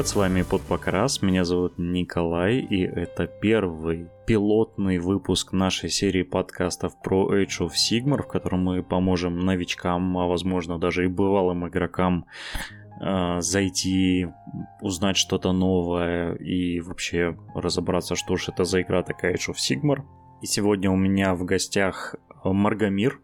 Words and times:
Привет, 0.00 0.08
с 0.08 0.16
вами 0.16 0.40
Подпокрас, 0.40 1.20
меня 1.20 1.44
зовут 1.44 1.74
Николай, 1.76 2.56
и 2.56 2.84
это 2.84 3.26
первый 3.26 4.08
пилотный 4.26 4.96
выпуск 4.96 5.52
нашей 5.52 5.90
серии 5.90 6.22
подкастов 6.22 6.98
про 7.02 7.36
Age 7.36 7.60
of 7.60 7.72
Sigmar, 7.72 8.22
в 8.22 8.26
котором 8.26 8.64
мы 8.64 8.82
поможем 8.82 9.38
новичкам, 9.40 10.16
а 10.16 10.26
возможно 10.26 10.78
даже 10.78 11.04
и 11.04 11.08
бывалым 11.08 11.68
игрокам 11.68 12.24
э, 12.98 13.42
зайти, 13.42 14.28
узнать 14.80 15.18
что-то 15.18 15.52
новое 15.52 16.32
и 16.32 16.80
вообще 16.80 17.36
разобраться, 17.54 18.16
что 18.16 18.36
же 18.36 18.52
это 18.52 18.64
за 18.64 18.80
игра 18.80 19.02
такая 19.02 19.34
Age 19.34 19.52
of 19.52 19.56
Sigmar. 19.56 20.00
И 20.40 20.46
сегодня 20.46 20.90
у 20.90 20.96
меня 20.96 21.34
в 21.34 21.44
гостях 21.44 22.14
Маргамир. 22.42 23.20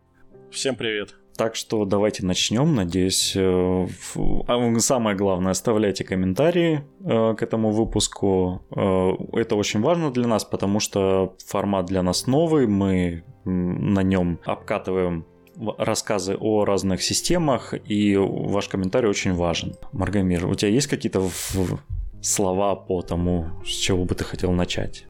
Всем 0.51 0.77
привет. 0.77 1.17
Так 1.37 1.55
что 1.55 1.85
давайте 1.85 2.25
начнем. 2.25 2.75
Надеюсь, 2.75 3.35
э, 3.37 3.87
а, 4.49 4.79
самое 4.79 5.17
главное, 5.17 5.53
оставляйте 5.53 6.03
комментарии 6.03 6.83
э, 7.05 7.35
к 7.35 7.43
этому 7.43 7.73
выпуску. 7.73 8.63
Э, 8.75 9.39
это 9.39 9.57
очень 9.57 9.81
важно 9.81 10.11
для 10.11 10.27
нас, 10.27 10.45
потому 10.45 10.81
что 10.81 11.35
формат 11.47 11.87
для 11.87 12.03
нас 12.03 12.27
новый. 12.27 12.67
Мы 12.67 13.25
на 13.45 14.03
нем 14.03 14.41
обкатываем 14.45 15.27
рассказы 15.79 16.37
о 16.39 16.65
разных 16.65 17.03
системах, 17.03 17.75
и 17.85 18.17
ваш 18.17 18.69
комментарий 18.69 19.09
очень 19.09 19.35
важен. 19.35 19.75
Маргамир, 19.93 20.47
у 20.47 20.55
тебя 20.55 20.71
есть 20.71 20.87
какие-то 20.87 21.29
слова 22.23 22.77
по 22.77 23.03
тому, 23.03 23.47
с 23.65 23.71
чего 23.71 24.05
бы 24.05 24.15
ты 24.15 24.25
хотел 24.25 24.53
начать? 24.53 25.07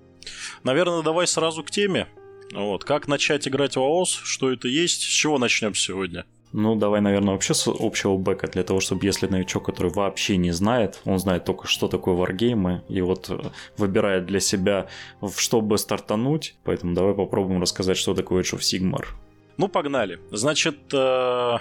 Наверное, 0.64 1.02
давай 1.02 1.26
сразу 1.26 1.62
к 1.62 1.70
теме. 1.70 2.08
Вот. 2.52 2.84
Как 2.84 3.08
начать 3.08 3.46
играть 3.48 3.76
в 3.76 3.80
АОС, 3.80 4.20
что 4.24 4.52
это 4.52 4.68
есть, 4.68 5.02
с 5.02 5.04
чего 5.04 5.38
начнем 5.38 5.74
сегодня? 5.74 6.24
Ну, 6.52 6.74
давай, 6.74 7.00
наверное, 7.00 7.32
вообще 7.32 7.54
с 7.54 7.66
общего 7.68 8.16
бэка, 8.16 8.46
для 8.46 8.62
того, 8.62 8.80
чтобы 8.80 9.04
если 9.04 9.26
новичок, 9.26 9.66
который 9.66 9.92
вообще 9.92 10.36
не 10.36 10.52
знает, 10.52 11.00
он 11.04 11.18
знает 11.18 11.44
только, 11.44 11.66
что 11.66 11.88
такое 11.88 12.14
варгеймы, 12.14 12.82
и 12.88 13.00
вот 13.02 13.28
э, 13.28 13.38
выбирает 13.76 14.26
для 14.26 14.40
себя, 14.40 14.86
чтобы 15.36 15.76
стартануть, 15.76 16.54
поэтому 16.64 16.94
давай 16.94 17.14
попробуем 17.14 17.60
рассказать, 17.60 17.96
что 17.96 18.14
такое 18.14 18.42
Age 18.42 18.58
of 18.58 18.60
Sigmar. 18.60 19.06
Ну, 19.58 19.68
погнали. 19.68 20.18
Значит, 20.30 20.78
э, 20.94 21.58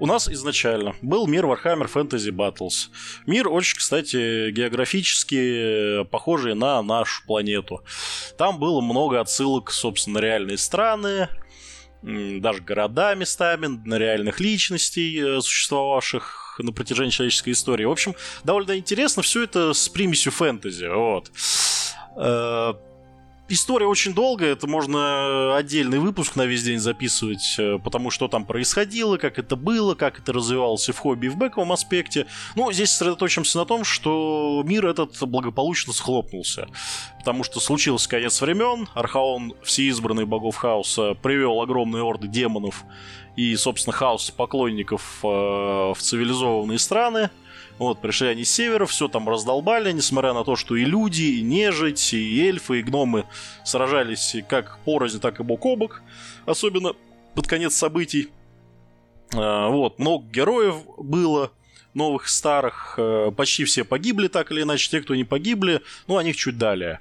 у 0.00 0.06
нас 0.06 0.28
изначально 0.28 0.94
был 1.02 1.26
мир 1.26 1.44
Warhammer 1.46 1.90
Fantasy 1.92 2.30
Battles. 2.30 2.88
Мир 3.26 3.48
очень, 3.48 3.78
кстати, 3.78 4.50
географически 4.50 6.04
похожий 6.04 6.54
на 6.54 6.82
нашу 6.82 7.24
планету. 7.26 7.82
Там 8.36 8.58
было 8.58 8.80
много 8.80 9.20
отсылок, 9.20 9.70
собственно, 9.70 10.18
реальные 10.18 10.58
страны, 10.58 11.28
даже 12.02 12.62
города 12.62 13.14
местами, 13.14 13.66
на 13.66 13.98
реальных 13.98 14.38
личностей, 14.38 15.18
э, 15.18 15.40
существовавших 15.40 16.60
на 16.62 16.72
протяжении 16.72 17.10
человеческой 17.10 17.50
истории. 17.50 17.84
В 17.84 17.90
общем, 17.90 18.14
довольно 18.44 18.78
интересно 18.78 19.22
все 19.22 19.42
это 19.42 19.72
с 19.72 19.88
примесью 19.88 20.30
фэнтези. 20.32 20.86
Вот. 20.86 21.30
История 23.50 23.86
очень 23.86 24.12
долгая, 24.12 24.52
это 24.52 24.66
можно 24.66 25.56
отдельный 25.56 25.98
выпуск 25.98 26.36
на 26.36 26.44
весь 26.44 26.64
день 26.64 26.78
записывать, 26.78 27.56
э, 27.58 27.78
потому 27.82 28.10
что 28.10 28.28
там 28.28 28.44
происходило, 28.44 29.16
как 29.16 29.38
это 29.38 29.56
было, 29.56 29.94
как 29.94 30.18
это 30.18 30.34
развивалось 30.34 30.86
и 30.90 30.92
в 30.92 30.98
хобби, 30.98 31.26
и 31.26 31.28
в 31.30 31.38
бэковом 31.38 31.72
аспекте. 31.72 32.26
Но 32.56 32.70
здесь 32.72 32.90
сосредоточимся 32.90 33.56
на 33.56 33.64
том, 33.64 33.84
что 33.84 34.62
мир 34.66 34.86
этот 34.86 35.18
благополучно 35.22 35.94
схлопнулся, 35.94 36.68
потому 37.20 37.42
что 37.42 37.58
случился 37.58 38.06
конец 38.06 38.38
времен, 38.42 38.86
Архаон, 38.92 39.54
всеизбранный 39.62 40.26
богов 40.26 40.56
хаоса, 40.56 41.14
привел 41.14 41.62
огромные 41.62 42.02
орды 42.02 42.28
демонов 42.28 42.84
и, 43.34 43.56
собственно, 43.56 43.96
хаос 43.96 44.30
поклонников 44.30 45.20
э, 45.22 45.26
в 45.26 45.96
цивилизованные 45.98 46.78
страны, 46.78 47.30
вот, 47.78 48.00
пришли 48.00 48.28
они 48.28 48.44
с 48.44 48.50
севера, 48.50 48.86
все 48.86 49.08
там 49.08 49.28
раздолбали, 49.28 49.92
несмотря 49.92 50.32
на 50.32 50.44
то, 50.44 50.56
что 50.56 50.76
и 50.76 50.84
люди, 50.84 51.22
и 51.22 51.42
нежить, 51.42 52.12
и 52.12 52.46
эльфы, 52.46 52.80
и 52.80 52.82
гномы 52.82 53.26
сражались 53.64 54.36
как 54.48 54.78
порознь, 54.84 55.20
так 55.20 55.40
и 55.40 55.42
бок 55.42 55.64
о 55.66 55.76
бок, 55.76 56.02
особенно 56.46 56.94
под 57.34 57.46
конец 57.46 57.74
событий. 57.74 58.28
А, 59.34 59.68
вот, 59.68 59.98
много 59.98 60.26
героев 60.26 60.76
было, 60.96 61.52
новых, 61.98 62.28
старых, 62.28 62.94
э, 62.96 63.30
почти 63.36 63.64
все 63.64 63.84
погибли 63.84 64.28
так 64.28 64.50
или 64.50 64.62
иначе, 64.62 64.88
те, 64.90 65.00
кто 65.02 65.14
не 65.14 65.24
погибли, 65.24 65.82
ну, 66.06 66.16
о 66.16 66.22
них 66.22 66.36
чуть 66.36 66.56
далее. 66.56 67.00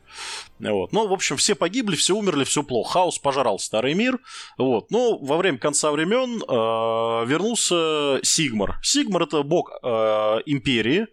Вот. 0.59 0.91
Ну, 0.91 1.07
в 1.07 1.13
общем, 1.13 1.37
все 1.37 1.55
погибли, 1.55 1.95
все 1.95 2.15
умерли, 2.15 2.43
все 2.43 2.63
плохо. 2.63 2.93
Хаос 2.93 3.19
пожрал 3.19 3.59
старый 3.59 3.93
мир. 3.93 4.19
Вот. 4.57 4.91
Но 4.91 5.17
во 5.17 5.37
время 5.37 5.57
конца 5.57 5.91
времен 5.91 6.41
э, 6.41 7.29
вернулся 7.29 8.19
Сигмар. 8.23 8.79
Сигмар 8.83 9.23
это 9.23 9.43
бог 9.43 9.71
э, 9.81 9.87
империи, 10.45 11.07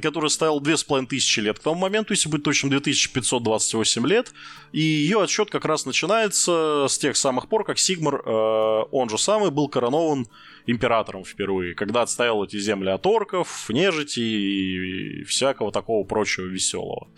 которая 0.00 0.30
стояла 0.30 0.60
2500 0.60 1.44
лет 1.44 1.58
к 1.58 1.62
тому 1.62 1.76
моменту, 1.76 2.12
если 2.12 2.28
быть 2.28 2.42
точным, 2.42 2.70
2528 2.70 4.06
лет. 4.06 4.32
И 4.72 4.80
ее 4.80 5.22
отсчет 5.22 5.50
как 5.50 5.64
раз 5.64 5.86
начинается 5.86 6.86
с 6.88 6.98
тех 6.98 7.16
самых 7.16 7.48
пор, 7.48 7.64
как 7.64 7.78
Сигмар, 7.78 8.22
э, 8.24 8.84
он 8.90 9.08
же 9.08 9.18
самый, 9.18 9.50
был 9.50 9.68
коронован 9.68 10.26
императором 10.66 11.24
впервые, 11.24 11.74
когда 11.74 12.02
отстоял 12.02 12.42
эти 12.42 12.58
земли 12.58 12.88
от 12.90 13.06
орков, 13.06 13.66
нежити 13.68 14.20
и 14.20 15.24
всякого 15.24 15.70
такого 15.70 16.04
прочего 16.04 16.46
веселого. 16.46 17.08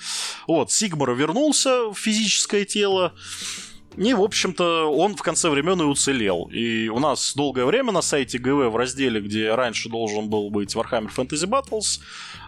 Вот, 0.49 0.73
Сигмар 0.73 1.13
вернулся 1.15 1.89
в 1.89 1.95
физическое 1.95 2.65
тело, 2.65 3.15
и, 3.97 4.15
в 4.15 4.23
общем-то, 4.23 4.93
он 4.93 5.17
в 5.17 5.23
конце 5.23 5.49
времен 5.49 5.81
и 5.81 5.85
уцелел. 5.85 6.49
И 6.53 6.89
у 6.89 6.99
нас 6.99 7.35
долгое 7.35 7.65
время 7.65 7.93
на 7.93 8.03
сайте 8.03 8.39
ГВ 8.39 8.71
в 8.71 8.77
разделе, 8.77 9.21
где 9.21 9.55
раньше 9.55 9.89
должен 9.89 10.29
был 10.29 10.51
быть 10.51 10.75
Warhammer 10.75 11.11
Fantasy 11.15 11.47
Battles, 11.47 12.01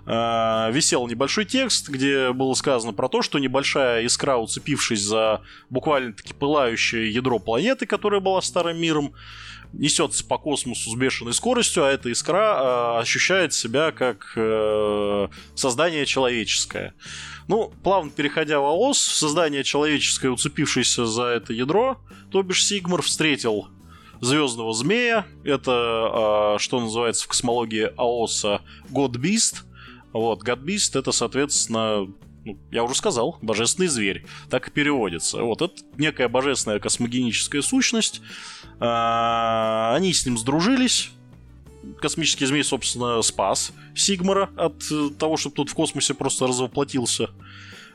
э, 0.06 0.72
висел 0.72 1.06
небольшой 1.06 1.46
текст, 1.46 1.88
где 1.88 2.32
было 2.32 2.54
сказано 2.54 2.92
про 2.92 3.08
то, 3.08 3.22
что 3.22 3.38
небольшая 3.38 4.04
искра, 4.04 4.36
уцепившись 4.36 5.02
за 5.02 5.42
буквально-таки 5.70 6.34
пылающее 6.34 7.10
ядро 7.10 7.38
планеты, 7.38 7.86
которая 7.86 8.20
была 8.20 8.42
старым 8.42 8.78
миром, 8.80 9.14
несется 9.72 10.24
по 10.24 10.38
космосу 10.38 10.90
с 10.90 10.94
бешеной 10.94 11.34
скоростью, 11.34 11.84
а 11.84 11.90
эта 11.90 12.10
искра 12.10 12.96
э, 12.96 13.00
ощущает 13.00 13.52
себя 13.52 13.92
как 13.92 14.32
э, 14.36 15.28
создание 15.54 16.06
человеческое. 16.06 16.94
Ну, 17.48 17.72
плавно 17.82 18.10
переходя 18.10 18.60
в 18.60 18.64
АОС, 18.64 18.98
создание 18.98 19.64
человеческое, 19.64 20.30
уцепившееся 20.30 21.06
за 21.06 21.24
это 21.24 21.52
ядро, 21.52 21.98
то 22.30 22.42
бишь 22.42 22.64
Сигмар 22.64 23.02
встретил 23.02 23.68
звездного 24.20 24.72
змея. 24.74 25.26
Это, 25.44 26.56
э, 26.56 26.58
что 26.58 26.80
называется 26.80 27.24
в 27.24 27.28
космологии 27.28 27.90
АОСа, 27.96 28.62
Beast. 28.90 29.64
Вот, 30.12 30.42
Beast 30.42 30.98
это, 30.98 31.12
соответственно, 31.12 32.06
ну, 32.44 32.58
я 32.70 32.82
уже 32.82 32.94
сказал, 32.94 33.38
божественный 33.42 33.88
зверь. 33.88 34.24
Так 34.48 34.68
и 34.68 34.70
переводится. 34.70 35.42
Вот, 35.42 35.60
это 35.60 35.74
некая 35.96 36.28
божественная 36.28 36.80
космогеническая 36.80 37.62
сущность. 37.62 38.22
А, 38.80 39.94
они 39.96 40.12
с 40.12 40.24
ним 40.24 40.38
сдружились. 40.38 41.10
Космический 42.00 42.46
змей, 42.46 42.64
собственно, 42.64 43.22
спас 43.22 43.72
Сигмара 43.94 44.50
от 44.56 44.84
э, 44.90 45.10
того, 45.18 45.36
чтобы 45.36 45.56
тут 45.56 45.70
в 45.70 45.74
космосе 45.74 46.14
просто 46.14 46.46
развоплотился 46.46 47.30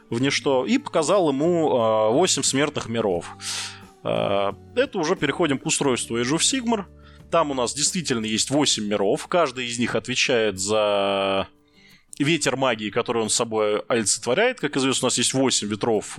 в 0.09 0.21
ничто. 0.21 0.65
И 0.65 0.77
показал 0.77 1.29
ему 1.29 2.11
8 2.11 2.41
а, 2.41 2.43
смертных 2.43 2.89
миров. 2.89 3.37
А, 4.03 4.55
это 4.75 4.99
уже 4.99 5.15
переходим 5.15 5.57
к 5.57 5.65
устройству 5.65 6.19
Age 6.19 6.35
of 6.35 6.39
Sigmar. 6.39 6.85
Там 7.31 7.51
у 7.51 7.53
нас 7.53 7.73
действительно 7.73 8.25
есть 8.25 8.49
8 8.49 8.85
миров. 8.85 9.27
Каждый 9.27 9.67
из 9.67 9.79
них 9.79 9.95
отвечает 9.95 10.59
за 10.59 11.47
ветер 12.19 12.57
магии, 12.57 12.89
который 12.89 13.23
он 13.23 13.29
с 13.29 13.35
собой 13.35 13.79
олицетворяет. 13.87 14.59
Как 14.59 14.75
известно, 14.77 15.05
у 15.05 15.07
нас 15.07 15.17
есть 15.17 15.33
8 15.33 15.67
ветров 15.67 16.17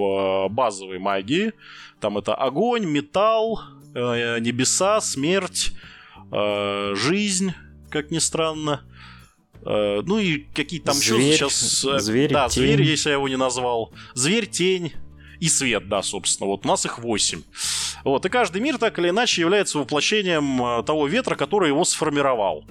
базовой 0.51 0.99
магии. 0.99 1.53
Там 2.01 2.19
это 2.19 2.35
огонь, 2.35 2.85
металл, 2.85 3.61
небеса, 3.95 5.01
смерть, 5.01 5.73
э, 6.33 6.95
жизнь, 6.97 7.53
как 7.91 8.11
ни 8.11 8.19
странно. 8.19 8.83
Ну 9.67 10.19
и 10.19 10.41
какие-то 10.55 10.89
там 10.89 10.97
зверь, 10.97 11.33
еще 11.33 11.49
сейчас... 11.49 12.03
Зверь, 12.05 12.31
да, 12.31 12.51
тень. 12.51 12.65
зверь, 12.65 12.83
если 12.83 13.09
я 13.09 13.15
его 13.15 13.31
не 13.31 13.39
назвал. 13.39 13.95
Зверь, 14.13 14.47
тень 14.47 14.93
и 15.41 15.49
свет, 15.49 15.89
да, 15.89 16.03
собственно. 16.03 16.49
Вот 16.49 16.67
у 16.67 16.69
нас 16.69 16.85
их 16.85 16.99
8. 16.99 17.43
Вот, 18.05 18.27
и 18.27 18.29
каждый 18.29 18.61
мир 18.61 18.77
так 18.77 18.99
или 18.99 19.09
иначе 19.09 19.41
является 19.41 19.79
воплощением 19.79 20.85
того 20.85 21.07
ветра, 21.07 21.35
который 21.35 21.71
его 21.71 21.87
сформировал. 21.87 22.67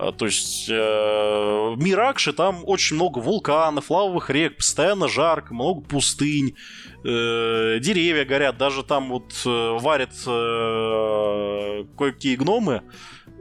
А, 0.00 0.12
то 0.12 0.24
есть 0.24 0.66
э, 0.70 0.72
в 0.72 1.76
Миракше 1.76 2.32
там 2.32 2.62
очень 2.64 2.96
много 2.96 3.18
вулканов, 3.18 3.90
лавовых 3.90 4.30
рек, 4.30 4.56
постоянно 4.56 5.08
жарко, 5.08 5.52
много 5.52 5.82
пустынь, 5.82 6.56
э, 7.04 7.78
деревья 7.80 8.24
горят, 8.24 8.56
даже 8.56 8.82
там 8.82 9.10
вот 9.10 9.30
э, 9.44 9.78
варят 9.78 10.14
э, 10.26 11.84
кое-какие 11.98 12.36
гномы. 12.36 12.82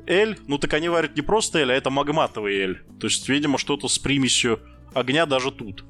Эль, 0.06 0.38
ну 0.47 0.57
так 0.57 0.73
они 0.73 0.89
варят 0.89 1.15
не 1.15 1.21
просто 1.21 1.59
эль, 1.59 1.71
а 1.71 1.75
это 1.75 1.89
магматовый 1.91 2.57
эль. 2.57 2.83
То 3.00 3.07
есть, 3.07 3.29
видимо, 3.29 3.57
что-то 3.57 3.88
с 3.88 3.97
примесью 3.97 4.59
огня 4.94 5.25
даже 5.25 5.51
тут. 5.51 5.85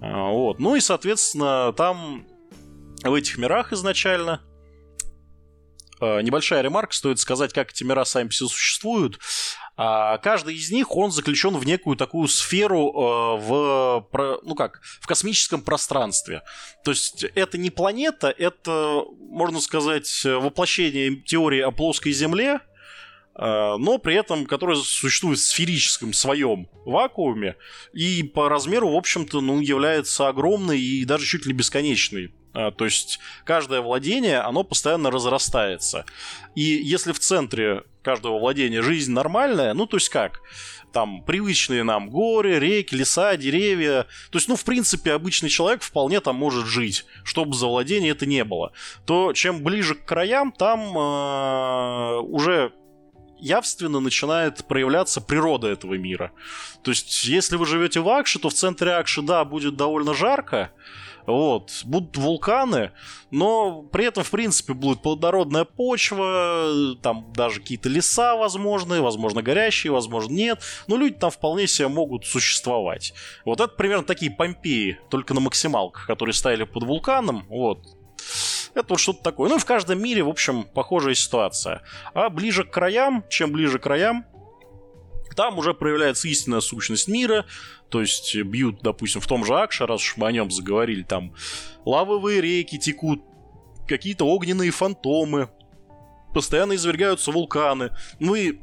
А, 0.00 0.28
вот. 0.30 0.60
Ну 0.60 0.76
и, 0.76 0.80
соответственно, 0.80 1.72
там 1.72 2.24
в 3.02 3.14
этих 3.14 3.36
мирах 3.36 3.72
изначально 3.72 4.42
Э, 6.00 6.20
небольшая 6.20 6.62
ремарка, 6.62 6.94
стоит 6.94 7.18
сказать, 7.18 7.52
как 7.52 7.70
эти 7.70 7.84
мира 7.84 8.04
сами 8.04 8.28
все 8.28 8.46
существуют. 8.46 9.18
А 9.76 10.18
каждый 10.18 10.54
из 10.54 10.70
них, 10.70 10.94
он 10.96 11.10
заключен 11.10 11.56
в 11.56 11.66
некую 11.66 11.96
такую 11.96 12.28
сферу 12.28 12.90
э, 12.90 13.40
в, 13.40 14.08
ну 14.44 14.54
как, 14.54 14.80
в 15.00 15.06
космическом 15.06 15.62
пространстве. 15.62 16.42
То 16.84 16.92
есть 16.92 17.24
это 17.34 17.58
не 17.58 17.70
планета, 17.70 18.28
это, 18.28 19.02
можно 19.18 19.60
сказать, 19.60 20.08
воплощение 20.24 21.16
теории 21.16 21.60
о 21.60 21.72
плоской 21.72 22.12
Земле, 22.12 22.60
э, 23.34 23.76
но 23.78 23.98
при 23.98 24.14
этом 24.14 24.46
которая 24.46 24.76
существует 24.76 25.40
в 25.40 25.44
сферическом 25.44 26.12
своем 26.12 26.68
вакууме 26.84 27.56
и 27.92 28.22
по 28.22 28.48
размеру, 28.48 28.90
в 28.90 28.96
общем-то, 28.96 29.40
ну, 29.40 29.60
является 29.60 30.28
огромной 30.28 30.80
и 30.80 31.04
даже 31.04 31.26
чуть 31.26 31.46
ли 31.46 31.52
бесконечной. 31.52 32.32
А, 32.54 32.70
то 32.70 32.84
есть 32.84 33.18
каждое 33.44 33.80
владение, 33.80 34.38
оно 34.38 34.64
постоянно 34.64 35.10
разрастается. 35.10 36.06
И 36.54 36.62
если 36.62 37.12
в 37.12 37.18
центре 37.18 37.82
каждого 38.02 38.38
владения 38.38 38.80
жизнь 38.80 39.12
нормальная, 39.12 39.74
ну 39.74 39.86
то 39.86 39.96
есть 39.96 40.08
как? 40.08 40.40
Там 40.92 41.24
привычные 41.24 41.82
нам 41.82 42.08
горы, 42.08 42.60
реки, 42.60 42.94
леса, 42.94 43.36
деревья. 43.36 44.06
То 44.30 44.38
есть, 44.38 44.46
ну, 44.46 44.54
в 44.54 44.62
принципе, 44.62 45.12
обычный 45.12 45.48
человек 45.48 45.82
вполне 45.82 46.20
там 46.20 46.36
может 46.36 46.66
жить, 46.66 47.04
чтобы 47.24 47.56
за 47.56 47.66
владение 47.66 48.12
это 48.12 48.26
не 48.26 48.44
было. 48.44 48.72
То 49.04 49.32
чем 49.32 49.64
ближе 49.64 49.96
к 49.96 50.04
краям, 50.04 50.52
там 50.52 50.96
э, 50.96 52.18
уже 52.20 52.72
явственно 53.40 53.98
начинает 53.98 54.64
проявляться 54.66 55.20
природа 55.20 55.66
этого 55.66 55.94
мира. 55.94 56.30
То 56.84 56.92
есть, 56.92 57.24
если 57.24 57.56
вы 57.56 57.66
живете 57.66 57.98
в 57.98 58.08
Акше, 58.08 58.38
то 58.38 58.48
в 58.48 58.54
центре 58.54 58.92
Акши, 58.92 59.20
да, 59.20 59.44
будет 59.44 59.74
довольно 59.74 60.14
жарко, 60.14 60.70
вот. 61.26 61.82
Будут 61.84 62.16
вулканы, 62.16 62.92
но 63.30 63.82
при 63.82 64.06
этом, 64.06 64.24
в 64.24 64.30
принципе, 64.30 64.72
будет 64.74 65.02
плодородная 65.02 65.64
почва, 65.64 66.96
там 67.02 67.32
даже 67.32 67.60
какие-то 67.60 67.88
леса 67.88 68.36
возможны, 68.36 69.00
возможно, 69.00 69.42
горящие, 69.42 69.92
возможно, 69.92 70.32
нет. 70.32 70.60
Но 70.86 70.96
люди 70.96 71.14
там 71.14 71.30
вполне 71.30 71.66
себе 71.66 71.88
могут 71.88 72.26
существовать. 72.26 73.14
Вот 73.44 73.60
это 73.60 73.74
примерно 73.74 74.04
такие 74.04 74.30
Помпеи, 74.30 74.98
только 75.10 75.34
на 75.34 75.40
максималках, 75.40 76.06
которые 76.06 76.34
стояли 76.34 76.64
под 76.64 76.84
вулканом. 76.84 77.46
Вот. 77.48 77.78
Это 78.74 78.86
вот 78.90 79.00
что-то 79.00 79.22
такое. 79.22 79.48
Ну 79.48 79.56
и 79.56 79.60
в 79.60 79.64
каждом 79.64 80.02
мире, 80.02 80.22
в 80.22 80.28
общем, 80.28 80.64
похожая 80.64 81.14
ситуация. 81.14 81.82
А 82.12 82.28
ближе 82.28 82.64
к 82.64 82.70
краям, 82.70 83.24
чем 83.28 83.52
ближе 83.52 83.78
к 83.78 83.82
краям, 83.82 84.26
там 85.34 85.58
уже 85.58 85.74
проявляется 85.74 86.28
истинная 86.28 86.60
сущность 86.60 87.08
мира, 87.08 87.44
то 87.88 88.00
есть 88.00 88.34
бьют, 88.36 88.80
допустим, 88.82 89.20
в 89.20 89.26
том 89.26 89.44
же 89.44 89.54
Акше, 89.54 89.86
раз 89.86 90.00
уж 90.00 90.16
мы 90.16 90.26
о 90.26 90.32
нем 90.32 90.50
заговорили, 90.50 91.02
там 91.02 91.34
лавовые 91.84 92.40
реки 92.40 92.78
текут, 92.78 93.22
какие-то 93.86 94.24
огненные 94.24 94.70
фантомы, 94.70 95.50
постоянно 96.32 96.74
извергаются 96.74 97.30
вулканы. 97.30 97.90
Ну 98.18 98.34
и 98.34 98.58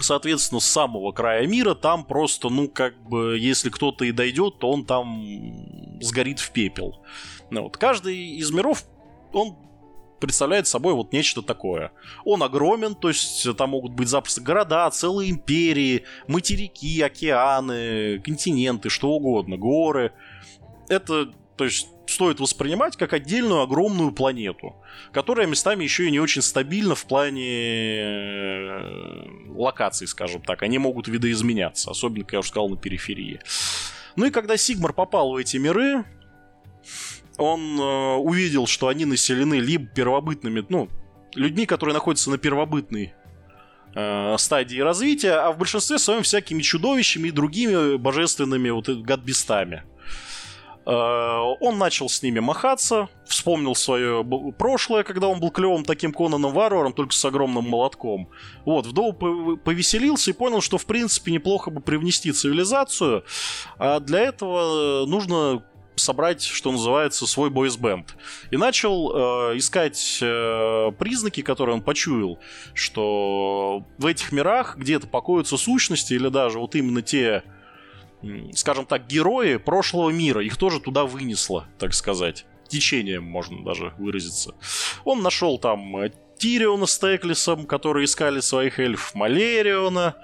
соответственно, 0.00 0.60
с 0.60 0.66
самого 0.66 1.12
края 1.12 1.46
мира 1.46 1.74
там 1.74 2.04
просто, 2.04 2.48
ну, 2.48 2.68
как 2.68 3.00
бы, 3.08 3.38
если 3.38 3.70
кто-то 3.70 4.04
и 4.04 4.12
дойдет, 4.12 4.58
то 4.58 4.70
он 4.70 4.84
там 4.84 6.00
сгорит 6.00 6.40
в 6.40 6.50
пепел. 6.50 7.04
Ну, 7.50 7.62
вот. 7.62 7.76
Каждый 7.76 8.16
из 8.38 8.50
миров, 8.50 8.84
он 9.32 9.56
представляет 10.20 10.66
собой 10.66 10.94
вот 10.94 11.12
нечто 11.12 11.42
такое. 11.42 11.92
Он 12.24 12.42
огромен, 12.42 12.94
то 12.94 13.08
есть 13.08 13.46
там 13.56 13.70
могут 13.70 13.92
быть 13.92 14.08
запросто 14.08 14.40
города, 14.40 14.90
целые 14.90 15.30
империи, 15.30 16.04
материки, 16.26 17.00
океаны, 17.00 18.20
континенты, 18.20 18.88
что 18.88 19.10
угодно, 19.10 19.56
горы. 19.56 20.12
Это, 20.88 21.32
то 21.56 21.64
есть, 21.64 21.88
стоит 22.06 22.40
воспринимать 22.40 22.96
как 22.96 23.12
отдельную 23.12 23.62
огромную 23.62 24.12
планету, 24.12 24.76
которая 25.12 25.46
местами 25.46 25.84
еще 25.84 26.06
и 26.06 26.10
не 26.10 26.20
очень 26.20 26.42
стабильна 26.42 26.94
в 26.94 27.04
плане 27.06 28.00
э, 28.00 29.26
локаций, 29.50 30.06
скажем 30.06 30.42
так. 30.42 30.62
Они 30.62 30.78
могут 30.78 31.08
видоизменяться, 31.08 31.90
особенно, 31.90 32.24
как 32.24 32.32
я 32.34 32.38
уже 32.40 32.48
сказал, 32.48 32.68
на 32.68 32.76
периферии. 32.76 33.40
Ну 34.16 34.26
и 34.26 34.30
когда 34.30 34.56
Сигмар 34.56 34.92
попал 34.92 35.32
в 35.32 35.36
эти 35.36 35.56
миры, 35.56 36.04
он 37.38 37.80
э, 37.80 38.14
увидел, 38.16 38.66
что 38.66 38.88
они 38.88 39.04
населены 39.04 39.54
либо 39.54 39.86
первобытными, 39.86 40.64
ну, 40.68 40.88
людьми, 41.34 41.66
которые 41.66 41.94
находятся 41.94 42.30
на 42.30 42.38
первобытной 42.38 43.14
э, 43.94 44.36
стадии 44.38 44.78
развития, 44.78 45.32
а 45.32 45.52
в 45.52 45.58
большинстве 45.58 45.98
своем 45.98 46.22
всякими 46.22 46.62
чудовищами 46.62 47.28
и 47.28 47.32
другими 47.32 47.96
божественными 47.96 48.70
вот 48.70 48.88
гадбестами. 48.88 49.82
Э, 50.86 51.54
он 51.60 51.78
начал 51.78 52.08
с 52.08 52.22
ними 52.22 52.38
махаться, 52.38 53.08
вспомнил 53.26 53.74
свое 53.74 54.24
прошлое, 54.56 55.02
когда 55.02 55.26
он 55.26 55.40
был 55.40 55.50
клевым 55.50 55.84
таким 55.84 56.12
Конаном 56.12 56.52
Варваром, 56.52 56.92
только 56.92 57.14
с 57.14 57.24
огромным 57.24 57.68
молотком. 57.68 58.28
Вот, 58.64 58.86
вдову 58.86 59.12
повеселился 59.56 60.30
и 60.30 60.34
понял, 60.34 60.60
что 60.60 60.78
в 60.78 60.86
принципе 60.86 61.32
неплохо 61.32 61.70
бы 61.70 61.80
привнести 61.80 62.30
цивилизацию, 62.30 63.24
а 63.78 63.98
для 63.98 64.20
этого 64.20 65.04
нужно 65.06 65.64
собрать, 65.96 66.42
что 66.42 66.72
называется, 66.72 67.26
свой 67.26 67.50
бойсбенд. 67.50 68.16
И 68.50 68.56
начал 68.56 69.50
э, 69.52 69.58
искать 69.58 70.18
э, 70.20 70.90
признаки, 70.98 71.42
которые 71.42 71.76
он 71.76 71.82
почуял, 71.82 72.38
что 72.74 73.84
в 73.98 74.06
этих 74.06 74.32
мирах 74.32 74.76
где-то 74.76 75.06
покоятся 75.06 75.56
сущности 75.56 76.14
или 76.14 76.28
даже 76.28 76.58
вот 76.58 76.74
именно 76.74 77.02
те, 77.02 77.44
скажем 78.54 78.86
так, 78.86 79.06
герои 79.06 79.56
прошлого 79.56 80.10
мира. 80.10 80.42
Их 80.42 80.56
тоже 80.56 80.80
туда 80.80 81.04
вынесло, 81.04 81.66
так 81.78 81.94
сказать. 81.94 82.46
Течением 82.68 83.24
можно 83.24 83.62
даже 83.62 83.92
выразиться. 83.98 84.54
Он 85.04 85.22
нашел 85.22 85.58
там 85.58 85.96
э, 85.98 86.12
Тириона 86.38 86.86
с 86.86 86.98
Теклисом, 86.98 87.66
которые 87.66 88.04
искали 88.04 88.40
своих 88.40 88.78
эльфов, 88.78 89.14
Малериона, 89.14 90.16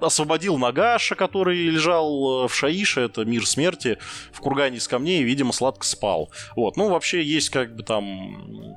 освободил 0.00 0.58
Нагаша, 0.58 1.14
который 1.14 1.68
лежал 1.68 2.44
э, 2.44 2.48
в 2.48 2.54
Шаише, 2.54 3.00
это 3.02 3.24
мир 3.24 3.46
смерти, 3.46 3.98
в 4.32 4.40
кургане 4.40 4.78
из 4.78 4.88
камней, 4.88 5.20
и, 5.20 5.24
видимо, 5.24 5.52
сладко 5.52 5.84
спал. 5.84 6.30
Вот, 6.56 6.76
ну, 6.76 6.88
вообще 6.88 7.22
есть 7.22 7.50
как 7.50 7.74
бы 7.76 7.82
там 7.82 8.76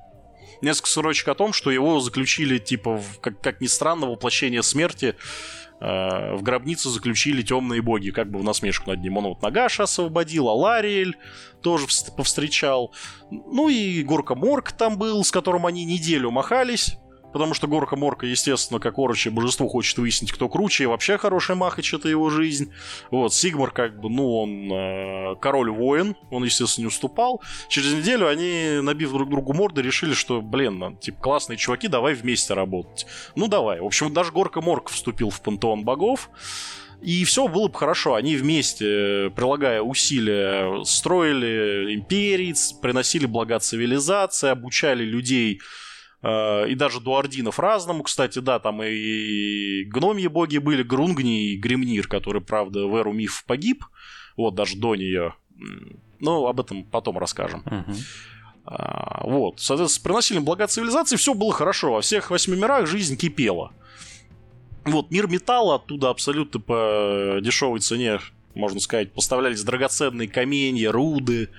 несколько 0.61 0.89
строчек 0.89 1.27
о 1.27 1.35
том, 1.35 1.53
что 1.53 1.71
его 1.71 1.99
заключили, 1.99 2.57
типа, 2.57 2.97
в, 2.97 3.19
как, 3.19 3.41
как 3.41 3.61
ни 3.61 3.67
странно, 3.67 4.07
воплощение 4.07 4.63
смерти 4.63 5.15
э, 5.79 6.35
в 6.35 6.41
гробницу 6.41 6.89
заключили 6.89 7.41
темные 7.41 7.81
боги, 7.81 8.11
как 8.11 8.29
бы 8.31 8.39
в 8.39 8.43
насмешку 8.43 8.89
над 8.89 9.01
ним. 9.01 9.17
Он 9.17 9.25
вот 9.25 9.41
Нагаша 9.41 9.83
освободил, 9.83 10.49
Алариэль 10.49 11.17
тоже 11.61 11.87
повстречал. 12.15 12.93
Ну 13.29 13.69
и 13.69 14.03
Горка 14.03 14.35
Морг 14.35 14.71
там 14.71 14.97
был, 14.97 15.23
с 15.23 15.31
которым 15.31 15.65
они 15.65 15.85
неделю 15.85 16.31
махались 16.31 16.97
потому 17.33 17.53
что 17.53 17.67
Горка 17.67 17.95
Морка, 17.95 18.25
естественно, 18.25 18.79
как 18.79 18.97
орочье 18.97 19.31
божество, 19.31 19.67
хочет 19.67 19.97
выяснить, 19.97 20.31
кто 20.31 20.47
круче, 20.47 20.83
и 20.83 20.87
вообще 20.87 21.17
хороший 21.17 21.55
махач— 21.55 21.93
это 21.95 22.07
его 22.07 22.29
жизнь. 22.29 22.71
Вот, 23.11 23.33
Сигмар, 23.33 23.71
как 23.71 23.99
бы, 23.99 24.09
ну, 24.09 24.37
он 24.37 24.71
э, 24.71 25.35
король-воин, 25.41 26.15
он, 26.29 26.43
естественно, 26.43 26.83
не 26.83 26.87
уступал. 26.87 27.41
Через 27.67 27.93
неделю 27.93 28.27
они, 28.27 28.79
набив 28.81 29.11
друг 29.11 29.29
другу 29.29 29.53
морды, 29.53 29.81
решили, 29.81 30.13
что, 30.13 30.41
блин, 30.41 30.79
ну, 30.79 30.95
типа, 30.95 31.21
классные 31.21 31.57
чуваки, 31.57 31.87
давай 31.87 32.13
вместе 32.13 32.53
работать. 32.53 33.05
Ну, 33.35 33.47
давай. 33.47 33.79
В 33.81 33.85
общем, 33.85 34.13
даже 34.13 34.31
Горка 34.31 34.61
Морк 34.61 34.89
вступил 34.89 35.29
в 35.29 35.41
пантеон 35.41 35.83
богов. 35.83 36.29
И 37.01 37.25
все 37.25 37.49
было 37.49 37.67
бы 37.67 37.77
хорошо. 37.77 38.15
Они 38.15 38.37
вместе, 38.37 39.29
прилагая 39.35 39.81
усилия, 39.81 40.83
строили 40.85 41.95
империи, 41.95 42.55
приносили 42.81 43.25
блага 43.25 43.59
цивилизации, 43.59 44.49
обучали 44.49 45.03
людей 45.03 45.59
и 46.23 46.75
даже 46.75 47.01
дуардинов 47.01 47.59
разному. 47.59 48.03
Кстати, 48.03 48.39
да, 48.39 48.59
там 48.59 48.81
и 48.81 49.83
гномьи 49.83 50.27
боги 50.27 50.57
были, 50.57 50.81
Грунгни 50.81 51.51
и 51.51 51.57
Гремнир, 51.57 52.07
который, 52.07 52.41
правда, 52.41 52.87
в 52.87 52.95
эру 52.95 53.11
миф 53.11 53.43
погиб. 53.45 53.83
Вот, 54.37 54.55
даже 54.55 54.77
до 54.77 54.95
нее. 54.95 55.35
Ну, 56.19 56.47
об 56.47 56.59
этом 56.59 56.85
потом 56.85 57.17
расскажем. 57.17 57.63
А, 58.65 59.27
вот, 59.27 59.59
соответственно, 59.59 60.03
приносили 60.05 60.39
блага 60.39 60.67
цивилизации, 60.67 61.17
все 61.17 61.33
было 61.33 61.51
хорошо. 61.51 61.91
Во 61.91 62.01
всех 62.01 62.31
восьми 62.31 62.55
мирах 62.55 62.87
жизнь 62.87 63.17
кипела. 63.17 63.73
Вот, 64.85 65.11
мир 65.11 65.27
металла 65.27 65.75
оттуда 65.75 66.09
абсолютно 66.09 66.59
по 66.61 67.39
дешевой 67.41 67.81
цене, 67.81 68.19
можно 68.55 68.79
сказать, 68.79 69.11
поставлялись 69.11 69.63
драгоценные 69.63 70.27
каменья, 70.29 70.91
руды, 70.91 71.49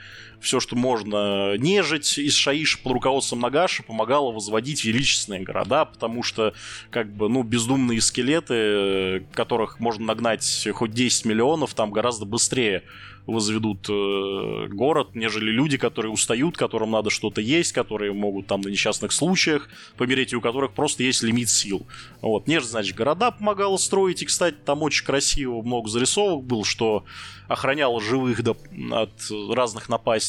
все, 0.41 0.61
что 0.61 0.77
можно 0.77 1.57
нежить 1.57 2.19
из 2.19 2.35
Шаиша 2.35 2.79
под 2.79 2.93
руководством 2.93 3.41
Нагаши 3.41 3.83
помогало 3.83 4.33
возводить 4.33 4.85
величественные 4.85 5.43
города, 5.43 5.85
потому 5.85 6.23
что, 6.23 6.55
как 6.91 7.13
бы, 7.13 7.29
ну, 7.29 7.43
бездумные 7.43 8.01
скелеты, 8.01 9.27
которых 9.33 9.81
можно 9.81 10.07
нагнать 10.07 10.69
хоть 10.73 10.93
10 10.93 11.25
миллионов, 11.25 11.75
там 11.75 11.91
гораздо 11.91 12.25
быстрее 12.25 12.83
возведут 13.27 13.89
э, 13.89 14.67
город, 14.69 15.15
нежели 15.15 15.51
люди, 15.51 15.79
которые 15.79 16.13
устают, 16.13 16.57
которым 16.57 16.91
надо 16.91 17.11
что-то 17.11 17.41
есть, 17.41 17.73
которые 17.73 18.13
могут 18.13 18.47
там 18.47 18.61
на 18.61 18.69
несчастных 18.69 19.13
случаях 19.13 19.69
помереть, 19.97 20.33
и 20.33 20.37
у 20.37 20.41
которых 20.41 20.73
просто 20.73 21.03
есть 21.03 21.23
лимит 21.23 21.49
сил. 21.49 21.87
Вот. 22.21 22.47
Нежели, 22.47 22.69
значит, 22.69 22.97
города 22.97 23.31
помогало 23.31 23.77
строить, 23.79 24.23
и, 24.23 24.27
кстати, 24.27 24.57
там 24.65 24.83
очень 24.83 25.05
красиво 25.05 25.63
много 25.63 25.89
зарисовок 25.89 26.45
было, 26.45 26.65
что 26.65 27.05
охраняло 27.49 28.01
живых 28.01 28.43
до, 28.43 28.57
от 28.93 29.13
разных 29.51 29.89
напастей. 29.89 30.24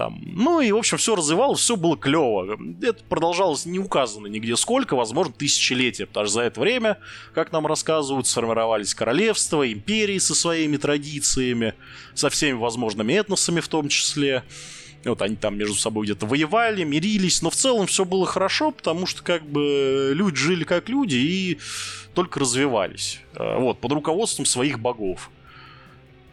Там. 0.00 0.18
Ну 0.24 0.60
и, 0.60 0.72
в 0.72 0.76
общем, 0.76 0.96
все 0.96 1.14
развивалось, 1.14 1.60
все 1.60 1.76
было 1.76 1.94
клево. 1.94 2.58
Это 2.82 3.04
продолжалось 3.04 3.66
не 3.66 3.78
указано 3.78 4.28
нигде 4.28 4.56
сколько, 4.56 4.96
возможно, 4.96 5.32
тысячелетия, 5.32 6.06
потому 6.06 6.26
что 6.26 6.34
за 6.34 6.40
это 6.42 6.58
время, 6.58 6.98
как 7.34 7.52
нам 7.52 7.66
рассказывают, 7.66 8.26
сформировались 8.26 8.94
королевства, 8.94 9.70
империи 9.70 10.18
со 10.18 10.34
своими 10.34 10.78
традициями, 10.78 11.74
со 12.14 12.30
всеми 12.30 12.56
возможными 12.56 13.12
этносами 13.12 13.60
в 13.60 13.68
том 13.68 13.90
числе. 13.90 14.42
Вот 15.04 15.20
они 15.20 15.36
там 15.36 15.58
между 15.58 15.74
собой 15.74 16.06
где-то 16.06 16.24
воевали, 16.24 16.82
мирились, 16.84 17.42
но 17.42 17.50
в 17.50 17.56
целом 17.56 17.86
все 17.86 18.06
было 18.06 18.26
хорошо, 18.26 18.70
потому 18.70 19.06
что 19.06 19.22
как 19.22 19.46
бы 19.46 20.12
люди 20.14 20.36
жили 20.36 20.64
как 20.64 20.88
люди 20.88 21.16
и 21.16 21.58
только 22.14 22.40
развивались. 22.40 23.20
Э, 23.34 23.58
вот, 23.58 23.80
под 23.80 23.92
руководством 23.92 24.46
своих 24.46 24.78
богов. 24.78 25.30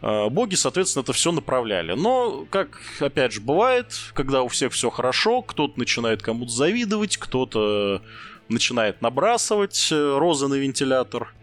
Э, 0.00 0.28
боги, 0.28 0.54
соответственно, 0.54 1.02
это 1.02 1.12
все 1.12 1.32
направляли. 1.32 1.92
Но, 1.92 2.46
как 2.50 2.80
опять 3.00 3.32
же 3.32 3.40
бывает, 3.40 3.86
когда 4.14 4.42
у 4.42 4.48
всех 4.48 4.72
все 4.72 4.90
хорошо, 4.90 5.42
кто-то 5.42 5.78
начинает 5.78 6.22
кому-то 6.22 6.52
завидовать, 6.52 7.16
кто-то 7.16 8.02
начинает 8.48 9.02
набрасывать 9.02 9.88
э, 9.90 10.18
розы 10.18 10.48
на 10.48 10.54
вентилятор. 10.54 11.34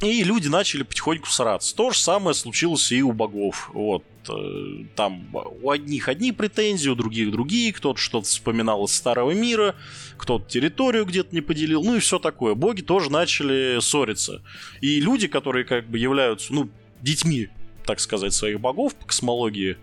И 0.00 0.22
люди 0.22 0.46
начали 0.46 0.84
потихоньку 0.84 1.28
сраться. 1.28 1.74
То 1.74 1.90
же 1.90 1.98
самое 1.98 2.32
случилось 2.34 2.92
и 2.92 3.02
у 3.02 3.12
богов. 3.12 3.70
Вот. 3.72 4.04
Э, 4.28 4.84
там 4.94 5.28
у 5.62 5.70
одних 5.70 6.08
одни 6.08 6.32
претензии, 6.32 6.88
у 6.88 6.94
других 6.94 7.30
другие. 7.30 7.72
Кто-то 7.72 7.98
что-то 7.98 8.26
вспоминал 8.26 8.84
из 8.84 8.92
старого 8.92 9.32
мира, 9.32 9.74
кто-то 10.16 10.48
территорию 10.48 11.04
где-то 11.04 11.34
не 11.34 11.40
поделил. 11.40 11.82
Ну 11.82 11.96
и 11.96 12.00
все 12.00 12.18
такое. 12.18 12.54
Боги 12.54 12.82
тоже 12.82 13.10
начали 13.10 13.80
ссориться. 13.80 14.42
И 14.80 15.00
люди, 15.00 15.26
которые 15.26 15.64
как 15.64 15.88
бы 15.88 15.98
являются, 15.98 16.52
ну, 16.52 16.68
детьми, 17.02 17.48
так 17.84 18.00
сказать, 18.00 18.32
своих 18.32 18.60
богов 18.60 18.94
по 18.94 19.06
космологии 19.06 19.76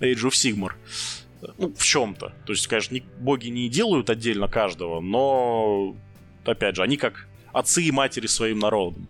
Age 0.00 0.28
of 0.28 0.32
Sigmar, 0.32 0.72
ну, 1.58 1.74
в 1.74 1.82
чем-то. 1.82 2.32
То 2.44 2.52
есть, 2.52 2.66
конечно, 2.66 2.94
не, 2.94 3.02
боги 3.18 3.48
не 3.48 3.68
делают 3.68 4.10
отдельно 4.10 4.48
каждого, 4.48 5.00
но, 5.00 5.96
опять 6.44 6.76
же, 6.76 6.82
они 6.82 6.96
как 6.96 7.28
отцы 7.52 7.82
и 7.82 7.90
матери 7.90 8.26
своим 8.26 8.58
народом. 8.58 9.08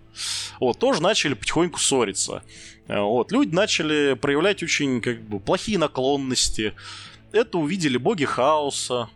Вот, 0.60 0.78
тоже 0.78 1.02
начали 1.02 1.34
потихоньку 1.34 1.78
ссориться. 1.78 2.42
Вот, 2.86 3.32
люди 3.32 3.54
начали 3.54 4.14
проявлять 4.14 4.62
очень, 4.62 5.00
как 5.00 5.20
бы, 5.22 5.40
плохие 5.40 5.78
наклонности. 5.78 6.74
Это 7.32 7.58
увидели 7.58 7.98
боги 7.98 8.24
хаоса, 8.24 9.10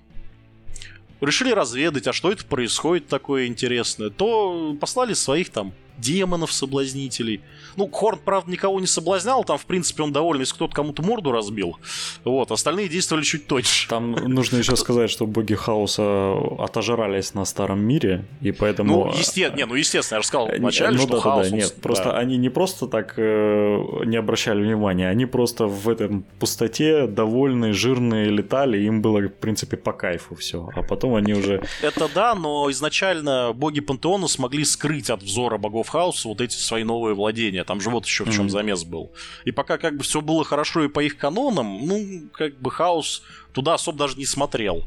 решили 1.21 1.53
разведать, 1.53 2.07
а 2.07 2.13
что 2.13 2.31
это 2.33 2.45
происходит 2.45 3.07
такое 3.07 3.47
интересное, 3.47 4.11
то 4.11 4.77
послали 4.79 5.15
своих 5.15 5.51
там 5.51 5.73
демонов-соблазнителей. 6.03 7.41
Ну, 7.77 7.89
Хорн, 7.89 8.19
правда, 8.23 8.51
никого 8.51 8.81
не 8.81 8.87
соблазнял, 8.87 9.45
там, 9.45 9.57
в 9.57 9.65
принципе, 9.65 10.03
он 10.03 10.13
доволен, 10.13 10.41
если 10.41 10.55
кто-то 10.55 10.75
кому-то 10.75 11.03
морду 11.03 11.33
разбил. 11.33 11.79
Вот, 12.25 12.51
остальные 12.51 12.89
действовали 12.89 13.25
чуть 13.25 13.47
точно. 13.47 13.89
Там 13.89 14.13
нужно 14.13 14.59
еще 14.59 14.77
сказать, 14.77 15.11
что 15.11 15.27
боги 15.27 15.55
хаоса 15.55 16.35
отожрались 16.59 17.35
на 17.35 17.45
старом 17.45 17.81
мире, 17.81 18.25
и 18.43 18.53
поэтому... 18.53 19.07
Ну, 19.07 19.13
естественно, 19.13 19.57
не, 19.57 19.67
ну, 19.67 19.75
естественно, 19.75 20.19
я 20.19 20.23
же 20.23 20.29
сказал 20.29 20.49
вначале, 20.49 20.97
ну, 20.97 21.03
что 21.03 21.15
да, 21.15 21.21
хаос... 21.21 21.49
Да, 21.49 21.57
нет, 21.57 21.75
просто 21.81 22.05
да. 22.05 22.19
они 22.19 22.37
не 22.37 22.51
просто 22.51 22.87
так 22.87 23.15
э, 23.17 24.05
не 24.05 24.17
обращали 24.17 24.63
внимания, 24.63 25.09
они 25.09 25.27
просто 25.27 25.67
в 25.67 25.89
этом 25.89 26.25
пустоте 26.41 27.07
довольные, 27.07 27.73
жирные 27.73 28.27
летали, 28.27 28.83
им 28.83 29.01
было, 29.01 29.21
в 29.21 29.35
принципе, 29.35 29.77
по 29.77 29.93
кайфу 29.93 30.35
все, 30.35 30.69
а 30.75 30.83
потом 30.83 31.15
они 31.15 31.35
уже... 31.35 31.63
Это 31.81 32.09
да, 32.13 32.35
но 32.35 32.71
изначально 32.71 33.53
боги 33.55 33.81
Пантеона 33.81 34.29
смогли 34.29 34.65
скрыть 34.65 35.09
от 35.09 35.23
взора 35.23 35.59
богов 35.59 35.92
хаоса 35.93 36.29
вот 36.29 36.41
эти 36.41 36.55
свои 36.55 36.85
новые 36.85 37.15
владения. 37.15 37.65
Там 37.65 37.81
же 37.81 37.91
вот 37.91 38.07
еще 38.07 38.25
в 38.25 38.33
чем 38.33 38.47
mm-hmm. 38.47 38.51
замес 38.51 38.85
был. 38.85 39.13
И 39.45 39.53
пока 39.53 39.77
как 39.79 39.97
бы 39.97 40.03
все 40.03 40.21
было 40.21 40.45
хорошо 40.45 40.85
и 40.85 40.89
по 40.89 41.01
их 41.01 41.19
канонам, 41.19 41.87
ну, 41.87 42.29
как 42.33 42.59
бы 42.59 42.71
хаос 42.71 43.23
туда 43.53 43.75
особо 43.75 43.99
даже 43.99 44.17
не 44.17 44.27
смотрел 44.27 44.85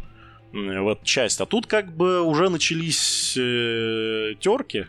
в 0.51 0.87
эту 0.87 1.05
часть. 1.05 1.41
А 1.41 1.45
тут 1.45 1.67
как 1.67 1.95
бы 1.95 2.21
уже 2.21 2.49
начались 2.49 3.35
э, 3.37 4.33
терки. 4.39 4.87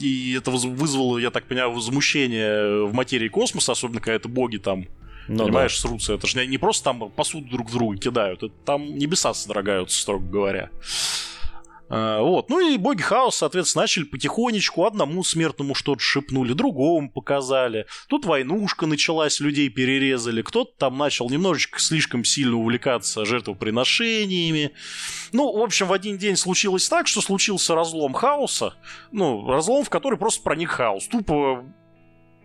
И 0.00 0.34
это 0.36 0.50
вызвало, 0.50 1.18
я 1.18 1.30
так 1.30 1.44
понимаю, 1.44 1.72
возмущение 1.72 2.84
в 2.84 2.92
материи 2.92 3.28
космоса, 3.28 3.72
особенно 3.72 4.00
когда 4.00 4.16
это 4.16 4.28
боги 4.28 4.56
там 4.56 4.86
ну, 5.28 5.44
понимаешь, 5.44 5.80
да. 5.80 5.88
срутся. 5.88 6.14
Это 6.14 6.26
же 6.26 6.46
не 6.46 6.58
просто 6.58 6.84
там 6.84 7.10
посуду 7.10 7.48
друг 7.48 7.70
в 7.70 7.72
друга 7.72 7.96
кидают, 7.96 8.42
это 8.42 8.54
там 8.64 8.96
небеса 8.98 9.32
содрогаются, 9.34 10.00
строго 10.00 10.26
говоря. 10.26 10.70
А, 11.88 12.20
вот. 12.20 12.50
Ну 12.50 12.60
и 12.60 12.76
боги 12.78 13.02
хаоса, 13.02 13.38
соответственно, 13.38 13.82
начали 13.82 14.04
потихонечку 14.04 14.84
одному 14.84 15.22
смертному 15.22 15.74
что-то 15.74 16.00
шепнули, 16.00 16.52
другому 16.52 17.10
показали. 17.10 17.86
Тут 18.08 18.24
войнушка 18.24 18.86
началась, 18.86 19.40
людей 19.40 19.68
перерезали. 19.68 20.42
Кто-то 20.42 20.72
там 20.78 20.98
начал 20.98 21.28
немножечко 21.30 21.78
слишком 21.78 22.24
сильно 22.24 22.56
увлекаться 22.56 23.24
жертвоприношениями. 23.24 24.72
Ну, 25.32 25.52
в 25.52 25.62
общем, 25.62 25.86
в 25.86 25.92
один 25.92 26.18
день 26.18 26.36
случилось 26.36 26.88
так, 26.88 27.06
что 27.06 27.20
случился 27.20 27.74
разлом 27.74 28.12
хаоса. 28.14 28.74
Ну, 29.12 29.46
разлом, 29.46 29.84
в 29.84 29.90
который 29.90 30.18
просто 30.18 30.42
проник 30.42 30.70
хаос. 30.70 31.06
Тупо 31.08 31.64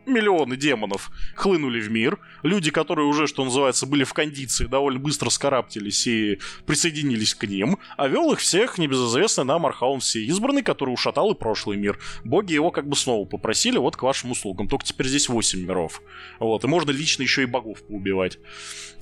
миллионы 0.10 0.56
демонов 0.56 1.12
хлынули 1.36 1.80
в 1.80 1.90
мир. 1.90 2.20
Люди, 2.44 2.72
которые 2.72 3.08
уже, 3.08 3.28
что 3.28 3.44
называется, 3.46 3.86
были 3.86 4.04
в 4.04 4.14
кондиции, 4.14 4.66
довольно 4.66 5.00
быстро 5.00 5.30
скараптились 5.30 6.08
и 6.08 6.40
присоединились 6.66 7.36
к 7.36 7.46
ним. 7.46 7.80
А 7.98 8.08
вел 8.08 8.32
их 8.34 8.40
всех 8.40 8.78
небезызвестный 8.78 9.46
нам 9.46 9.66
Архаун 9.66 10.00
Всеизбранный, 10.00 10.64
который 10.64 10.92
ушатал 10.92 11.32
и 11.32 11.38
прошлый 11.38 11.78
мир. 11.78 12.00
Боги 12.24 12.54
его 12.54 12.72
как 12.72 12.88
бы 12.88 12.96
снова 12.96 13.26
попросили, 13.26 13.78
вот 13.78 13.96
к 13.96 14.04
вашим 14.04 14.32
услугам. 14.32 14.68
Только 14.68 14.86
теперь 14.86 15.08
здесь 15.08 15.30
8 15.30 15.66
миров. 15.66 16.02
Вот, 16.40 16.64
и 16.64 16.68
можно 16.68 16.92
лично 16.92 17.24
еще 17.24 17.44
и 17.44 17.46
богов 17.46 17.82
поубивать. 17.84 18.40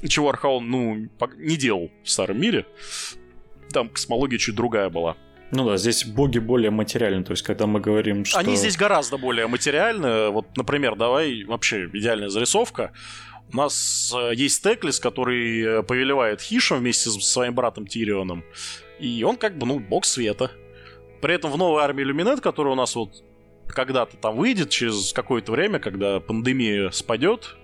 Чего 0.08 0.30
Архаун, 0.30 0.70
ну, 0.70 1.10
не 1.38 1.58
делал 1.58 1.92
в 2.04 2.10
Старом 2.10 2.40
мире. 2.40 2.66
Там 3.72 3.90
космология 3.90 4.38
чуть 4.38 4.56
другая 4.56 4.90
была. 4.90 5.18
Ну 5.52 5.66
да, 5.66 5.78
здесь 5.78 6.06
боги 6.06 6.40
более 6.40 6.72
материальны, 6.72 7.24
то 7.24 7.32
есть 7.32 7.44
когда 7.44 7.68
мы 7.68 7.80
говорим, 7.80 8.26
что... 8.26 8.38
Они 8.38 8.56
здесь 8.56 8.76
гораздо 8.76 9.18
более 9.18 9.48
материальны. 9.48 10.30
Вот, 10.30 10.58
например, 10.58 10.96
давай 10.96 11.44
вообще 11.46 11.90
идеальная 11.94 12.30
зарисовка. 12.30 12.92
У 13.54 13.56
нас 13.56 14.14
э, 14.14 14.34
есть 14.36 14.62
Теклис, 14.62 15.00
который 15.00 15.62
э, 15.62 15.84
повелевает 15.84 16.42
Хишем 16.42 16.80
вместе 16.80 17.10
со 17.10 17.20
своим 17.22 17.56
братом 17.56 17.88
Тирионом. 17.88 18.44
И 19.00 19.24
он 19.24 19.38
как 19.38 19.58
бы, 19.58 19.66
ну, 19.66 19.80
бог 19.80 20.04
света. 20.04 20.52
При 21.22 21.34
этом 21.34 21.52
в 21.52 21.58
новой 21.58 21.82
армии 21.82 22.04
Люминет, 22.04 22.42
которая 22.42 22.74
у 22.74 22.78
нас 22.78 22.94
вот 22.96 23.24
когда-то 23.68 24.18
там 24.18 24.36
выйдет 24.36 24.70
через 24.70 25.14
какое-то 25.14 25.54
время, 25.54 25.80
когда 25.80 26.20
пандемия 26.20 26.90
спадет, 26.92 27.56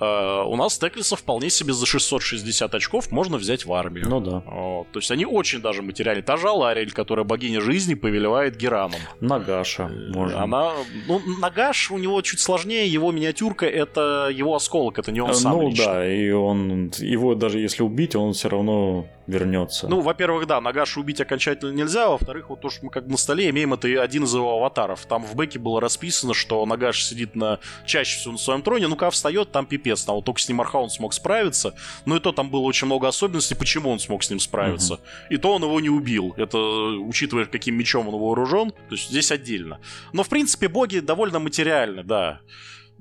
Uh, 0.00 0.44
у 0.44 0.54
нас 0.54 0.78
Теклиса 0.78 1.16
вполне 1.16 1.50
себе 1.50 1.72
за 1.72 1.84
660 1.84 2.72
очков 2.74 3.10
можно 3.10 3.36
взять 3.36 3.66
в 3.66 3.72
армию. 3.72 4.08
Ну 4.08 4.20
да. 4.20 4.42
Вот, 4.46 4.92
то 4.92 5.00
есть 5.00 5.10
они 5.10 5.26
очень 5.26 5.60
даже 5.60 5.82
материальны. 5.82 6.22
Та 6.22 6.36
же 6.36 6.48
Алариэль, 6.48 6.92
которая 6.92 7.24
богиня 7.24 7.60
жизни, 7.60 7.94
повелевает 7.94 8.56
Гераном. 8.56 9.00
Нагаша 9.20 9.90
э, 9.90 10.12
можно. 10.12 10.42
Она, 10.42 10.72
ну, 11.08 11.20
Нагаш 11.40 11.90
у 11.90 11.98
него 11.98 12.22
чуть 12.22 12.38
сложнее, 12.38 12.86
его 12.86 13.10
миниатюрка 13.10 13.66
это 13.66 14.28
его 14.32 14.54
осколок, 14.54 15.00
это 15.00 15.10
не 15.10 15.20
он 15.20 15.34
сам 15.34 15.52
Ну 15.52 15.70
лично. 15.70 15.84
да, 15.84 16.08
и 16.08 16.30
он, 16.30 16.92
его 16.98 17.34
даже 17.34 17.58
если 17.58 17.82
убить, 17.82 18.14
он 18.14 18.34
все 18.34 18.48
равно 18.48 19.08
вернется. 19.26 19.88
Ну, 19.88 20.00
во-первых, 20.00 20.46
да, 20.46 20.60
Нагаша 20.60 21.00
убить 21.00 21.20
окончательно 21.20 21.72
нельзя, 21.72 22.06
а 22.06 22.10
во-вторых, 22.10 22.50
вот 22.50 22.60
то, 22.60 22.70
что 22.70 22.86
мы 22.86 22.90
как 22.90 23.06
на 23.06 23.16
столе 23.16 23.50
имеем, 23.50 23.74
это 23.74 23.88
один 24.00 24.24
из 24.24 24.34
его 24.34 24.56
аватаров. 24.56 25.04
Там 25.06 25.24
в 25.24 25.34
бэке 25.34 25.58
было 25.58 25.80
расписано, 25.80 26.34
что 26.34 26.64
Нагаш 26.64 27.04
сидит 27.04 27.34
на 27.34 27.58
чаще 27.84 28.18
всего 28.18 28.32
на 28.32 28.38
своем 28.38 28.62
троне, 28.62 28.88
ну-ка 28.88 29.10
встает, 29.10 29.52
там 29.52 29.66
пипец 29.66 29.87
пипец. 29.88 30.04
Там 30.04 30.16
вот 30.16 30.24
только 30.24 30.40
с 30.40 30.48
ним 30.48 30.60
Архаун 30.60 30.90
смог 30.90 31.12
справиться. 31.14 31.74
Но 32.04 32.16
и 32.16 32.20
то 32.20 32.32
там 32.32 32.50
было 32.50 32.60
очень 32.60 32.86
много 32.86 33.08
особенностей, 33.08 33.54
почему 33.54 33.90
он 33.90 33.98
смог 33.98 34.22
с 34.22 34.30
ним 34.30 34.40
справиться. 34.40 34.94
Угу. 34.94 35.02
И 35.30 35.36
то 35.36 35.54
он 35.54 35.62
его 35.62 35.80
не 35.80 35.90
убил. 35.90 36.34
Это 36.36 36.58
учитывая, 36.58 37.46
каким 37.46 37.76
мечом 37.76 38.08
он 38.08 38.20
вооружен. 38.20 38.70
То 38.70 38.94
есть 38.94 39.08
здесь 39.08 39.32
отдельно. 39.32 39.80
Но, 40.12 40.22
в 40.22 40.28
принципе, 40.28 40.68
боги 40.68 41.00
довольно 41.00 41.38
материальны, 41.38 42.02
да 42.02 42.40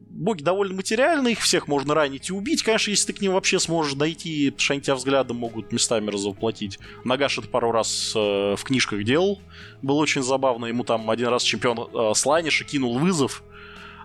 боги 0.09 0.41
довольно 0.41 0.75
материальны, 0.75 1.31
их 1.31 1.39
всех 1.39 1.67
можно 1.67 1.93
ранить 1.93 2.29
и 2.29 2.33
убить, 2.33 2.63
конечно, 2.63 2.91
если 2.91 3.07
ты 3.07 3.13
к 3.13 3.21
ним 3.21 3.33
вообще 3.33 3.59
сможешь 3.59 3.93
дойти, 3.93 4.51
потому 4.51 4.63
что 4.63 4.73
они 4.73 4.81
тебя 4.81 4.95
взглядом 4.95 5.37
могут 5.37 5.71
местами 5.71 6.09
разоплатить. 6.09 6.79
Нагаш 7.03 7.37
это 7.37 7.47
пару 7.47 7.71
раз 7.71 8.13
э, 8.15 8.55
в 8.55 8.63
книжках 8.63 9.03
делал, 9.03 9.39
было 9.81 9.97
очень 9.97 10.23
забавно, 10.23 10.67
ему 10.67 10.83
там 10.83 11.09
один 11.09 11.27
раз 11.27 11.43
чемпион 11.43 11.89
э, 11.93 12.13
Слайниша 12.15 12.63
кинул 12.63 12.97
вызов, 12.99 13.43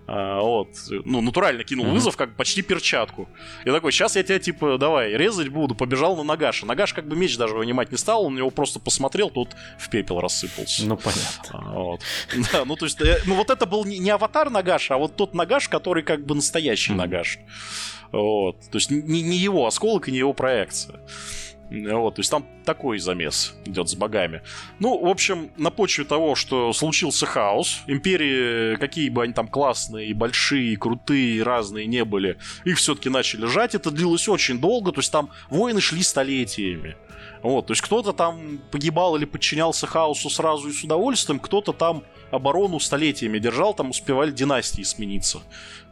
а, 0.06 0.40
вот, 0.40 0.68
ну, 1.04 1.20
натурально 1.20 1.64
кинул 1.64 1.86
mm-hmm. 1.86 1.92
вызов, 1.92 2.16
как 2.16 2.36
почти 2.36 2.62
перчатку. 2.62 3.28
И 3.64 3.70
такой, 3.70 3.92
сейчас 3.92 4.16
я 4.16 4.22
тебя, 4.22 4.38
типа, 4.38 4.76
давай, 4.76 5.12
резать 5.12 5.48
буду, 5.48 5.74
побежал 5.74 6.16
на 6.16 6.24
Нагаша. 6.24 6.66
Нагаш 6.66 6.92
как 6.92 7.06
бы 7.06 7.16
меч 7.16 7.36
даже 7.36 7.54
вынимать 7.54 7.92
не 7.92 7.98
стал, 7.98 8.24
он 8.24 8.36
его 8.36 8.50
просто 8.50 8.80
посмотрел, 8.80 9.30
тут 9.30 9.50
в 9.78 9.88
пепел 9.90 10.20
рассыпался. 10.20 10.84
Ну, 10.86 10.96
понятно. 10.96 11.50
А, 11.52 11.72
вот. 11.72 12.00
Да, 12.52 12.64
ну, 12.64 12.76
то 12.76 12.86
есть, 12.86 13.00
э, 13.00 13.20
ну, 13.26 13.36
вот 13.36 13.50
это 13.50 13.66
был 13.66 13.84
не, 13.84 13.98
не 13.98 14.10
аватар 14.10 14.50
Нагаша, 14.50 14.94
а 14.94 14.98
вот 14.98 15.16
тот 15.16 15.34
Нагаш, 15.34 15.68
который 15.68 16.02
как 16.02 16.26
бы 16.26 16.34
настоящий 16.34 16.92
mm-hmm. 16.92 16.96
Нагаш. 16.96 17.38
Вот. 18.10 18.60
То 18.70 18.78
есть, 18.78 18.90
не, 18.90 19.22
не 19.22 19.36
его 19.36 19.66
осколок 19.66 20.08
и 20.08 20.12
не 20.12 20.18
его 20.18 20.32
проекция. 20.32 21.00
Вот, 21.72 22.16
то 22.16 22.20
есть 22.20 22.30
там 22.30 22.46
такой 22.64 22.98
замес 22.98 23.54
идет 23.64 23.88
с 23.88 23.94
богами. 23.94 24.42
Ну, 24.78 24.98
в 24.98 25.08
общем, 25.08 25.50
на 25.56 25.70
почве 25.70 26.04
того, 26.04 26.34
что 26.34 26.72
случился 26.72 27.24
хаос, 27.26 27.80
империи, 27.86 28.76
какие 28.76 29.08
бы 29.08 29.22
они 29.22 29.32
там 29.32 29.48
классные, 29.48 30.14
большие, 30.14 30.76
крутые, 30.76 31.42
разные 31.42 31.86
не 31.86 32.04
были, 32.04 32.36
их 32.64 32.78
все-таки 32.78 33.08
начали 33.08 33.46
жать. 33.46 33.74
Это 33.74 33.90
длилось 33.90 34.28
очень 34.28 34.60
долго, 34.60 34.92
то 34.92 35.00
есть 35.00 35.10
там 35.10 35.30
войны 35.50 35.80
шли 35.80 36.02
столетиями. 36.02 36.96
Вот, 37.42 37.66
то 37.66 37.72
есть 37.72 37.82
кто-то 37.82 38.12
там 38.12 38.60
погибал 38.70 39.16
или 39.16 39.24
подчинялся 39.24 39.86
хаосу 39.86 40.30
сразу 40.30 40.68
и 40.68 40.72
с 40.72 40.84
удовольствием, 40.84 41.40
кто-то 41.40 41.72
там 41.72 42.04
оборону 42.30 42.78
столетиями 42.80 43.38
держал, 43.38 43.74
там 43.74 43.90
успевали 43.90 44.30
династии 44.30 44.82
смениться 44.82 45.40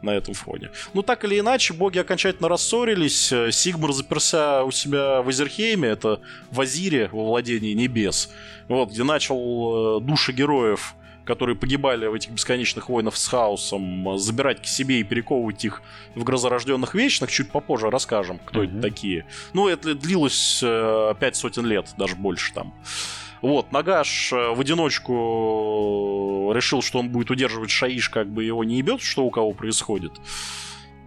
на 0.01 0.11
этом 0.11 0.33
фоне. 0.33 0.71
Ну, 0.93 1.03
так 1.03 1.23
или 1.25 1.39
иначе, 1.39 1.73
боги 1.73 1.99
окончательно 1.99 2.49
рассорились. 2.49 3.33
Сигмар 3.51 3.91
заперся 3.91 4.63
у 4.63 4.71
себя 4.71 5.21
в 5.21 5.29
Азерхейме, 5.29 5.89
это 5.89 6.21
в 6.49 6.61
Азире, 6.61 7.09
во 7.11 7.25
владении 7.25 7.73
небес, 7.73 8.29
вот, 8.67 8.89
где 8.89 9.03
начал 9.03 9.99
э, 9.99 10.01
души 10.01 10.31
героев 10.31 10.95
которые 11.31 11.55
погибали 11.55 12.07
в 12.07 12.13
этих 12.13 12.31
бесконечных 12.31 12.89
войнах 12.89 13.15
с 13.15 13.25
хаосом, 13.25 14.17
забирать 14.17 14.61
к 14.61 14.65
себе 14.65 14.99
и 14.99 15.03
перековывать 15.05 15.63
их 15.63 15.81
в 16.13 16.25
грозорожденных 16.25 16.93
вечных, 16.93 17.31
чуть 17.31 17.51
попозже 17.51 17.89
расскажем, 17.89 18.37
кто 18.43 18.61
mm-hmm. 18.61 18.67
это 18.67 18.81
такие. 18.81 19.25
Ну, 19.53 19.69
это 19.69 19.95
длилось 19.95 20.59
э, 20.61 21.13
пять 21.21 21.37
сотен 21.37 21.65
лет, 21.65 21.93
даже 21.97 22.17
больше 22.17 22.53
там. 22.53 22.73
Вот, 23.41 23.71
Нагаш 23.71 24.33
э, 24.33 24.53
в 24.53 24.59
одиночку 24.59 26.51
решил, 26.53 26.81
что 26.81 26.99
он 26.99 27.07
будет 27.07 27.31
удерживать 27.31 27.69
Шаиш, 27.69 28.09
как 28.09 28.27
бы 28.27 28.43
его 28.43 28.65
не 28.65 28.79
ебет, 28.79 29.01
что 29.01 29.23
у 29.23 29.31
кого 29.31 29.53
происходит. 29.53 30.11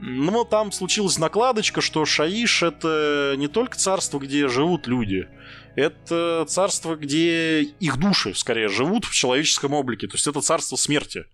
Но 0.00 0.44
там 0.44 0.72
случилась 0.72 1.18
накладочка, 1.18 1.82
что 1.82 2.06
Шаиш 2.06 2.62
это 2.62 3.34
не 3.36 3.48
только 3.48 3.76
царство, 3.76 4.18
где 4.18 4.48
живут 4.48 4.86
люди, 4.86 5.28
это 5.76 6.44
царство, 6.48 6.96
где 6.96 7.62
их 7.62 7.96
души, 7.98 8.34
скорее, 8.34 8.68
живут 8.68 9.04
в 9.04 9.14
человеческом 9.14 9.74
облике. 9.74 10.06
То 10.06 10.14
есть 10.14 10.26
это 10.26 10.40
царство 10.40 10.76
смерти. 10.76 11.24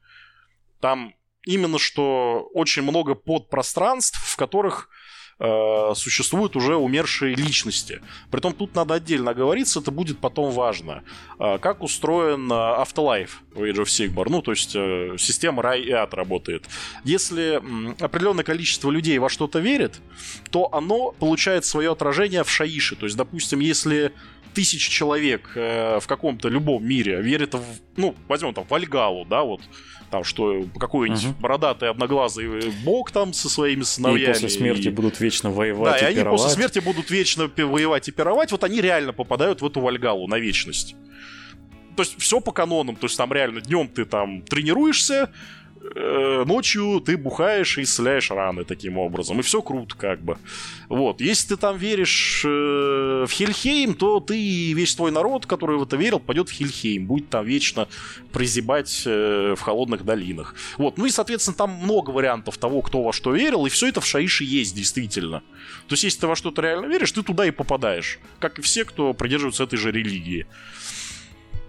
Там 0.80 1.14
именно 1.44 1.78
что 1.78 2.48
очень 2.54 2.82
много 2.82 3.14
подпространств, 3.14 4.18
в 4.18 4.36
которых 4.36 4.88
э, 5.40 5.92
существуют 5.96 6.54
уже 6.56 6.76
умершие 6.76 7.34
личности. 7.34 8.00
Притом 8.30 8.52
тут 8.52 8.74
надо 8.74 8.94
отдельно 8.94 9.32
оговориться, 9.32 9.80
это 9.80 9.90
будет 9.90 10.18
потом 10.18 10.52
важно. 10.52 11.02
Э, 11.38 11.58
как 11.58 11.82
устроен 11.82 12.52
Afterlife 12.52 13.30
в 13.54 13.62
Age 13.62 13.82
of 13.82 13.86
Sigmar, 13.86 14.26
ну, 14.28 14.42
то 14.42 14.52
есть 14.52 14.76
э, 14.76 15.16
система 15.18 15.62
рай 15.62 15.80
и 15.80 15.90
ад 15.90 16.14
работает. 16.14 16.66
Если 17.04 17.60
определенное 18.02 18.44
количество 18.44 18.90
людей 18.90 19.18
во 19.18 19.28
что-то 19.28 19.58
верит, 19.58 20.00
то 20.50 20.68
оно 20.72 21.12
получает 21.12 21.64
свое 21.64 21.92
отражение 21.92 22.44
в 22.44 22.50
Шаише. 22.50 22.96
То 22.96 23.06
есть, 23.06 23.16
допустим, 23.16 23.60
если 23.60 24.12
тысячи 24.54 24.90
человек 24.90 25.52
э, 25.54 25.98
в 26.00 26.06
каком-то 26.06 26.48
любом 26.48 26.86
мире 26.86 27.20
верят 27.20 27.54
в, 27.54 27.64
ну, 27.96 28.14
возьмем 28.28 28.54
там 28.54 28.64
Вальгалу, 28.68 29.24
да, 29.24 29.42
вот, 29.42 29.60
там, 30.10 30.24
что 30.24 30.64
какой-нибудь 30.78 31.24
угу. 31.24 31.34
бородатый 31.40 31.88
одноглазый 31.88 32.72
бог 32.84 33.10
там 33.10 33.32
со 33.32 33.48
своими 33.48 33.82
сыновьями. 33.82 34.30
И 34.30 34.32
после 34.32 34.48
смерти 34.48 34.88
и... 34.88 34.90
будут 34.90 35.20
вечно 35.20 35.50
воевать 35.50 36.00
Да, 36.00 36.08
и, 36.08 36.14
и 36.14 36.18
они 36.18 36.28
после 36.28 36.50
смерти 36.50 36.78
будут 36.80 37.10
вечно 37.10 37.50
воевать 37.56 38.08
и 38.08 38.12
пировать, 38.12 38.52
вот 38.52 38.64
они 38.64 38.80
реально 38.80 39.12
попадают 39.12 39.62
в 39.62 39.66
эту 39.66 39.80
Вальгалу 39.80 40.26
на 40.26 40.38
вечность. 40.38 40.96
То 41.96 42.02
есть 42.02 42.20
все 42.20 42.40
по 42.40 42.52
канонам, 42.52 42.96
то 42.96 43.06
есть 43.06 43.16
там 43.16 43.32
реально 43.32 43.60
днем 43.60 43.88
ты 43.88 44.04
там 44.04 44.42
тренируешься, 44.42 45.30
Э, 45.30 45.59
ночью 46.44 47.00
ты 47.00 47.16
бухаешь 47.16 47.78
и 47.78 47.82
исцеляешь 47.82 48.30
раны 48.30 48.64
таким 48.64 48.98
образом. 48.98 49.40
И 49.40 49.42
все 49.42 49.62
круто, 49.62 49.94
как 49.96 50.22
бы. 50.22 50.36
Вот. 50.88 51.20
Если 51.20 51.48
ты 51.48 51.56
там 51.56 51.76
веришь 51.76 52.42
э, 52.44 53.24
в 53.26 53.30
Хельхейм, 53.30 53.94
то 53.94 54.20
ты 54.20 54.38
и 54.38 54.74
весь 54.74 54.94
твой 54.94 55.10
народ, 55.10 55.46
который 55.46 55.78
в 55.78 55.82
это 55.82 55.96
верил, 55.96 56.20
пойдет 56.20 56.48
в 56.48 56.52
Хельхейм. 56.52 57.06
Будет 57.06 57.30
там 57.30 57.46
вечно 57.46 57.88
прозябать 58.32 59.02
э, 59.06 59.54
в 59.56 59.60
холодных 59.60 60.04
долинах. 60.04 60.54
Вот. 60.76 60.98
Ну 60.98 61.06
и, 61.06 61.10
соответственно, 61.10 61.56
там 61.56 61.70
много 61.70 62.10
вариантов 62.10 62.58
того, 62.58 62.82
кто 62.82 63.02
во 63.02 63.12
что 63.12 63.32
верил, 63.32 63.66
и 63.66 63.70
все 63.70 63.88
это 63.88 64.00
в 64.00 64.06
Шаише 64.06 64.44
есть, 64.44 64.74
действительно. 64.74 65.42
То 65.88 65.94
есть, 65.94 66.04
если 66.04 66.20
ты 66.20 66.26
во 66.26 66.36
что-то 66.36 66.62
реально 66.62 66.86
веришь, 66.86 67.12
ты 67.12 67.22
туда 67.22 67.46
и 67.46 67.50
попадаешь. 67.50 68.18
Как 68.38 68.58
и 68.58 68.62
все, 68.62 68.84
кто 68.84 69.14
придерживается 69.14 69.64
этой 69.64 69.76
же 69.76 69.90
религии. 69.90 70.46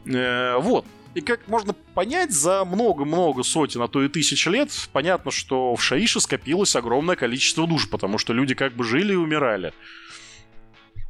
Э, 0.05 0.57
вот. 0.57 0.85
И 1.13 1.21
как 1.21 1.47
можно 1.47 1.73
понять, 1.93 2.31
за 2.31 2.63
много-много 2.63 3.43
сотен, 3.43 3.81
а 3.81 3.87
то 3.87 4.01
и 4.01 4.07
тысяч 4.07 4.45
лет, 4.47 4.71
понятно, 4.93 5.29
что 5.29 5.75
в 5.75 5.83
Шаише 5.83 6.21
скопилось 6.21 6.75
огромное 6.75 7.15
количество 7.17 7.67
душ, 7.67 7.89
потому 7.89 8.17
что 8.17 8.31
люди 8.31 8.55
как 8.55 8.73
бы 8.75 8.83
жили 8.85 9.13
и 9.13 9.17
умирали. 9.17 9.73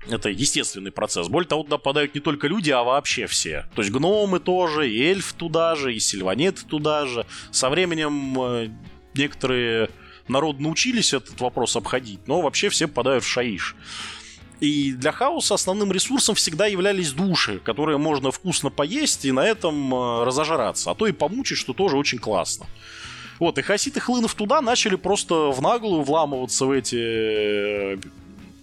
Это 0.10 0.30
естественный 0.30 0.92
процесс. 0.92 1.28
Более 1.28 1.48
того, 1.48 1.62
туда 1.64 1.78
попадают 1.78 2.16
не 2.16 2.22
только 2.22 2.48
люди, 2.48 2.72
а 2.72 2.82
вообще 2.82 3.28
все. 3.28 3.68
То 3.76 3.84
есть 3.84 3.94
гномы 3.94 4.40
тоже, 4.40 4.90
и 4.90 5.00
эльф 5.00 5.34
туда 5.34 5.76
же, 5.76 5.94
и 5.94 6.00
сильванеты 6.00 6.66
туда 6.66 7.06
же. 7.06 7.28
Со 7.52 7.70
временем 7.70 8.42
э, 8.42 8.70
некоторые 9.14 9.90
народы 10.28 10.64
научились 10.64 11.14
этот 11.14 11.40
вопрос 11.40 11.76
обходить, 11.76 12.28
но 12.28 12.42
вообще 12.42 12.70
все 12.70 12.88
попадают 12.88 13.24
в 13.24 13.28
Шаиш. 13.28 13.76
И 14.62 14.92
для 14.92 15.12
хаоса 15.12 15.56
основным 15.56 15.92
ресурсом 15.92 16.36
всегда 16.36 16.68
являлись 16.68 17.12
души, 17.14 17.60
которые 17.60 17.98
можно 17.98 18.32
вкусно 18.32 18.70
поесть 18.70 19.26
и 19.26 19.32
на 19.32 19.44
этом 19.44 19.94
э, 19.94 20.24
разожраться. 20.24 20.92
А 20.92 20.96
то 20.96 21.08
и 21.08 21.12
помучить, 21.12 21.58
что 21.58 21.74
тоже 21.74 21.98
очень 21.98 22.20
классно. 22.20 22.68
Вот, 23.40 23.58
и 23.58 23.64
хаситы, 23.64 24.00
хлынув 24.00 24.36
туда, 24.36 24.62
начали 24.62 24.96
просто 24.96 25.50
в 25.50 25.60
наглую 25.64 26.04
вламываться 26.04 26.68
в 26.68 26.72
эти, 26.72 27.96
э, 27.96 27.98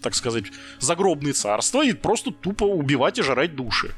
так 0.00 0.14
сказать, 0.14 0.44
загробные 0.78 1.32
царства 1.32 1.84
и 1.84 1.92
просто 1.92 2.30
тупо 2.30 2.62
убивать 2.62 3.18
и 3.18 3.22
жрать 3.22 3.56
души. 3.56 3.92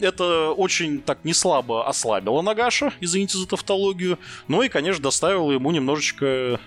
Это 0.00 0.50
очень 0.50 1.00
так 1.00 1.24
не 1.24 1.34
слабо 1.34 1.86
ослабило 1.86 2.42
Нагаша, 2.42 2.92
извините 3.00 3.38
за 3.38 3.46
тавтологию, 3.46 4.18
но 4.48 4.64
и, 4.64 4.68
конечно, 4.68 5.00
доставило 5.00 5.52
ему 5.52 5.70
немножечко 5.70 6.58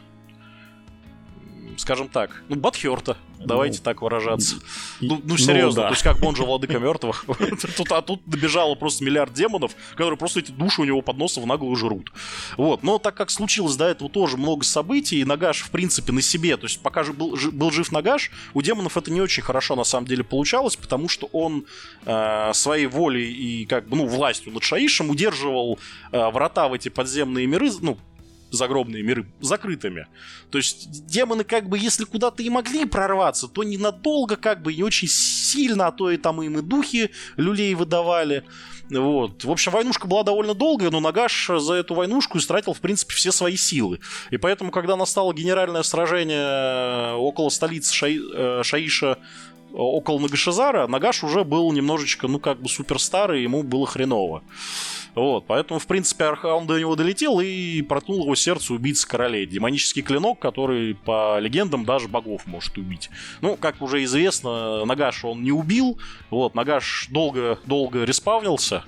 скажем 1.78 2.08
так, 2.08 2.44
ну, 2.50 2.56
Батхерта, 2.56 3.18
давайте 3.40 3.80
ну, 3.80 3.84
так 3.84 4.02
выражаться. 4.02 4.58
Ну, 5.02 5.22
ну 5.24 5.38
серьезно, 5.38 5.70
ну, 5.70 5.76
да. 5.76 5.88
то 5.88 5.94
есть 5.94 6.04
как 6.04 6.22
он 6.24 6.36
же 6.36 6.44
владыка 6.44 6.80
мертвых. 6.80 7.26
тут, 7.78 7.92
а 7.92 8.02
тут 8.02 8.22
добежало 8.26 8.76
просто 8.76 9.04
миллиард 9.04 9.34
демонов, 9.34 9.76
которые 9.92 10.18
просто 10.18 10.40
эти 10.40 10.52
души 10.52 10.82
у 10.82 10.86
него 10.86 11.02
под 11.02 11.18
носом 11.18 11.44
в 11.44 11.48
наглую 11.48 11.76
жрут. 11.76 12.12
Вот, 12.58 12.84
но 12.84 12.98
так 12.98 13.16
как 13.16 13.30
случилось 13.30 13.76
до 13.76 13.86
этого 13.86 14.10
тоже 14.10 14.38
много 14.38 14.64
событий, 14.64 15.20
и 15.20 15.26
Нагаш, 15.26 15.62
в 15.62 15.72
принципе, 15.72 16.12
на 16.12 16.22
себе, 16.22 16.58
то 16.58 16.66
есть 16.66 16.82
пока 16.82 17.04
же 17.04 17.14
был, 17.14 17.38
был 17.52 17.72
жив 17.72 17.92
Нагаш, 17.92 18.32
у 18.54 18.62
демонов 18.62 18.98
это 18.98 19.12
не 19.12 19.22
очень 19.22 19.44
хорошо 19.44 19.76
на 19.76 19.84
самом 19.84 20.08
деле 20.08 20.24
получалось, 20.24 20.76
потому 20.76 21.10
что 21.10 21.28
он 21.32 21.66
э, 22.06 22.52
своей 22.54 22.88
волей 22.88 23.32
и 23.32 23.66
как 23.66 23.88
бы, 23.88 23.98
ну, 23.98 24.08
властью 24.08 24.54
над 24.54 24.64
Шаишем 24.64 25.10
удерживал 25.10 25.80
э, 26.12 26.30
врата 26.30 26.68
в 26.68 26.74
эти 26.74 26.90
подземные 26.90 27.48
миры, 27.48 27.70
ну, 27.82 27.98
загробные 28.52 29.04
миры 29.04 29.26
закрытыми. 29.42 30.08
То 30.50 30.58
есть 30.58 31.06
демоны 31.08 31.44
как 31.44 31.68
бы, 31.68 31.78
если 31.78 32.06
куда-то 32.06 32.44
и 32.44 32.50
могли 32.50 32.86
прорваться, 32.86 33.48
то 33.48 33.64
ненадолго 33.64 34.36
как 34.36 34.62
бы, 34.62 34.74
не 34.74 34.84
очень 34.84 35.08
сильно, 35.08 35.88
а 35.88 35.92
то 35.92 36.10
и 36.10 36.18
там 36.18 36.42
им 36.42 36.60
и 36.60 36.62
духи 36.62 37.12
люлей 37.38 37.74
выдавали. 37.74 38.44
Вот. 38.90 39.44
В 39.44 39.52
общем, 39.52 39.72
войнушка 39.72 40.08
была 40.08 40.24
довольно 40.24 40.54
долгая, 40.54 40.92
но 40.92 41.00
Нагаш 41.00 41.50
за 41.58 41.74
эту 41.74 41.96
войнушку 41.96 42.38
истратил, 42.38 42.74
в 42.74 42.82
принципе, 42.82 43.14
все 43.16 43.32
свои 43.32 43.58
силы. 43.58 44.00
И 44.30 44.38
поэтому, 44.38 44.72
когда 44.72 44.96
настало 44.96 45.34
генеральное 45.34 45.84
сражение 45.84 47.16
около 47.16 47.50
столицы 47.50 47.94
Шаи... 47.94 48.20
Э, 48.34 48.62
Шаиша 48.64 49.18
около 49.74 50.20
Нагашизара, 50.20 50.88
Нагаш 50.88 51.24
уже 51.24 51.44
был 51.44 51.72
немножечко, 51.72 52.28
ну, 52.28 52.40
как 52.40 52.62
бы 52.62 52.70
суперстар, 52.70 53.34
и 53.34 53.44
ему 53.44 53.64
было 53.64 53.86
хреново. 53.86 54.42
Вот, 55.16 55.46
поэтому, 55.48 55.80
в 55.80 55.88
принципе, 55.88 56.26
он 56.26 56.68
до 56.68 56.78
него 56.78 56.96
долетел 56.96 57.40
и 57.40 57.82
проткнул 57.82 58.24
его 58.24 58.36
сердце 58.36 58.74
убийцы 58.74 59.08
королей. 59.08 59.46
Демонический 59.46 60.02
клинок, 60.02 60.40
который, 60.40 60.94
по 60.94 61.40
легендам, 61.40 61.86
даже 61.86 62.10
богов 62.10 62.46
может 62.46 62.78
убить. 62.78 63.10
Ну, 63.42 63.56
как 63.56 63.82
уже 63.82 64.04
известно, 64.04 64.84
Нагаш 64.84 65.24
он 65.24 65.42
не 65.42 65.52
убил. 65.52 65.98
Вот, 66.30 66.54
Нагаш 66.54 67.08
долго-долго 67.10 68.04
респавнился, 68.04 68.84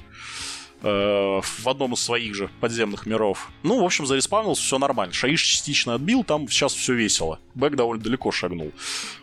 э, 0.81 1.41
в 1.41 1.67
одном 1.67 1.93
из 1.93 2.01
своих 2.01 2.35
же 2.35 2.49
подземных 2.59 3.05
миров. 3.05 3.49
Ну, 3.63 3.81
в 3.81 3.85
общем, 3.85 4.05
зареспавнился, 4.05 4.61
все 4.61 4.77
нормально. 4.77 5.13
Шаиш 5.13 5.41
частично 5.41 5.95
отбил, 5.95 6.23
там 6.23 6.47
сейчас 6.47 6.73
все 6.73 6.93
весело. 6.93 7.39
Бэк 7.55 7.75
довольно 7.75 8.03
далеко 8.03 8.31
шагнул. 8.31 8.71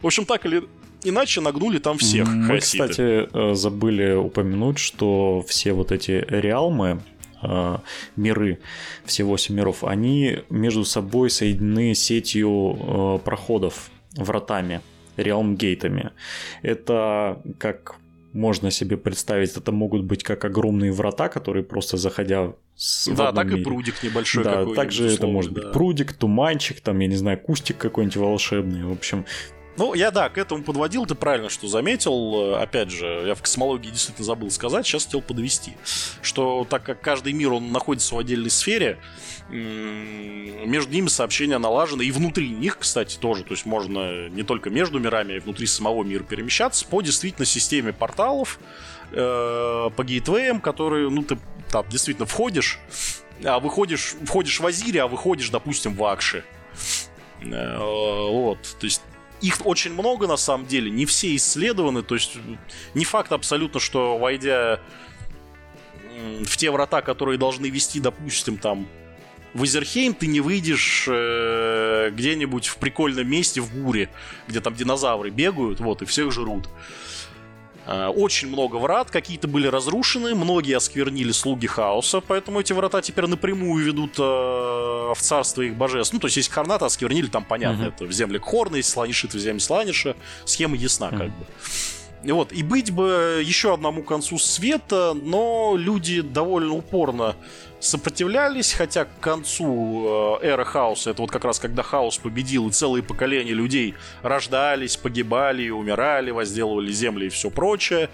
В 0.01 0.07
общем, 0.07 0.25
так 0.25 0.47
или 0.47 0.65
иначе 1.03 1.41
нагнули 1.41 1.79
там 1.79 1.99
всех. 1.99 2.29
Мы, 2.29 2.47
хасиды. 2.47 2.89
кстати, 2.89 3.29
э, 3.33 3.55
забыли 3.55 4.15
упомянуть, 4.15 4.79
что 4.79 5.45
все 5.49 5.73
вот 5.73 5.93
эти 5.93 6.25
реалмы, 6.29 7.01
э, 7.43 7.79
миры, 8.17 8.59
все 9.05 9.25
восемь 9.25 9.55
миров, 9.55 9.85
они 9.85 10.41
между 10.51 10.85
собой 10.85 11.31
соединены 11.31 11.95
сетью 11.95 13.21
проходов, 13.25 13.91
вратами, 14.17 14.81
реалмгейтами. 15.17 16.13
Это 16.63 17.41
как 17.59 17.97
можно 18.35 18.71
себе 18.71 18.97
представить, 18.97 19.57
это 19.57 19.73
могут 19.73 20.05
быть 20.05 20.23
как 20.25 20.45
огромные 20.45 20.93
врата, 20.93 21.29
которые 21.29 21.63
просто 21.63 21.97
заходя 21.97 22.53
с 22.77 23.07
Да, 23.09 23.33
так 23.33 23.47
мире. 23.47 23.61
и 23.61 23.65
прудик 23.65 24.03
небольшой 24.03 24.43
Да, 24.45 24.67
также 24.75 25.07
это 25.07 25.27
может 25.29 25.53
да. 25.53 25.63
быть 25.63 25.73
прудик, 25.73 26.13
туманчик, 26.13 26.81
там, 26.81 26.99
я 26.99 27.07
не 27.07 27.15
знаю, 27.17 27.39
кустик 27.39 27.79
какой-нибудь 27.79 28.17
волшебный. 28.17 28.85
В 28.85 28.93
общем, 28.93 29.25
Ну, 29.77 29.95
я, 29.95 30.11
да, 30.11 30.29
к 30.29 30.39
этому 30.39 30.63
подводил, 30.63 31.05
ты 31.05 31.15
правильно 31.15 31.49
что 31.49 31.67
заметил. 31.67 32.55
Опять 32.55 32.91
же, 32.91 33.25
я 33.27 33.35
в 33.35 33.43
космологии 33.43 33.91
действительно 33.91 34.25
забыл 34.25 34.51
сказать, 34.51 34.87
сейчас 34.87 35.05
хотел 35.05 35.21
подвести. 35.21 35.73
Что 36.23 36.65
так 36.69 36.85
как 36.85 37.01
каждый 37.01 37.33
мир, 37.33 37.53
он 37.53 37.73
находится 37.73 38.15
в 38.15 38.19
отдельной 38.19 38.51
сфере, 38.51 38.99
между 39.51 40.93
ними 40.93 41.09
сообщения 41.09 41.59
налажены, 41.59 42.03
и 42.03 42.13
внутри 42.13 42.49
них, 42.49 42.79
кстати, 42.79 43.17
тоже. 43.19 43.45
То 43.45 43.53
есть 43.53 43.67
можно 43.67 44.29
не 44.29 44.43
только 44.43 44.71
между 44.71 44.99
мирами, 44.99 45.35
а 45.35 45.37
и 45.37 45.41
внутри 45.41 45.67
самого 45.67 46.03
мира 46.05 46.23
перемещаться 46.23 46.87
по 46.87 47.03
действительно 47.03 47.45
системе 47.45 47.93
порталов, 47.93 48.59
э, 49.13 49.91
по 49.95 50.05
гейтвеям, 50.05 50.61
которые, 50.61 51.11
ну, 51.11 51.23
ты 51.23 51.39
там 51.71 51.85
действительно 51.89 52.27
входишь, 52.27 52.79
а 53.45 53.59
выходишь, 53.59 54.15
входишь 54.25 54.61
в 54.61 54.67
Азире, 54.67 55.03
а 55.03 55.09
выходишь, 55.09 55.51
допустим, 55.51 55.95
в 55.95 56.05
Акши. 56.05 56.45
Э, 57.43 57.79
вот, 57.79 58.59
то 58.81 58.85
есть 58.87 59.03
их 59.45 59.67
очень 59.67 59.93
много 59.93 60.27
на 60.27 60.37
самом 60.37 60.67
деле, 60.67 60.91
не 60.91 61.05
все 61.07 61.35
исследованы, 61.37 62.03
то 62.03 62.15
есть 62.15 62.37
не 62.95 63.05
факт 63.05 63.33
абсолютно, 63.33 63.79
что 63.79 64.17
войдя 64.17 64.81
в 66.45 66.57
те 66.57 66.71
врата, 66.71 67.03
которые 67.03 67.39
должны 67.39 67.67
вести, 67.67 68.01
допустим, 68.01 68.57
там 68.57 68.89
в 69.53 69.65
Изерхейм 69.65 70.15
ты 70.15 70.27
не 70.27 70.41
выйдешь 70.41 71.07
э, 71.09 72.11
где-нибудь 72.13 72.67
в 72.67 72.77
прикольном 72.79 73.29
месте 73.29 73.61
в 73.61 73.73
буре, 73.73 74.09
где 74.49 74.61
там 74.61 74.75
динозавры 74.75 75.31
бегают, 75.31 75.81
вот, 75.81 76.03
и 76.03 76.07
всех 76.07 76.33
жрут. 76.33 76.69
Очень 77.87 78.49
много 78.49 78.77
врат, 78.77 79.11
какие-то 79.11 79.49
были 79.49 79.67
разрушены, 79.67 80.35
многие 80.35 80.77
осквернили 80.77 81.33
слуги 81.33 81.67
хаоса, 81.67 82.21
поэтому 82.21 82.61
эти 82.61 82.73
врата 82.73 83.03
теперь 83.03 83.27
напрямую 83.27 83.85
ведут 83.85 84.19
э, 84.19 84.23
в 84.23 85.17
царство 85.19 85.63
их 85.63 85.77
божеств. 85.77 86.13
Ну, 86.13 86.21
то 86.21 86.27
есть, 86.27 86.37
если 86.37 86.51
Харната 86.51 86.87
осквернили, 86.87 87.27
там 87.27 87.45
понятно, 87.45 87.85
uh-huh. 87.85 87.89
это 87.89 88.05
в 88.07 88.13
земле 88.13 88.39
Хорна, 88.41 88.77
если 88.77 88.93
Сланишит 88.93 89.35
в 89.35 89.39
земле 89.39 89.61
Сланиша, 89.61 90.17
схема 90.45 90.77
ясна 90.77 91.09
uh-huh. 91.09 91.19
как 91.19 91.29
бы. 91.29 91.47
Вот, 92.33 92.53
и 92.53 92.63
быть 92.63 92.91
бы 92.91 93.43
еще 93.45 93.75
одному 93.75 94.03
концу 94.03 94.39
света, 94.39 95.15
но 95.15 95.75
люди 95.77 96.23
довольно 96.23 96.73
упорно 96.73 97.37
сопротивлялись, 97.85 98.73
хотя 98.73 99.05
к 99.05 99.21
концу 99.21 100.39
э, 100.43 100.47
эры 100.47 100.65
хаоса, 100.65 101.11
это 101.11 101.23
вот 101.23 101.31
как 101.31 101.45
раз 101.45 101.59
когда 101.59 101.83
хаос 101.83 102.19
победил, 102.19 102.69
и 102.69 102.73
целые 102.73 103.03
поколения 103.03 103.53
людей 103.53 103.95
рождались, 104.23 104.97
погибали, 104.97 105.69
умирали, 105.69 106.31
возделывали 106.31 106.91
земли 106.91 107.27
и 107.27 107.29
все 107.29 107.51
прочее. 107.51 108.09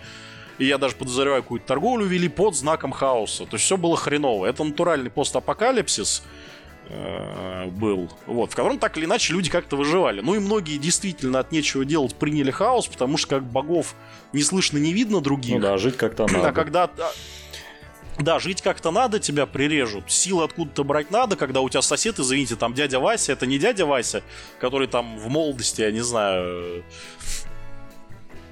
И 0.58 0.66
я 0.66 0.76
даже 0.76 0.96
подозреваю, 0.96 1.42
какую-то 1.42 1.66
торговлю 1.66 2.04
вели 2.04 2.28
под 2.28 2.54
знаком 2.54 2.92
хаоса. 2.92 3.46
То 3.46 3.54
есть 3.54 3.64
все 3.64 3.76
было 3.78 3.96
хреново. 3.96 4.44
Это 4.44 4.62
натуральный 4.62 5.08
постапокалипсис 5.08 6.22
э, 6.90 7.66
был, 7.70 8.10
вот, 8.26 8.52
в 8.52 8.56
котором 8.56 8.78
так 8.78 8.98
или 8.98 9.06
иначе 9.06 9.32
люди 9.32 9.48
как-то 9.48 9.76
выживали. 9.76 10.20
Ну 10.20 10.34
и 10.34 10.38
многие 10.38 10.76
действительно 10.76 11.38
от 11.38 11.52
нечего 11.52 11.86
делать 11.86 12.14
приняли 12.14 12.50
хаос, 12.50 12.88
потому 12.88 13.16
что 13.16 13.36
как 13.36 13.44
богов 13.44 13.94
не 14.32 14.42
слышно, 14.42 14.76
не 14.76 14.92
видно 14.92 15.20
других. 15.20 15.54
Ну 15.54 15.60
да, 15.60 15.78
жить 15.78 15.96
как-то 15.96 16.26
надо. 16.26 16.48
А 16.48 16.52
когда 16.52 16.90
да, 18.18 18.38
жить 18.38 18.62
как-то 18.62 18.90
надо, 18.90 19.18
тебя 19.18 19.46
прирежут. 19.46 20.10
Силы 20.10 20.44
откуда-то 20.44 20.84
брать 20.84 21.10
надо, 21.10 21.36
когда 21.36 21.60
у 21.60 21.68
тебя 21.68 21.82
сосед, 21.82 22.18
извините, 22.18 22.56
там 22.56 22.74
дядя 22.74 23.00
Вася, 23.00 23.32
это 23.32 23.46
не 23.46 23.58
дядя 23.58 23.86
Вася, 23.86 24.22
который 24.60 24.88
там 24.88 25.18
в 25.18 25.28
молодости, 25.28 25.80
я 25.80 25.90
не 25.90 26.00
знаю, 26.00 26.84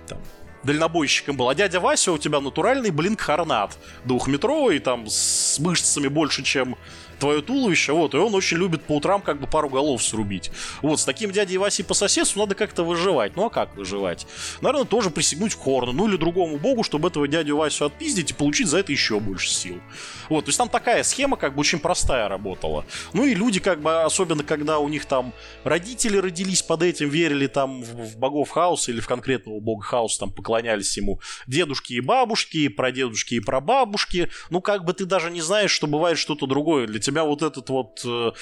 там, 0.06 0.18
дальнобойщиком 0.62 1.36
был. 1.36 1.48
А 1.48 1.54
дядя 1.54 1.80
Вася 1.80 2.12
у 2.12 2.18
тебя 2.18 2.40
натуральный 2.40 2.90
блинк 2.90 3.20
Харнат. 3.20 3.78
Двухметровый, 4.04 4.78
там, 4.78 5.06
с 5.06 5.58
мышцами 5.58 6.08
больше, 6.08 6.42
чем 6.42 6.76
твое 7.18 7.42
туловище, 7.42 7.92
вот, 7.92 8.14
и 8.14 8.16
он 8.16 8.34
очень 8.34 8.56
любит 8.56 8.82
по 8.84 8.96
утрам 8.96 9.20
как 9.20 9.40
бы 9.40 9.46
пару 9.46 9.68
голов 9.68 10.02
срубить. 10.02 10.50
Вот, 10.82 11.00
с 11.00 11.04
таким 11.04 11.30
дядей 11.30 11.58
Васей 11.58 11.84
по 11.84 11.94
соседству 11.94 12.40
надо 12.40 12.54
как-то 12.54 12.84
выживать. 12.84 13.36
Ну 13.36 13.46
а 13.46 13.50
как 13.50 13.76
выживать? 13.76 14.26
Наверное, 14.60 14.86
тоже 14.86 15.10
присягнуть 15.10 15.54
Хорну, 15.54 15.92
ну 15.92 16.08
или 16.08 16.16
другому 16.16 16.58
богу, 16.58 16.82
чтобы 16.82 17.08
этого 17.08 17.26
дядю 17.28 17.56
Васю 17.56 17.86
отпиздить 17.86 18.30
и 18.30 18.34
получить 18.34 18.68
за 18.68 18.78
это 18.78 18.92
еще 18.92 19.20
больше 19.20 19.50
сил. 19.50 19.80
Вот, 20.28 20.44
то 20.44 20.48
есть 20.50 20.58
там 20.58 20.68
такая 20.68 21.02
схема 21.02 21.36
как 21.36 21.54
бы 21.54 21.60
очень 21.60 21.78
простая 21.78 22.28
работала. 22.28 22.84
Ну 23.12 23.24
и 23.24 23.34
люди 23.34 23.60
как 23.60 23.80
бы, 23.80 24.02
особенно 24.02 24.44
когда 24.44 24.78
у 24.78 24.88
них 24.88 25.06
там 25.06 25.32
родители 25.64 26.18
родились 26.18 26.62
под 26.62 26.82
этим, 26.82 27.08
верили 27.08 27.46
там 27.46 27.82
в, 27.82 28.12
в 28.12 28.16
богов 28.18 28.50
хаоса 28.50 28.92
или 28.92 29.00
в 29.00 29.06
конкретного 29.06 29.60
бога 29.60 29.84
хаоса, 29.84 30.20
там 30.20 30.32
поклонялись 30.32 30.96
ему 30.96 31.20
дедушки 31.46 31.94
и 31.94 32.00
бабушки, 32.00 32.58
и 32.58 32.68
прадедушки 32.68 33.34
и 33.34 33.40
прабабушки, 33.40 34.30
ну 34.50 34.60
как 34.60 34.84
бы 34.84 34.92
ты 34.92 35.04
даже 35.04 35.30
не 35.30 35.40
знаешь, 35.40 35.70
что 35.70 35.86
бывает 35.86 36.18
что-то 36.18 36.46
другое 36.46 36.86
для 36.86 36.98
тебя 36.98 37.07
тебя 37.08 37.24
вот 37.24 37.42
этот 37.42 37.70
вот 37.70 38.02
э, 38.04 38.32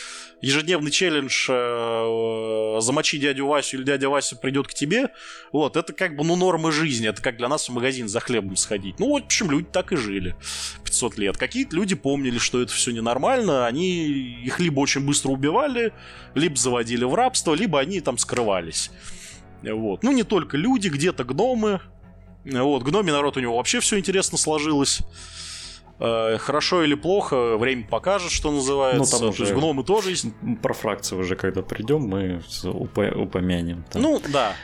ежедневный 0.40 0.90
челлендж 0.90 1.48
э, 1.48 2.80
замочи 2.80 3.18
дядю 3.18 3.46
Васю 3.46 3.76
или 3.76 3.84
дядя 3.84 4.08
Вася 4.08 4.36
придет 4.36 4.66
к 4.66 4.74
тебе, 4.74 5.10
вот, 5.52 5.76
это 5.76 5.92
как 5.92 6.16
бы, 6.16 6.24
ну, 6.24 6.34
нормы 6.34 6.72
жизни, 6.72 7.08
это 7.08 7.22
как 7.22 7.36
для 7.36 7.48
нас 7.48 7.68
в 7.68 7.72
магазин 7.72 8.08
за 8.08 8.18
хлебом 8.20 8.56
сходить. 8.56 8.98
Ну, 8.98 9.08
вот, 9.08 9.22
в 9.22 9.26
общем, 9.26 9.50
люди 9.50 9.68
так 9.72 9.92
и 9.92 9.96
жили 9.96 10.34
500 10.84 11.18
лет. 11.18 11.36
Какие-то 11.36 11.76
люди 11.76 11.94
помнили, 11.94 12.38
что 12.38 12.60
это 12.60 12.72
все 12.72 12.90
ненормально, 12.90 13.66
они 13.66 13.98
их 14.44 14.58
либо 14.58 14.80
очень 14.80 15.06
быстро 15.06 15.30
убивали, 15.30 15.92
либо 16.34 16.56
заводили 16.56 17.04
в 17.04 17.14
рабство, 17.14 17.54
либо 17.54 17.78
они 17.78 18.00
там 18.00 18.18
скрывались. 18.18 18.90
Вот. 19.62 20.02
Ну, 20.02 20.12
не 20.12 20.24
только 20.24 20.56
люди, 20.56 20.88
где-то 20.88 21.24
гномы. 21.24 21.80
Вот, 22.44 22.82
гноми 22.82 23.10
народ 23.10 23.36
у 23.36 23.40
него 23.40 23.56
вообще 23.56 23.80
все 23.80 23.98
интересно 23.98 24.38
сложилось. 24.38 25.02
Э, 25.98 26.36
хорошо 26.38 26.82
или 26.84 26.94
плохо, 26.94 27.56
время 27.56 27.86
покажет, 27.86 28.30
что 28.30 28.50
называется. 28.50 29.16
Ну, 29.16 29.28
там. 29.28 29.34
То 29.34 29.42
есть 29.42 29.54
гномы 29.54 29.82
тоже 29.82 30.10
есть. 30.10 30.26
Про 30.62 30.74
фракции 30.74 31.16
уже 31.16 31.36
когда 31.36 31.62
придем, 31.62 32.02
мы 32.02 32.42
упомянем. 32.64 33.84
Там. 33.90 34.02
Ну, 34.02 34.20
да. 34.28 34.54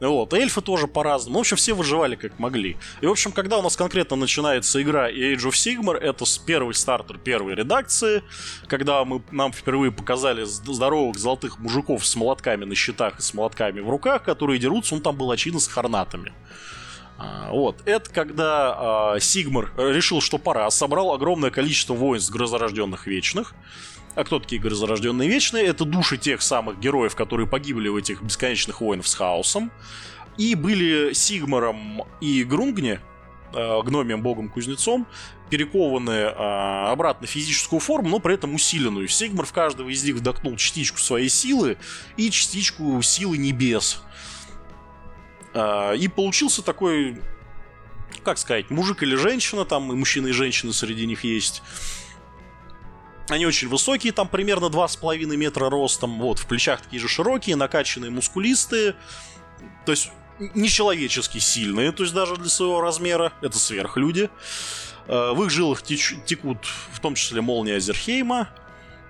Вот, 0.00 0.32
эльфы 0.32 0.62
тоже 0.62 0.88
по-разному. 0.88 1.38
В 1.38 1.40
общем, 1.40 1.58
все 1.58 1.74
выживали 1.74 2.16
как 2.16 2.38
могли. 2.38 2.78
И, 3.02 3.06
в 3.06 3.10
общем, 3.10 3.32
когда 3.32 3.58
у 3.58 3.62
нас 3.62 3.76
конкретно 3.76 4.16
начинается 4.16 4.80
игра 4.80 5.10
Age 5.10 5.46
of 5.46 5.50
Sigmar, 5.50 5.96
это 5.98 6.24
первый 6.46 6.74
стартер 6.74 7.18
первой 7.18 7.54
редакции, 7.54 8.22
когда 8.66 9.04
мы, 9.04 9.22
нам 9.30 9.52
впервые 9.52 9.92
показали 9.92 10.44
здоровых 10.44 11.18
золотых 11.18 11.58
мужиков 11.58 12.06
с 12.06 12.16
молотками 12.16 12.64
на 12.64 12.74
щитах 12.74 13.18
и 13.18 13.22
с 13.22 13.34
молотками 13.34 13.80
в 13.80 13.90
руках, 13.90 14.22
которые 14.22 14.58
дерутся, 14.58 14.94
он 14.94 15.02
там 15.02 15.16
был 15.16 15.30
очевидно 15.30 15.60
с 15.60 15.68
хорнатами. 15.68 16.32
А, 17.22 17.50
вот, 17.50 17.82
это 17.84 18.08
когда 18.10 19.14
э, 19.14 19.20
Сигмар 19.20 19.70
решил, 19.76 20.22
что 20.22 20.38
пора, 20.38 20.70
собрал 20.70 21.12
огромное 21.12 21.50
количество 21.50 21.92
воинств 21.92 22.32
грозорожденных 22.32 23.06
вечных. 23.06 23.52
А 24.14 24.24
кто 24.24 24.38
такие 24.38 24.60
грозорожденные 24.60 25.28
вечные? 25.28 25.66
Это 25.66 25.84
души 25.84 26.16
тех 26.16 26.40
самых 26.40 26.80
героев, 26.80 27.14
которые 27.14 27.46
погибли 27.46 27.90
в 27.90 27.96
этих 27.96 28.22
бесконечных 28.22 28.80
войнах 28.80 29.06
с 29.06 29.14
хаосом. 29.14 29.70
И 30.38 30.54
были 30.54 31.12
Сигмаром 31.12 32.04
и 32.22 32.42
Грунгне, 32.42 33.00
э, 33.52 33.82
гномием 33.82 34.22
богом-кузнецом, 34.22 35.06
перекованы 35.50 36.10
э, 36.10 36.32
обратно 36.90 37.26
в 37.26 37.30
физическую 37.30 37.80
форму, 37.80 38.08
но 38.08 38.18
при 38.18 38.32
этом 38.32 38.54
усиленную. 38.54 39.08
Сигмар 39.08 39.44
в 39.44 39.52
каждого 39.52 39.90
из 39.90 40.02
них 40.04 40.16
вдохнул 40.16 40.56
частичку 40.56 40.98
своей 40.98 41.28
силы 41.28 41.76
и 42.16 42.30
частичку 42.30 43.02
силы 43.02 43.36
небес. 43.36 44.02
А, 45.54 45.92
и 45.92 46.08
получился 46.08 46.62
такой, 46.62 47.20
как 48.24 48.38
сказать, 48.38 48.70
мужик 48.70 49.02
или 49.02 49.16
женщина, 49.16 49.64
там 49.64 49.92
и 49.92 49.96
мужчина 49.96 50.28
и 50.28 50.32
женщина 50.32 50.72
среди 50.72 51.06
них 51.06 51.24
есть. 51.24 51.62
Они 53.28 53.46
очень 53.46 53.68
высокие, 53.68 54.12
там 54.12 54.28
примерно 54.28 54.66
2,5 54.66 55.36
метра 55.36 55.70
ростом, 55.70 56.18
вот, 56.18 56.38
в 56.38 56.46
плечах 56.46 56.82
такие 56.82 57.00
же 57.00 57.08
широкие, 57.08 57.56
накачанные, 57.56 58.10
мускулистые. 58.10 58.96
То 59.86 59.92
есть 59.92 60.10
нечеловечески 60.54 61.38
сильные, 61.38 61.92
то 61.92 62.02
есть 62.02 62.14
даже 62.14 62.36
для 62.36 62.48
своего 62.48 62.80
размера. 62.80 63.32
Это 63.40 63.58
сверхлюди. 63.58 64.30
А, 65.06 65.32
в 65.32 65.44
их 65.44 65.50
жилах 65.50 65.82
теч- 65.82 66.24
текут 66.24 66.58
в 66.92 67.00
том 67.00 67.14
числе 67.14 67.40
молния 67.40 67.76
Азерхейма. 67.76 68.48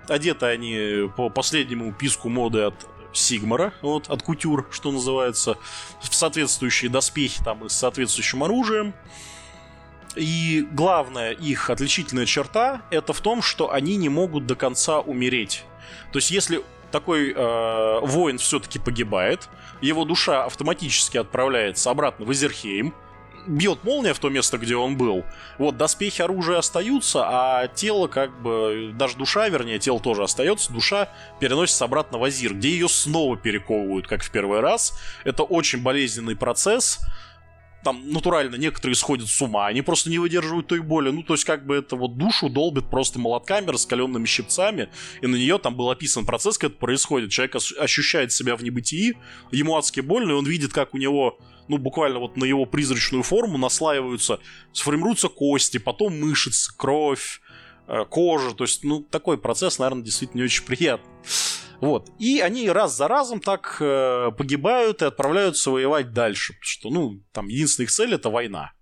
Одеты 0.07 0.45
они 0.47 1.09
по 1.15 1.29
последнему 1.29 1.93
писку 1.93 2.27
моды 2.29 2.61
от 2.61 2.75
Сигмара, 3.13 3.73
вот, 3.81 4.09
от 4.09 4.23
Кутюр, 4.23 4.67
что 4.71 4.91
называется, 4.91 5.57
в 6.01 6.13
соответствующие 6.13 6.89
доспехи 6.89 7.43
там 7.43 7.65
и 7.65 7.69
с 7.69 7.73
соответствующим 7.73 8.43
оружием. 8.43 8.93
И 10.15 10.67
главная 10.71 11.31
их 11.31 11.69
отличительная 11.69 12.25
черта 12.25 12.81
это 12.91 13.13
в 13.13 13.21
том, 13.21 13.41
что 13.41 13.71
они 13.71 13.95
не 13.95 14.09
могут 14.09 14.45
до 14.45 14.55
конца 14.55 14.99
умереть. 14.99 15.63
То 16.11 16.17
есть, 16.17 16.31
если 16.31 16.63
такой 16.91 17.33
э, 17.33 17.99
воин 18.01 18.37
все-таки 18.37 18.77
погибает, 18.77 19.49
его 19.79 20.03
душа 20.03 20.45
автоматически 20.45 21.17
отправляется 21.17 21.89
обратно 21.89 22.25
в 22.25 22.31
Изерхейм, 22.31 22.93
бьет 23.47 23.83
молния 23.83 24.13
в 24.13 24.19
то 24.19 24.29
место, 24.29 24.57
где 24.57 24.75
он 24.75 24.97
был. 24.97 25.23
Вот, 25.57 25.77
доспехи 25.77 26.21
оружия 26.21 26.57
остаются, 26.57 27.23
а 27.25 27.67
тело 27.67 28.07
как 28.07 28.41
бы, 28.41 28.91
даже 28.93 29.17
душа, 29.17 29.47
вернее, 29.49 29.79
тело 29.79 29.99
тоже 29.99 30.23
остается, 30.23 30.71
душа 30.71 31.09
переносится 31.39 31.85
обратно 31.85 32.17
в 32.17 32.23
Азир, 32.23 32.53
где 32.53 32.69
ее 32.69 32.89
снова 32.89 33.37
перековывают, 33.37 34.07
как 34.07 34.23
в 34.23 34.31
первый 34.31 34.59
раз. 34.59 34.93
Это 35.23 35.43
очень 35.43 35.81
болезненный 35.81 36.35
процесс, 36.35 36.99
там 37.83 38.11
натурально 38.11 38.55
некоторые 38.55 38.95
сходят 38.95 39.27
с 39.27 39.41
ума, 39.41 39.67
они 39.67 39.81
просто 39.81 40.09
не 40.09 40.19
выдерживают 40.19 40.67
той 40.67 40.79
боли. 40.79 41.09
Ну, 41.09 41.23
то 41.23 41.33
есть, 41.33 41.45
как 41.45 41.65
бы 41.65 41.75
это 41.75 41.95
вот 41.95 42.17
душу 42.17 42.49
долбит 42.49 42.89
просто 42.89 43.19
молотками, 43.19 43.67
раскаленными 43.67 44.25
щипцами, 44.25 44.89
и 45.21 45.27
на 45.27 45.35
нее 45.35 45.57
там 45.57 45.75
был 45.75 45.89
описан 45.89 46.25
процесс, 46.25 46.57
как 46.57 46.71
это 46.71 46.79
происходит. 46.79 47.31
Человек 47.31 47.55
ощущает 47.79 48.31
себя 48.31 48.55
в 48.55 48.63
небытии, 48.63 49.17
ему 49.51 49.77
адски 49.77 50.01
больно, 50.01 50.31
и 50.31 50.35
он 50.35 50.45
видит, 50.45 50.73
как 50.73 50.93
у 50.93 50.97
него 50.97 51.39
ну, 51.71 51.77
буквально 51.77 52.19
вот 52.19 52.35
на 52.35 52.43
его 52.43 52.65
призрачную 52.65 53.23
форму 53.23 53.57
наслаиваются, 53.57 54.41
сформируются 54.73 55.29
кости, 55.29 55.77
потом 55.77 56.19
мышцы, 56.19 56.71
кровь, 56.75 57.41
э, 57.87 58.03
кожа. 58.09 58.53
То 58.53 58.65
есть, 58.65 58.83
ну, 58.83 59.01
такой 59.01 59.37
процесс, 59.37 59.79
наверное, 59.79 60.03
действительно 60.03 60.41
не 60.41 60.45
очень 60.45 60.65
приятный. 60.65 61.09
Вот. 61.79 62.09
И 62.19 62.41
они 62.41 62.69
раз 62.69 62.95
за 62.95 63.07
разом 63.07 63.39
так 63.39 63.77
э, 63.79 64.31
погибают 64.37 65.01
и 65.01 65.05
отправляются 65.05 65.71
воевать 65.71 66.11
дальше. 66.11 66.53
Потому 66.53 66.67
что, 66.67 66.89
ну, 66.89 67.23
там 67.31 67.47
единственная 67.47 67.85
их 67.85 67.91
цель— 67.91 68.13
это 68.15 68.29
война. 68.29 68.73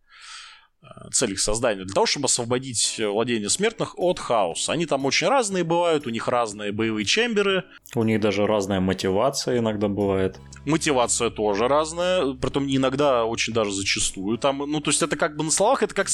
Э, 0.82 1.10
цель 1.12 1.34
их 1.34 1.39
создания. 1.39 1.84
Для 1.84 1.94
того, 1.94 2.06
чтобы 2.06 2.26
освободить 2.26 3.00
владение 3.00 3.50
смертных 3.50 3.98
от 3.98 4.20
хаоса. 4.20 4.72
Они 4.72 4.86
там 4.86 5.06
очень 5.06 5.28
разные 5.28 5.63
бывают, 5.63 6.08
у 6.08 6.10
них 6.10 6.28
разные 6.28 6.72
боевые 6.72 7.06
чемберы. 7.06 7.65
У 7.96 8.04
них 8.04 8.22
даже 8.22 8.48
разная 8.48 8.80
мотивация 8.80 9.58
иногда 9.58 9.88
бывает. 9.88 10.39
Мотивация 10.65 11.30
тоже 11.30 11.68
разная, 11.68 12.34
притом 12.34 12.68
иногда 12.68 13.26
очень 13.26 13.54
даже 13.54 13.72
зачастую. 13.72 14.38
Там, 14.38 14.60
ну, 14.60 14.80
то 14.80 14.89
есть 14.89 15.02
это 15.02 15.18
как 15.18 15.36
бы 15.36 15.44
на 15.44 15.52
словах, 15.52 15.84
это 15.84 15.94
как, 15.94 16.08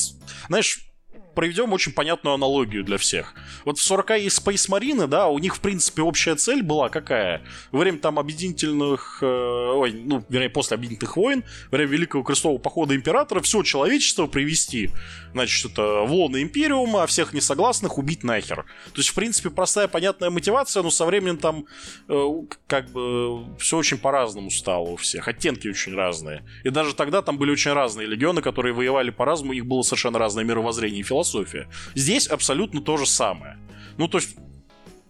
знаешь, 0.47 0.94
проведем 1.35 1.73
очень 1.73 1.91
понятную 1.91 2.33
аналогию 2.33 2.83
для 2.83 2.97
всех. 2.97 3.35
Вот 3.65 3.77
в 3.77 3.81
40 3.81 4.11
есть 4.21 4.39
Space 4.39 4.69
Marine, 4.69 5.07
да, 5.07 5.27
у 5.27 5.37
них, 5.37 5.57
в 5.57 5.59
принципе, 5.59 6.01
общая 6.01 6.35
цель 6.35 6.63
была 6.63 6.89
какая? 6.89 7.43
Во 7.71 7.79
время 7.79 7.99
там 7.99 8.17
объединительных, 8.17 9.19
э, 9.21 9.25
ой, 9.25 9.93
ну, 9.93 10.23
вернее, 10.29 10.49
после 10.49 10.75
объединительных 10.75 11.17
войн, 11.17 11.43
во 11.71 11.77
время 11.77 11.91
Великого 11.91 12.23
Крестового 12.23 12.57
Похода 12.57 12.95
Императора 12.95 13.41
все 13.41 13.61
человечество 13.63 14.27
привести, 14.27 14.89
значит, 15.33 15.71
это 15.71 16.01
в 16.01 16.13
лоно 16.13 16.41
Империума, 16.41 17.03
а 17.03 17.07
всех 17.07 17.33
несогласных 17.33 17.97
убить 17.97 18.23
нахер. 18.23 18.65
То 18.93 18.97
есть, 18.97 19.09
в 19.09 19.13
принципе, 19.13 19.49
простая, 19.49 19.87
понятная 19.87 20.29
мотивация, 20.29 20.81
но 20.83 20.89
со 20.89 21.05
временем 21.05 21.37
там 21.37 21.65
э, 22.07 22.27
как 22.67 22.89
бы 22.91 23.45
все 23.59 23.77
очень 23.77 23.97
по-разному 23.97 24.49
стало 24.49 24.89
у 24.89 24.95
всех, 24.95 25.27
оттенки 25.27 25.67
очень 25.67 25.93
разные. 25.93 26.43
И 26.63 26.69
даже 26.69 26.95
тогда 26.95 27.21
там 27.21 27.37
были 27.37 27.51
очень 27.51 27.73
разные 27.73 28.07
легионы, 28.07 28.41
которые 28.41 28.73
воевали 28.73 29.09
по-разному, 29.09 29.53
их 29.53 29.65
было 29.65 29.81
совершенно 29.81 30.17
разное 30.17 30.43
мировоззрение 30.43 31.01
и 31.01 31.03
философия 31.03 31.24
философия. 31.25 31.67
Здесь 31.95 32.27
абсолютно 32.27 32.81
то 32.81 32.97
же 32.97 33.05
самое. 33.05 33.57
Ну, 33.97 34.07
то 34.07 34.17
есть 34.17 34.35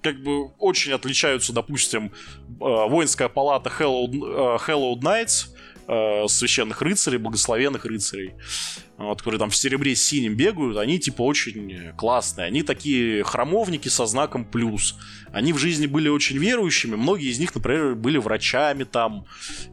как 0.01 0.21
бы 0.21 0.47
очень 0.59 0.91
отличаются, 0.93 1.51
допустим, 1.51 2.05
э, 2.05 2.09
воинская 2.59 3.27
палата 3.27 3.71
Hallowed, 3.79 4.13
э, 4.13 4.57
Hallowed 4.67 4.99
Knights, 4.99 5.47
э, 5.87 6.27
священных 6.27 6.81
рыцарей, 6.81 7.17
благословенных 7.17 7.85
рыцарей, 7.85 8.35
вот, 8.97 9.19
которые 9.19 9.39
там 9.39 9.49
в 9.49 9.55
серебре 9.55 9.93
синим 9.93 10.35
бегают, 10.35 10.77
они 10.77 10.99
типа 10.99 11.21
очень 11.21 11.91
классные. 11.97 12.47
Они 12.47 12.63
такие 12.63 13.23
храмовники 13.23 13.89
со 13.89 14.05
знаком 14.05 14.45
плюс. 14.45 14.97
Они 15.33 15.51
в 15.51 15.57
жизни 15.57 15.85
были 15.85 16.07
очень 16.07 16.37
верующими. 16.37 16.95
Многие 16.95 17.29
из 17.29 17.39
них, 17.39 17.53
например, 17.53 17.95
были 17.95 18.17
врачами 18.17 18.85
там 18.85 19.25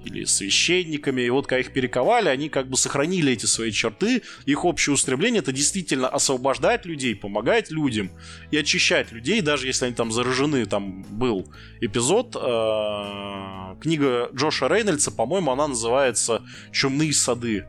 или 0.05 0.25
священниками. 0.25 1.23
И 1.23 1.31
вот 1.31 1.47
когда 1.47 1.61
их 1.61 1.73
перековали, 1.73 2.29
они 2.29 2.49
как 2.49 2.69
бы 2.69 2.77
сохранили 2.77 3.33
эти 3.33 3.47
свои 3.47 3.71
черты. 3.71 4.23
Их 4.45 4.65
общее 4.65 4.93
устремление 4.93 5.41
это 5.41 5.53
действительно 5.53 6.09
освобождать 6.09 6.85
людей, 6.85 7.15
помогать 7.15 7.71
людям 7.71 8.11
и 8.51 8.57
очищать 8.57 9.13
людей, 9.13 9.41
даже 9.41 9.69
если 9.69 9.87
они 9.87 9.95
там 9.95 10.11
заражены. 10.11 10.67
Там 10.67 11.03
был 11.05 11.47
эпизод, 11.81 12.35
э, 12.35 13.77
книга 13.81 14.31
Джоша 14.35 14.67
Рейнольдса, 14.67 15.13
по-моему, 15.13 15.53
она 15.53 15.69
называется 15.69 16.43
«Чумные 16.73 17.13
сады». 17.13 17.67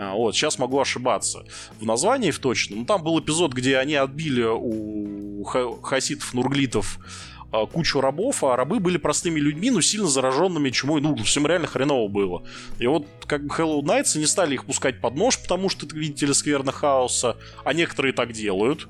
А, 0.00 0.14
вот, 0.14 0.34
сейчас 0.34 0.58
могу 0.58 0.80
ошибаться 0.80 1.44
в 1.78 1.84
названии 1.84 2.30
в 2.30 2.38
точном. 2.38 2.80
Но 2.80 2.84
там 2.86 3.02
был 3.02 3.20
эпизод, 3.20 3.52
где 3.52 3.76
они 3.76 3.96
отбили 3.96 4.44
у 4.44 5.44
хаситов, 5.44 6.32
нурглитов 6.32 6.98
а, 7.52 7.66
кучу 7.66 8.00
рабов, 8.00 8.42
а 8.42 8.56
рабы 8.56 8.80
были 8.80 8.96
простыми 8.96 9.38
людьми, 9.38 9.70
но 9.70 9.82
сильно 9.82 10.06
зараженными 10.06 10.70
чумой. 10.70 11.02
Ну, 11.02 11.14
всем 11.16 11.46
реально 11.46 11.66
хреново 11.66 12.08
было. 12.08 12.46
И 12.78 12.86
вот 12.86 13.06
как 13.26 13.46
бы 13.46 13.54
Hello 13.54 13.82
Knights 13.82 14.18
не 14.18 14.26
стали 14.26 14.54
их 14.54 14.64
пускать 14.64 15.02
под 15.02 15.16
нож, 15.16 15.38
потому 15.38 15.68
что 15.68 15.84
это, 15.84 15.94
видите 15.94 16.24
ли, 16.24 16.32
скверно 16.32 16.72
хаоса, 16.72 17.36
а 17.64 17.74
некоторые 17.74 18.14
так 18.14 18.32
делают. 18.32 18.88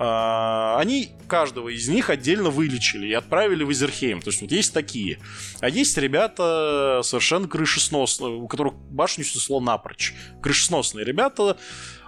А, 0.00 0.78
они 0.78 1.10
каждого 1.26 1.70
из 1.70 1.88
них 1.88 2.08
отдельно 2.08 2.50
вылечили 2.50 3.08
и 3.08 3.12
отправили 3.12 3.64
в 3.64 3.72
Изерхейм. 3.72 4.20
То 4.20 4.30
есть 4.30 4.40
вот 4.40 4.52
есть 4.52 4.72
такие. 4.72 5.18
А 5.58 5.68
есть 5.68 5.98
ребята 5.98 7.00
совершенно 7.02 7.48
крышесносные, 7.48 8.34
у 8.34 8.46
которых 8.46 8.74
башню 8.74 9.24
снесло 9.24 9.58
напрочь. 9.58 10.14
Крышесносные 10.40 11.04
ребята 11.04 11.56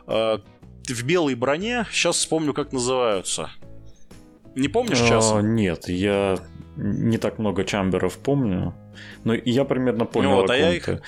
а, 0.07 0.41
в 0.87 1.03
белой 1.03 1.35
броне. 1.35 1.85
Сейчас 1.91 2.19
вспомню, 2.19 2.55
как 2.55 2.73
называются. 2.73 3.51
Не 4.55 4.69
помнишь 4.69 4.99
сейчас? 4.99 5.33
А, 5.33 5.43
нет, 5.43 5.89
я 5.89 6.39
не 6.77 7.19
так 7.19 7.41
много 7.41 7.65
чамберов 7.65 8.19
помню. 8.19 8.73
Но 9.25 9.35
я 9.35 9.65
примерно 9.65 10.05
понял. 10.05 10.31
Ну, 10.31 10.37
вот, 10.37 10.51
а 10.51 10.57
я 10.57 10.73
их 10.73 10.89
э, 10.89 11.01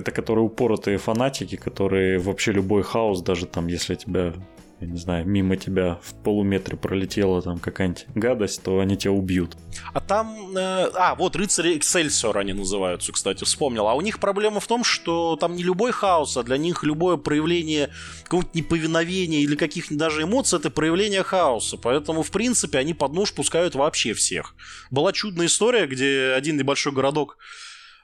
это 0.00 0.10
которые 0.12 0.46
упоротые 0.46 0.96
фанатики, 0.96 1.56
которые 1.56 2.20
вообще 2.20 2.52
любой 2.52 2.82
хаос, 2.84 3.20
даже 3.20 3.44
там, 3.44 3.66
если 3.66 3.96
тебя 3.96 4.32
я 4.80 4.86
не 4.86 4.98
знаю, 4.98 5.26
мимо 5.26 5.56
тебя 5.56 5.98
в 6.02 6.14
полуметре 6.22 6.76
пролетела 6.76 7.40
там 7.40 7.58
какая-нибудь 7.58 8.06
гадость, 8.14 8.62
то 8.62 8.80
они 8.80 8.96
тебя 8.96 9.12
убьют. 9.12 9.56
А 9.94 10.00
там... 10.00 10.54
Э, 10.54 10.90
а, 10.94 11.14
вот 11.14 11.34
рыцари 11.34 11.78
Эксельсиор 11.78 12.36
они 12.36 12.52
называются, 12.52 13.10
кстати, 13.12 13.44
вспомнил. 13.44 13.88
А 13.88 13.94
у 13.94 14.02
них 14.02 14.20
проблема 14.20 14.60
в 14.60 14.66
том, 14.66 14.84
что 14.84 15.36
там 15.36 15.56
не 15.56 15.62
любой 15.62 15.92
хаос, 15.92 16.36
а 16.36 16.42
для 16.42 16.58
них 16.58 16.84
любое 16.84 17.16
проявление 17.16 17.88
какого-то 18.24 18.50
неповиновения 18.52 19.40
или 19.40 19.56
каких-нибудь 19.56 19.98
даже 19.98 20.22
эмоций, 20.24 20.58
это 20.58 20.70
проявление 20.70 21.22
хаоса. 21.22 21.78
Поэтому, 21.78 22.22
в 22.22 22.30
принципе, 22.30 22.76
они 22.78 22.92
под 22.92 23.14
нож 23.14 23.32
пускают 23.32 23.74
вообще 23.74 24.12
всех. 24.12 24.54
Была 24.90 25.12
чудная 25.12 25.46
история, 25.46 25.86
где 25.86 26.34
один 26.36 26.58
небольшой 26.58 26.92
городок 26.92 27.38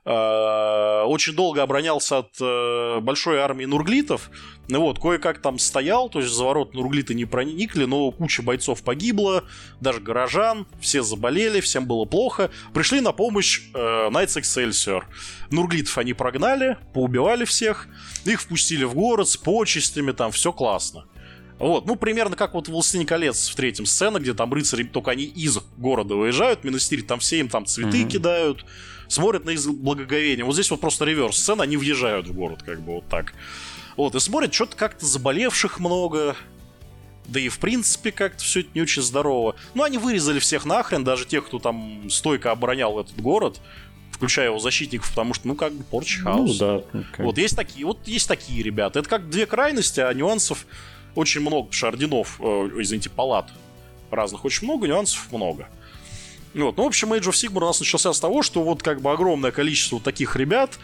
очень 0.05 1.35
долго 1.35 1.63
оборонялся 1.63 2.19
от 2.19 2.35
э, 2.41 2.99
большой 3.01 3.39
армии 3.39 3.67
нурглитов. 3.67 4.31
Ну 4.69 4.81
вот, 4.81 4.99
кое-как 4.99 5.41
там 5.41 5.59
стоял, 5.59 6.09
то 6.09 6.19
есть 6.19 6.33
за 6.33 6.45
ворот 6.45 6.75
нурглиты 6.75 7.15
не 7.15 7.25
проникли, 7.25 7.85
но 7.85 8.11
куча 8.11 8.43
бойцов 8.43 8.83
погибла, 8.83 9.45
даже 9.81 10.01
горожан, 10.01 10.67
все 10.81 11.03
заболели, 11.03 11.61
всем 11.61 11.87
было 11.87 12.05
плохо. 12.05 12.51
Пришли 12.75 13.01
на 13.01 13.13
помощь 13.13 13.63
э, 13.75 13.79
Knights 13.79 14.41
Excelsior. 14.41 15.05
Нурглитов 15.51 15.97
они 15.99 16.15
прогнали, 16.15 16.79
поубивали 16.95 17.45
всех, 17.45 17.87
их 18.25 18.41
впустили 18.41 18.85
в 18.85 18.95
город 18.95 19.29
с 19.29 19.37
почестями, 19.37 20.11
там 20.11 20.33
все 20.33 20.53
классно. 20.53 21.05
Вот, 21.59 21.87
ну, 21.87 21.95
примерно 21.95 22.35
как 22.35 22.55
вот 22.55 22.67
в 22.67 22.73
«Властелине 22.73 23.07
колец» 23.07 23.49
в 23.49 23.55
третьем 23.55 23.87
сцене, 23.87 24.19
где 24.19 24.35
там 24.35 24.53
рыцари, 24.53 24.83
только 24.83 25.13
они 25.13 25.23
из 25.23 25.59
города 25.77 26.17
выезжают, 26.17 26.65
Минастырь, 26.65 27.03
там 27.03 27.21
все 27.21 27.39
им 27.39 27.49
там 27.49 27.67
цветы 27.67 28.03
mm-hmm. 28.03 28.09
кидают, 28.09 28.65
смотрят 29.13 29.45
на 29.45 29.51
их 29.51 29.65
благоговение. 29.67 30.45
Вот 30.45 30.55
здесь 30.55 30.71
вот 30.71 30.81
просто 30.81 31.05
реверс 31.05 31.39
сцена, 31.39 31.65
они 31.65 31.77
въезжают 31.77 32.27
в 32.27 32.33
город, 32.33 32.63
как 32.63 32.81
бы 32.81 32.95
вот 32.95 33.09
так. 33.09 33.35
Вот, 33.97 34.15
и 34.15 34.21
смотрят, 34.21 34.55
что-то 34.55 34.77
как-то 34.77 35.05
заболевших 35.05 35.79
много, 35.79 36.37
да 37.27 37.39
и 37.39 37.49
в 37.49 37.59
принципе 37.59 38.11
как-то 38.11 38.43
все 38.43 38.61
это 38.61 38.71
не 38.75 38.81
очень 38.81 39.03
здорово. 39.03 39.55
Ну, 39.75 39.83
они 39.83 39.99
вырезали 39.99 40.39
всех 40.39 40.65
нахрен, 40.65 41.05
даже 41.05 41.27
тех, 41.27 41.47
кто 41.47 41.59
там 41.59 42.09
стойко 42.09 42.51
оборонял 42.51 42.99
этот 42.99 43.21
город, 43.21 43.61
включая 44.11 44.47
его 44.47 44.59
защитников, 44.59 45.11
потому 45.11 45.35
что, 45.35 45.47
ну, 45.49 45.57
как 45.57 45.73
бы 45.73 45.85
порча 45.85 46.21
ну 46.21 46.25
хаос. 46.25 46.59
Ну, 46.61 46.83
да. 46.93 46.99
Okay. 46.99 47.25
Вот 47.25 47.39
есть 47.39 47.57
такие, 47.57 47.85
вот 47.85 48.07
есть 48.07 48.29
такие 48.29 48.63
ребята. 48.63 49.01
Это 49.01 49.09
как 49.09 49.29
две 49.29 49.47
крайности, 49.47 50.01
а 50.01 50.13
нюансов 50.15 50.67
очень 51.15 51.43
много, 51.43 51.65
потому 51.65 51.73
что 51.73 51.89
орденов, 51.89 52.41
э, 52.41 52.71
извините, 52.79 53.11
палат 53.11 53.51
разных 54.11 54.45
очень 54.45 54.67
много, 54.67 54.87
нюансов 54.87 55.31
много. 55.33 55.69
Вот. 56.55 56.77
Ну, 56.77 56.85
в 56.85 56.87
общем, 56.87 57.13
Age 57.13 57.29
of 57.29 57.33
Sigmar 57.33 57.63
у 57.63 57.67
нас 57.67 57.81
начался 57.81 58.13
с 58.13 58.21
того, 58.21 58.43
что 58.43 58.63
вот 58.63 58.83
как 58.83 59.01
бы 59.01 59.11
огромное 59.11 59.51
количество 59.51 60.01
таких 60.01 60.37
ребят 60.37 60.79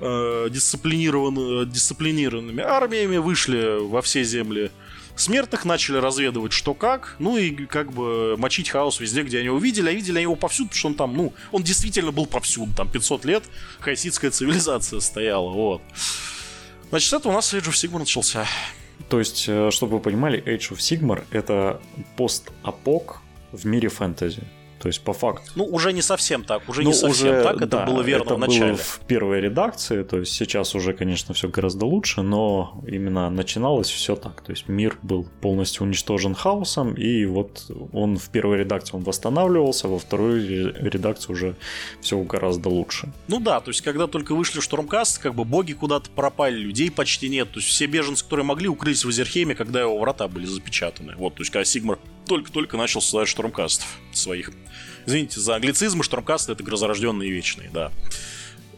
э, 0.00 0.48
дисциплинирован, 0.50 1.70
дисциплинированными 1.70 2.62
армиями 2.62 3.16
вышли 3.16 3.78
во 3.80 4.02
все 4.02 4.22
земли 4.22 4.70
смертных, 5.16 5.64
начали 5.64 5.96
разведывать 5.96 6.52
что 6.52 6.74
как, 6.74 7.16
ну 7.18 7.36
и 7.36 7.66
как 7.66 7.92
бы 7.92 8.36
мочить 8.36 8.70
хаос 8.70 9.00
везде, 9.00 9.22
где 9.22 9.38
они 9.38 9.48
увидели, 9.48 9.88
а 9.88 9.92
видели 9.92 10.16
они 10.16 10.22
его 10.22 10.36
повсюду, 10.36 10.70
потому 10.70 10.78
что 10.78 10.88
он 10.88 10.94
там, 10.94 11.16
ну, 11.16 11.32
он 11.52 11.62
действительно 11.62 12.12
был 12.12 12.26
повсюду, 12.26 12.72
там 12.74 12.90
500 12.90 13.24
лет 13.24 13.44
хаоситская 13.80 14.30
цивилизация 14.30 15.00
стояла, 15.00 15.50
вот. 15.50 15.82
Значит, 16.90 17.12
это 17.12 17.28
у 17.28 17.32
нас 17.32 17.52
Age 17.54 17.68
of 17.68 17.72
Sigmar 17.72 18.00
начался. 18.00 18.46
То 19.08 19.18
есть, 19.18 19.44
э, 19.48 19.70
чтобы 19.70 19.96
вы 19.96 20.00
понимали, 20.00 20.42
Age 20.44 20.72
of 20.72 20.78
Sigmar— 20.78 21.24
это 21.30 21.80
пост-апок 22.16 23.20
в 23.52 23.64
мире 23.66 23.88
фэнтези. 23.88 24.42
То 24.84 24.88
есть, 24.88 25.00
по 25.00 25.14
факту. 25.14 25.50
Ну, 25.54 25.64
уже 25.64 25.94
не 25.94 26.02
совсем 26.02 26.44
так, 26.44 26.68
уже 26.68 26.82
ну, 26.82 26.88
не 26.88 26.94
совсем 26.94 27.28
уже, 27.28 27.42
так, 27.42 27.56
это 27.56 27.66
да, 27.68 27.86
было 27.86 28.02
верно 28.02 28.24
это 28.24 28.34
в 28.34 28.38
начале. 28.38 28.72
Было 28.72 28.76
в 28.76 29.00
первой 29.06 29.40
редакции, 29.40 30.02
то 30.02 30.18
есть 30.18 30.34
сейчас 30.34 30.74
уже, 30.74 30.92
конечно, 30.92 31.32
все 31.32 31.48
гораздо 31.48 31.86
лучше, 31.86 32.20
но 32.20 32.84
именно 32.86 33.30
начиналось 33.30 33.88
все 33.88 34.14
так. 34.14 34.42
То 34.42 34.52
есть 34.52 34.68
мир 34.68 34.98
был 35.00 35.26
полностью 35.40 35.84
уничтожен 35.86 36.34
хаосом, 36.34 36.92
и 36.92 37.24
вот 37.24 37.64
он 37.94 38.18
в 38.18 38.28
первой 38.28 38.58
редакции 38.58 38.94
он 38.94 39.04
восстанавливался, 39.04 39.88
во 39.88 39.98
второй 39.98 40.46
редакции 40.46 41.32
уже 41.32 41.56
все 42.02 42.20
гораздо 42.22 42.68
лучше. 42.68 43.10
Ну 43.26 43.40
да, 43.40 43.60
то 43.60 43.70
есть 43.70 43.80
когда 43.80 44.06
только 44.06 44.34
вышли 44.34 44.60
Штурмкаст, 44.60 45.16
как 45.16 45.34
бы 45.34 45.46
боги 45.46 45.72
куда-то 45.72 46.10
пропали, 46.10 46.58
людей 46.58 46.90
почти 46.90 47.30
нет. 47.30 47.50
То 47.50 47.58
есть 47.58 47.70
все 47.70 47.86
беженцы, 47.86 48.22
которые 48.22 48.44
могли, 48.44 48.68
укрылись 48.68 49.02
в 49.02 49.08
Азерхейме, 49.08 49.54
когда 49.54 49.80
его 49.80 49.98
врата 49.98 50.28
были 50.28 50.44
запечатаны. 50.44 51.14
Вот, 51.16 51.36
то 51.36 51.40
есть 51.40 51.50
когда 51.50 51.64
Сигмар 51.64 51.98
только-только 52.26 52.76
начал 52.76 53.00
создавать 53.00 53.28
штурмкастов 53.28 53.88
своих. 54.12 54.50
Извините 55.06 55.40
за 55.40 55.56
англицизм, 55.56 56.02
штурмкасты 56.02 56.52
это 56.52 56.62
грозорожденные 56.62 57.30
вечные, 57.30 57.70
да. 57.70 57.92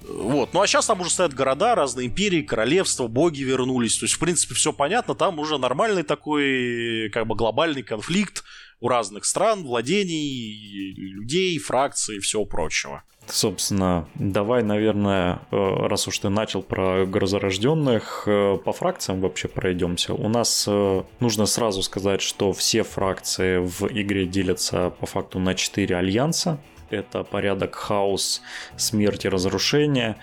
Вот. 0.09 0.55
Ну 0.55 0.63
а 0.63 0.67
сейчас 0.67 0.87
там 0.87 1.01
уже 1.01 1.11
стоят 1.11 1.35
города, 1.35 1.75
разные 1.75 2.07
империи, 2.07 2.43
королевства, 2.43 3.09
боги 3.09 3.43
вернулись. 3.43 3.99
То 3.99 4.05
есть, 4.05 4.15
в 4.15 4.19
принципе, 4.19 4.55
все 4.55 4.73
понятно. 4.73 5.15
Там 5.15 5.39
уже 5.39 5.59
нормальный 5.59 6.03
такой, 6.05 7.11
как 7.13 7.27
бы 7.27 7.35
глобальный 7.35 7.83
конфликт 7.83 8.45
у 8.81 8.89
разных 8.89 9.25
стран, 9.25 9.65
владений, 9.65 10.95
людей, 10.95 11.59
фракций 11.59 12.17
и 12.17 12.21
всего 12.21 12.45
прочего. 12.45 13.03
Собственно, 13.29 14.07
давай, 14.15 14.63
наверное, 14.63 15.41
э, 15.51 15.87
раз 15.87 16.07
уж 16.07 16.19
ты 16.19 16.29
начал 16.29 16.63
про 16.63 17.05
грозорожденных, 17.07 18.23
э, 18.27 18.57
по 18.65 18.73
фракциям 18.73 19.21
вообще 19.21 19.49
пройдемся. 19.49 20.15
У 20.15 20.29
нас 20.29 20.67
э, 20.69 21.03
нужно 21.19 21.47
сразу 21.47 21.83
сказать, 21.83 22.23
что 22.23 22.53
все 22.53 22.85
фракции 22.85 23.59
в 23.59 23.89
игре 23.91 24.27
делятся 24.27 24.91
по 24.91 25.07
факту 25.07 25.41
на 25.41 25.55
4 25.55 25.97
альянса. 25.97 26.59
Это 26.89 27.25
порядок 27.25 27.75
хаос, 27.75 28.43
смерть 28.77 29.25
и 29.25 29.29
разрушение. 29.29 30.17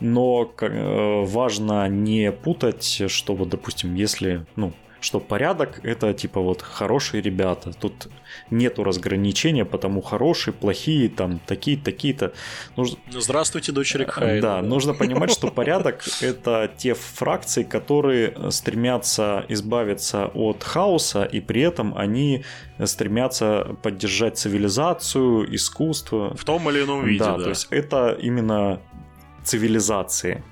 Но 0.00 0.50
важно 0.60 1.86
не 1.88 2.32
путать, 2.32 3.02
что 3.08 3.34
вот, 3.34 3.50
допустим, 3.50 3.94
если, 3.94 4.46
ну, 4.56 4.72
что 5.00 5.20
порядок 5.20 5.80
это 5.82 6.12
типа 6.12 6.40
вот 6.40 6.62
хорошие 6.62 7.22
ребята. 7.22 7.72
Тут 7.72 8.08
нету 8.50 8.84
разграничения, 8.84 9.64
потому 9.64 10.02
хорошие, 10.02 10.54
плохие, 10.54 11.08
там 11.08 11.40
такие, 11.46 11.76
такие-то. 11.76 12.32
Нужно... 12.76 12.98
Здравствуйте, 13.10 13.72
дочери 13.72 14.04
Кхайна. 14.04 14.40
Да, 14.40 14.62
нужно 14.62 14.94
понимать, 14.94 15.30
что 15.30 15.48
порядок 15.48 16.04
это 16.20 16.70
те 16.76 16.94
фракции, 16.94 17.62
которые 17.62 18.50
стремятся 18.50 19.44
избавиться 19.48 20.26
от 20.34 20.62
хаоса, 20.62 21.24
и 21.24 21.40
при 21.40 21.62
этом 21.62 21.96
они 21.96 22.44
стремятся 22.84 23.76
поддержать 23.82 24.38
цивилизацию, 24.38 25.54
искусство. 25.54 26.36
В 26.36 26.44
том 26.44 26.68
или 26.70 26.82
ином 26.82 27.04
виде, 27.04 27.18
да. 27.18 27.36
да. 27.36 27.44
то 27.44 27.48
есть 27.50 27.68
это 27.70 28.16
именно 28.20 28.80
цивилизации. 29.44 30.42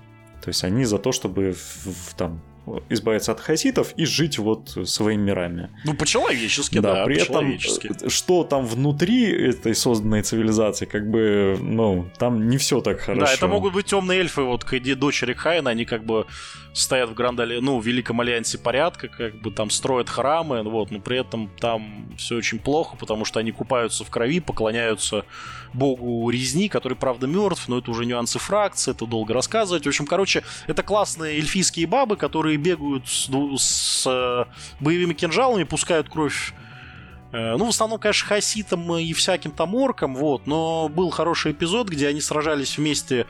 То 0.43 0.49
есть 0.49 0.65
они 0.65 0.85
за 0.85 0.99
то, 0.99 1.13
чтобы 1.13 1.53
в, 1.53 1.87
в, 1.87 2.15
там 2.15 2.41
избавиться 2.88 3.33
от 3.33 3.40
хаситов 3.40 3.92
и 3.96 4.04
жить 4.04 4.38
вот 4.38 4.76
своими 4.85 5.22
мирами. 5.22 5.70
Ну, 5.85 5.94
по-человечески, 5.94 6.78
да, 6.81 6.94
да 6.94 7.04
при 7.04 7.20
этом, 7.20 7.59
что 8.09 8.44
там 8.44 8.66
внутри 8.66 9.24
этой 9.24 9.74
созданной 9.74 10.22
цивилизации, 10.22 10.87
как 10.87 11.11
бы, 11.11 11.59
ну, 11.61 12.11
там 12.18 12.48
не 12.48 12.57
все 12.57 12.81
так 12.81 13.00
хорошо. 13.00 13.26
Да, 13.26 13.33
это 13.33 13.48
могут 13.48 13.74
быть 13.74 13.87
темные 13.87 14.20
эльфы, 14.20 14.42
вот 14.42 14.64
дочери 14.98 15.35
Хайна, 15.35 15.70
они 15.70 15.85
как 15.85 16.04
бы 16.04 16.26
стоят 16.79 17.11
в 17.11 17.14
Гранд 17.14 17.41
ну, 17.61 17.79
в 17.79 17.87
Великом 17.87 18.21
Альянсе 18.21 18.59
порядка, 18.59 19.09
как 19.09 19.35
бы 19.41 19.51
там 19.51 19.71
строят 19.71 20.09
храмы, 20.09 20.62
вот, 20.62 20.91
но 20.91 21.01
при 21.01 21.19
этом 21.19 21.51
там 21.61 22.09
все 22.17 22.37
очень 22.37 22.59
плохо, 22.59 22.97
потому 22.97 23.25
что 23.25 23.41
они 23.41 23.53
купаются 23.53 24.05
в 24.05 24.11
крови, 24.11 24.41
поклоняются 24.41 25.25
богу 25.73 26.31
резни, 26.31 26.69
который, 26.69 26.97
правда, 26.97 27.27
мертв, 27.27 27.69
но 27.69 27.79
это 27.79 27.91
уже 27.91 28.07
нюансы 28.07 28.38
фракции, 28.38 28.93
это 28.93 29.07
долго 29.07 29.35
рассказывать. 29.35 29.85
В 29.85 29.88
общем, 29.88 30.07
короче, 30.07 30.45
это 30.67 30.83
классные 30.83 31.37
эльфийские 31.37 31.87
бабы, 31.87 32.17
которые 32.17 32.57
бегают 32.57 33.09
с, 33.09 33.29
с 33.59 34.07
э, 34.07 34.45
боевыми 34.81 35.14
кинжалами, 35.14 35.64
пускают 35.64 36.09
кровь 36.09 36.55
э, 37.33 37.57
ну, 37.57 37.67
в 37.67 37.69
основном, 37.71 37.99
конечно, 37.99 38.29
хаситам 38.29 38.97
и 38.97 39.12
всяким 39.12 39.51
там 39.51 39.75
оркам, 39.75 40.14
вот, 40.14 40.47
но 40.47 40.88
был 40.88 41.11
хороший 41.11 41.53
эпизод, 41.53 41.88
где 41.88 42.09
они 42.09 42.21
сражались 42.21 42.79
вместе 42.79 43.27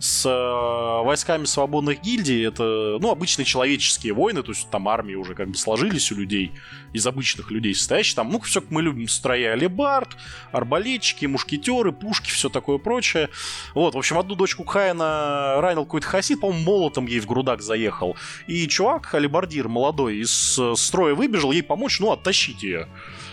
с 0.00 0.24
э, 0.24 1.04
войсками 1.04 1.44
свободных 1.44 2.00
гильдий. 2.00 2.46
Это, 2.46 2.96
ну, 3.00 3.10
обычные 3.10 3.44
человеческие 3.44 4.14
войны, 4.14 4.42
то 4.42 4.52
есть 4.52 4.68
там 4.70 4.88
армии 4.88 5.14
уже 5.14 5.34
как 5.34 5.48
бы 5.48 5.54
сложились 5.54 6.10
у 6.10 6.16
людей, 6.16 6.52
из 6.94 7.06
обычных 7.06 7.50
людей 7.50 7.74
состоящие. 7.74 8.16
Там, 8.16 8.32
ну, 8.32 8.40
все 8.40 8.62
как 8.62 8.70
мы 8.70 8.80
любим, 8.80 9.08
строя 9.08 9.52
алебард, 9.52 10.08
арбалетчики, 10.52 11.26
мушкетеры, 11.26 11.92
пушки, 11.92 12.30
все 12.30 12.48
такое 12.48 12.78
прочее. 12.78 13.28
Вот, 13.74 13.94
в 13.94 13.98
общем, 13.98 14.18
одну 14.18 14.36
дочку 14.36 14.64
Кхейна 14.64 15.60
ранил 15.60 15.84
какой-то 15.84 16.06
хасид, 16.06 16.40
по-моему, 16.40 16.64
молотом 16.64 17.06
ей 17.06 17.20
в 17.20 17.26
грудак 17.26 17.60
заехал. 17.60 18.16
И 18.46 18.66
чувак, 18.68 19.14
алебардир 19.14 19.68
молодой, 19.68 20.16
из 20.16 20.58
э, 20.58 20.74
строя 20.76 21.14
выбежал 21.14 21.52
ей 21.52 21.62
помочь, 21.62 22.00
ну, 22.00 22.10
оттащить 22.10 22.62
ее. 22.62 22.88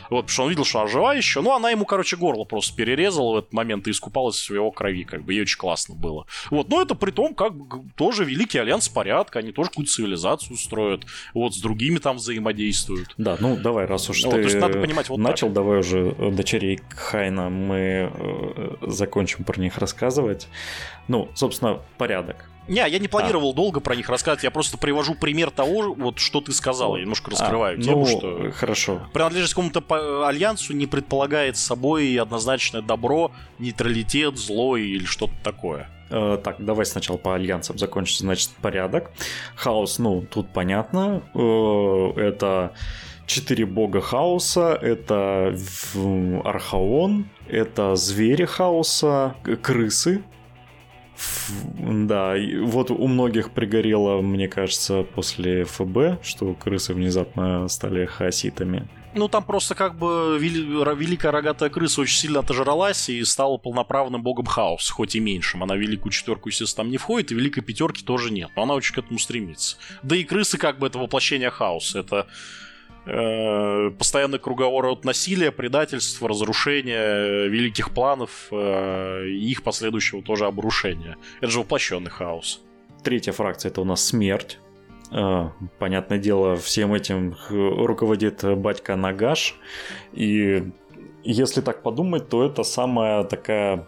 Вот, 0.09 0.23
потому 0.23 0.29
что 0.29 0.43
он 0.43 0.49
видел, 0.49 0.65
что 0.65 0.79
она 0.79 0.87
жива 0.87 1.13
еще. 1.13 1.41
Ну, 1.41 1.53
она 1.53 1.69
ему, 1.69 1.85
короче, 1.85 2.17
горло 2.17 2.43
просто 2.43 2.75
перерезала 2.75 3.33
в 3.33 3.37
этот 3.37 3.53
момент 3.53 3.87
и 3.87 3.91
искупалась 3.91 4.49
в 4.49 4.53
его 4.53 4.71
крови, 4.71 5.03
как 5.03 5.23
бы, 5.23 5.33
ей 5.33 5.41
очень 5.41 5.57
классно 5.57 5.95
было. 5.95 6.25
Вот, 6.49 6.69
но 6.69 6.81
это 6.81 6.95
при 6.95 7.11
том, 7.11 7.33
как 7.33 7.53
тоже 7.95 8.25
Великий 8.25 8.59
Альянс 8.59 8.89
порядка, 8.89 9.39
они 9.39 9.51
тоже 9.51 9.69
какую-то 9.69 9.91
цивилизацию 9.91 10.57
строят, 10.57 11.03
вот, 11.33 11.53
с 11.53 11.59
другими 11.59 11.97
там 11.97 12.17
взаимодействуют. 12.17 13.13
Да, 13.17 13.37
ну, 13.39 13.57
давай, 13.57 13.85
раз 13.85 14.09
уж 14.09 14.23
вот, 14.23 14.31
ты 14.31 14.37
то 14.37 14.43
есть 14.43 14.55
надо 14.55 14.79
понимать 14.79 15.09
вот 15.09 15.17
начал, 15.17 15.47
так. 15.47 15.55
давай 15.55 15.79
уже 15.79 16.11
дочерей 16.31 16.79
Хайна 16.89 17.49
мы 17.49 18.11
э, 18.13 18.75
закончим 18.81 19.43
про 19.43 19.59
них 19.59 19.77
рассказывать. 19.77 20.47
Ну, 21.07 21.29
собственно, 21.33 21.79
порядок 21.97 22.49
не, 22.67 22.87
я 22.87 22.99
не 22.99 23.07
планировал 23.07 23.51
а. 23.51 23.53
долго 23.53 23.79
про 23.79 23.95
них 23.95 24.09
рассказывать, 24.09 24.43
я 24.43 24.51
просто 24.51 24.77
привожу 24.77 25.15
пример 25.15 25.51
того, 25.51 25.93
вот 25.93 26.19
что 26.19 26.41
ты 26.41 26.51
сказал, 26.51 26.95
я 26.95 27.01
немножко 27.01 27.31
раскрываю 27.31 27.79
а, 27.79 27.81
тему, 27.81 27.99
ну, 27.99 28.05
что 28.05 28.51
хорошо. 28.51 29.07
принадлежность 29.13 29.53
к 29.53 29.55
какому-то 29.55 30.27
альянсу 30.27 30.73
не 30.73 30.87
предполагает 30.87 31.57
собой 31.57 32.15
однозначное 32.15 32.81
добро, 32.81 33.31
нейтралитет, 33.59 34.37
зло 34.37 34.77
или 34.77 35.05
что-то 35.05 35.33
такое. 35.43 35.89
Э, 36.09 36.37
так, 36.41 36.63
давай 36.63 36.85
сначала 36.85 37.17
по 37.17 37.35
альянсам 37.35 37.77
закончить, 37.77 38.19
значит, 38.19 38.49
порядок. 38.61 39.11
Хаос, 39.55 39.99
ну, 39.99 40.21
тут 40.21 40.49
понятно, 40.53 41.21
э, 41.33 42.21
это 42.21 42.73
четыре 43.25 43.65
бога 43.65 44.01
хаоса, 44.01 44.73
это 44.81 45.55
Архаон, 46.45 47.29
это 47.49 47.95
звери 47.95 48.45
хаоса, 48.45 49.35
крысы, 49.61 50.23
да, 51.79 52.35
вот 52.61 52.91
у 52.91 53.07
многих 53.07 53.51
пригорело, 53.51 54.21
мне 54.21 54.47
кажется, 54.47 55.03
после 55.03 55.63
ФБ, 55.65 56.23
что 56.23 56.53
крысы 56.53 56.93
внезапно 56.93 57.67
стали 57.67 58.05
хаоситами. 58.05 58.87
Ну, 59.13 59.27
там 59.27 59.43
просто 59.43 59.73
как 59.73 59.97
бы 59.97 60.37
великая 60.39 61.31
рогатая 61.31 61.69
крыса 61.69 62.01
очень 62.01 62.17
сильно 62.17 62.41
отожралась 62.41 63.09
и 63.09 63.23
стала 63.23 63.57
полноправным 63.57 64.21
богом 64.21 64.45
хаоса, 64.45 64.93
хоть 64.93 65.15
и 65.15 65.19
меньшим. 65.19 65.63
Она 65.63 65.73
в 65.73 65.79
великую 65.79 66.11
четверку, 66.11 66.49
естественно, 66.49 66.83
там 66.83 66.91
не 66.91 66.97
входит, 66.97 67.31
и 67.31 67.35
великой 67.35 67.61
пятерки 67.61 68.03
тоже 68.03 68.31
нет. 68.31 68.51
Но 68.55 68.63
она 68.63 68.75
очень 68.75 68.93
к 68.93 68.99
этому 68.99 69.17
стремится. 69.17 69.77
Да 70.03 70.15
и 70.15 70.23
крысы 70.23 70.59
как 70.59 70.77
бы 70.77 70.85
это 70.85 70.99
воплощение 70.99 71.49
хаоса. 71.49 71.99
Это 71.99 72.27
Э, 73.09 73.89
постоянный 73.97 74.37
круговорот 74.37 75.05
насилия, 75.05 75.51
предательства, 75.51 76.27
разрушения 76.27 77.47
великих 77.47 77.91
планов 77.91 78.47
э, 78.51 79.27
и 79.27 79.49
их 79.49 79.63
последующего 79.63 80.21
тоже 80.21 80.45
обрушения. 80.45 81.15
Это 81.39 81.49
же 81.49 81.59
воплощенный 81.59 82.11
хаос. 82.11 82.61
Третья 83.03 83.31
фракция 83.31 83.69
это 83.69 83.79
у 83.79 83.85
нас 83.85 84.03
смерть. 84.03 84.59
Э, 85.11 85.49
понятное 85.79 86.17
дело, 86.17 86.57
всем 86.57 86.93
этим 86.93 87.37
руководит 87.49 88.43
батька 88.43 88.97
Нагаш. 88.97 89.55
И 90.11 90.65
если 91.23 91.61
так 91.61 91.83
подумать, 91.83 92.27
то 92.27 92.45
это 92.45 92.63
самая 92.63 93.23
такая 93.23 93.87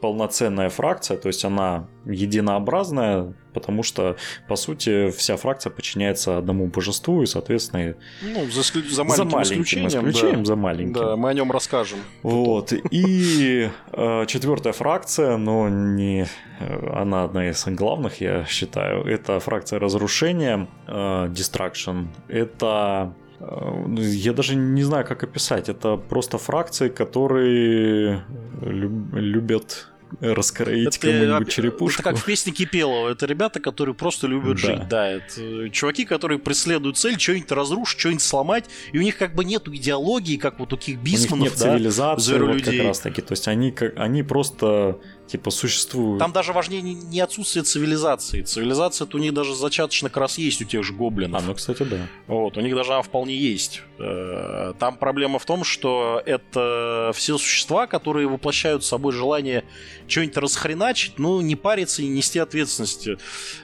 полноценная 0.00 0.68
фракция, 0.68 1.16
то 1.16 1.28
есть 1.28 1.44
она 1.44 1.88
единообразная, 2.06 3.34
потому 3.52 3.82
что, 3.82 4.16
по 4.48 4.56
сути, 4.56 5.10
вся 5.10 5.36
фракция 5.36 5.70
подчиняется 5.70 6.38
одному 6.38 6.66
божеству, 6.66 7.22
и, 7.22 7.26
соответственно, 7.26 7.94
ну, 8.22 8.46
за, 8.50 8.62
за, 8.62 9.04
маленьким, 9.04 9.16
за 9.16 9.24
маленьким 9.24 9.42
исключением, 9.42 9.88
исключением 9.88 10.38
да. 10.38 10.44
за 10.44 10.56
маленьким. 10.56 10.92
Да, 10.92 11.16
мы 11.16 11.30
о 11.30 11.34
нем 11.34 11.50
расскажем. 11.52 11.98
Вот. 12.22 12.72
И 12.72 13.70
э, 13.92 14.26
четвертая 14.26 14.72
фракция, 14.72 15.36
но 15.36 15.68
не 15.68 16.26
э, 16.60 16.92
она 16.94 17.24
одна 17.24 17.50
из 17.50 17.64
главных, 17.66 18.20
я 18.20 18.44
считаю, 18.44 19.04
это 19.04 19.38
фракция 19.40 19.78
разрушения, 19.78 20.68
э, 20.86 20.92
Destruction. 21.28 22.08
Это 22.28 23.14
Э, 23.40 23.84
я 23.98 24.32
даже 24.32 24.54
не 24.54 24.82
знаю, 24.82 25.06
как 25.06 25.24
описать. 25.24 25.68
Это 25.68 25.96
просто 25.96 26.38
фракции, 26.38 26.88
которые 26.88 28.24
любят 28.60 29.88
раскроить 30.20 30.98
кому-нибудь 30.98 31.50
черепушку. 31.50 32.02
Это 32.02 32.10
как 32.10 32.18
в 32.18 32.24
песне 32.24 32.52
Кипелова. 32.52 33.10
Это 33.10 33.26
ребята, 33.26 33.60
которые 33.60 33.94
просто 33.94 34.26
любят 34.26 34.56
да. 34.56 34.60
жить. 34.60 34.88
Да, 34.88 35.08
это 35.08 35.70
чуваки, 35.70 36.04
которые 36.04 36.38
преследуют 36.38 36.96
цель, 36.96 37.18
что-нибудь 37.18 37.50
разрушить, 37.52 37.98
что-нибудь 37.98 38.22
сломать, 38.22 38.64
и 38.92 38.98
у 38.98 39.02
них 39.02 39.16
как 39.16 39.34
бы 39.34 39.44
нет 39.44 39.68
идеологии, 39.68 40.36
как 40.36 40.58
вот 40.58 40.72
у 40.72 40.76
таких 40.76 40.98
бисманов, 40.98 41.32
у 41.32 41.36
них 41.36 41.50
нет 41.52 41.58
да, 41.58 41.72
цивилизации, 41.74 42.38
вот 42.38 42.62
как 42.62 42.74
раз 42.80 43.00
таки. 43.00 43.22
То 43.22 43.32
есть 43.32 43.48
они, 43.48 43.72
как, 43.72 43.98
они 43.98 44.22
просто 44.22 44.98
типа 45.30 45.50
существуют. 45.50 46.18
Там 46.18 46.32
даже 46.32 46.52
важнее 46.52 46.82
не 46.82 47.20
отсутствие 47.20 47.62
цивилизации. 47.62 48.42
Цивилизация 48.42 49.08
у 49.12 49.18
них 49.18 49.32
даже 49.32 49.54
зачаточно 49.54 50.08
как 50.08 50.18
раз 50.18 50.38
есть 50.38 50.60
у 50.60 50.64
тех 50.64 50.82
же 50.82 50.92
гоблинов. 50.92 51.42
А, 51.42 51.46
ну, 51.46 51.54
кстати, 51.54 51.84
да. 51.84 52.08
Вот, 52.26 52.56
у 52.56 52.60
них 52.60 52.74
даже 52.74 52.92
она 52.92 53.02
вполне 53.02 53.36
есть. 53.36 53.82
Э, 53.98 54.74
там 54.78 54.96
проблема 54.96 55.38
в 55.38 55.44
том, 55.44 55.62
что 55.62 56.20
это 56.26 57.12
все 57.14 57.38
существа, 57.38 57.86
которые 57.86 58.26
воплощают 58.26 58.84
собой 58.84 59.12
желание 59.12 59.64
что-нибудь 60.08 60.36
расхреначить, 60.36 61.18
ну, 61.18 61.40
не 61.40 61.54
париться 61.54 62.02
и 62.02 62.08
нести 62.08 62.38
ответственности. 62.38 63.18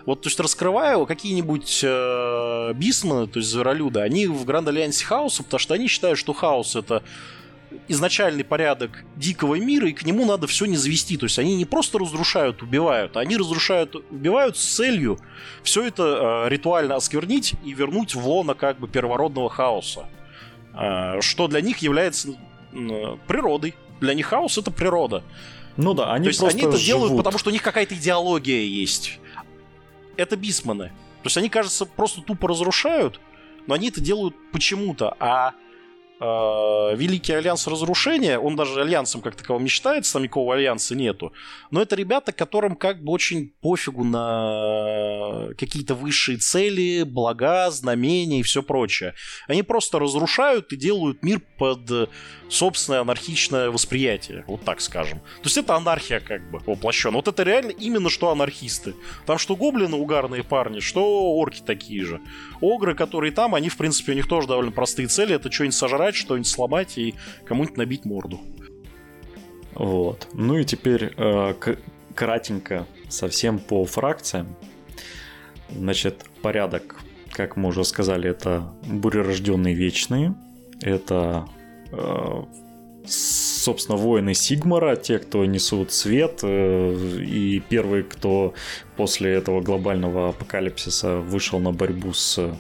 Вот, 0.05 0.23
то 0.23 0.29
есть, 0.29 0.39
раскрываю 0.39 1.07
какие-нибудь 1.07 1.81
э, 1.83 2.73
бисманы, 2.75 3.27
то 3.27 3.41
есть 3.41 3.51
зверолюды, 3.51 4.01
они 4.01 4.27
в 4.27 4.45
Гранд 4.45 4.69
Альянсе 4.69 5.05
хаоса, 5.05 5.43
потому 5.43 5.59
что 5.59 5.75
они 5.75 5.89
считают, 5.89 6.19
что 6.19 6.33
хаос 6.33 6.77
это 6.77 7.03
изначальный 7.89 8.45
порядок 8.45 9.05
дикого 9.17 9.57
мира, 9.57 9.89
и 9.89 9.93
к 9.93 10.05
нему 10.05 10.25
надо 10.25 10.47
все 10.47 10.67
не 10.67 10.77
завести. 10.77 11.17
То 11.17 11.27
есть 11.27 11.39
они 11.39 11.57
не 11.57 11.65
просто 11.65 11.99
разрушают, 11.99 12.63
убивают, 12.63 13.17
они 13.17 13.37
разрушают, 13.37 13.95
убивают 14.11 14.57
с 14.57 14.65
целью 14.65 15.19
все 15.63 15.85
это 15.87 16.47
э, 16.47 16.49
ритуально 16.49 16.97
осквернить 16.97 17.55
и 17.65 17.73
вернуть 17.73 18.15
в 18.15 18.27
лоно 18.27 18.55
как 18.55 18.79
бы 18.79 18.89
первородного 18.89 19.49
хаоса. 19.49 20.09
Э, 20.75 21.21
что 21.21 21.49
для 21.49 21.61
них 21.61 21.79
является 21.79 22.31
э, 22.73 23.17
природой. 23.27 23.75
Для 24.01 24.15
них 24.15 24.27
хаос 24.27 24.59
это 24.59 24.71
природа. 24.71 25.23
Ну 25.77 25.95
да, 25.95 26.13
они 26.13 26.25
То 26.25 26.29
есть 26.29 26.43
они 26.43 26.63
это 26.63 26.73
живут. 26.73 26.85
делают, 26.85 27.17
потому 27.17 27.39
что 27.39 27.51
у 27.51 27.53
них 27.53 27.63
какая-то 27.63 27.95
идеология 27.95 28.63
есть. 28.63 29.19
Это 30.17 30.37
бистмены. 30.37 30.89
То 31.23 31.29
есть 31.29 31.37
они, 31.37 31.49
кажется, 31.49 31.87
просто 31.87 32.23
тупо 32.23 32.49
разрушают, 32.49 33.21
но 33.67 33.75
они 33.75 33.89
это 33.89 34.01
делают 34.01 34.35
почему-то. 34.53 35.15
А 35.19 35.55
Великий 36.19 37.35
Альянс 37.35 37.67
Разрушения, 37.67 38.39
он 38.39 38.57
даже 38.57 38.81
альянсом 38.81 39.21
как 39.21 39.37
таковым 39.37 39.65
не 39.65 39.69
считается, 39.69 40.15
там 40.15 40.23
никакого 40.23 40.55
альянса 40.55 40.95
нету, 40.95 41.35
но 41.71 41.83
это 41.83 41.95
ребята, 41.95 42.33
которым 42.33 42.75
как 42.75 43.05
бы 43.05 43.13
очень 43.13 43.53
пофигу 43.61 44.03
на 44.03 45.49
какие-то 45.59 45.95
высшие 45.95 46.39
цели, 46.39 47.03
блага, 47.03 47.71
знамения 47.71 48.41
и 48.41 48.43
все 48.43 48.63
прочее. 48.63 49.13
Они 49.47 49.63
просто 49.63 49.99
разрушают 49.99 50.73
и 50.73 50.77
делают 50.77 51.23
мир 51.23 51.43
под 51.59 52.11
собственное 52.49 53.01
анархичное 53.01 53.71
восприятие, 53.71 54.45
вот 54.47 54.65
так 54.65 54.81
скажем. 54.81 55.19
То 55.19 55.45
есть 55.45 55.59
это 55.59 55.75
анархия 55.75 56.21
как 56.21 56.51
бы 56.51 56.61
воплощена. 56.61 57.17
Вот 57.17 57.29
это 57.29 57.43
реально 57.43 57.73
именно 57.73 58.09
что 58.09 58.31
анархисты. 58.31 58.95
Там 59.27 59.37
что 59.37 59.57
гоблины 59.57 59.97
угарные 59.97 60.45
парни, 60.45 60.81
что 60.81 61.03
орки 61.35 61.61
такие 61.61 62.05
же. 62.05 62.21
Огры, 62.61 62.95
которые 62.95 63.33
там, 63.33 63.55
они 63.55 63.69
в 63.69 63.77
принципе 63.77 64.13
у 64.13 64.15
них 64.15 64.29
тоже 64.29 64.47
довольно 64.47 64.71
простые 64.71 65.09
цели. 65.09 65.35
Это 65.35 65.51
что-нибудь 65.51 65.75
сожрать, 65.75 66.06
что-нибудь 66.15 66.49
сломать 66.49 66.99
и 66.99 67.15
кому-нибудь 67.45 67.77
набить 67.77 68.05
морду. 68.05 68.41
Вот. 69.75 70.29
Ну 70.33 70.59
и 70.59 70.65
теперь 70.65 71.13
э, 71.17 71.55
кратенько 72.15 72.87
совсем 73.09 73.59
по 73.59 73.85
фракциям. 73.85 74.57
Значит, 75.69 76.25
порядок, 76.43 77.01
как 77.33 77.57
мы 77.57 77.69
уже 77.69 77.85
сказали, 77.85 78.31
это 78.31 78.73
бурерожденные 78.87 79.75
вечные, 79.75 80.35
это 80.81 81.49
Э, 81.93 82.43
собственно, 83.07 83.97
воины 83.97 84.35
Сигмара, 84.35 84.97
те, 84.97 85.19
кто 85.19 85.45
несут 85.45 85.93
свет, 85.93 86.41
э, 86.43 87.21
и 87.21 87.61
первый, 87.69 88.03
кто 88.03 88.55
после 88.97 89.33
этого 89.33 89.61
глобального 89.61 90.31
апокалипсиса 90.31 91.19
вышел 91.19 91.61
на 91.61 91.73
борьбу 91.73 92.13
с 92.13 92.57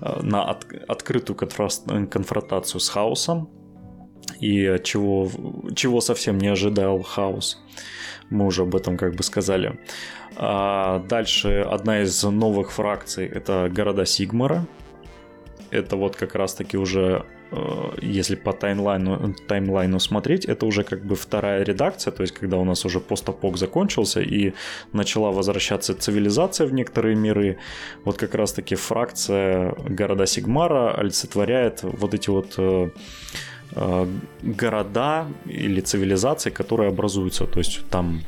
на 0.00 0.44
от, 0.44 0.66
открытую 0.88 1.36
конфронтацию 1.36 2.80
с 2.80 2.88
хаосом, 2.88 3.50
и 4.40 4.78
чего, 4.84 5.28
чего 5.74 6.00
совсем 6.00 6.38
не 6.38 6.48
ожидал 6.48 7.02
хаос. 7.02 7.62
Мы 8.30 8.46
уже 8.46 8.62
об 8.62 8.76
этом 8.76 8.96
как 8.96 9.14
бы 9.14 9.22
сказали. 9.22 9.78
А 10.36 11.00
дальше 11.08 11.66
одна 11.68 12.02
из 12.02 12.22
новых 12.22 12.70
фракций 12.70 13.26
это 13.26 13.68
города 13.70 14.04
Сигмара. 14.04 14.66
Это 15.70 15.96
вот 15.96 16.16
как 16.16 16.34
раз 16.34 16.54
таки 16.54 16.76
уже 16.76 17.26
если 18.02 18.36
по 18.36 18.52
таймлайну, 18.52 19.34
таймлайну 19.46 20.00
смотреть, 20.00 20.44
это 20.44 20.66
уже 20.66 20.84
как 20.84 21.04
бы 21.04 21.14
вторая 21.14 21.64
редакция, 21.64 22.12
то 22.12 22.22
есть 22.22 22.34
когда 22.34 22.56
у 22.58 22.64
нас 22.64 22.84
уже 22.84 23.00
постапок 23.00 23.56
закончился 23.56 24.20
и 24.20 24.52
начала 24.92 25.30
возвращаться 25.30 25.94
цивилизация 25.94 26.66
в 26.66 26.72
некоторые 26.72 27.16
миры, 27.16 27.56
вот 28.04 28.18
как 28.18 28.34
раз-таки 28.34 28.74
фракция 28.74 29.74
города 29.88 30.26
Сигмара 30.26 30.94
олицетворяет 30.94 31.82
вот 31.82 32.14
эти 32.14 32.28
вот 32.30 32.54
э, 32.58 32.90
э, 33.72 34.06
города 34.42 35.26
или 35.46 35.80
цивилизации, 35.80 36.50
которые 36.50 36.88
образуются, 36.90 37.46
то 37.46 37.60
есть 37.60 37.80
там 37.88 38.20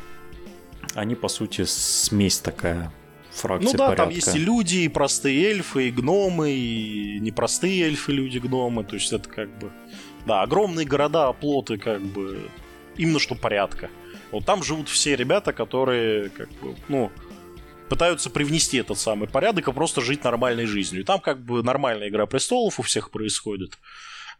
они 0.94 1.14
по 1.14 1.28
сути 1.28 1.64
смесь 1.66 2.38
такая 2.38 2.90
фракции 3.30 3.66
Ну 3.66 3.72
да, 3.72 3.88
порядка. 3.88 4.04
там 4.04 4.14
есть 4.14 4.34
и 4.34 4.38
люди, 4.38 4.76
и 4.78 4.88
простые 4.88 5.44
эльфы, 5.44 5.88
и 5.88 5.90
гномы, 5.90 6.50
и 6.50 7.18
непростые 7.20 7.84
эльфы, 7.84 8.12
люди, 8.12 8.38
гномы. 8.38 8.84
То 8.84 8.96
есть 8.96 9.12
это 9.12 9.28
как 9.28 9.48
бы... 9.58 9.70
Да, 10.26 10.42
огромные 10.42 10.86
города, 10.86 11.28
оплоты 11.28 11.78
как 11.78 12.02
бы 12.02 12.48
именно 12.96 13.18
что 13.18 13.34
порядка. 13.34 13.90
Вот 14.30 14.44
там 14.44 14.62
живут 14.62 14.88
все 14.88 15.16
ребята, 15.16 15.52
которые 15.52 16.28
как 16.30 16.50
бы, 16.60 16.76
ну, 16.88 17.10
пытаются 17.88 18.30
привнести 18.30 18.78
этот 18.78 18.98
самый 18.98 19.28
порядок 19.28 19.68
и 19.68 19.72
просто 19.72 20.00
жить 20.00 20.22
нормальной 20.22 20.66
жизнью. 20.66 21.02
И 21.02 21.04
там 21.04 21.20
как 21.20 21.42
бы 21.42 21.62
нормальная 21.62 22.08
игра 22.08 22.26
престолов 22.26 22.78
у 22.78 22.82
всех 22.82 23.10
происходит. 23.10 23.78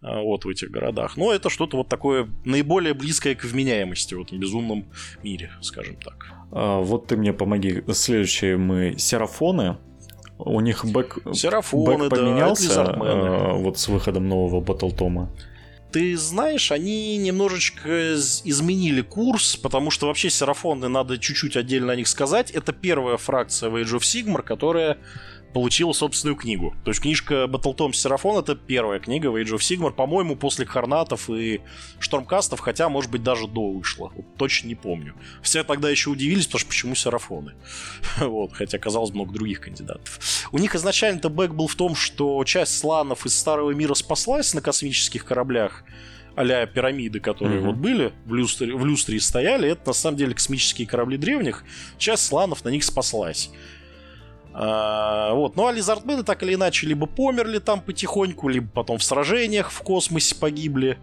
А, 0.03 0.20
вот 0.22 0.45
в 0.45 0.49
этих 0.49 0.70
городах. 0.70 1.16
Но 1.16 1.32
это 1.32 1.51
что-то 1.51 1.76
вот 1.76 1.88
такое 1.88 2.28
наиболее 2.45 2.95
близкое 2.95 3.34
к 3.34 3.45
вменяемости 3.45 4.14
в 4.14 4.22
этом 4.22 4.38
безумном 4.38 4.86
мире, 5.22 5.53
скажем 5.61 5.97
так. 5.97 6.32
А, 6.53 6.80
вот 6.80 7.07
ты 7.07 7.16
мне 7.16 7.32
помоги. 7.32 7.82
Следующие 7.92 8.57
мы 8.57 8.94
серафоны. 8.98 9.76
У 10.38 10.61
них 10.61 10.84
бэк, 10.84 11.34
Серафоны, 11.34 12.09
бэк 12.09 12.11
поменялся 12.11 12.84
да, 12.84 13.53
вот 13.53 13.78
с 13.78 13.88
выходом 13.88 14.26
нового 14.26 14.61
Батлтома. 14.61 15.30
Ты 15.92 16.16
знаешь, 16.16 16.70
они 16.70 17.16
немножечко 17.18 18.14
изменили 18.14 19.03
курс, 19.03 19.57
потому 19.57 19.90
что 19.90 20.07
вообще 20.07 20.30
серафоны, 20.30 20.88
надо 20.88 21.18
чуть-чуть 21.18 21.57
отдельно 21.57 21.92
о 21.92 21.96
них 21.96 22.07
сказать. 22.07 22.53
Это 22.53 22.72
первая 22.72 23.16
фракция 23.16 23.70
в 23.70 23.76
Age 23.76 23.98
of 23.98 24.01
Sigmar, 24.01 24.42
которая 24.42 24.98
получила 25.53 25.92
собственную 25.92 26.36
книгу. 26.36 26.74
То 26.84 26.90
есть 26.90 27.01
книжка 27.01 27.44
Battletom 27.44 27.92
Серафон 27.92 28.38
это 28.38 28.55
первая 28.55 29.01
книга 29.01 29.28
в 29.28 29.36
Age 29.36 29.57
of 29.57 29.59
Sigmar, 29.59 29.92
по-моему, 29.92 30.36
после 30.36 30.66
Хорнатов 30.66 31.28
и 31.30 31.61
Штормкастов, 31.98 32.61
хотя, 32.61 32.88
может 32.88 33.11
быть, 33.11 33.22
даже 33.22 33.46
до 33.46 33.70
вышла. 33.70 34.12
Вот, 34.14 34.36
точно 34.36 34.68
не 34.68 34.74
помню. 34.74 35.14
Все 35.42 35.64
тогда 35.64 35.90
еще 35.90 36.11
удивились, 36.11 36.46
потому 36.46 36.61
что 36.61 36.68
почему 36.68 36.94
Серафоны. 36.94 37.55
вот, 38.18 38.53
хотя 38.53 38.78
оказалось 38.78 39.11
много 39.12 39.32
других 39.32 39.61
кандидатов. 39.61 40.48
У 40.53 40.59
них 40.59 40.74
изначально-то 40.74 41.28
бэк 41.28 41.53
был 41.53 41.66
в 41.66 41.74
том, 41.74 41.94
что 41.94 42.42
часть 42.44 42.78
сланов 42.78 43.26
из 43.26 43.36
Старого 43.36 43.72
Мира 43.72 43.94
спаслась 43.94 44.55
на 44.55 44.61
космических 44.61 45.24
кораблях, 45.24 45.84
а 46.36 46.66
пирамиды, 46.66 47.20
которые 47.20 47.61
mm-hmm. 47.61 47.64
вот 47.64 47.76
были 47.76 48.12
в 48.24 48.34
люстре, 48.34 48.74
в 48.74 48.84
люстре 48.84 49.20
стояли, 49.20 49.68
это 49.68 49.88
на 49.88 49.92
самом 49.92 50.16
деле 50.16 50.34
космические 50.34 50.86
корабли 50.86 51.18
древних. 51.18 51.64
Часть 51.98 52.24
сланов 52.26 52.64
на 52.64 52.68
них 52.68 52.84
спаслась. 52.84 53.51
А, 54.53 55.32
вот. 55.34 55.57
Ну 55.57 55.66
а 55.66 55.72
лизардмены 55.72 56.22
так 56.22 56.42
или 56.42 56.55
иначе 56.55 56.86
либо 56.86 57.07
померли 57.07 57.59
там 57.59 57.80
потихоньку, 57.80 58.48
либо 58.48 58.68
потом 58.68 58.98
в 58.98 59.05
сражениях 59.05 59.70
в 59.70 59.82
космосе 59.82 60.34
погибли. 60.34 60.98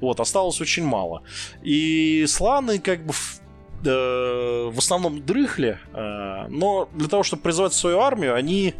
Вот, 0.00 0.20
осталось 0.20 0.60
очень 0.60 0.84
мало. 0.84 1.22
И 1.62 2.24
сланы 2.28 2.78
как 2.78 3.04
бы 3.04 3.12
в, 3.12 3.40
э, 3.84 4.70
в 4.72 4.78
основном 4.78 5.24
дрыхли, 5.24 5.78
э, 5.92 6.46
но 6.48 6.88
для 6.94 7.08
того, 7.08 7.22
чтобы 7.22 7.42
призывать 7.42 7.72
свою 7.72 8.00
армию, 8.00 8.34
они 8.34 8.74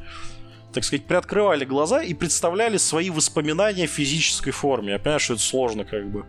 так 0.73 0.85
сказать, 0.85 1.05
приоткрывали 1.05 1.67
глаза 1.67 2.03
и 2.03 2.15
представляли 2.15 2.79
свои 2.79 3.11
воспоминания 3.11 3.87
в 3.87 3.91
физической 3.91 4.53
форме. 4.53 4.93
Я 4.93 4.99
понимаю, 4.99 5.21
что 5.21 5.35
это 5.35 5.43
сложно 5.43 5.85
как 5.85 6.11
бы 6.11 6.25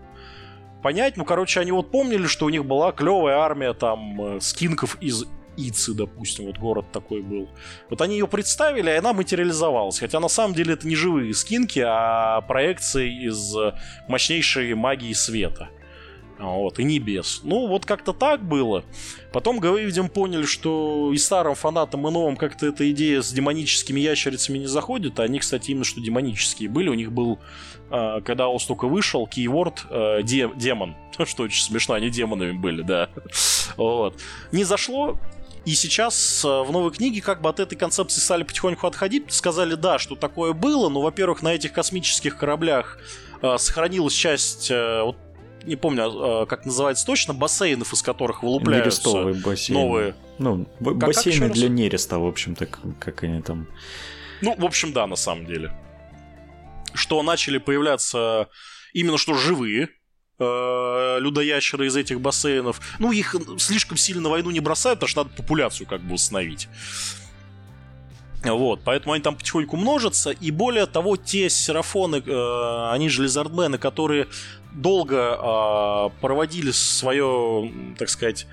понять. 0.81 1.15
Ну, 1.17 1.23
короче, 1.25 1.61
они 1.61 1.71
вот 1.71 1.91
помнили, 1.91 2.27
что 2.27 2.45
у 2.45 2.49
них 2.49 2.65
была 2.65 2.91
клевая 2.91 3.37
армия 3.37 3.73
там 3.73 4.21
э, 4.21 4.41
скинков 4.41 4.97
из 5.01 5.25
Ицы, 5.57 5.93
допустим, 5.93 6.45
вот 6.45 6.57
город 6.57 6.85
такой 6.91 7.21
был. 7.21 7.49
Вот 7.89 8.01
они 8.01 8.17
ее 8.17 8.27
представили, 8.27 8.89
и 8.89 8.95
она 8.95 9.13
материализовалась. 9.13 9.99
Хотя 9.99 10.19
на 10.19 10.29
самом 10.29 10.55
деле 10.55 10.73
это 10.73 10.87
не 10.87 10.95
живые 10.95 11.33
скинки, 11.33 11.83
а 11.85 12.41
проекции 12.41 13.27
из 13.27 13.55
мощнейшей 14.07 14.73
магии 14.73 15.13
света. 15.13 15.69
Вот, 16.39 16.79
и 16.79 16.83
небес. 16.83 17.41
Ну, 17.43 17.67
вот 17.67 17.85
как-то 17.85 18.11
так 18.11 18.43
было. 18.43 18.83
Потом, 19.31 19.61
видим, 19.61 20.09
поняли, 20.09 20.45
что 20.45 21.11
и 21.13 21.17
старым 21.17 21.55
фанатам, 21.55 22.07
и 22.07 22.11
новым 22.11 22.35
как-то 22.35 22.67
эта 22.67 22.89
идея 22.91 23.21
с 23.21 23.31
демоническими 23.31 23.99
ящерицами 23.99 24.57
не 24.57 24.65
заходит. 24.65 25.19
А 25.19 25.23
они, 25.23 25.39
кстати, 25.39 25.71
именно 25.71 25.85
что 25.85 26.01
демонические 26.01 26.69
были. 26.69 26.89
У 26.89 26.95
них 26.95 27.11
был, 27.11 27.39
а, 27.89 28.21
когда 28.21 28.49
он 28.49 28.59
только 28.59 28.87
вышел, 28.87 29.27
кейворд 29.27 29.85
э, 29.89 30.21
демон. 30.23 30.95
Что 31.25 31.43
очень 31.43 31.63
смешно, 31.63 31.95
они 31.95 32.09
демонами 32.09 32.53
были, 32.53 32.81
да. 32.81 33.09
Вот. 33.77 34.19
Не 34.51 34.65
зашло, 34.65 35.19
и 35.65 35.75
сейчас 35.75 36.43
э, 36.43 36.47
в 36.47 36.71
новой 36.71 36.91
книге 36.91 37.21
как 37.21 37.41
бы 37.41 37.49
от 37.49 37.59
этой 37.59 37.75
концепции 37.75 38.19
стали 38.19 38.43
потихоньку 38.43 38.85
отходить. 38.85 39.31
Сказали, 39.31 39.75
да, 39.75 39.97
что 39.97 40.15
такое 40.15 40.53
было, 40.53 40.89
но, 40.89 41.01
во-первых, 41.01 41.41
на 41.41 41.53
этих 41.53 41.71
космических 41.71 42.37
кораблях 42.37 42.97
э, 43.41 43.57
сохранилась 43.57 44.13
часть, 44.13 44.69
э, 44.69 45.03
вот 45.03 45.17
не 45.63 45.77
помню, 45.77 46.45
как 46.45 46.65
называется 46.65 47.05
точно, 47.05 47.33
бассейнов, 47.33 47.93
из 47.93 48.01
которых 48.01 48.43
вылупляются 48.43 48.99
Нерестовые 49.01 49.35
бассейны. 49.35 49.79
новые. 49.79 50.15
Ну, 50.37 50.65
как, 50.83 50.97
бассейны 50.97 51.47
как 51.47 51.53
для 51.53 51.69
нереста, 51.69 52.19
в 52.19 52.27
общем-то, 52.27 52.65
как 52.99 53.23
они 53.23 53.41
там... 53.41 53.69
Ну, 54.41 54.55
в 54.57 54.65
общем, 54.65 54.91
да, 54.91 55.07
на 55.07 55.15
самом 55.15 55.45
деле. 55.45 55.71
Что 56.93 57.23
начали 57.23 57.59
появляться 57.59 58.49
именно 58.91 59.17
что 59.17 59.35
живые 59.35 59.87
э, 60.43 61.19
людоящеры 61.19 61.87
из 61.87 61.95
этих 61.95 62.21
бассейнов. 62.21 62.79
Ну, 62.99 63.11
их 63.11 63.35
слишком 63.57 63.97
сильно 63.97 64.21
на 64.21 64.29
войну 64.29 64.51
не 64.51 64.59
бросают, 64.59 64.99
потому 64.99 65.09
что 65.09 65.23
надо 65.23 65.35
популяцию 65.35 65.87
как 65.87 66.01
бы 66.01 66.15
установить. 66.15 66.67
Вот, 68.43 68.81
поэтому 68.83 69.13
они 69.13 69.23
там 69.23 69.35
потихоньку 69.35 69.77
множатся, 69.77 70.31
и 70.31 70.51
более 70.51 70.85
того, 70.85 71.15
те 71.15 71.49
серафоны, 71.49 72.17
э, 72.17 72.89
они 72.91 73.07
же 73.07 73.23
лизардмены, 73.23 73.77
которые 73.77 74.27
долго 74.73 75.15
э, 75.15 76.09
проводили 76.19 76.71
свое, 76.71 77.71
так 77.97 78.09
сказать, 78.09 78.45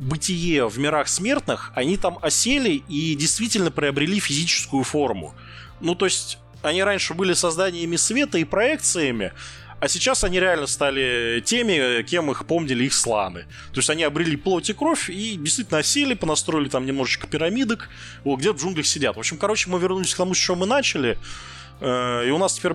бытие 0.00 0.68
в 0.68 0.78
мирах 0.78 1.06
смертных, 1.08 1.72
они 1.74 1.96
там 1.96 2.18
осели 2.22 2.82
и 2.88 3.14
действительно 3.14 3.70
приобрели 3.70 4.18
физическую 4.18 4.82
форму. 4.82 5.34
Ну, 5.80 5.94
то 5.94 6.06
есть, 6.06 6.38
они 6.62 6.82
раньше 6.82 7.14
были 7.14 7.32
созданиями 7.32 7.96
света 7.96 8.38
и 8.38 8.44
проекциями, 8.44 9.32
а 9.78 9.88
сейчас 9.88 10.24
они 10.24 10.40
реально 10.40 10.66
стали 10.66 11.42
теми, 11.44 12.02
кем 12.02 12.30
их 12.30 12.46
помнили 12.46 12.84
их 12.84 12.94
сланы. 12.94 13.42
То 13.72 13.78
есть 13.78 13.90
они 13.90 14.04
обрели 14.04 14.36
плоть 14.36 14.70
и 14.70 14.72
кровь 14.72 15.10
и 15.10 15.36
действительно 15.36 15.80
осели, 15.80 16.14
понастроили 16.14 16.68
там 16.68 16.86
немножечко 16.86 17.26
пирамидок, 17.26 17.90
где 18.24 18.52
в 18.52 18.56
джунглях 18.56 18.86
сидят. 18.86 19.16
В 19.16 19.18
общем, 19.18 19.36
короче, 19.36 19.68
мы 19.68 19.78
вернулись 19.78 20.14
к 20.14 20.16
тому, 20.16 20.34
с 20.34 20.38
чего 20.38 20.56
мы 20.56 20.66
начали. 20.66 21.18
Э, 21.80 22.26
и 22.26 22.30
у 22.30 22.38
нас 22.38 22.54
теперь 22.54 22.72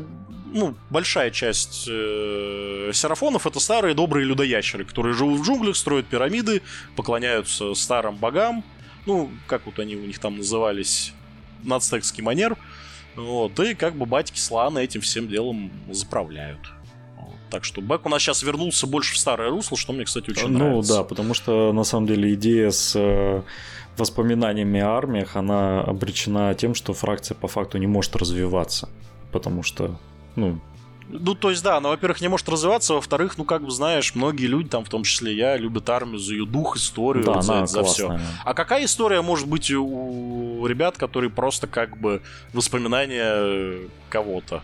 ну, 0.53 0.75
большая 0.89 1.31
часть 1.31 1.87
э, 1.89 2.91
серафонов 2.93 3.47
это 3.47 3.59
старые 3.59 3.95
добрые 3.95 4.25
людоящеры, 4.25 4.85
которые 4.85 5.15
живут 5.15 5.39
в 5.39 5.43
джунглях, 5.43 5.75
строят 5.75 6.07
пирамиды, 6.07 6.61
поклоняются 6.95 7.73
старым 7.73 8.17
богам. 8.17 8.63
Ну, 9.05 9.31
как 9.47 9.65
вот 9.65 9.79
они 9.79 9.95
у 9.95 10.05
них 10.05 10.19
там 10.19 10.37
назывались, 10.37 11.13
нацтекский 11.63 12.21
манер. 12.21 12.57
Вот, 13.15 13.59
и 13.59 13.73
как 13.73 13.95
бы 13.95 14.05
батьки 14.05 14.39
сланы 14.39 14.79
этим 14.79 15.01
всем 15.01 15.27
делом 15.27 15.71
заправляют. 15.89 16.59
Так 17.51 17.65
что 17.65 17.81
Бэк 17.81 18.01
у 18.05 18.09
нас 18.09 18.21
сейчас 18.21 18.43
вернулся 18.43 18.87
больше 18.87 19.13
в 19.13 19.17
старое 19.17 19.49
русло, 19.49 19.77
что 19.77 19.91
мне, 19.91 20.05
кстати, 20.05 20.29
очень 20.29 20.47
ну, 20.47 20.57
нравится. 20.57 20.93
Ну 20.93 20.97
да, 20.97 21.03
потому 21.03 21.33
что 21.33 21.73
на 21.73 21.83
самом 21.83 22.07
деле 22.07 22.33
идея 22.33 22.71
с 22.71 22.93
э, 22.95 23.41
воспоминаниями 23.97 24.79
о 24.79 24.91
армиях, 24.91 25.35
она 25.35 25.81
обречена 25.81 26.55
тем, 26.55 26.73
что 26.73 26.93
фракция 26.93 27.35
по 27.35 27.49
факту 27.49 27.77
не 27.77 27.87
может 27.87 28.15
развиваться. 28.15 28.87
Потому 29.33 29.63
что, 29.63 29.99
ну, 30.37 30.61
ну, 31.09 31.35
то 31.35 31.49
есть, 31.49 31.61
да, 31.61 31.75
она, 31.75 31.89
во-первых, 31.89 32.21
не 32.21 32.29
может 32.29 32.47
развиваться, 32.47 32.93
во-вторых, 32.93 33.37
ну, 33.37 33.43
как 33.43 33.65
бы, 33.65 33.71
знаешь, 33.71 34.15
многие 34.15 34.45
люди, 34.45 34.69
там, 34.69 34.85
в 34.85 34.89
том 34.89 35.03
числе 35.03 35.35
я, 35.35 35.57
любят 35.57 35.89
армию 35.89 36.19
за 36.19 36.33
ее 36.33 36.45
дух, 36.45 36.77
историю, 36.77 37.25
да, 37.25 37.41
за, 37.41 37.53
она 37.53 37.67
за 37.67 37.83
все. 37.83 38.17
А 38.45 38.53
какая 38.53 38.85
история 38.85 39.21
может 39.21 39.47
быть 39.47 39.69
у 39.71 40.65
ребят, 40.65 40.97
которые 40.97 41.29
просто, 41.29 41.67
как 41.67 41.97
бы, 41.97 42.21
воспоминания 42.53 43.89
кого-то? 44.09 44.63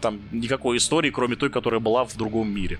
Там 0.00 0.20
никакой 0.32 0.76
истории, 0.78 1.10
кроме 1.10 1.36
той, 1.36 1.50
которая 1.50 1.80
была 1.80 2.04
в 2.04 2.16
другом 2.16 2.48
мире. 2.50 2.78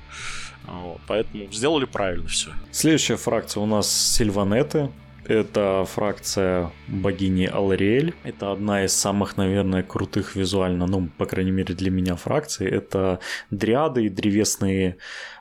Вот, 0.67 1.01
поэтому 1.07 1.51
сделали 1.53 1.85
правильно 1.85 2.29
все. 2.29 2.51
Следующая 2.71 3.17
фракция 3.17 3.63
у 3.63 3.67
нас 3.67 3.91
Сильванеты. 3.91 4.91
Это 5.29 5.85
фракция 5.93 6.71
богини 6.87 7.47
Алариэль. 7.47 8.15
Это 8.23 8.53
одна 8.53 8.85
из 8.85 8.93
самых, 8.93 9.37
наверное, 9.37 9.83
крутых 9.83 10.37
визуально, 10.37 10.87
ну, 10.87 11.09
по 11.19 11.27
крайней 11.27 11.51
мере, 11.51 11.75
для 11.75 11.91
меня 11.91 12.15
фракций. 12.15 12.69
Это 12.69 13.19
дриады 13.51 14.07
и 14.07 14.09
древесные 14.09 14.99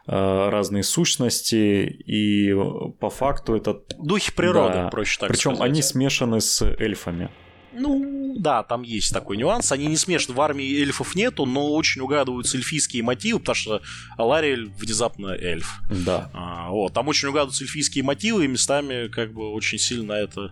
э, 0.07 0.49
разные 0.49 0.81
сущности, 0.81 1.85
и 1.85 2.51
по 2.99 3.11
факту 3.11 3.55
это... 3.55 3.79
Духи 3.99 4.31
природы, 4.31 4.73
да. 4.73 4.87
проще 4.89 5.19
так 5.19 5.29
Причем 5.29 5.55
сказать. 5.55 5.71
они 5.71 5.81
смешаны 5.83 6.41
с 6.41 6.63
эльфами. 6.63 7.29
Ну, 7.75 8.35
да, 8.37 8.63
там 8.63 8.83
есть 8.83 9.13
такой 9.13 9.37
нюанс. 9.37 9.71
Они 9.71 9.87
не 9.87 9.97
смешаны, 9.97 10.35
в 10.35 10.41
армии 10.41 10.81
эльфов 10.81 11.15
нету, 11.15 11.45
но 11.45 11.73
очень 11.73 12.01
угадываются 12.01 12.57
эльфийские 12.57 13.03
мотивы, 13.03 13.39
потому 13.39 13.55
что 13.55 13.81
Алариэль 14.17 14.65
внезапно 14.77 15.27
эльф. 15.27 15.81
Да. 15.89 16.29
А, 16.33 16.69
вот, 16.69 16.93
там 16.93 17.07
очень 17.07 17.29
угадываются 17.29 17.63
эльфийские 17.63 18.03
мотивы, 18.03 18.45
и 18.45 18.47
местами 18.47 19.07
как 19.07 19.33
бы 19.33 19.51
очень 19.51 19.77
сильно 19.77 20.13
это 20.13 20.51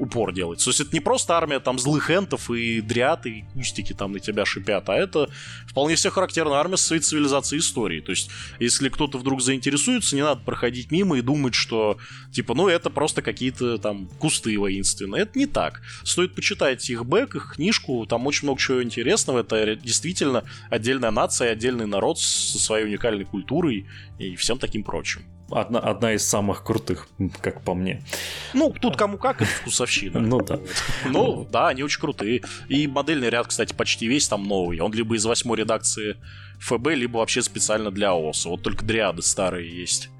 упор 0.00 0.32
делается. 0.32 0.64
То 0.66 0.70
есть 0.70 0.80
это 0.80 0.90
не 0.92 1.00
просто 1.00 1.36
армия 1.36 1.60
там 1.60 1.78
злых 1.78 2.10
энтов 2.10 2.50
и 2.50 2.80
дриад, 2.80 3.26
и 3.26 3.44
кустики 3.52 3.92
там 3.92 4.12
на 4.12 4.20
тебя 4.20 4.44
шипят, 4.44 4.88
а 4.88 4.96
это 4.96 5.30
вполне 5.66 5.94
все 5.94 6.10
характерная 6.10 6.58
армия 6.58 6.76
своей 6.76 7.02
цивилизации 7.02 7.56
и 7.56 7.58
истории. 7.58 8.00
То 8.00 8.10
есть 8.10 8.30
если 8.58 8.88
кто-то 8.88 9.18
вдруг 9.18 9.42
заинтересуется, 9.42 10.16
не 10.16 10.22
надо 10.22 10.40
проходить 10.40 10.90
мимо 10.90 11.18
и 11.18 11.22
думать, 11.22 11.54
что 11.54 11.98
типа, 12.32 12.54
ну 12.54 12.68
это 12.68 12.90
просто 12.90 13.22
какие-то 13.22 13.78
там 13.78 14.08
кусты 14.18 14.58
воинственные. 14.58 15.22
Это 15.22 15.38
не 15.38 15.46
так. 15.46 15.82
Стоит 16.02 16.34
почитать 16.34 16.88
их 16.88 17.04
бэк, 17.04 17.36
их 17.36 17.52
книжку, 17.54 18.06
там 18.06 18.26
очень 18.26 18.46
много 18.46 18.60
чего 18.60 18.82
интересного. 18.82 19.40
Это 19.40 19.76
действительно 19.76 20.44
отдельная 20.70 21.10
нация, 21.10 21.52
отдельный 21.52 21.86
народ 21.86 22.18
со 22.18 22.58
своей 22.58 22.86
уникальной 22.86 23.24
культурой 23.24 23.86
и 24.18 24.34
всем 24.36 24.58
таким 24.58 24.82
прочим 24.82 25.22
одна, 25.52 25.78
одна 25.80 26.14
из 26.14 26.26
самых 26.26 26.62
крутых, 26.64 27.08
как 27.40 27.62
по 27.62 27.74
мне. 27.74 28.02
Ну, 28.54 28.72
тут 28.72 28.96
кому 28.96 29.18
как, 29.18 29.42
это 29.42 29.50
вкусовщина. 29.50 30.20
Ну 30.30 30.40
да. 30.40 30.60
Ну, 31.06 31.48
да, 31.50 31.68
они 31.68 31.82
очень 31.82 32.00
крутые. 32.00 32.42
И 32.68 32.86
модельный 32.86 33.30
ряд, 33.30 33.46
кстати, 33.46 33.74
почти 33.74 34.06
весь 34.06 34.28
там 34.28 34.44
новый. 34.44 34.80
Он 34.80 34.92
либо 34.92 35.16
из 35.16 35.24
восьмой 35.24 35.58
редакции 35.58 36.16
ФБ, 36.60 36.88
либо 36.88 37.18
вообще 37.18 37.42
специально 37.42 37.90
для 37.90 38.10
ООСа. 38.10 38.48
Вот 38.48 38.62
только 38.62 38.84
дриады 38.84 39.22
старые 39.22 39.68
есть. 39.74 40.10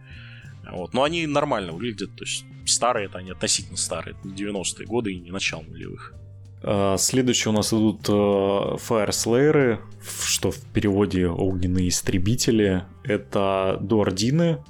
Вот. 0.71 0.95
Но 0.95 1.03
они 1.03 1.27
нормально 1.27 1.73
выглядят. 1.73 2.17
То 2.17 2.25
есть 2.25 2.45
старые 2.67 3.07
это 3.07 3.19
они 3.19 3.31
относительно 3.31 3.77
старые. 3.77 4.17
90-е 4.25 4.87
годы 4.87 5.13
и 5.13 5.21
не 5.21 5.31
начало 5.31 5.63
нулевых. 5.63 6.15
А, 6.63 6.97
следующие 6.99 7.53
у 7.53 7.57
нас 7.57 7.73
идут 7.73 8.09
э, 8.09 8.13
Fire 8.13 9.11
Slayer, 9.11 9.79
что 10.25 10.51
в 10.51 10.61
переводе 10.73 11.27
огненные 11.27 11.89
истребители. 11.89 12.85
Это 13.03 13.79
дуардины, 13.81 14.63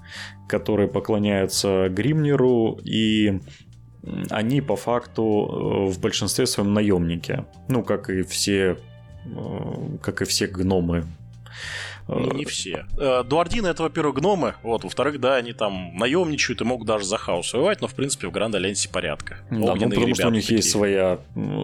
которые 0.51 0.88
поклоняются 0.88 1.88
Гримнеру, 1.88 2.80
и 2.84 3.40
они 4.30 4.61
по 4.61 4.76
факту 4.76 5.22
э, 5.22 5.92
в 5.92 6.01
большинстве 6.01 6.46
своем 6.46 6.74
наемники. 6.74 7.44
Ну, 7.68 7.82
как 7.82 8.11
и 8.11 8.22
все, 8.22 8.76
э, 9.24 9.98
как 10.03 10.22
и 10.22 10.24
все 10.24 10.46
гномы 10.46 11.05
не, 12.18 12.30
не 12.30 12.44
все. 12.44 12.86
Э, 12.98 13.22
Дуардины 13.24 13.68
это, 13.68 13.82
во-первых, 13.82 14.16
гномы, 14.16 14.54
вот, 14.62 14.84
во-вторых, 14.84 15.20
да, 15.20 15.36
они 15.36 15.52
там 15.52 15.96
наемничают 15.96 16.61
и 16.61 16.64
могут 16.64 16.86
даже 16.86 17.04
за 17.04 17.16
хаос 17.16 17.52
воевать, 17.52 17.80
но, 17.80 17.88
в 17.88 17.94
принципе, 17.94 18.26
в 18.28 18.30
Гранд 18.32 18.54
Альянсе 18.54 18.88
порядка. 18.88 19.38
Да, 19.50 19.74
ну, 19.74 19.88
потому 19.90 20.14
что 20.14 20.28
у 20.28 20.30
них 20.30 20.42
такие. 20.42 20.56
есть 20.56 20.70
своя, 20.70 21.18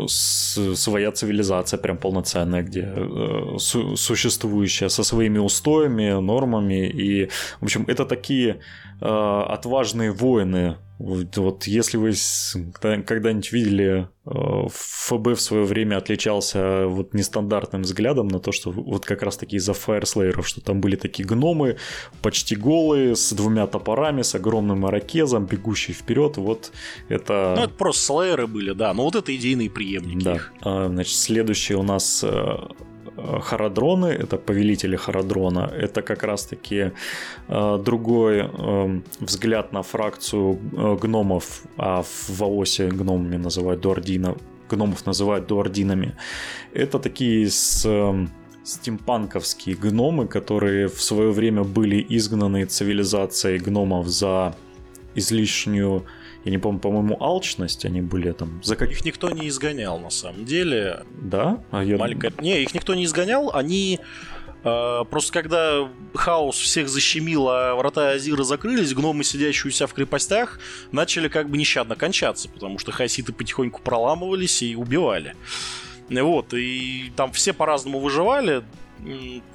своя 0.07 1.13
цивилизация 1.13 1.79
прям 1.79 1.97
полноценная, 1.97 2.63
где 2.63 2.93
э, 2.95 3.57
су- 3.59 3.97
существующая 3.97 4.89
со 4.89 5.03
своими 5.03 5.39
устоями, 5.39 6.21
нормами, 6.21 6.89
и, 6.89 7.27
в 7.61 7.65
общем, 7.65 7.85
это 7.89 8.05
такие 8.05 8.51
э, 8.51 8.57
отважные 9.01 10.13
воины, 10.13 10.77
вот, 10.99 11.37
вот 11.37 11.65
если 11.67 11.99
вы 11.99 12.13
когда-нибудь 12.81 13.53
видели 13.53 14.09
э, 14.25 14.69
ФБ 14.71 15.37
в 15.37 15.41
свое 15.41 15.65
время 15.65 15.99
отличался 15.99 16.87
вот 16.87 17.13
нестандартным 17.13 17.83
взглядом 17.83 18.29
на 18.29 18.39
то, 18.41 18.51
что 18.51 18.71
вот 18.71 19.05
как 19.05 19.23
раз 19.23 19.37
таки 19.37 19.57
из-за 19.57 19.75
фаерслейеров, 19.75 20.49
что 20.49 20.63
там 20.63 20.81
были 20.81 20.97
такие 20.97 21.29
гномы, 21.29 21.77
почти 22.23 22.57
голые, 22.57 23.15
с 23.15 23.33
двумя 23.35 23.67
топорами, 23.67 24.23
с 24.23 24.35
огромным 24.35 24.87
ирокезом, 24.87 25.45
бегущие 25.45 25.95
вперед, 25.95 26.39
вот 26.39 26.73
это... 27.09 27.55
Ну, 27.59 27.65
это 27.65 27.75
просто 27.75 28.03
слейеры 28.03 28.47
были, 28.47 28.73
да, 28.73 28.95
но 28.95 29.05
вот 29.05 29.17
это 29.17 29.37
идейные 29.37 29.69
преемники 29.69 30.25
да. 30.25 30.39
А, 30.63 30.89
значит, 30.89 31.15
следующий 31.15 31.75
у 31.75 31.83
нас 31.83 32.25
э, 32.27 32.57
Харадроны, 33.17 34.07
это 34.07 34.37
повелители 34.37 34.97
Харадрона, 34.97 35.71
это 35.75 36.03
как 36.03 36.23
раз-таки 36.23 36.93
э, 37.49 37.79
другой 37.85 38.51
э, 38.53 39.01
взгляд 39.21 39.73
на 39.73 39.83
фракцию 39.83 40.59
э, 40.73 40.97
гномов, 41.03 41.63
а 41.77 42.03
в 42.03 42.31
Ваосе 42.31 42.89
гномами 42.89 43.37
называют 43.37 43.81
дуардина, 43.81 44.37
гномов 44.71 45.07
называют 45.07 45.47
дуардинами. 45.47 46.17
Это 46.75 46.99
такие 46.99 47.49
с, 47.49 47.85
э, 47.87 48.27
стимпанковские 48.65 49.77
гномы, 49.77 50.27
которые 50.27 50.89
в 50.89 51.01
свое 51.01 51.31
время 51.31 51.63
были 51.63 52.05
изгнаны 52.09 52.65
цивилизацией 52.65 53.59
гномов 53.59 54.09
за 54.09 54.55
излишнюю 55.15 56.05
я 56.47 56.53
не 56.53 56.59
помню, 56.59 56.79
по-моему, 56.79 57.21
алчность 57.21 57.85
они 57.85 58.01
были 58.01 58.31
там. 58.31 58.63
За 58.63 58.77
как... 58.77 58.89
Их 58.93 59.05
никто 59.05 59.29
не 59.31 59.49
изгонял, 59.49 59.99
на 59.99 60.11
самом 60.11 60.45
деле. 60.45 61.03
Да? 61.21 61.61
А 61.73 61.83
я... 61.83 61.97
Маленькая... 61.99 62.33
Не, 62.41 62.63
их 62.63 62.73
никто 62.73 62.95
не 62.95 63.05
изгонял, 63.05 63.51
они... 63.53 63.99
Э, 64.63 65.03
просто 65.11 65.33
когда 65.33 65.89
хаос 66.15 66.57
всех 66.57 66.89
защемил, 66.89 67.49
а 67.49 67.75
врата 67.75 68.11
Азира 68.11 68.45
закрылись, 68.45 68.95
гномы, 68.95 69.25
сидящие 69.25 69.71
у 69.71 69.73
себя 69.73 69.89
в 69.89 69.93
крепостях, 69.93 70.61
начали 70.93 71.27
как 71.27 71.51
бы 71.51 71.59
нещадно 71.59 71.97
кончаться, 71.97 72.49
потому 72.49 72.79
что 72.79 72.93
хаситы 72.93 73.33
потихоньку 73.33 73.83
проламывались 73.83 74.63
и 74.63 74.77
убивали. 74.77 75.35
Вот, 76.09 76.55
и 76.55 77.13
там 77.17 77.33
все 77.33 77.55
по-разному 77.55 77.99
выживали, 77.99 78.63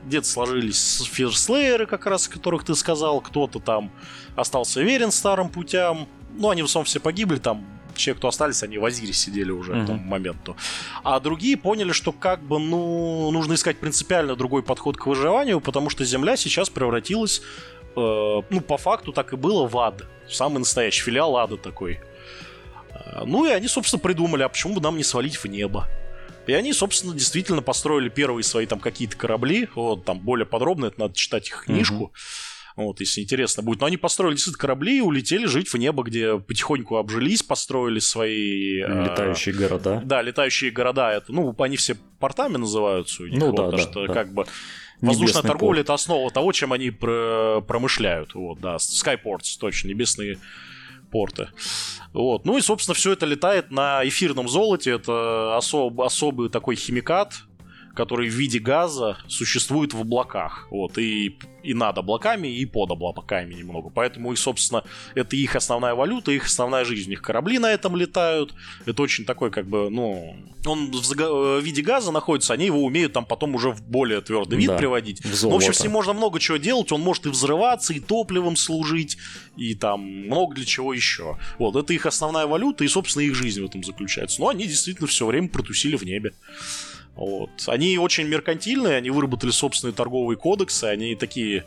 где-то 0.06 0.28
сложились 0.28 1.02
фирслееры, 1.10 1.86
как 1.86 2.06
раз, 2.06 2.28
о 2.28 2.32
которых 2.32 2.66
ты 2.66 2.76
сказал, 2.76 3.22
кто-то 3.22 3.60
там 3.60 3.92
остался 4.36 4.82
верен 4.82 5.12
старым 5.12 5.48
путям, 5.48 6.10
ну, 6.34 6.50
они 6.50 6.62
в 6.62 6.66
основном 6.66 6.86
все 6.86 7.00
погибли, 7.00 7.38
там 7.38 7.66
те, 7.96 8.14
кто 8.14 8.28
остались, 8.28 8.64
они 8.64 8.78
в 8.78 8.86
Азире 8.86 9.14
сидели 9.14 9.52
уже 9.52 9.74
mm-hmm. 9.74 9.84
к 9.84 9.88
тому 9.88 10.04
моменту. 10.04 10.58
А 11.04 11.20
другие 11.20 11.58
поняли, 11.58 11.92
что 11.92 12.12
как 12.12 12.42
бы, 12.42 12.60
ну, 12.60 13.32
нужно 13.32 13.54
искать 13.54 13.80
принципиально 13.80 14.36
другой 14.36 14.64
подход 14.64 14.98
к 14.98 15.06
выживанию, 15.06 15.62
потому 15.62 15.90
что 15.90 16.04
Земля 16.04 16.38
сейчас 16.38 16.70
превратилась, 16.70 17.42
э, 17.96 18.42
ну, 18.50 18.62
по 18.62 18.78
факту 18.78 19.12
так 19.12 19.34
и 19.34 19.36
было, 19.36 19.68
в 19.68 19.78
ад. 19.78 20.04
Самый 20.30 20.60
настоящий 20.60 21.04
филиал 21.04 21.38
ада 21.38 21.58
такой. 21.58 22.00
Э, 22.94 23.24
ну, 23.26 23.46
и 23.46 23.52
они, 23.52 23.68
собственно, 23.68 24.00
придумали, 24.00 24.44
а 24.44 24.50
почему 24.50 24.76
бы 24.76 24.82
нам 24.82 24.98
не 24.98 25.04
свалить 25.04 25.36
в 25.36 25.46
небо? 25.46 25.88
И 26.48 26.54
они, 26.54 26.74
собственно, 26.74 27.14
действительно 27.14 27.62
построили 27.62 28.10
первые 28.10 28.44
свои 28.44 28.66
там 28.66 28.80
какие-то 28.80 29.16
корабли. 29.16 29.70
Вот 29.76 30.06
там 30.06 30.20
более 30.20 30.48
подробно, 30.48 30.88
это 30.88 31.00
надо 31.00 31.14
читать 31.14 31.50
их 31.50 31.66
книжку. 31.66 32.12
Mm-hmm 32.14 32.51
вот, 32.76 33.00
если 33.00 33.22
интересно 33.22 33.64
будет. 33.64 33.82
Но 33.82 33.88
они 33.88 33.98
построили 33.98 34.36
действительно 34.36 34.62
корабли 34.62 34.98
и 34.98 35.02
улетели 35.02 35.46
жить 35.46 35.68
в 35.68 35.78
небо, 35.78 36.04
где 36.04 36.40
потихоньку 36.40 36.98
обжились, 36.98 37.44
построили 37.44 38.00
свои... 38.00 38.82
Э, 38.82 39.04
летающие 39.04 39.54
э, 39.54 39.58
города. 39.58 40.02
Да, 40.04 40.22
летающие 40.22 40.72
города. 40.72 41.12
Это, 41.12 41.32
ну, 41.32 41.56
они 41.60 41.78
все 41.78 41.96
портами 42.20 42.58
называются 42.58 43.24
у 43.24 43.28
них. 43.28 43.40
Ну, 43.40 43.48
вот, 43.48 43.56
да, 43.56 43.64
потому 43.64 43.84
да, 43.84 43.90
что 43.90 44.08
да. 44.08 44.14
как 44.14 44.34
бы... 44.34 44.46
Воздушная 45.02 45.42
торговля 45.42 45.82
это 45.82 45.96
основа 45.96 46.30
того, 46.30 46.52
чем 46.52 46.74
они 46.74 46.92
промышляют. 46.92 48.36
Вот, 48.36 48.60
да, 48.60 48.76
Skyports, 48.76 49.58
точно, 49.60 49.88
небесные 49.88 50.38
порты. 51.12 51.50
Вот. 52.14 52.46
Ну 52.46 52.58
и, 52.58 52.62
собственно, 52.62 52.96
все 52.96 53.12
это 53.12 53.26
летает 53.26 53.70
на 53.72 54.08
эфирном 54.08 54.48
золоте. 54.48 54.92
Это 54.92 55.58
особ, 55.58 56.00
особый 56.02 56.50
такой 56.50 56.76
химикат, 56.76 57.34
который 57.94 58.30
в 58.30 58.34
виде 58.34 58.60
газа 58.60 59.18
существует 59.28 59.94
в 59.94 60.02
облаках. 60.02 60.68
Вот, 60.72 60.98
и, 60.98 61.38
и 61.64 61.74
над 61.74 61.98
облаками, 61.98 62.48
и 62.48 62.66
под 62.66 62.92
облаками 62.92 63.54
немного. 63.54 63.90
Поэтому, 63.90 64.32
и, 64.34 64.36
собственно, 64.36 64.84
это 65.16 65.36
их 65.36 65.56
основная 65.56 65.94
валюта, 65.94 66.32
их 66.32 66.46
основная 66.46 66.86
жизнь. 66.86 67.08
У 67.08 67.10
них 67.12 67.22
корабли 67.22 67.60
на 67.60 67.72
этом 67.72 67.96
летают. 67.96 68.54
Это 68.86 69.02
очень 69.02 69.26
такой, 69.26 69.52
как 69.52 69.68
бы, 69.68 69.90
ну... 69.90 70.36
Он 70.66 70.92
в, 70.92 71.60
виде 71.62 71.82
газа 71.82 72.12
находится, 72.12 72.54
они 72.54 72.68
его 72.68 72.84
умеют 72.84 73.14
там 73.14 73.26
потом 73.26 73.56
уже 73.56 73.72
в 73.72 73.82
более 73.82 74.22
твердый 74.22 74.60
вид 74.60 74.68
да, 74.68 74.78
приводить. 74.78 75.26
В, 75.26 75.44
ну, 75.44 75.50
в 75.50 75.56
общем, 75.56 75.74
с 75.74 75.82
ним 75.82 75.92
можно 75.94 76.14
много 76.14 76.40
чего 76.40 76.58
делать. 76.58 76.92
Он 76.92 77.02
может 77.02 77.26
и 77.26 77.30
взрываться, 77.30 77.94
и 77.94 78.00
топливом 78.00 78.56
служить, 78.56 79.18
и 79.58 79.74
там 79.74 80.02
много 80.02 80.54
для 80.54 80.66
чего 80.66 80.94
еще. 80.94 81.40
Вот, 81.58 81.76
это 81.76 81.94
их 81.94 82.06
основная 82.06 82.46
валюта, 82.46 82.84
и, 82.84 82.88
собственно, 82.88 83.24
их 83.24 83.34
жизнь 83.34 83.60
в 83.60 83.66
этом 83.66 83.84
заключается. 83.84 84.40
Но 84.40 84.50
они 84.50 84.68
действительно 84.68 85.08
все 85.08 85.26
время 85.26 85.50
протусили 85.50 85.96
в 85.96 86.04
небе. 86.04 86.34
Вот. 87.16 87.50
Они 87.68 87.98
очень 87.98 88.28
меркантильные, 88.28 88.98
они 88.98 89.10
выработали 89.10 89.52
собственные 89.52 89.94
торговые 89.94 90.38
кодексы, 90.38 90.86
они 90.86 91.16
такие 91.16 91.66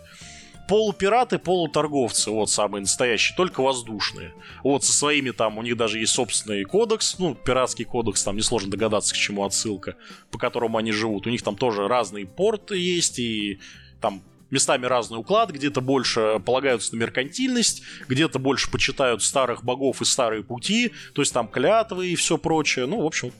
полупираты, 0.66 1.38
полуторговцы, 1.38 2.30
вот 2.30 2.50
самые 2.50 2.80
настоящие, 2.82 3.36
только 3.36 3.62
воздушные. 3.62 4.32
Вот 4.62 4.84
со 4.84 4.92
своими 4.92 5.30
там, 5.30 5.58
у 5.58 5.62
них 5.62 5.76
даже 5.76 5.98
есть 5.98 6.12
собственный 6.12 6.64
кодекс, 6.64 7.18
ну, 7.18 7.34
пиратский 7.34 7.84
кодекс, 7.84 8.22
там 8.22 8.36
несложно 8.36 8.70
догадаться, 8.70 9.14
к 9.14 9.16
чему 9.18 9.44
отсылка, 9.44 9.96
по 10.30 10.38
которому 10.38 10.78
они 10.78 10.92
живут. 10.92 11.26
У 11.26 11.30
них 11.30 11.42
там 11.42 11.56
тоже 11.56 11.86
разные 11.86 12.26
порты 12.26 12.78
есть, 12.78 13.18
и 13.18 13.60
там 14.00 14.22
местами 14.50 14.86
разный 14.86 15.18
уклад, 15.18 15.50
где-то 15.50 15.80
больше 15.80 16.40
полагаются 16.44 16.94
на 16.94 17.00
меркантильность, 17.00 17.82
где-то 18.08 18.38
больше 18.38 18.70
почитают 18.70 19.22
старых 19.22 19.64
богов 19.64 20.00
и 20.00 20.04
старые 20.04 20.42
пути, 20.44 20.92
то 21.12 21.22
есть 21.22 21.34
там 21.34 21.48
клятвы 21.48 22.08
и 22.08 22.14
все 22.14 22.38
прочее. 22.38 22.86
Ну, 22.86 23.02
в 23.02 23.06
общем, 23.06 23.32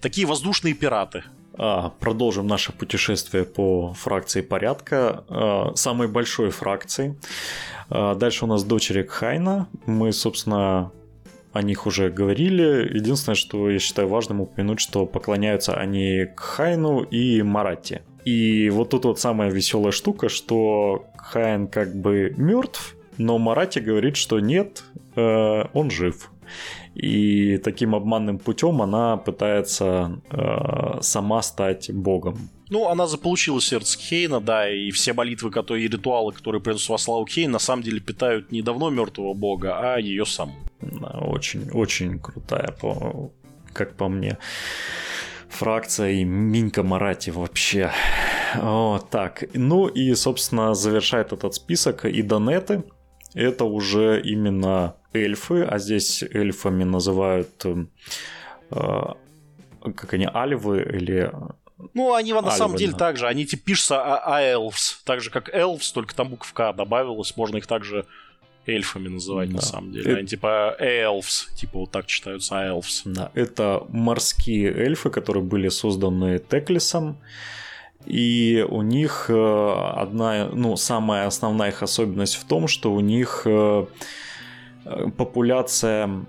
такие 0.00 0.26
воздушные 0.26 0.74
пираты. 0.74 1.24
А, 1.56 1.90
продолжим 2.00 2.46
наше 2.46 2.72
путешествие 2.72 3.44
по 3.44 3.92
фракции 3.94 4.40
порядка, 4.40 5.24
а, 5.28 5.72
самой 5.74 6.08
большой 6.08 6.50
фракции. 6.50 7.16
А, 7.90 8.14
дальше 8.14 8.44
у 8.44 8.48
нас 8.48 8.64
дочери 8.64 9.02
Кхайна. 9.02 9.68
Мы, 9.86 10.12
собственно, 10.12 10.90
о 11.52 11.62
них 11.62 11.86
уже 11.86 12.10
говорили. 12.10 12.90
Единственное, 12.92 13.36
что 13.36 13.70
я 13.70 13.78
считаю 13.78 14.08
важным 14.08 14.40
упомянуть, 14.40 14.80
что 14.80 15.06
поклоняются 15.06 15.74
они 15.74 16.26
Кхайну 16.36 17.02
и 17.02 17.42
Марате. 17.42 18.02
И 18.24 18.70
вот 18.70 18.90
тут 18.90 19.04
вот 19.04 19.20
самая 19.20 19.50
веселая 19.50 19.92
штука, 19.92 20.28
что 20.28 21.06
Хайн 21.16 21.68
как 21.68 21.94
бы 21.94 22.34
мертв, 22.36 22.96
но 23.18 23.38
Марати 23.38 23.78
говорит, 23.78 24.16
что 24.16 24.40
нет, 24.40 24.82
э, 25.14 25.64
он 25.72 25.90
жив. 25.90 26.30
И 26.94 27.58
таким 27.58 27.94
обманным 27.94 28.38
путем 28.38 28.80
она 28.80 29.16
пытается 29.16 30.20
э, 30.30 31.00
сама 31.00 31.42
стать 31.42 31.90
богом. 31.92 32.50
Ну, 32.70 32.88
она 32.88 33.06
заполучила 33.06 33.60
сердце 33.60 33.98
Хейна, 33.98 34.40
да, 34.40 34.68
и 34.70 34.90
все 34.90 35.12
молитвы, 35.12 35.50
которые 35.50 35.86
и 35.86 35.88
ритуалы, 35.88 36.32
которые 36.32 36.62
приносят 36.62 36.88
во 36.88 36.98
славу 36.98 37.26
Хейн, 37.26 37.50
на 37.50 37.58
самом 37.58 37.82
деле 37.82 38.00
питают 38.00 38.52
не 38.52 38.62
давно 38.62 38.90
мертвого 38.90 39.34
бога, 39.34 39.78
а 39.78 39.98
ее 39.98 40.24
саму. 40.24 40.54
очень, 40.80 41.68
очень 41.70 42.18
крутая, 42.18 42.74
по, 42.80 43.30
как 43.72 43.96
по 43.96 44.08
мне, 44.08 44.38
фракция 45.48 46.12
и 46.12 46.24
Минька 46.24 46.82
Марати 46.82 47.30
вообще. 47.30 47.90
О, 48.56 49.00
так, 49.10 49.44
ну 49.54 49.88
и, 49.88 50.14
собственно, 50.14 50.74
завершает 50.74 51.32
этот 51.32 51.54
список 51.54 52.04
и 52.04 52.22
Донеты. 52.22 52.84
Это 53.34 53.64
уже 53.64 54.20
именно 54.22 54.96
эльфы, 55.12 55.62
а 55.62 55.78
здесь 55.78 56.22
эльфами 56.22 56.84
называют 56.84 57.64
э, 58.70 59.02
как 59.92 60.14
они, 60.14 60.28
альвы 60.32 60.82
или... 60.82 61.30
Ну, 61.92 62.14
они 62.14 62.32
на 62.32 62.38
Альвы, 62.38 62.52
самом 62.52 62.76
деле 62.76 62.92
да. 62.92 62.98
так 62.98 63.16
же, 63.18 63.26
они 63.26 63.44
типа 63.44 63.64
пишутся 63.64 64.00
аэльфс, 64.00 65.02
так 65.04 65.20
же 65.20 65.30
как 65.30 65.52
эльфс, 65.52 65.92
только 65.92 66.14
там 66.14 66.28
буква 66.30 66.72
добавилась, 66.72 67.36
можно 67.36 67.58
их 67.58 67.66
также 67.66 68.06
эльфами 68.66 69.08
называть 69.08 69.50
да. 69.50 69.56
на 69.56 69.62
самом 69.62 69.92
деле. 69.92 70.10
Это... 70.10 70.18
Они 70.18 70.26
типа 70.26 70.76
эльфс, 70.78 71.48
типа 71.54 71.80
вот 71.80 71.90
так 71.90 72.06
читаются 72.06 72.56
эльфс. 72.56 73.02
Да, 73.04 73.30
это 73.34 73.84
морские 73.88 74.72
эльфы, 74.72 75.10
которые 75.10 75.42
были 75.42 75.68
созданы 75.68 76.38
Теклисом. 76.38 77.18
И 78.06 78.66
у 78.68 78.82
них 78.82 79.26
э, 79.28 79.92
одна, 79.96 80.48
ну, 80.52 80.76
самая 80.76 81.26
основная 81.26 81.70
их 81.70 81.82
особенность 81.82 82.36
в 82.36 82.44
том, 82.44 82.68
что 82.68 82.92
у 82.92 83.00
них 83.00 83.42
э, 83.44 83.86
популяция 85.16 86.26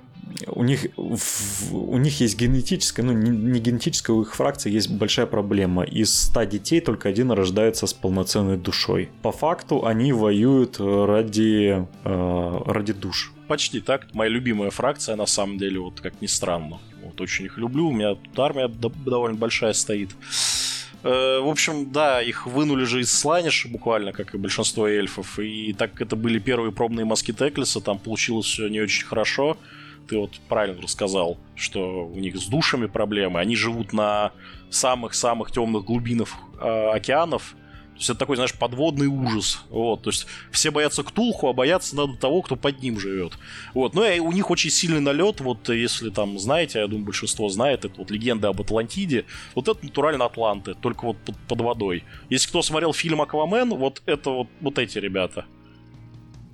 у 0.47 0.63
них, 0.63 0.87
у 0.97 1.97
них 1.97 2.19
есть 2.19 2.39
генетическая, 2.39 3.03
ну 3.03 3.13
не, 3.13 3.29
не 3.29 3.59
генетическая, 3.59 4.13
у 4.13 4.21
их 4.21 4.35
фракции 4.35 4.71
есть 4.71 4.91
большая 4.91 5.25
проблема. 5.25 5.83
Из 5.83 6.13
100 6.13 6.43
детей 6.45 6.81
только 6.81 7.09
один 7.09 7.31
рождается 7.31 7.87
с 7.87 7.93
полноценной 7.93 8.57
душой. 8.57 9.09
По 9.21 9.31
факту 9.31 9.85
они 9.85 10.13
воюют 10.13 10.77
ради, 10.79 11.87
э, 12.03 12.61
ради 12.65 12.93
душ. 12.93 13.33
Почти 13.47 13.79
так. 13.79 14.13
Моя 14.13 14.29
любимая 14.29 14.71
фракция, 14.71 15.15
на 15.15 15.25
самом 15.25 15.57
деле, 15.57 15.79
вот 15.79 16.01
как 16.01 16.21
ни 16.21 16.27
странно. 16.27 16.79
Вот 17.03 17.21
очень 17.21 17.45
их 17.45 17.57
люблю. 17.57 17.87
У 17.87 17.91
меня 17.91 18.15
тут 18.15 18.37
армия 18.39 18.67
довольно 18.67 19.37
большая 19.37 19.73
стоит. 19.73 20.09
Э, 21.05 21.39
в 21.39 21.47
общем, 21.47 21.91
да, 21.91 22.19
их 22.19 22.47
вынули 22.47 22.83
же 22.83 23.01
из 23.01 23.13
сланиша 23.13 23.69
буквально, 23.69 24.11
как 24.11 24.33
и 24.33 24.39
большинство 24.39 24.87
эльфов. 24.87 25.37
И 25.37 25.71
так 25.73 25.91
как 25.91 26.01
это 26.01 26.15
были 26.15 26.39
первые 26.39 26.71
пробные 26.71 27.05
маски 27.05 27.31
Теклиса, 27.31 27.79
там 27.79 27.99
получилось 27.99 28.47
все 28.47 28.67
не 28.69 28.81
очень 28.81 29.05
хорошо. 29.05 29.55
Ты 30.07 30.17
вот 30.17 30.31
правильно 30.49 30.81
рассказал, 30.81 31.37
что 31.55 32.07
у 32.07 32.19
них 32.19 32.35
с 32.35 32.47
душами 32.47 32.87
проблемы. 32.87 33.39
Они 33.39 33.55
живут 33.55 33.93
на 33.93 34.31
самых-самых 34.71 35.51
темных 35.51 35.85
глубинах 35.85 36.29
э, 36.59 36.89
океанов 36.89 37.55
то 37.95 37.99
есть 37.99 38.09
это 38.09 38.19
такой, 38.19 38.35
знаешь, 38.35 38.53
подводный 38.53 39.07
ужас. 39.07 39.63
Вот, 39.69 40.01
то 40.01 40.09
есть 40.09 40.27
все 40.51 40.69
боятся 40.69 41.01
Ктулху, 41.01 41.47
а 41.47 41.53
бояться 41.53 41.95
надо 41.95 42.17
того, 42.17 42.41
кто 42.41 42.57
под 42.57 42.81
ним 42.83 42.99
живет. 42.99 43.37
Вот, 43.73 43.93
ну 43.93 44.03
и 44.03 44.19
у 44.19 44.33
них 44.33 44.51
очень 44.51 44.69
сильный 44.69 44.99
налет, 44.99 45.39
вот 45.39 45.69
если 45.69 46.09
там 46.09 46.37
знаете, 46.37 46.79
я 46.79 46.87
думаю, 46.87 47.05
большинство 47.05 47.47
знает, 47.47 47.85
это 47.85 47.95
вот 47.97 48.11
легенда 48.11 48.49
об 48.49 48.59
Атлантиде, 48.59 49.23
вот 49.55 49.69
это 49.69 49.85
натурально 49.85 50.25
Атланты, 50.25 50.73
только 50.73 51.05
вот 51.05 51.17
под, 51.19 51.37
под 51.47 51.61
водой. 51.61 52.03
Если 52.29 52.49
кто 52.49 52.61
смотрел 52.61 52.91
фильм 52.91 53.21
Аквамен, 53.21 53.69
вот 53.69 54.01
это 54.05 54.29
вот, 54.29 54.47
вот 54.59 54.77
эти 54.77 54.97
ребята 54.97 55.45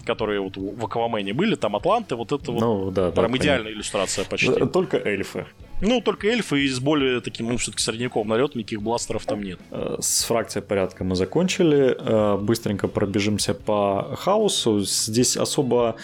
которые 0.03 0.41
вот 0.41 0.57
в 0.57 0.83
Аквамене 0.83 1.31
были, 1.31 1.53
там 1.53 1.75
Атланты, 1.75 2.15
вот 2.15 2.31
это 2.31 2.51
ну, 2.51 2.85
вот 2.85 2.93
да, 2.95 3.11
прям 3.11 3.31
да, 3.31 3.37
идеальная 3.37 3.63
понятно. 3.65 3.77
иллюстрация 3.77 4.25
почти. 4.25 4.65
Только 4.65 4.97
эльфы. 4.97 5.45
Ну, 5.81 6.01
только 6.01 6.27
эльфы 6.27 6.63
и 6.63 6.67
с 6.67 6.79
более 6.79 7.21
таким, 7.21 7.47
ну, 7.49 7.57
все-таки 7.57 7.83
средневековым 7.83 8.27
налетом, 8.29 8.59
никаких 8.59 8.81
бластеров 8.81 9.25
там 9.25 9.41
нет. 9.41 9.59
Э, 9.71 9.97
с 9.99 10.23
фракцией 10.23 10.63
порядка 10.63 11.03
мы 11.03 11.15
закончили. 11.15 11.95
Э, 11.97 12.37
быстренько 12.37 12.87
пробежимся 12.87 13.53
по 13.53 14.15
хаосу. 14.17 14.79
Здесь 14.81 15.37
особо 15.37 15.95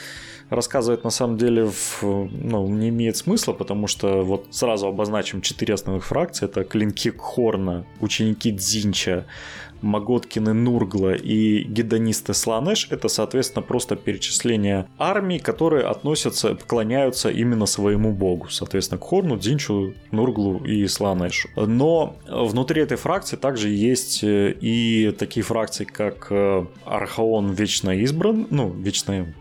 рассказывать 0.49 1.03
на 1.03 1.09
самом 1.09 1.37
деле 1.37 1.65
в, 1.65 2.01
ну, 2.01 2.67
не 2.69 2.89
имеет 2.89 3.17
смысла, 3.17 3.53
потому 3.53 3.87
что 3.87 4.23
вот 4.23 4.47
сразу 4.51 4.87
обозначим 4.87 5.41
четыре 5.41 5.73
основных 5.73 6.05
фракции. 6.05 6.45
Это 6.45 6.63
клинки 6.63 7.13
Хорна, 7.17 7.85
ученики 7.99 8.51
Дзинча, 8.51 9.25
Маготкины 9.81 10.53
Нургла 10.53 11.13
и 11.13 11.63
гедонисты 11.63 12.33
Сланеш 12.33 12.87
это, 12.91 13.07
соответственно, 13.07 13.61
просто 13.63 13.95
перечисление 13.95 14.87
армий, 14.97 15.39
которые 15.39 15.85
относятся, 15.85 16.55
поклоняются 16.55 17.29
именно 17.29 17.65
своему 17.65 18.11
богу. 18.11 18.49
Соответственно, 18.49 18.99
к 18.99 19.03
Хорну, 19.03 19.37
Дзинчу, 19.37 19.93
Нурглу 20.11 20.63
и 20.65 20.87
Сланешу. 20.87 21.49
Но 21.55 22.15
внутри 22.27 22.81
этой 22.81 22.97
фракции 22.97 23.37
также 23.37 23.69
есть 23.69 24.23
э, 24.23 24.51
и 24.59 25.11
такие 25.17 25.43
фракции, 25.43 25.85
как 25.85 26.27
э, 26.29 26.65
Архаон 26.85 27.51
Вечно 27.51 27.91
Избран, 27.91 28.47
ну, 28.49 28.69
Вечно 28.69 29.33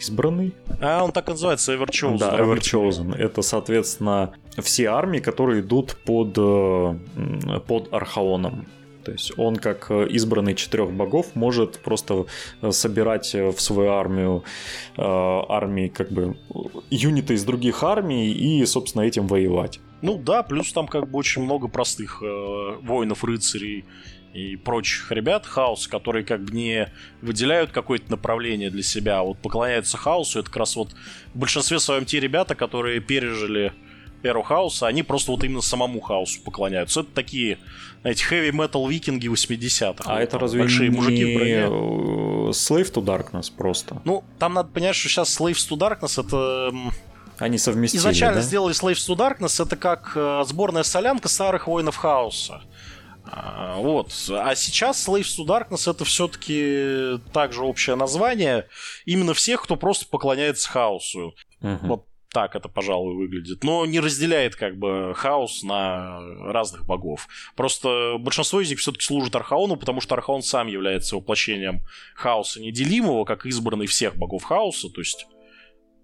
избранный. 0.00 0.54
А, 0.80 1.04
он 1.04 1.12
так 1.12 1.28
называется, 1.28 1.74
Everchosen. 1.74 2.18
Да, 2.18 2.38
Everchosen. 2.38 3.16
Это, 3.16 3.42
соответственно, 3.42 4.32
все 4.58 4.86
армии, 4.86 5.18
которые 5.18 5.60
идут 5.60 5.96
под, 6.04 6.34
э, 6.36 7.60
под 7.66 7.92
Архаоном. 7.92 8.66
То 9.08 9.12
есть 9.12 9.32
он, 9.38 9.56
как 9.56 9.90
избранный 9.90 10.54
четырех 10.54 10.92
богов, 10.92 11.34
может 11.34 11.78
просто 11.78 12.26
собирать 12.68 13.32
в 13.32 13.58
свою 13.58 13.92
армию 13.92 14.44
э, 14.98 15.02
армии, 15.02 15.88
как 15.88 16.12
бы, 16.12 16.36
юниты 16.90 17.32
из 17.32 17.44
других 17.44 17.82
армий 17.82 18.30
и, 18.30 18.66
собственно, 18.66 19.04
этим 19.04 19.26
воевать. 19.26 19.80
Ну 20.02 20.18
да, 20.18 20.42
плюс 20.42 20.74
там 20.74 20.86
как 20.86 21.08
бы 21.08 21.18
очень 21.18 21.42
много 21.42 21.68
простых 21.68 22.22
э, 22.22 22.76
воинов-рыцарей 22.82 23.86
и 24.34 24.56
прочих 24.56 25.10
ребят 25.10 25.46
хаос, 25.46 25.88
которые 25.88 26.22
как 26.22 26.44
бы 26.44 26.52
не 26.52 26.92
выделяют 27.22 27.70
какое-то 27.70 28.10
направление 28.10 28.68
для 28.68 28.82
себя, 28.82 29.20
а 29.20 29.22
вот 29.22 29.38
поклоняются 29.38 29.96
хаосу. 29.96 30.40
Это 30.40 30.48
как 30.48 30.58
раз 30.58 30.76
вот 30.76 30.90
в 31.32 31.38
большинстве 31.38 31.78
своем 31.78 32.04
те 32.04 32.20
ребята, 32.20 32.54
которые 32.54 33.00
пережили 33.00 33.72
эру 34.22 34.42
хаоса, 34.42 34.86
они 34.86 35.02
просто 35.02 35.30
вот 35.30 35.44
именно 35.44 35.60
самому 35.60 36.00
хаосу 36.00 36.42
поклоняются. 36.42 37.00
Это 37.00 37.10
такие, 37.14 37.58
знаете, 38.02 38.24
heavy 38.30 38.50
metal 38.50 38.88
викинги 38.88 39.28
80-х. 39.28 40.04
А 40.06 40.14
вот, 40.14 40.20
это 40.20 40.38
разве 40.38 40.60
большие 40.60 40.88
не 40.90 40.96
мужики 40.96 41.24
в 41.24 41.36
броне. 41.36 41.58
Slave 42.50 42.92
to 42.92 43.04
Darkness 43.04 43.52
просто? 43.54 44.00
Ну, 44.04 44.24
там 44.38 44.54
надо 44.54 44.70
понять, 44.70 44.96
что 44.96 45.08
сейчас 45.08 45.40
Slaves 45.40 45.68
to 45.68 45.76
Darkness 45.76 46.24
это... 46.24 46.72
Они 47.38 47.56
совместили, 47.56 48.00
Изначально 48.00 48.36
да? 48.36 48.42
сделали 48.42 48.74
Slaves 48.74 49.08
to 49.08 49.16
Darkness, 49.16 49.62
это 49.64 49.76
как 49.76 50.12
э, 50.16 50.42
сборная 50.46 50.82
солянка 50.82 51.28
старых 51.28 51.68
воинов 51.68 51.96
хаоса. 51.96 52.62
А, 53.30 53.76
вот. 53.76 54.12
А 54.30 54.54
сейчас 54.56 55.06
Slaves 55.06 55.38
to 55.38 55.46
Darkness 55.46 55.88
это 55.88 56.04
все-таки 56.04 57.20
также 57.32 57.62
общее 57.62 57.94
название 57.94 58.66
именно 59.04 59.34
всех, 59.34 59.62
кто 59.62 59.76
просто 59.76 60.06
поклоняется 60.06 60.68
хаосу. 60.68 61.34
Uh-huh. 61.62 61.78
Вот 61.82 62.07
так 62.30 62.54
это, 62.54 62.68
пожалуй, 62.68 63.14
выглядит. 63.14 63.64
Но 63.64 63.86
не 63.86 64.00
разделяет 64.00 64.54
как 64.54 64.76
бы 64.76 65.14
хаос 65.14 65.62
на 65.62 66.20
разных 66.44 66.86
богов. 66.86 67.26
Просто 67.56 68.16
большинство 68.18 68.60
из 68.60 68.70
них 68.70 68.78
все-таки 68.78 69.04
служит 69.04 69.34
Архаону, 69.34 69.76
потому 69.76 70.00
что 70.00 70.14
Архаон 70.14 70.42
сам 70.42 70.66
является 70.66 71.16
воплощением 71.16 71.80
хаоса 72.14 72.60
неделимого, 72.60 73.24
как 73.24 73.46
избранный 73.46 73.86
всех 73.86 74.16
богов 74.16 74.44
хаоса, 74.44 74.90
то 74.90 75.00
есть 75.00 75.26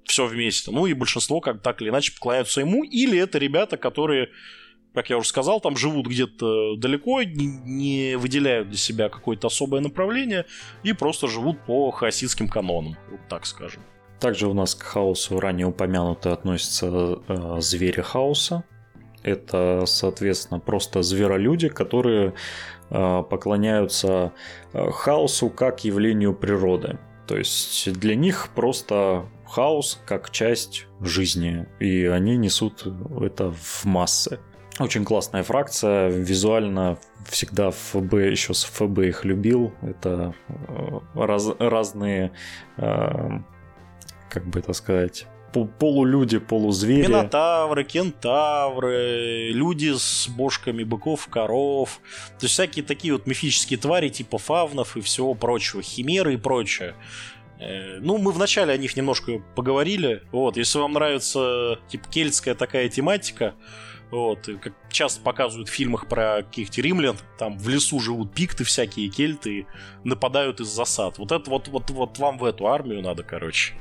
все 0.04 0.26
вместе. 0.26 0.70
Ну 0.70 0.86
и 0.86 0.94
большинство 0.94 1.40
как 1.40 1.62
так 1.62 1.82
или 1.82 1.90
иначе 1.90 2.12
поклоняются 2.12 2.60
ему, 2.60 2.84
или 2.84 3.18
это 3.18 3.38
ребята, 3.38 3.76
которые 3.76 4.30
как 4.94 5.10
я 5.10 5.18
уже 5.18 5.28
сказал, 5.28 5.60
там 5.60 5.76
живут 5.76 6.06
где-то 6.06 6.76
далеко, 6.76 7.24
не, 7.24 8.16
выделяют 8.16 8.68
для 8.68 8.78
себя 8.78 9.08
какое-то 9.08 9.48
особое 9.48 9.80
направление 9.80 10.46
и 10.84 10.92
просто 10.92 11.26
живут 11.26 11.58
по 11.66 11.90
хаоситским 11.90 12.48
канонам, 12.48 12.96
вот 13.10 13.20
так 13.28 13.44
скажем. 13.44 13.82
Также 14.20 14.48
у 14.48 14.54
нас 14.54 14.74
к 14.74 14.82
хаосу 14.82 15.40
ранее 15.40 15.66
упомянуты 15.66 16.30
относятся 16.30 17.18
э, 17.28 17.60
звери 17.60 18.00
хаоса. 18.00 18.64
Это, 19.22 19.84
соответственно, 19.86 20.60
просто 20.60 21.02
зверолюди, 21.02 21.68
которые 21.68 22.34
э, 22.90 23.22
поклоняются 23.28 24.32
э, 24.72 24.90
хаосу 24.90 25.50
как 25.50 25.84
явлению 25.84 26.34
природы. 26.34 26.98
То 27.26 27.36
есть 27.36 27.90
для 27.92 28.16
них 28.16 28.50
просто 28.54 29.26
хаос 29.46 30.00
как 30.06 30.30
часть 30.30 30.86
жизни, 31.00 31.66
и 31.80 32.04
они 32.04 32.36
несут 32.36 32.86
это 33.20 33.50
в 33.50 33.84
массы. 33.84 34.38
Очень 34.80 35.04
классная 35.04 35.44
фракция, 35.44 36.08
визуально 36.08 36.98
всегда 37.28 37.70
ФБ, 37.70 38.14
еще 38.14 38.54
с 38.54 38.64
ФБ 38.64 38.98
их 39.00 39.24
любил. 39.24 39.72
Это 39.82 40.34
э, 40.48 40.98
раз, 41.14 41.48
разные, 41.60 42.32
э, 42.76 43.38
как 44.34 44.46
бы 44.46 44.58
это 44.58 44.72
сказать, 44.72 45.26
полулюди, 45.78 46.38
полузвери. 46.38 47.02
Минотавры, 47.02 47.84
кентавры, 47.84 49.50
люди 49.52 49.92
с 49.96 50.28
бошками 50.28 50.82
быков, 50.82 51.28
коров. 51.28 52.00
То 52.40 52.46
есть 52.46 52.54
всякие 52.54 52.84
такие 52.84 53.12
вот 53.12 53.28
мифические 53.28 53.78
твари 53.78 54.08
типа 54.08 54.38
фавнов 54.38 54.96
и 54.96 55.00
всего 55.00 55.34
прочего, 55.34 55.82
химеры 55.82 56.34
и 56.34 56.36
прочее. 56.36 56.96
Э, 57.60 58.00
ну, 58.00 58.18
мы 58.18 58.32
вначале 58.32 58.72
о 58.72 58.76
них 58.76 58.96
немножко 58.96 59.40
поговорили. 59.54 60.22
Вот, 60.32 60.56
если 60.56 60.80
вам 60.80 60.94
нравится 60.94 61.78
типа 61.88 62.08
кельтская 62.08 62.56
такая 62.56 62.88
тематика, 62.88 63.54
вот, 64.14 64.48
и 64.48 64.56
как 64.56 64.74
часто 64.90 65.20
показывают 65.20 65.68
в 65.68 65.72
фильмах 65.72 66.06
про 66.06 66.42
каких-то 66.42 66.80
римлян, 66.80 67.16
там 67.36 67.58
в 67.58 67.68
лесу 67.68 67.98
живут 67.98 68.32
пикты 68.32 68.62
всякие, 68.62 69.10
кельты, 69.10 69.66
нападают 70.04 70.60
из 70.60 70.68
засад. 70.68 71.18
Вот 71.18 71.32
это 71.32 71.50
вот, 71.50 71.66
вот, 71.66 71.90
вот 71.90 72.18
вам 72.18 72.38
в 72.38 72.44
эту 72.44 72.68
армию 72.68 73.02
надо, 73.02 73.24
короче. 73.24 73.74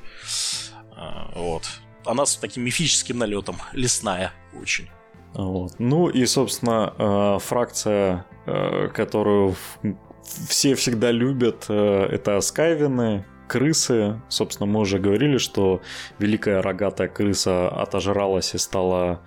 А, 0.96 1.32
вот. 1.36 1.64
Она 2.06 2.26
с 2.26 2.36
таким 2.36 2.64
мифическим 2.64 3.20
налетом, 3.20 3.58
лесная 3.74 4.34
очень. 4.60 4.90
Вот. 5.34 5.74
Ну 5.78 6.10
и, 6.10 6.26
собственно, 6.26 6.94
э, 6.98 7.40
фракция, 7.40 8.26
э, 8.48 8.90
которую 8.94 9.56
все 10.24 10.74
всегда 10.74 11.12
любят, 11.12 11.66
э, 11.70 12.08
это 12.12 12.42
скайвины, 12.42 13.24
крысы. 13.48 14.20
Собственно, 14.30 14.66
мы 14.66 14.80
уже 14.80 14.98
говорили, 14.98 15.38
что 15.38 15.82
великая 16.18 16.62
рогатая 16.64 17.08
крыса 17.08 17.70
отожралась 17.70 18.56
и 18.56 18.58
стала 18.58 19.22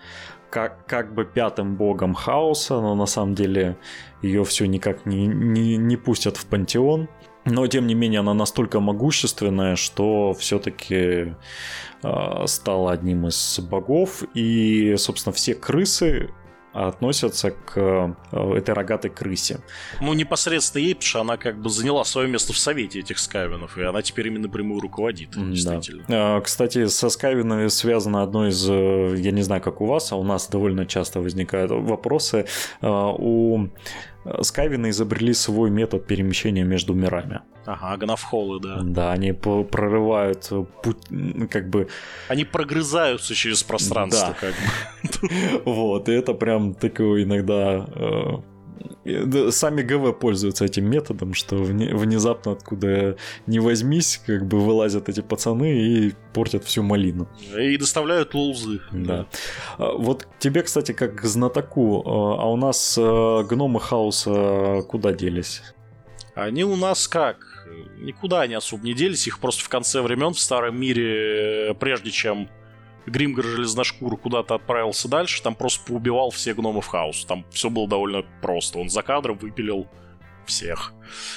как, 0.56 0.86
как 0.86 1.12
бы 1.12 1.26
пятым 1.26 1.76
богом 1.76 2.14
хаоса, 2.14 2.80
но 2.80 2.94
на 2.94 3.04
самом 3.04 3.34
деле 3.34 3.76
ее 4.22 4.42
все 4.42 4.64
никак 4.64 5.04
не, 5.04 5.26
не, 5.26 5.76
не 5.76 5.96
пустят 5.98 6.38
в 6.38 6.46
пантеон. 6.46 7.10
Но 7.44 7.66
тем 7.66 7.86
не 7.86 7.94
менее 7.94 8.20
она 8.20 8.32
настолько 8.32 8.80
могущественная, 8.80 9.76
что 9.76 10.32
все-таки 10.32 10.94
э, 10.94 11.34
а, 12.02 12.46
стала 12.46 12.92
одним 12.92 13.26
из 13.26 13.60
богов. 13.60 14.22
И, 14.32 14.94
собственно, 14.96 15.34
все 15.34 15.54
крысы 15.54 16.30
относятся 16.76 17.50
к 17.50 17.72
э, 17.76 18.56
этой 18.56 18.74
рогатой 18.74 19.10
крысе. 19.10 19.60
Ну, 20.00 20.12
непосредственно 20.12 20.82
ей, 20.82 20.94
потому 20.94 21.08
что 21.08 21.20
она 21.20 21.36
как 21.36 21.60
бы 21.60 21.70
заняла 21.70 22.04
свое 22.04 22.28
место 22.28 22.52
в 22.52 22.58
совете 22.58 23.00
этих 23.00 23.18
скайвинов, 23.18 23.78
и 23.78 23.82
она 23.82 24.02
теперь 24.02 24.28
ими 24.28 24.38
напрямую 24.38 24.80
руководит, 24.80 25.30
действительно. 25.30 26.04
Да. 26.08 26.40
Кстати, 26.40 26.86
со 26.86 27.08
скайвинами 27.08 27.68
связано 27.68 28.22
одно 28.22 28.48
из, 28.48 28.68
э, 28.68 29.14
я 29.16 29.30
не 29.30 29.42
знаю, 29.42 29.62
как 29.62 29.80
у 29.80 29.86
вас, 29.86 30.12
а 30.12 30.16
у 30.16 30.24
нас 30.24 30.48
довольно 30.48 30.86
часто 30.86 31.20
возникают 31.20 31.70
вопросы. 31.70 32.46
Э, 32.82 32.88
у 32.88 33.68
Скайвины 34.42 34.90
изобрели 34.90 35.34
свой 35.34 35.70
метод 35.70 36.06
перемещения 36.06 36.64
между 36.64 36.94
мирами. 36.94 37.40
Ага, 37.64 37.96
гнафхолы, 37.96 38.60
да. 38.60 38.80
Да, 38.82 39.12
они 39.12 39.32
прорывают 39.32 40.50
путь, 40.82 40.98
как 41.50 41.68
бы... 41.68 41.88
Они 42.28 42.44
прогрызаются 42.44 43.34
через 43.34 43.62
пространство, 43.62 44.36
да. 44.40 44.48
как 44.48 44.54
бы. 44.54 45.62
Вот, 45.64 46.08
и 46.08 46.12
это 46.12 46.32
прям 46.34 46.74
такое 46.74 47.24
иногда 47.24 47.86
э, 47.94 48.55
Сами 49.50 49.82
ГВ 49.82 50.18
пользуются 50.18 50.64
этим 50.64 50.88
методом, 50.90 51.34
что 51.34 51.56
внезапно 51.56 52.52
откуда 52.52 53.16
не 53.46 53.58
возьмись, 53.58 54.20
как 54.26 54.46
бы 54.46 54.60
вылазят 54.60 55.08
эти 55.08 55.20
пацаны 55.20 55.80
и 55.80 56.14
портят 56.32 56.64
всю 56.64 56.82
малину. 56.82 57.28
И 57.58 57.76
доставляют 57.76 58.34
лулзы. 58.34 58.80
Да. 58.92 59.26
А, 59.78 59.92
вот 59.92 60.26
тебе, 60.38 60.62
кстати, 60.62 60.92
как 60.92 61.22
знатоку, 61.24 62.02
а, 62.04 62.42
а 62.42 62.46
у 62.50 62.56
нас 62.56 62.96
а, 62.98 63.42
гномы 63.42 63.80
хаоса 63.80 64.82
куда 64.88 65.12
делись? 65.12 65.62
Они 66.34 66.64
у 66.64 66.76
нас 66.76 67.08
как? 67.08 67.66
Никуда 67.98 68.42
они 68.42 68.54
особо 68.54 68.84
не 68.84 68.94
делись, 68.94 69.26
их 69.26 69.38
просто 69.38 69.64
в 69.64 69.68
конце 69.68 70.02
времен 70.02 70.34
в 70.34 70.38
старом 70.38 70.78
мире, 70.78 71.74
прежде 71.80 72.10
чем 72.10 72.48
Гримгар 73.06 73.44
Железношкур 73.44 74.16
куда-то 74.16 74.54
отправился 74.54 75.08
дальше, 75.08 75.42
там 75.42 75.54
просто 75.54 75.84
поубивал 75.86 76.30
все 76.30 76.54
гномов 76.54 76.86
хаоса. 76.86 77.26
Там 77.26 77.44
все 77.50 77.70
было 77.70 77.88
довольно 77.88 78.24
просто. 78.42 78.78
Он 78.78 78.88
за 78.88 79.02
кадром 79.02 79.38
выпилил 79.38 79.86
всех. 80.44 80.92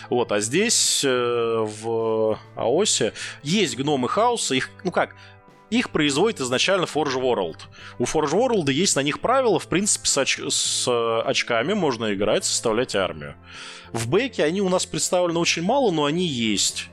Вот, 0.09 0.31
а 0.31 0.39
здесь 0.39 1.03
э, 1.03 1.09
в 1.09 2.39
Аосе 2.55 3.13
есть 3.43 3.75
гномы 3.75 4.07
хаоса, 4.07 4.55
их, 4.55 4.69
ну 4.83 4.91
как, 4.91 5.15
их 5.69 5.91
производит 5.91 6.41
изначально 6.41 6.85
Forge 6.85 7.19
World. 7.19 7.57
У 7.99 8.03
Forge 8.03 8.31
World 8.31 8.71
есть 8.71 8.95
на 8.95 9.01
них 9.01 9.19
правила, 9.19 9.59
в 9.59 9.67
принципе, 9.67 10.07
с, 10.07 10.17
оч... 10.17 10.39
с 10.49 11.21
очками 11.23 11.73
можно 11.73 12.13
играть, 12.13 12.45
составлять 12.45 12.95
армию. 12.95 13.35
В 13.91 14.07
Бэке 14.07 14.43
они 14.43 14.61
у 14.61 14.69
нас 14.69 14.85
представлены 14.85 15.39
очень 15.39 15.63
мало, 15.63 15.91
но 15.91 16.05
они 16.05 16.25
есть. 16.25 16.87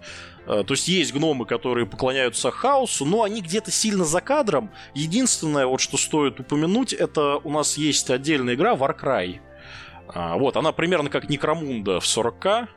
Э, 0.46 0.64
то 0.66 0.74
есть 0.74 0.88
есть 0.88 1.12
гномы, 1.12 1.46
которые 1.46 1.86
поклоняются 1.86 2.50
хаосу, 2.50 3.04
но 3.04 3.22
они 3.22 3.40
где-то 3.40 3.70
сильно 3.70 4.04
за 4.04 4.20
кадром. 4.20 4.70
Единственное, 4.94 5.66
вот 5.66 5.80
что 5.80 5.96
стоит 5.96 6.40
упомянуть, 6.40 6.92
это 6.92 7.36
у 7.42 7.50
нас 7.50 7.76
есть 7.76 8.10
отдельная 8.10 8.54
игра 8.54 8.74
Warcry. 8.74 9.40
А, 10.08 10.36
вот, 10.36 10.56
она 10.56 10.72
примерно 10.72 11.10
как 11.10 11.28
Некромунда 11.28 12.00
в 12.00 12.04
40к. 12.04 12.68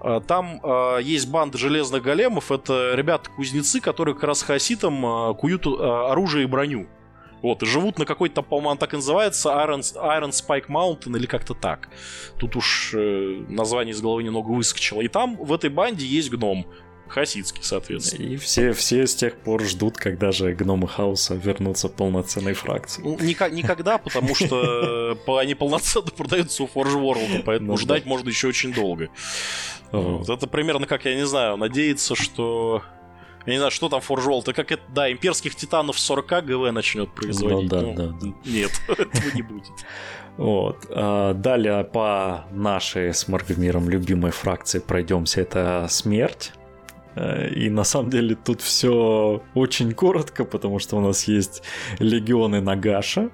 А, 0.00 0.20
там 0.20 0.60
э, 0.62 0.98
есть 1.02 1.28
банда 1.28 1.58
железных 1.58 2.02
големов. 2.02 2.50
Это 2.50 2.94
ребята-кузнецы, 2.94 3.80
которые 3.80 4.14
как 4.14 4.24
раз 4.24 4.42
хаоситам 4.42 5.04
э, 5.04 5.34
куют 5.34 5.66
э, 5.66 5.70
оружие 5.70 6.44
и 6.44 6.46
броню. 6.46 6.88
Вот, 7.42 7.62
и 7.62 7.66
живут 7.66 7.98
на 7.98 8.04
какой-то, 8.04 8.42
по-моему, 8.42 8.70
он 8.70 8.78
так 8.78 8.92
и 8.92 8.96
называется, 8.96 9.48
Iron, 9.50 9.80
Iron 9.80 10.30
Spike 10.30 10.66
Mountain 10.68 11.16
или 11.16 11.26
как-то 11.26 11.54
так. 11.54 11.88
Тут 12.38 12.56
уж 12.56 12.92
э, 12.94 13.44
название 13.48 13.92
из 13.92 14.00
головы 14.00 14.22
немного 14.22 14.50
выскочило. 14.50 15.00
И 15.00 15.08
там 15.08 15.36
в 15.36 15.52
этой 15.52 15.70
банде 15.70 16.04
есть 16.06 16.30
гном. 16.30 16.66
Хасидский, 17.10 17.62
соответственно. 17.64 18.24
И 18.24 18.36
все, 18.36 18.72
все 18.72 19.04
с 19.04 19.16
тех 19.16 19.36
пор 19.36 19.64
ждут, 19.64 19.96
когда 19.96 20.30
же 20.30 20.52
гномы 20.52 20.86
хаоса 20.86 21.34
вернутся 21.34 21.88
в 21.88 21.92
полноценной 21.92 22.54
фракции. 22.54 23.02
Ну, 23.02 23.18
никак, 23.20 23.52
никогда, 23.52 23.98
потому 23.98 24.34
что 24.34 25.18
они 25.26 25.54
полноценно 25.54 26.06
продаются 26.16 26.62
у 26.62 26.66
Forge 26.66 26.94
World, 26.94 27.42
поэтому 27.44 27.72
ну, 27.72 27.78
ждать 27.78 28.04
да. 28.04 28.08
можно 28.08 28.28
еще 28.28 28.46
очень 28.46 28.72
долго. 28.72 29.08
Вот. 29.90 30.28
Это 30.28 30.46
примерно 30.46 30.86
как, 30.86 31.04
я 31.04 31.16
не 31.16 31.26
знаю, 31.26 31.56
надеяться, 31.56 32.14
что 32.14 32.84
я 33.46 33.52
не 33.52 33.58
знаю, 33.58 33.70
что 33.70 33.88
там 33.88 34.00
Forge 34.00 34.26
World. 34.26 34.52
Как 34.52 34.72
это, 34.72 34.82
да, 34.88 35.10
имперских 35.10 35.54
титанов 35.54 35.98
40 35.98 36.44
ГВ 36.44 36.72
начнет 36.72 37.12
производить. 37.14 37.70
Ну, 37.70 37.78
да, 37.78 37.80
ну, 37.82 37.94
да, 37.94 38.06
да. 38.20 38.26
Нет, 38.44 38.70
этого 38.88 39.34
не 39.34 39.42
будет. 39.42 39.72
Вот. 40.36 40.86
А, 40.90 41.34
далее 41.34 41.84
по 41.84 42.44
нашей 42.50 43.14
с 43.14 43.28
Маргомиром 43.28 43.88
любимой 43.88 44.30
фракции 44.30 44.78
пройдемся. 44.78 45.40
Это 45.40 45.86
смерть. 45.88 46.52
Э, 47.14 47.48
и 47.48 47.68
на 47.70 47.84
самом 47.84 48.10
деле 48.10 48.36
тут 48.36 48.60
все 48.60 49.42
очень 49.54 49.92
коротко, 49.92 50.44
потому 50.44 50.78
что 50.78 50.96
у 50.96 51.00
нас 51.00 51.24
есть 51.24 51.62
легионы 51.98 52.60
Нагаша. 52.60 53.30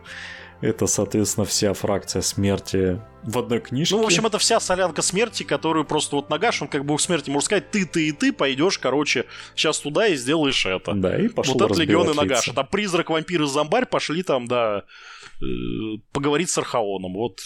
Это, 0.67 0.89
соответственно, 0.89 1.47
вся 1.47 1.73
фракция 1.75 2.23
смерти 2.23 3.01
в 3.23 3.39
одной 3.39 3.61
книжке. 3.61 3.95
Ну, 3.95 4.03
в 4.03 4.07
общем, 4.07 4.27
это 4.27 4.39
вся 4.39 4.59
солянка 4.59 5.01
смерти, 5.01 5.45
которую 5.45 5.85
просто 5.85 6.17
вот 6.17 6.29
Нагаш, 6.29 6.61
он 6.61 6.67
как 6.67 6.85
бы 6.85 6.95
у 6.95 6.99
смерти, 6.99 7.31
можно 7.31 7.47
сказать, 7.47 7.71
ты, 7.71 7.87
ты 7.87 8.09
и 8.09 8.13
ты 8.13 8.33
пойдешь, 8.33 8.77
короче, 8.79 9.27
сейчас 9.55 9.79
туда 9.79 10.09
и 10.09 10.17
сделаешь 10.17 10.67
это. 10.67 10.93
Да, 10.93 11.17
и 11.17 11.29
пошел 11.29 11.55
Вот 11.55 11.71
это 11.71 11.81
легионы 11.81 12.15
Нагаша. 12.15 12.53
Там 12.53 12.67
призрак, 12.67 13.11
вампир 13.11 13.43
и 13.43 13.47
зомбарь 13.47 13.87
пошли 13.87 14.25
там, 14.25 14.49
да, 14.49 14.83
э, 15.41 15.45
поговорить 16.13 16.51
с 16.51 16.59
Архаоном. 16.59 17.15
Вот 17.15 17.39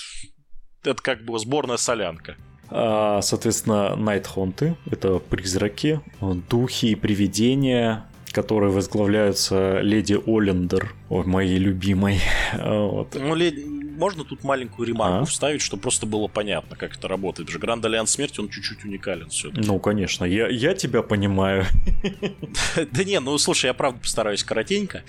это 0.83 1.03
как 1.03 1.23
бы 1.23 1.39
сборная 1.39 1.77
солянка. 1.77 2.37
А, 2.71 3.21
соответственно, 3.21 3.97
Найтхонты— 3.97 4.77
это 4.91 5.19
призраки, 5.19 6.01
духи 6.49 6.87
и 6.87 6.95
привидения, 6.95 8.07
которые 8.33 8.71
возглавляются 8.71 9.81
леди 9.81 10.19
Олендер, 10.27 10.95
моей 11.09 11.59
любимой. 11.59 12.21
вот. 12.55 13.15
Ну, 13.15 13.35
леди, 13.35 13.65
можно 14.01 14.25
тут 14.25 14.45
маленькую 14.45 14.89
ремарку 14.89 15.23
а? 15.23 15.25
вставить, 15.27 15.61
чтобы 15.61 15.83
просто 15.83 16.07
было 16.07 16.27
понятно, 16.27 16.75
как 16.75 16.97
это 16.97 17.07
работает? 17.07 17.51
Что 17.51 17.59
Гранд 17.59 17.85
Альянс 17.85 18.13
Смерти, 18.13 18.41
он 18.41 18.49
чуть-чуть 18.49 18.85
уникален 18.85 19.29
все 19.29 19.51
Ну, 19.53 19.79
конечно, 19.79 20.25
я, 20.25 20.49
я 20.49 20.75
тебя 20.75 21.03
понимаю. 21.03 21.67
Да 22.91 23.05
не, 23.05 23.21
ну, 23.21 23.37
слушай, 23.39 23.67
я 23.67 23.75
правда 23.75 24.01
постараюсь 24.01 24.43
коротенько. 24.43 25.05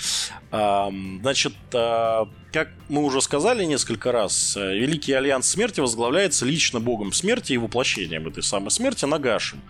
Значит, 0.51 1.53
а, 1.73 2.27
как 2.51 2.69
мы 2.89 3.03
уже 3.03 3.21
сказали 3.21 3.63
несколько 3.63 4.11
раз, 4.11 4.57
э, 4.57 4.75
Великий 4.77 5.13
Альянс 5.13 5.47
Смерти 5.47 5.79
возглавляется 5.79 6.45
лично 6.45 6.81
Богом 6.81 7.13
Смерти 7.13 7.53
и 7.53 7.57
воплощением 7.57 8.27
этой 8.27 8.43
самой 8.43 8.71
смерти 8.71 9.05
Нагашем. 9.05 9.61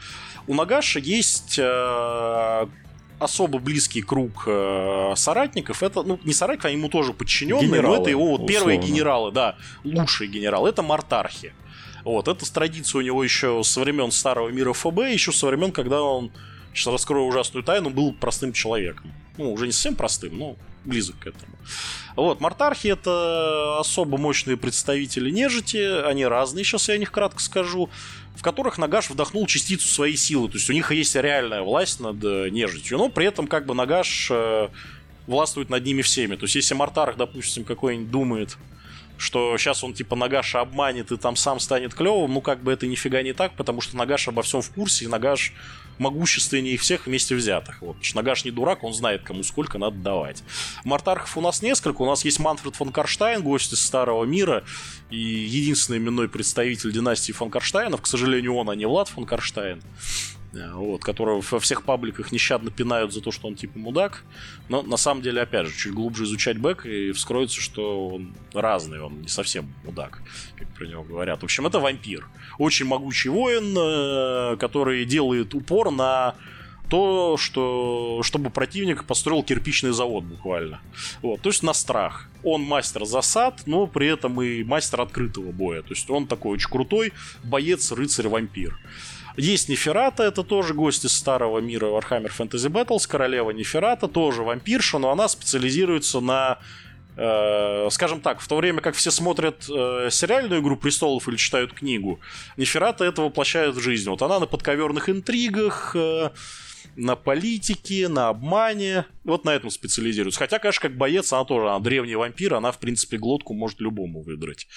У 0.47 0.56
Нагаша 0.56 0.99
есть 0.99 1.60
э, 1.60 2.68
особо 3.22 3.59
близкий 3.59 4.01
круг 4.01 4.43
э, 4.47 5.13
соратников. 5.15 5.84
Это, 5.84 6.03
ну, 6.03 6.19
не 6.24 6.34
соратник, 6.34 6.65
а 6.65 6.69
ему 6.69 6.89
тоже 6.89 7.13
подчиненные, 7.13 7.67
генералы, 7.67 7.97
но 7.97 8.01
это 8.01 8.09
его 8.09 8.38
вот 8.38 8.47
первые 8.47 8.80
генералы, 8.80 9.32
да, 9.32 9.55
лучшие 9.84 10.28
генералы. 10.30 10.69
Это 10.69 10.82
Мартархи. 10.82 11.53
Вот, 12.03 12.28
это 12.28 12.45
с 12.45 12.49
традицией 12.49 13.03
у 13.03 13.05
него 13.05 13.24
еще 13.24 13.63
со 13.63 13.80
времен 13.80 14.11
Старого 14.11 14.49
мира 14.49 14.74
ФБ, 14.74 15.11
еще 15.11 15.32
со 15.32 15.47
времен, 15.47 15.72
когда 15.72 16.01
он, 16.01 16.32
сейчас 16.74 16.91
раскрою 16.91 17.26
ужасную 17.26 17.63
тайну, 17.63 17.91
был 17.91 18.13
простым 18.13 18.53
человеком. 18.53 19.13
Ну, 19.38 19.53
уже 19.53 19.67
не 19.67 19.72
совсем 19.72 19.95
простым, 19.95 20.38
но 20.38 20.55
близок 20.84 21.19
к 21.19 21.28
этому. 21.28 21.53
Вот, 22.15 22.41
Мартархи 22.41 22.88
это 22.88 23.80
особо 23.80 24.17
мощные 24.17 24.57
представители 24.57 25.30
нежити, 25.30 25.78
они 26.05 26.26
разные, 26.26 26.65
сейчас 26.65 26.89
я 26.89 26.95
о 26.95 26.97
них 26.97 27.11
кратко 27.11 27.39
скажу 27.39 27.89
в 28.41 28.43
которых 28.43 28.79
Нагаш 28.79 29.11
вдохнул 29.11 29.45
частицу 29.45 29.87
своей 29.87 30.17
силы. 30.17 30.49
То 30.49 30.55
есть 30.55 30.67
у 30.67 30.73
них 30.73 30.91
есть 30.91 31.13
реальная 31.15 31.61
власть 31.61 31.99
над 31.99 32.23
э, 32.23 32.49
нежитью, 32.49 32.97
но 32.97 33.07
при 33.07 33.27
этом 33.27 33.45
как 33.45 33.67
бы 33.67 33.75
Нагаш 33.75 34.29
э, 34.31 34.69
властвует 35.27 35.69
над 35.69 35.85
ними 35.85 36.01
всеми. 36.01 36.35
То 36.35 36.45
есть 36.45 36.55
если 36.55 36.73
Мартарх, 36.73 37.17
допустим, 37.17 37.63
какой-нибудь 37.63 38.09
думает, 38.09 38.57
что 39.17 39.55
сейчас 39.59 39.83
он 39.83 39.93
типа 39.93 40.15
Нагаша 40.15 40.59
обманет 40.59 41.11
и 41.11 41.17
там 41.17 41.35
сам 41.35 41.59
станет 41.59 41.93
клевым, 41.93 42.33
ну 42.33 42.41
как 42.41 42.63
бы 42.63 42.71
это 42.71 42.87
нифига 42.87 43.21
не 43.21 43.33
так, 43.33 43.53
потому 43.53 43.79
что 43.79 43.95
Нагаш 43.95 44.27
обо 44.27 44.41
всем 44.41 44.63
в 44.63 44.71
курсе, 44.71 45.05
и 45.05 45.07
Нагаш 45.07 45.53
могущественнее 45.97 46.77
всех 46.77 47.05
вместе 47.05 47.35
взятых. 47.35 47.81
Вот. 47.81 47.97
Нагаш 48.15 48.45
не 48.45 48.51
дурак, 48.51 48.83
он 48.83 48.93
знает, 48.93 49.23
кому 49.23 49.43
сколько 49.43 49.77
надо 49.77 49.97
давать. 49.97 50.43
Мартархов 50.83 51.37
у 51.37 51.41
нас 51.41 51.61
несколько. 51.61 52.01
У 52.01 52.05
нас 52.05 52.25
есть 52.25 52.39
Манфред 52.39 52.75
фон 52.75 52.91
Карштайн, 52.91 53.41
гость 53.41 53.73
из 53.73 53.85
Старого 53.85 54.25
Мира, 54.25 54.63
и 55.09 55.17
единственный 55.17 55.97
именной 55.97 56.29
представитель 56.29 56.91
династии 56.91 57.31
фон 57.31 57.49
Карштайнов. 57.49 58.01
К 58.01 58.07
сожалению, 58.07 58.55
он, 58.55 58.69
а 58.69 58.75
не 58.75 58.85
Влад 58.85 59.09
фон 59.09 59.25
Карштайн. 59.25 59.81
Э, 60.54 60.74
вот, 60.74 61.02
которого 61.02 61.41
во 61.41 61.60
всех 61.60 61.84
пабликах 61.84 62.32
нещадно 62.32 62.72
пинают 62.72 63.14
за 63.14 63.22
то, 63.22 63.32
что 63.32 63.47
он 63.47 63.56
типа 63.56 63.80
мудак. 63.80 64.24
Но 64.68 64.82
на 64.82 64.97
самом 64.97 65.22
деле, 65.22 65.41
опять 65.41 65.68
же, 65.68 65.78
чуть 65.78 65.93
глубже 65.93 66.26
изучать 66.26 66.58
бэк, 66.58 66.86
и 66.86 67.12
вскроется, 67.14 67.62
что 67.62 68.10
он 68.10 68.34
разный, 68.54 69.02
он 69.02 69.22
не 69.22 69.28
совсем 69.30 69.74
мудак, 69.86 70.22
как 70.58 70.68
про 70.74 70.86
него 70.88 71.04
говорят. 71.04 71.41
В 71.41 71.45
общем, 71.45 71.68
это 71.68 71.80
вампир. 71.80 72.28
Очень 72.58 72.86
могучий 72.86 73.30
воин, 73.30 73.76
э, 73.78 74.58
который 74.58 75.06
делает 75.06 75.54
упор 75.54 75.89
на 75.89 76.36
то, 76.89 77.38
что, 77.38 78.20
чтобы 78.22 78.49
противник 78.49 79.06
построил 79.06 79.43
кирпичный 79.43 79.93
завод 79.93 80.26
буквально. 80.26 80.82
Вот, 81.22 81.39
то 81.39 81.47
есть 81.47 81.64
на 81.64 81.72
страх. 81.72 82.28
Он 82.43 82.62
мастер 82.64 83.06
засад, 83.06 83.62
но 83.66 83.88
при 83.88 84.08
этом 84.08 84.41
и 84.41 84.66
мастер 84.66 84.99
открытого 84.99 85.54
боя. 85.54 85.84
То 85.84 85.91
есть 85.91 86.10
он 86.10 86.28
такой 86.28 86.52
очень 86.52 86.70
крутой 86.70 87.14
боец, 87.45 87.93
рыцарь, 87.93 88.28
вампир. 88.28 88.78
Есть 89.38 89.69
Неферата, 89.69 90.23
это 90.23 90.43
тоже 90.43 90.73
гость 90.73 91.05
из 91.05 91.13
старого 91.13 91.59
мира 91.59 91.88
Warhammer 91.88 92.32
Fantasy 92.38 92.69
Battles, 92.69 93.07
королева 93.07 93.51
Неферата, 93.51 94.07
тоже 94.07 94.43
вампирша, 94.43 94.97
но 94.97 95.11
она 95.11 95.27
специализируется 95.27 96.19
на 96.19 96.59
э, 97.15 97.88
скажем 97.91 98.21
так, 98.21 98.41
в 98.41 98.47
то 98.47 98.57
время 98.57 98.82
как 98.82 98.95
все 98.95 99.11
смотрят 99.11 99.65
э, 99.69 100.09
сериальную 100.11 100.61
«Игру 100.61 100.75
престолов» 100.75 101.27
или 101.27 101.38
читают 101.38 101.73
книгу, 101.73 102.19
Неферата 102.57 103.05
это 103.05 103.21
воплощает 103.21 103.75
в 103.75 103.79
жизнь. 103.79 104.09
Вот 104.09 104.21
она 104.21 104.39
на 104.39 104.45
подковерных 104.45 105.09
интригах, 105.09 105.95
э, 105.95 106.32
на 106.95 107.15
политике, 107.15 108.07
на 108.07 108.29
обмане. 108.29 109.05
Вот 109.23 109.45
на 109.45 109.51
этом 109.51 109.69
специализируется. 109.69 110.39
Хотя, 110.39 110.59
конечно, 110.59 110.81
как 110.81 110.97
боец, 110.97 111.31
она 111.31 111.45
тоже 111.45 111.67
она 111.67 111.79
древний 111.79 112.15
вампир, 112.15 112.55
она, 112.55 112.71
в 112.71 112.79
принципе, 112.79 113.17
глотку 113.17 113.53
может 113.53 113.79
любому 113.79 114.21
выдрать. 114.21 114.67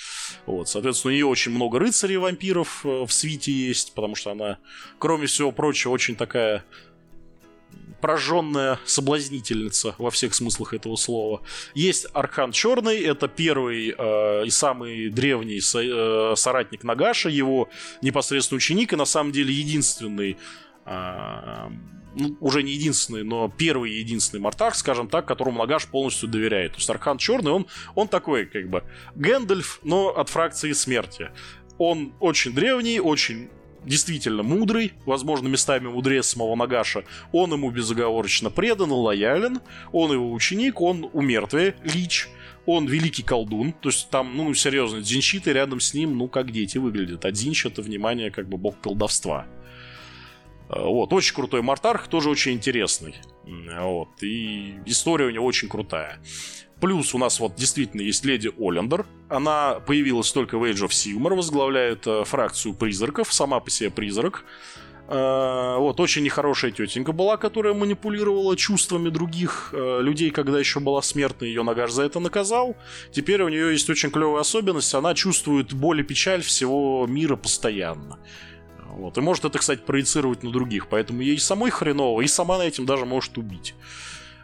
Вот, 0.46 0.68
соответственно, 0.68 1.12
у 1.12 1.14
нее 1.14 1.26
очень 1.26 1.52
много 1.52 1.78
рыцарей-вампиров 1.78 2.84
э, 2.84 3.04
в 3.06 3.12
свите 3.12 3.52
есть, 3.52 3.94
потому 3.94 4.14
что 4.14 4.30
она, 4.30 4.58
кроме 4.98 5.26
всего 5.26 5.52
прочего, 5.52 5.92
очень 5.92 6.16
такая 6.16 6.64
прожженная 8.00 8.78
соблазнительница 8.84 9.94
во 9.96 10.10
всех 10.10 10.34
смыслах 10.34 10.74
этого 10.74 10.94
слова. 10.96 11.40
Есть 11.74 12.06
Архан 12.12 12.52
Черный, 12.52 13.00
это 13.00 13.28
первый 13.28 13.94
э, 13.96 14.44
и 14.44 14.50
самый 14.50 15.08
древний 15.08 15.60
со, 15.60 15.80
э, 15.80 16.36
соратник 16.36 16.84
Нагаша, 16.84 17.30
его 17.30 17.70
непосредственный 18.02 18.58
ученик, 18.58 18.92
и 18.92 18.96
на 18.96 19.06
самом 19.06 19.32
деле 19.32 19.54
единственный 19.54 20.36
ну, 20.86 22.36
уже 22.40 22.62
не 22.62 22.72
единственный, 22.72 23.24
но 23.24 23.48
первый 23.48 23.92
единственный 23.92 24.40
Мартах, 24.40 24.74
скажем 24.76 25.08
так, 25.08 25.26
которому 25.26 25.60
Лагаш 25.60 25.86
полностью 25.86 26.28
доверяет. 26.28 26.72
То 26.72 26.78
есть 26.78 26.90
Архан 26.90 27.18
Черный, 27.18 27.50
он, 27.50 27.66
он 27.94 28.08
такой, 28.08 28.46
как 28.46 28.68
бы, 28.68 28.84
Гэндальф, 29.16 29.80
но 29.82 30.08
от 30.08 30.28
фракции 30.28 30.72
смерти. 30.72 31.30
Он 31.78 32.14
очень 32.20 32.52
древний, 32.52 33.00
очень 33.00 33.48
действительно 33.84 34.42
мудрый, 34.42 34.92
возможно, 35.06 35.48
местами 35.48 35.88
мудрее 35.88 36.22
самого 36.22 36.54
Нагаша. 36.54 37.04
Он 37.32 37.52
ему 37.52 37.70
безоговорочно 37.70 38.50
предан 38.50 38.90
и 38.90 38.94
лоялен. 38.94 39.60
Он 39.92 40.12
его 40.12 40.32
ученик, 40.32 40.80
он 40.80 41.10
у 41.12 41.20
лич. 41.20 42.28
Он 42.66 42.86
великий 42.86 43.22
колдун, 43.22 43.74
то 43.74 43.90
есть 43.90 44.08
там, 44.08 44.34
ну, 44.38 44.54
серьезно, 44.54 45.02
дзинчиты 45.02 45.52
рядом 45.52 45.80
с 45.80 45.92
ним, 45.92 46.16
ну, 46.16 46.28
как 46.28 46.50
дети 46.50 46.78
выглядят. 46.78 47.26
А 47.26 47.30
дзинч— 47.30 47.66
это, 47.66 47.82
внимание, 47.82 48.30
как 48.30 48.48
бы 48.48 48.56
бог 48.56 48.80
колдовства. 48.80 49.46
Вот, 50.76 51.12
очень 51.12 51.34
крутой 51.34 51.62
Мартарх, 51.62 52.08
тоже 52.08 52.30
очень 52.30 52.52
интересный. 52.52 53.14
Вот, 53.44 54.22
и 54.22 54.74
история 54.86 55.26
у 55.26 55.30
него 55.30 55.46
очень 55.46 55.68
крутая. 55.68 56.20
Плюс 56.80 57.14
у 57.14 57.18
нас 57.18 57.38
вот 57.40 57.54
действительно 57.54 58.02
есть 58.02 58.24
леди 58.24 58.52
Олендер. 58.58 59.06
Она 59.28 59.80
появилась 59.86 60.32
только 60.32 60.58
в 60.58 60.64
Age 60.64 60.86
of 60.86 60.90
Sigmar, 60.90 61.34
возглавляет 61.34 62.06
э, 62.06 62.24
фракцию 62.24 62.74
призраков, 62.74 63.32
сама 63.32 63.60
по 63.60 63.70
себе 63.70 63.90
призрак. 63.90 64.44
Э, 65.08 65.76
вот, 65.78 66.00
очень 66.00 66.24
нехорошая 66.24 66.72
тетенька 66.72 67.12
была, 67.12 67.36
которая 67.36 67.74
манипулировала 67.74 68.56
чувствами 68.56 69.08
других 69.08 69.70
э, 69.72 70.00
людей, 70.02 70.30
когда 70.30 70.58
еще 70.58 70.80
была 70.80 71.00
смертной, 71.00 71.48
ее 71.48 71.62
Нагаш 71.62 71.92
за 71.92 72.02
это 72.02 72.20
наказал. 72.20 72.76
Теперь 73.12 73.42
у 73.42 73.48
нее 73.48 73.72
есть 73.72 73.88
очень 73.88 74.10
клевая 74.10 74.40
особенность, 74.40 74.92
она 74.94 75.14
чувствует 75.14 75.72
боль 75.72 76.00
и 76.00 76.02
печаль 76.02 76.42
всего 76.42 77.06
мира 77.06 77.36
постоянно. 77.36 78.18
Вот. 78.94 79.18
И 79.18 79.20
может 79.20 79.44
это, 79.44 79.58
кстати, 79.58 79.80
проецировать 79.80 80.42
на 80.42 80.50
других, 80.50 80.88
поэтому 80.88 81.20
ей 81.20 81.38
самой 81.38 81.70
хреново, 81.70 82.20
и 82.20 82.28
сама 82.28 82.58
на 82.58 82.62
этим 82.62 82.86
даже 82.86 83.04
может 83.04 83.36
убить. 83.36 83.74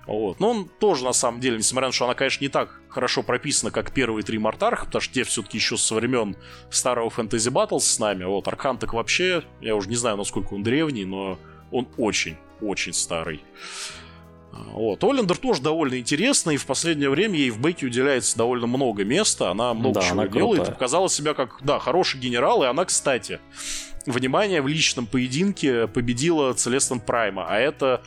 Вот. 0.07 0.41
Но 0.41 0.51
он 0.51 0.69
тоже, 0.81 1.05
на 1.05 1.13
самом 1.13 1.41
деле, 1.41 1.57
несмотря 1.59 1.87
на 1.87 1.93
то, 1.93 1.97
что 1.97 2.05
она, 2.07 2.15
конечно, 2.15 2.43
не 2.43 2.49
так 2.49 2.81
хорошо 2.89 3.23
прописана, 3.23 3.71
как 3.71 3.93
первые 3.93 4.25
три 4.25 4.39
Мартарха, 4.39 4.87
потому 4.87 5.01
что 5.01 5.15
те 5.15 5.23
все-таки 5.23 5.59
еще 5.59 5.77
со 5.77 5.95
времен 5.95 6.37
старого 6.69 7.11
Фэнтези 7.11 7.49
Battles 7.49 7.81
с 7.81 7.99
нами. 8.01 8.25
Вот 8.25 8.49
Архан 8.49 8.79
так 8.79 8.93
вообще, 8.93 9.45
я 9.61 9.77
уже 9.77 9.89
не 9.89 9.95
знаю, 9.95 10.17
насколько 10.17 10.55
он 10.55 10.65
древний, 10.65 11.05
но 11.05 11.39
он 11.71 11.87
очень-очень 11.97 12.93
старый. 12.93 13.45
Вот. 14.53 15.05
Олендер 15.05 15.37
тоже 15.37 15.63
довольно 15.63 15.99
интересный, 15.99 16.55
и 16.55 16.59
в 16.59 16.67
последнее 16.67 17.09
время 17.09 17.39
ей 17.39 17.51
в 17.51 17.61
бете 17.61 17.87
уделяется 17.87 18.37
довольно 18.37 18.67
много 18.67 19.05
места, 19.05 19.51
она 19.51 19.73
много 19.75 20.01
да, 20.01 20.03
чего 20.03 20.21
она 20.21 20.29
делает, 20.29 20.57
крутая. 20.57 20.75
показала 20.75 21.09
себя 21.09 21.35
как, 21.35 21.59
да, 21.63 21.79
хороший 21.79 22.19
генерал, 22.19 22.65
и 22.65 22.67
она, 22.67 22.85
кстати, 22.85 23.39
внимание, 24.07 24.63
в 24.63 24.69
личном 24.69 25.07
поединке 25.07 25.87
победила 25.87 26.53
Целестант-Прайма, 26.55 27.47
а 27.49 27.59
это 27.59 28.03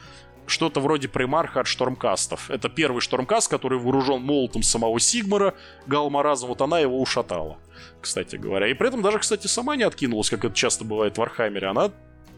что-то 0.46 0.80
вроде 0.82 1.08
примарха 1.08 1.62
от 1.62 1.68
Штормкастов. 1.68 2.50
Это 2.50 2.70
первый 2.70 3.02
Штормкаст, 3.02 3.50
который 3.50 3.80
вооружен 3.80 4.22
молотом 4.22 4.64
самого 4.64 5.00
Сигмара, 5.00 5.54
Галмараза, 5.88 6.48
вот 6.48 6.62
она 6.62 6.80
его 6.80 7.02
ушатала, 7.02 7.58
кстати 8.02 8.36
говоря. 8.36 8.68
И 8.68 8.74
при 8.74 8.88
этом 8.88 9.02
даже, 9.02 9.20
кстати, 9.20 9.48
сама 9.48 9.76
не 9.76 9.84
откинулась, 9.84 10.30
как 10.30 10.46
это 10.46 10.56
часто 10.56 10.84
бывает 10.84 11.16
в 11.16 11.18
Вархаммере. 11.20 11.68
Она 11.68 11.92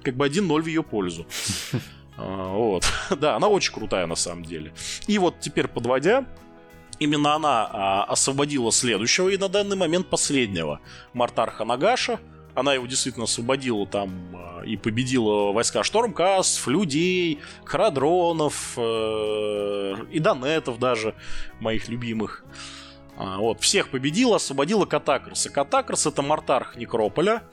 как 0.03 0.15
бы 0.15 0.27
1-0 0.27 0.61
в 0.61 0.67
ее 0.67 0.83
пользу. 0.83 1.25
А, 2.17 2.53
вот. 2.53 2.85
Да, 3.19 3.35
она 3.35 3.49
очень 3.49 3.73
крутая 3.73 4.07
на 4.07 4.15
самом 4.15 4.45
деле. 4.45 4.73
И 5.05 5.17
вот 5.17 5.41
теперь 5.41 5.67
подводя, 5.67 6.25
именно 6.97 7.35
она 7.35 7.69
а, 7.69 8.03
освободила 8.05 8.71
следующего 8.71 9.27
и 9.27 9.37
на 9.37 9.49
данный 9.49 9.75
момент 9.75 10.09
последнего 10.09 10.79
Мартарха 11.11 11.65
Нагаша, 11.65 12.21
она 12.55 12.73
его 12.73 12.87
действительно 12.87 13.25
освободила 13.25 13.85
там 13.85 14.11
а, 14.33 14.63
и 14.63 14.77
победила 14.77 15.51
войска 15.51 15.83
Штормкастов, 15.83 16.67
людей, 16.67 17.39
Харадронов 17.65 18.73
э, 18.77 19.95
и 20.11 20.19
Донетов 20.19 20.79
даже, 20.79 21.15
моих 21.59 21.89
любимых. 21.89 22.45
А, 23.17 23.37
вот, 23.37 23.61
всех 23.61 23.89
победила, 23.89 24.37
освободила 24.37 24.85
Катакрса. 24.85 25.49
Катакрс 25.49 26.05
это 26.07 26.21
Мартарх 26.21 26.75
Некрополя. 26.77 27.43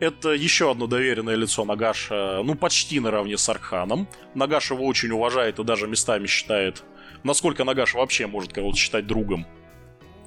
Это 0.00 0.30
еще 0.30 0.70
одно 0.70 0.86
доверенное 0.86 1.34
лицо 1.34 1.64
Нагаша, 1.64 2.42
ну, 2.44 2.54
почти 2.54 3.00
наравне 3.00 3.36
с 3.36 3.48
Арханом. 3.48 4.08
Нагаш 4.34 4.70
его 4.70 4.84
очень 4.86 5.10
уважает 5.10 5.58
и 5.58 5.64
даже 5.64 5.88
местами 5.88 6.26
считает, 6.26 6.84
насколько 7.24 7.64
Нагаш 7.64 7.94
вообще 7.94 8.26
может 8.26 8.52
кого-то 8.52 8.76
считать 8.76 9.06
другом. 9.06 9.46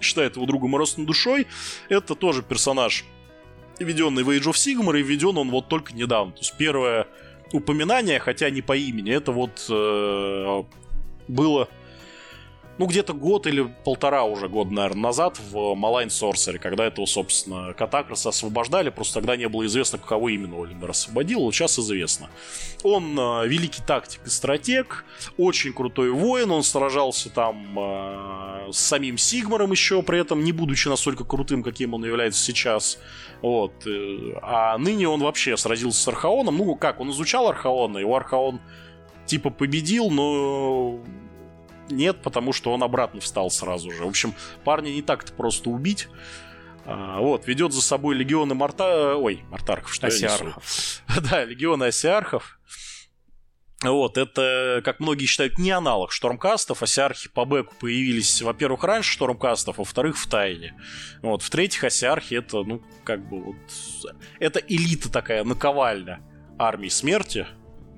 Считает 0.02 0.36
его 0.36 0.46
другом 0.46 0.76
и 0.76 0.78
родственной 0.78 1.08
душой. 1.08 1.48
Это 1.88 2.16
тоже 2.16 2.42
персонаж 2.42 3.06
введенный 3.84 4.24
в 4.24 4.30
Age 4.30 4.52
of 4.52 4.54
Sigmar, 4.54 5.00
и 5.00 5.04
введен 5.04 5.38
он 5.38 5.50
вот 5.50 5.68
только 5.68 5.94
недавно. 5.94 6.34
То 6.34 6.40
есть 6.40 6.56
первое 6.58 7.08
упоминание, 7.54 8.20
хотя 8.20 8.50
не 8.50 8.62
по 8.62 8.76
имени, 8.76 9.14
это 9.14 9.32
вот 9.32 9.66
э, 9.70 10.64
было 11.28 11.68
ну, 12.82 12.88
где-то 12.88 13.14
год 13.14 13.46
или 13.46 13.72
полтора 13.86 14.24
уже 14.24 14.50
года, 14.50 14.74
наверное, 14.74 15.04
назад 15.04 15.40
в 15.52 15.56
Malign 15.56 16.08
Sorcery, 16.08 16.58
когда 16.58 16.84
этого, 16.88 17.06
собственно, 17.06 17.74
Катакраса 17.74 18.30
освобождали, 18.30 18.90
просто 18.90 19.14
тогда 19.20 19.38
не 19.38 19.48
было 19.48 19.68
известно, 19.68 20.00
кого 20.00 20.30
именно 20.30 20.60
Олимер 20.60 20.90
освободил, 20.90 21.42
вот 21.42 21.54
сейчас 21.54 21.78
известно. 21.78 22.32
Он 22.82 23.16
э, 23.20 23.48
великий 23.48 23.84
тактик 23.84 24.22
и 24.26 24.30
стратег, 24.32 25.06
очень 25.38 25.74
крутой 25.74 26.10
воин, 26.10 26.50
он 26.50 26.64
сражался 26.64 27.30
там 27.30 27.78
э, 27.78 28.72
с 28.72 28.80
самим 28.80 29.20
Сигмаром 29.20 29.70
еще, 29.70 30.02
при 30.02 30.20
этом 30.20 30.44
не 30.44 30.52
будучи 30.52 30.88
настолько 30.88 31.24
крутым, 31.24 31.62
каким 31.62 31.94
он 31.94 32.04
является 32.04 32.44
сейчас. 32.44 32.98
Вот. 33.44 33.74
Э, 33.86 34.40
а 34.42 34.76
ныне 34.80 35.08
он 35.08 35.22
вообще 35.22 35.56
сразился 35.56 36.02
с 36.02 36.08
Архаоном. 36.08 36.58
Ну, 36.58 36.74
как, 36.74 37.00
он 37.00 37.12
изучал 37.12 37.48
Архаона, 37.48 38.00
его 38.00 38.16
Архаон 38.16 38.60
типа 39.28 39.52
победил, 39.52 40.10
но 40.10 41.00
нет, 41.92 42.22
потому 42.22 42.54
что 42.54 42.72
он 42.72 42.84
обратно 42.84 43.22
встал 43.22 43.50
сразу 43.50 43.92
же. 43.92 44.04
В 44.04 44.08
общем, 44.08 44.34
парня 44.64 44.92
не 44.92 45.02
так-то 45.02 45.34
просто 45.34 45.70
убить. 45.70 46.08
А, 46.86 47.20
вот, 47.20 47.48
ведет 47.48 47.74
за 47.74 47.82
собой 47.82 48.16
легионы 48.16 48.56
Марта... 48.56 49.16
Ой, 49.16 49.44
Мартархов, 49.50 49.94
что 49.94 50.08
Осиархов. 50.08 51.02
Да, 51.30 51.44
легионы 51.46 51.86
Осиархов. 51.86 52.60
Вот, 53.84 54.18
это, 54.18 54.82
как 54.86 55.00
многие 55.00 55.26
считают, 55.26 55.58
не 55.58 55.72
аналог 55.72 56.12
Штормкастов. 56.12 56.84
Осиархи 56.84 57.30
по 57.30 57.46
бэку 57.46 57.74
появились, 57.80 58.42
во-первых, 58.42 58.84
раньше 58.84 59.14
Штормкастов, 59.14 59.80
а 59.80 59.82
во-вторых, 59.82 60.18
в 60.18 60.28
тайне. 60.28 60.76
Вот, 61.24 61.42
в-третьих, 61.42 61.84
Осиархи 61.84 62.36
это, 62.36 62.64
ну, 62.64 62.84
как 63.04 63.28
бы 63.28 63.42
вот... 63.42 63.56
Это 64.40 64.60
элита 64.60 65.12
такая, 65.12 65.44
наковальня 65.44 66.22
армии 66.60 66.90
смерти. 66.90 67.48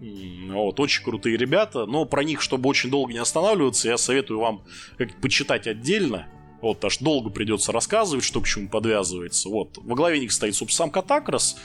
Вот, 0.03 0.79
очень 0.81 1.03
крутые 1.03 1.37
ребята, 1.37 1.85
но 1.85 2.03
про 2.03 2.23
них, 2.23 2.41
чтобы 2.41 2.69
очень 2.69 2.89
долго 2.89 3.13
не 3.13 3.19
останавливаться, 3.19 3.87
я 3.87 3.97
советую 3.97 4.39
вам 4.39 4.63
как 4.97 5.15
почитать 5.21 5.65
отдельно. 5.65 6.27
Вот, 6.61 6.83
аж 6.83 6.97
долго 6.99 7.29
придется 7.29 7.71
рассказывать, 7.71 8.23
что 8.23 8.41
к 8.41 8.47
чему 8.47 8.69
подвязывается. 8.69 9.49
Вот, 9.49 9.77
во 9.77 9.95
главе 9.95 10.19
них 10.19 10.31
стоит, 10.31 10.55
собственно, 10.55 10.87
сам 10.87 10.91
Катакрас. 10.91 11.57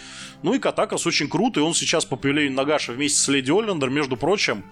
Ну 0.43 0.55
и 0.55 0.59
Катакрас 0.59 1.07
очень 1.07 1.28
крутый, 1.28 1.62
он 1.62 1.74
сейчас 1.74 2.05
по 2.05 2.16
появлению 2.16 2.53
Нагаша 2.55 2.93
вместе 2.93 3.18
с 3.18 3.28
Леди 3.28 3.51
Оллендер, 3.51 3.91
между 3.91 4.16
прочим, 4.16 4.64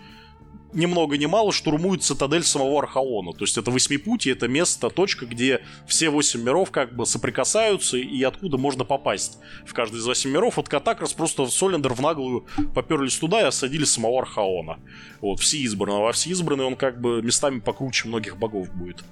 ни 0.72 0.86
много 0.86 1.16
ни 1.16 1.26
мало 1.26 1.52
штурмует 1.52 2.02
цитадель 2.02 2.42
самого 2.42 2.78
Архаона. 2.80 3.32
То 3.32 3.44
есть 3.44 3.56
это 3.58 3.70
восьмипутие, 3.70 4.34
это 4.34 4.48
место, 4.48 4.90
точка, 4.90 5.26
где 5.26 5.60
все 5.86 6.10
восемь 6.10 6.42
миров 6.42 6.70
как 6.70 6.94
бы 6.94 7.06
соприкасаются 7.06 7.96
и 7.96 8.22
откуда 8.22 8.58
можно 8.58 8.84
попасть 8.84 9.38
в 9.64 9.72
каждый 9.72 10.00
из 10.00 10.06
восьми 10.06 10.32
миров. 10.32 10.56
Вот 10.56 10.68
Катакрас 10.68 11.12
просто 11.12 11.44
в 11.44 11.50
Солендер 11.50 11.94
в 11.94 12.00
наглую 12.00 12.46
поперлись 12.74 13.16
туда 13.16 13.40
и 13.40 13.44
осадили 13.44 13.84
самого 13.84 14.20
Архаона. 14.20 14.78
Вот, 15.20 15.40
все 15.40 15.62
избранного. 15.64 16.10
А 16.10 16.12
все 16.12 16.30
избранные 16.30 16.66
он 16.66 16.76
как 16.76 17.00
бы 17.00 17.22
местами 17.22 17.60
покруче 17.60 18.08
многих 18.08 18.36
богов 18.36 18.72
будет. 18.74 19.04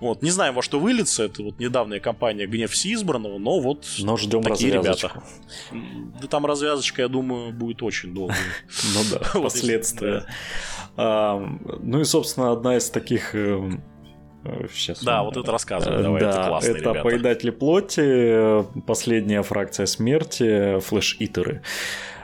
Вот, 0.00 0.22
не 0.22 0.30
знаю, 0.30 0.52
во 0.52 0.62
что 0.62 0.78
выльется. 0.78 1.24
Это 1.24 1.42
вот 1.42 1.58
недавняя 1.58 2.00
кампания 2.00 2.46
«Гнев 2.46 2.70
Всеизбранного», 2.70 3.38
но 3.38 3.60
вот 3.60 3.86
но 3.98 4.16
ждем 4.16 4.42
такие 4.42 4.72
ребята. 4.72 5.22
Да 5.72 6.28
там 6.28 6.46
развязочка, 6.46 7.02
я 7.02 7.08
думаю, 7.08 7.52
будет 7.52 7.82
очень 7.82 8.14
долго. 8.14 8.34
Ну 8.94 9.00
да, 9.10 9.40
последствия. 9.40 10.26
Ну 10.96 12.00
и, 12.00 12.04
собственно, 12.04 12.52
одна 12.52 12.76
из 12.76 12.90
таких 12.90 13.34
Сейчас. 14.72 15.02
Э, 15.02 15.04
да, 15.04 15.22
вот 15.24 15.36
это 15.36 15.50
рассказывай, 15.50 16.02
давай, 16.02 16.20
да, 16.20 16.30
это 16.30 16.48
классно, 16.48 16.70
Это 16.70 16.78
ребята. 16.78 17.02
поедатели 17.02 17.50
плоти, 17.50 18.80
последняя 18.86 19.42
фракция 19.42 19.86
смерти, 19.86 20.78
флеш-итеры. 20.78 21.62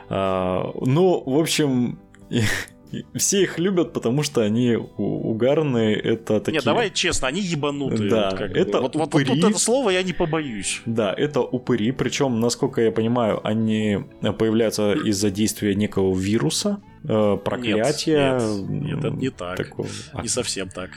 Ну, 0.08 1.22
в 1.26 1.38
общем, 1.38 1.98
все 3.14 3.42
их 3.42 3.58
любят, 3.58 3.92
потому 3.92 4.22
что 4.22 4.40
они 4.42 4.76
угарные, 4.76 5.96
это 5.96 6.40
такие... 6.40 6.58
Нет, 6.58 6.64
давай 6.64 6.90
честно, 6.90 7.28
они 7.28 7.40
ебанутые. 7.40 8.10
Да, 8.10 8.30
вот 8.30 8.40
это 8.40 8.80
вот, 8.80 8.96
упыри. 8.96 9.30
Вот, 9.30 9.38
вот, 9.38 9.50
это 9.50 9.58
слово 9.58 9.90
я 9.90 10.02
не 10.02 10.12
побоюсь. 10.12 10.82
Да, 10.86 11.12
это 11.12 11.40
упыри, 11.40 11.92
причем, 11.92 12.40
насколько 12.40 12.80
я 12.80 12.92
понимаю, 12.92 13.46
они 13.46 14.04
появляются 14.38 14.92
из-за 14.92 15.30
действия 15.30 15.74
некого 15.74 16.16
вируса, 16.16 16.80
э, 17.04 17.38
проклятия. 17.44 18.38
Нет, 18.38 18.68
нет, 18.68 18.82
нет, 18.82 18.98
это 18.98 19.10
не 19.10 19.30
так. 19.30 19.56
Такого... 19.56 19.88
Не 20.22 20.28
совсем 20.28 20.68
так. 20.68 20.90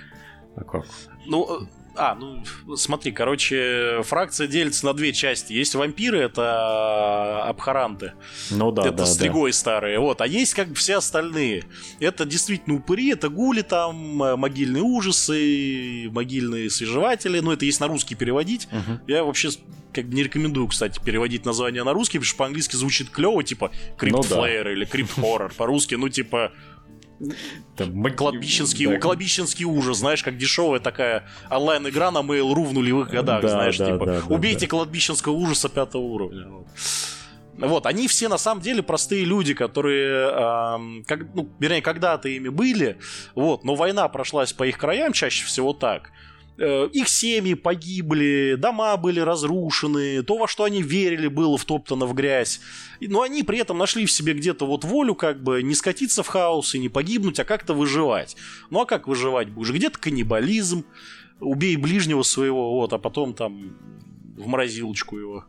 А 0.56 0.64
как? 0.64 0.86
Ну, 1.26 1.68
а, 1.98 2.16
ну, 2.16 2.44
смотри, 2.76 3.12
короче, 3.12 4.02
фракция 4.04 4.48
делится 4.48 4.86
на 4.86 4.94
две 4.94 5.14
части. 5.14 5.54
Есть 5.54 5.76
вампиры, 5.76 6.20
это 6.20 7.44
абхаранты. 7.44 8.14
Ну 8.52 8.72
да, 8.72 8.84
Это 8.84 8.92
да, 8.92 9.06
стригой 9.06 9.52
да. 9.52 9.58
старые. 9.58 10.00
Вот. 10.00 10.22
А 10.22 10.28
есть 10.28 10.54
как 10.54 10.70
бы 10.70 10.76
все 10.76 10.98
остальные. 10.98 11.64
Это 12.00 12.26
действительно 12.26 12.78
упыри, 12.78 13.12
это 13.12 13.30
гули 13.30 13.62
там, 13.62 14.22
э, 14.24 14.36
могильные 14.36 14.84
ужасы, 14.84 16.10
могильные 16.12 16.70
свежеватели. 16.70 17.40
Ну, 17.40 17.52
это 17.52 17.66
есть 17.66 17.80
на 17.80 17.88
русский 17.88 18.16
переводить. 18.16 18.68
Угу. 18.72 19.00
Я 19.08 19.24
вообще 19.24 19.50
как 19.94 20.06
бы 20.06 20.16
не 20.16 20.24
рекомендую, 20.24 20.68
кстати, 20.68 21.00
переводить 21.04 21.46
название 21.46 21.84
на 21.84 21.94
русский, 21.94 22.20
потому 22.20 22.28
что 22.28 22.38
по-английски 22.38 22.76
звучит 22.76 23.10
клево, 23.10 23.44
типа 23.44 23.72
Crypt 23.98 24.12
ну, 24.12 24.24
да. 24.30 24.50
или 24.50 24.88
Crypt 24.88 25.18
Horror. 25.18 25.54
По-русски, 25.56 25.96
ну, 25.96 26.10
типа, 26.10 26.52
там, 27.76 28.04
кладбищенский, 28.16 28.86
да. 28.86 29.00
кладбищенский 29.00 29.66
ужас, 29.66 29.98
знаешь, 29.98 30.24
как 30.24 30.38
дешевая 30.38 30.80
такая 30.80 31.26
онлайн-игра 31.50 32.12
на 32.12 32.20
Mail.ru 32.20 32.64
в 32.64 32.74
нулевых 32.74 33.10
годах, 33.10 33.42
да, 33.42 33.50
знаешь, 33.50 33.78
да, 33.78 33.92
типа, 33.92 34.06
да, 34.06 34.22
убейте 34.30 34.68
да. 34.68 34.68
кладбищенского 34.68 35.34
ужаса 35.34 35.70
пятого 35.70 36.04
уровня. 36.04 36.48
Вот. 36.48 36.68
Вот, 37.58 37.88
они 37.88 38.08
все 38.08 38.28
на 38.28 38.38
самом 38.38 38.62
деле 38.62 38.84
простые 38.84 39.26
люди, 39.26 39.56
которые, 39.56 40.30
э, 40.30 41.04
как, 41.08 41.34
ну, 41.34 41.50
вернее, 41.60 41.82
когда-то 41.82 42.30
ими 42.30 42.50
были, 42.50 43.00
вот, 43.34 43.64
но 43.64 43.74
война 43.74 44.08
прошлась 44.10 44.54
по 44.54 44.68
их 44.68 44.78
краям 44.78 45.12
чаще 45.12 45.44
всего 45.46 45.74
так. 45.74 46.12
Э, 46.60 46.90
их 46.92 47.08
семьи 47.08 47.54
погибли, 47.54 48.56
дома 48.58 48.98
были 48.98 49.20
разрушены, 49.20 50.24
то, 50.24 50.38
во 50.38 50.48
что 50.48 50.64
они 50.64 50.82
верили, 50.82 51.28
было 51.28 51.58
втоптано 51.58 52.08
в 52.08 52.14
грязь. 52.16 52.60
Но 53.00 53.22
они 53.22 53.44
при 53.44 53.60
этом 53.60 53.78
нашли 53.78 54.06
в 54.06 54.12
себе 54.12 54.34
где-то 54.34 54.66
вот 54.66 54.84
волю 54.84 55.14
как 55.14 55.44
бы 55.44 55.62
не 55.62 55.76
скатиться 55.76 56.24
в 56.24 56.28
хаос 56.28 56.74
и 56.74 56.80
не 56.80 56.90
погибнуть, 56.90 57.40
а 57.40 57.46
как-то 57.46 57.74
выживать. 57.76 58.36
Ну 58.72 58.82
а 58.82 58.86
как 58.86 59.08
выживать 59.08 59.50
будешь? 59.50 59.72
Где-то 59.72 60.00
каннибализм, 60.00 60.84
убей 61.40 61.76
ближнего 61.76 62.24
своего, 62.24 62.74
вот, 62.74 62.92
а 62.92 62.98
потом 62.98 63.36
там 63.36 63.78
в 64.36 64.48
морозилочку 64.48 65.18
его. 65.18 65.46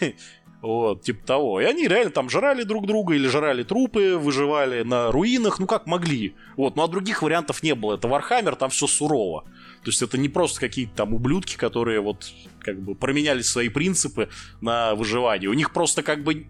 Вот, 0.62 1.02
типа 1.02 1.26
того. 1.26 1.60
И 1.62 1.64
они 1.64 1.88
реально 1.88 2.10
там 2.10 2.28
жрали 2.28 2.64
друг 2.64 2.86
друга 2.86 3.14
или 3.14 3.26
жрали 3.28 3.62
трупы, 3.62 4.18
выживали 4.18 4.82
на 4.82 5.10
руинах, 5.10 5.58
ну 5.58 5.66
как 5.66 5.86
могли. 5.86 6.34
Вот, 6.58 6.76
ну 6.76 6.82
а 6.82 6.88
других 6.88 7.22
вариантов 7.22 7.62
не 7.62 7.74
было. 7.74 7.94
Это 7.94 8.08
Вархаммер, 8.08 8.56
там 8.56 8.68
все 8.68 8.86
сурово. 8.86 9.44
То 9.82 9.90
есть 9.90 10.02
это 10.02 10.18
не 10.18 10.28
просто 10.28 10.60
какие-то 10.60 10.94
там 10.94 11.14
ублюдки, 11.14 11.56
которые 11.56 12.00
вот 12.00 12.30
как 12.60 12.80
бы 12.80 12.94
променяли 12.94 13.42
свои 13.42 13.68
принципы 13.68 14.28
на 14.60 14.94
выживание. 14.94 15.48
У 15.48 15.54
них 15.54 15.72
просто 15.72 16.02
как 16.02 16.22
бы... 16.22 16.46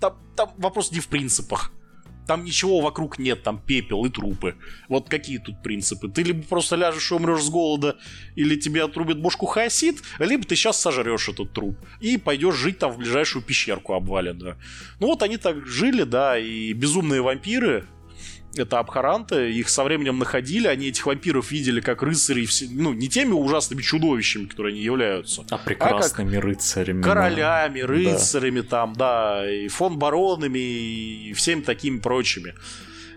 Там, 0.00 0.18
там 0.36 0.50
вопрос 0.58 0.90
не 0.90 1.00
в 1.00 1.08
принципах. 1.08 1.72
Там 2.26 2.44
ничего 2.44 2.80
вокруг 2.80 3.20
нет, 3.20 3.44
там 3.44 3.60
пепел 3.60 4.04
и 4.04 4.10
трупы. 4.10 4.56
Вот 4.88 5.08
какие 5.08 5.38
тут 5.38 5.62
принципы? 5.62 6.08
Ты 6.08 6.24
либо 6.24 6.42
просто 6.42 6.74
ляжешь 6.74 7.12
и 7.12 7.14
умрешь 7.14 7.44
с 7.44 7.48
голода, 7.48 7.98
или 8.34 8.56
тебе 8.56 8.82
отрубят 8.82 9.20
бошку 9.20 9.46
хаосит, 9.46 10.02
либо 10.18 10.44
ты 10.44 10.56
сейчас 10.56 10.80
сожрешь 10.80 11.28
этот 11.28 11.52
труп 11.52 11.78
и 12.00 12.18
пойдешь 12.18 12.56
жить 12.56 12.78
там 12.78 12.90
в 12.90 12.98
ближайшую 12.98 13.44
пещерку 13.44 13.94
обваленную. 13.94 14.56
Ну 14.98 15.06
вот 15.06 15.22
они 15.22 15.36
так 15.36 15.64
жили, 15.66 16.02
да, 16.02 16.36
и 16.36 16.72
безумные 16.72 17.22
вампиры, 17.22 17.86
это 18.58 18.78
Абхаранты, 18.78 19.52
их 19.52 19.68
со 19.68 19.84
временем 19.84 20.18
находили, 20.18 20.66
они 20.66 20.88
этих 20.88 21.06
вампиров 21.06 21.50
видели 21.50 21.80
как 21.80 22.02
рыцарей, 22.02 22.48
ну, 22.70 22.92
не 22.92 23.08
теми 23.08 23.32
ужасными 23.32 23.82
чудовищами, 23.82 24.46
которые 24.46 24.74
они 24.74 24.82
являются. 24.82 25.44
А 25.50 25.58
прекрасными 25.58 26.38
а 26.38 26.40
рыцарями. 26.40 27.02
Королями, 27.02 27.80
рыцарями 27.80 28.60
да. 28.60 28.68
там, 28.68 28.92
да, 28.94 29.50
и 29.50 29.68
фон 29.68 29.98
баронами, 29.98 30.58
и 30.58 31.32
всеми 31.34 31.60
такими 31.60 31.98
прочими. 31.98 32.54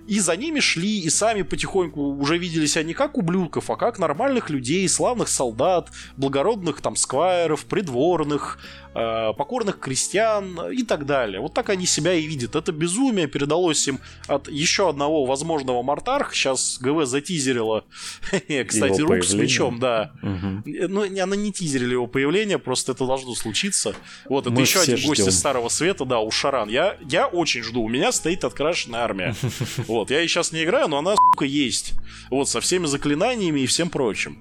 И 0.10 0.20
за 0.20 0.36
ними 0.36 0.60
шли, 0.60 1.02
и 1.02 1.10
сами 1.12 1.44
потихоньку 1.44 2.02
уже 2.02 2.40
видели 2.40 2.66
себя 2.66 2.84
не 2.84 2.96
как 2.96 3.16
ублюдков, 3.16 3.70
а 3.70 3.76
как 3.76 4.00
нормальных 4.00 4.50
людей, 4.50 4.90
славных 4.90 5.28
солдат, 5.28 5.92
благородных 6.18 6.82
там 6.82 6.96
сквайров, 6.96 7.66
придворных, 7.66 8.58
покорных 8.94 9.80
крестьян 9.80 10.72
и 10.72 10.84
так 10.84 11.06
далее. 11.06 11.40
Вот 11.40 11.54
так 11.54 11.70
они 11.70 11.86
себя 11.86 12.14
и 12.14 12.26
видят. 12.26 12.56
Это 12.56 12.72
безумие 12.72 13.28
передалось 13.28 13.88
им 13.88 14.00
от 14.28 14.50
еще 14.50 14.90
одного 14.90 15.26
возможного 15.26 15.84
Мартарха. 15.84 16.34
Сейчас 16.34 16.80
ГВ 16.80 17.06
затизерила, 17.06 17.86
кстати, 18.68 19.02
рук 19.02 19.24
с 19.24 19.34
мечом, 19.34 19.80
да. 19.80 20.12
Угу. 20.22 20.88
Ну, 20.88 21.24
она 21.24 21.36
не 21.36 21.52
тизерили 21.52 21.94
его 21.94 22.08
появление, 22.08 22.60
просто 22.60 22.94
это 22.94 23.06
должно 23.06 23.36
случиться. 23.36 23.96
Вот, 24.26 24.48
это 24.48 24.60
еще 24.60 24.80
один 24.80 25.06
гость 25.06 25.28
из 25.28 25.38
Старого 25.38 25.70
Света, 25.70 26.06
да, 26.06 26.20
у 26.20 26.32
Шаран. 26.32 26.70
Я, 26.70 26.98
я 27.08 27.28
очень 27.28 27.64
жду. 27.64 27.84
У 27.84 27.90
меня 27.90 28.12
стоит 28.12 28.44
открашенная 28.44 29.02
армия. 29.02 29.36
Вот, 29.88 30.12
я 30.12 30.22
и 30.22 30.28
сейчас 30.28 30.52
не 30.52 30.64
играю, 30.64 30.88
но 30.88 30.98
она, 30.98 31.16
сука, 31.16 31.46
есть. 31.46 31.94
Вот, 32.30 32.50
со 32.50 32.62
всеми 32.62 32.86
заклинаниями 32.86 33.62
и 33.62 33.66
всем 33.66 33.90
прочим. 33.90 34.38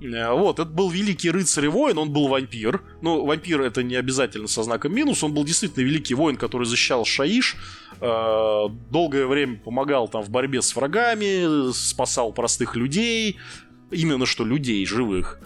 Э, 0.00 0.32
вот, 0.32 0.58
это 0.58 0.70
был 0.70 0.90
великий 0.90 1.30
рыцарь 1.30 1.66
и 1.66 1.68
воин, 1.68 1.98
он 1.98 2.10
был 2.10 2.28
вампир. 2.28 2.82
Ну, 3.02 3.24
вампир 3.24 3.60
это 3.62 3.82
не 3.82 3.96
обязательно 3.96 4.48
со 4.48 4.62
знаком 4.62 4.94
минус, 4.94 5.22
он 5.22 5.34
был 5.34 5.44
действительно 5.44 5.84
великий 5.84 6.14
воин, 6.14 6.36
который 6.36 6.66
защищал 6.66 7.04
Шаиш, 7.04 7.56
э, 8.00 8.64
долгое 8.90 9.26
время 9.26 9.58
помогал 9.58 10.08
там 10.08 10.22
в 10.22 10.30
борьбе 10.30 10.62
с 10.62 10.74
врагами, 10.74 11.72
спасал 11.72 12.32
простых 12.32 12.76
людей, 12.76 13.38
именно 13.90 14.26
что 14.26 14.44
людей, 14.44 14.84
живых. 14.86 15.40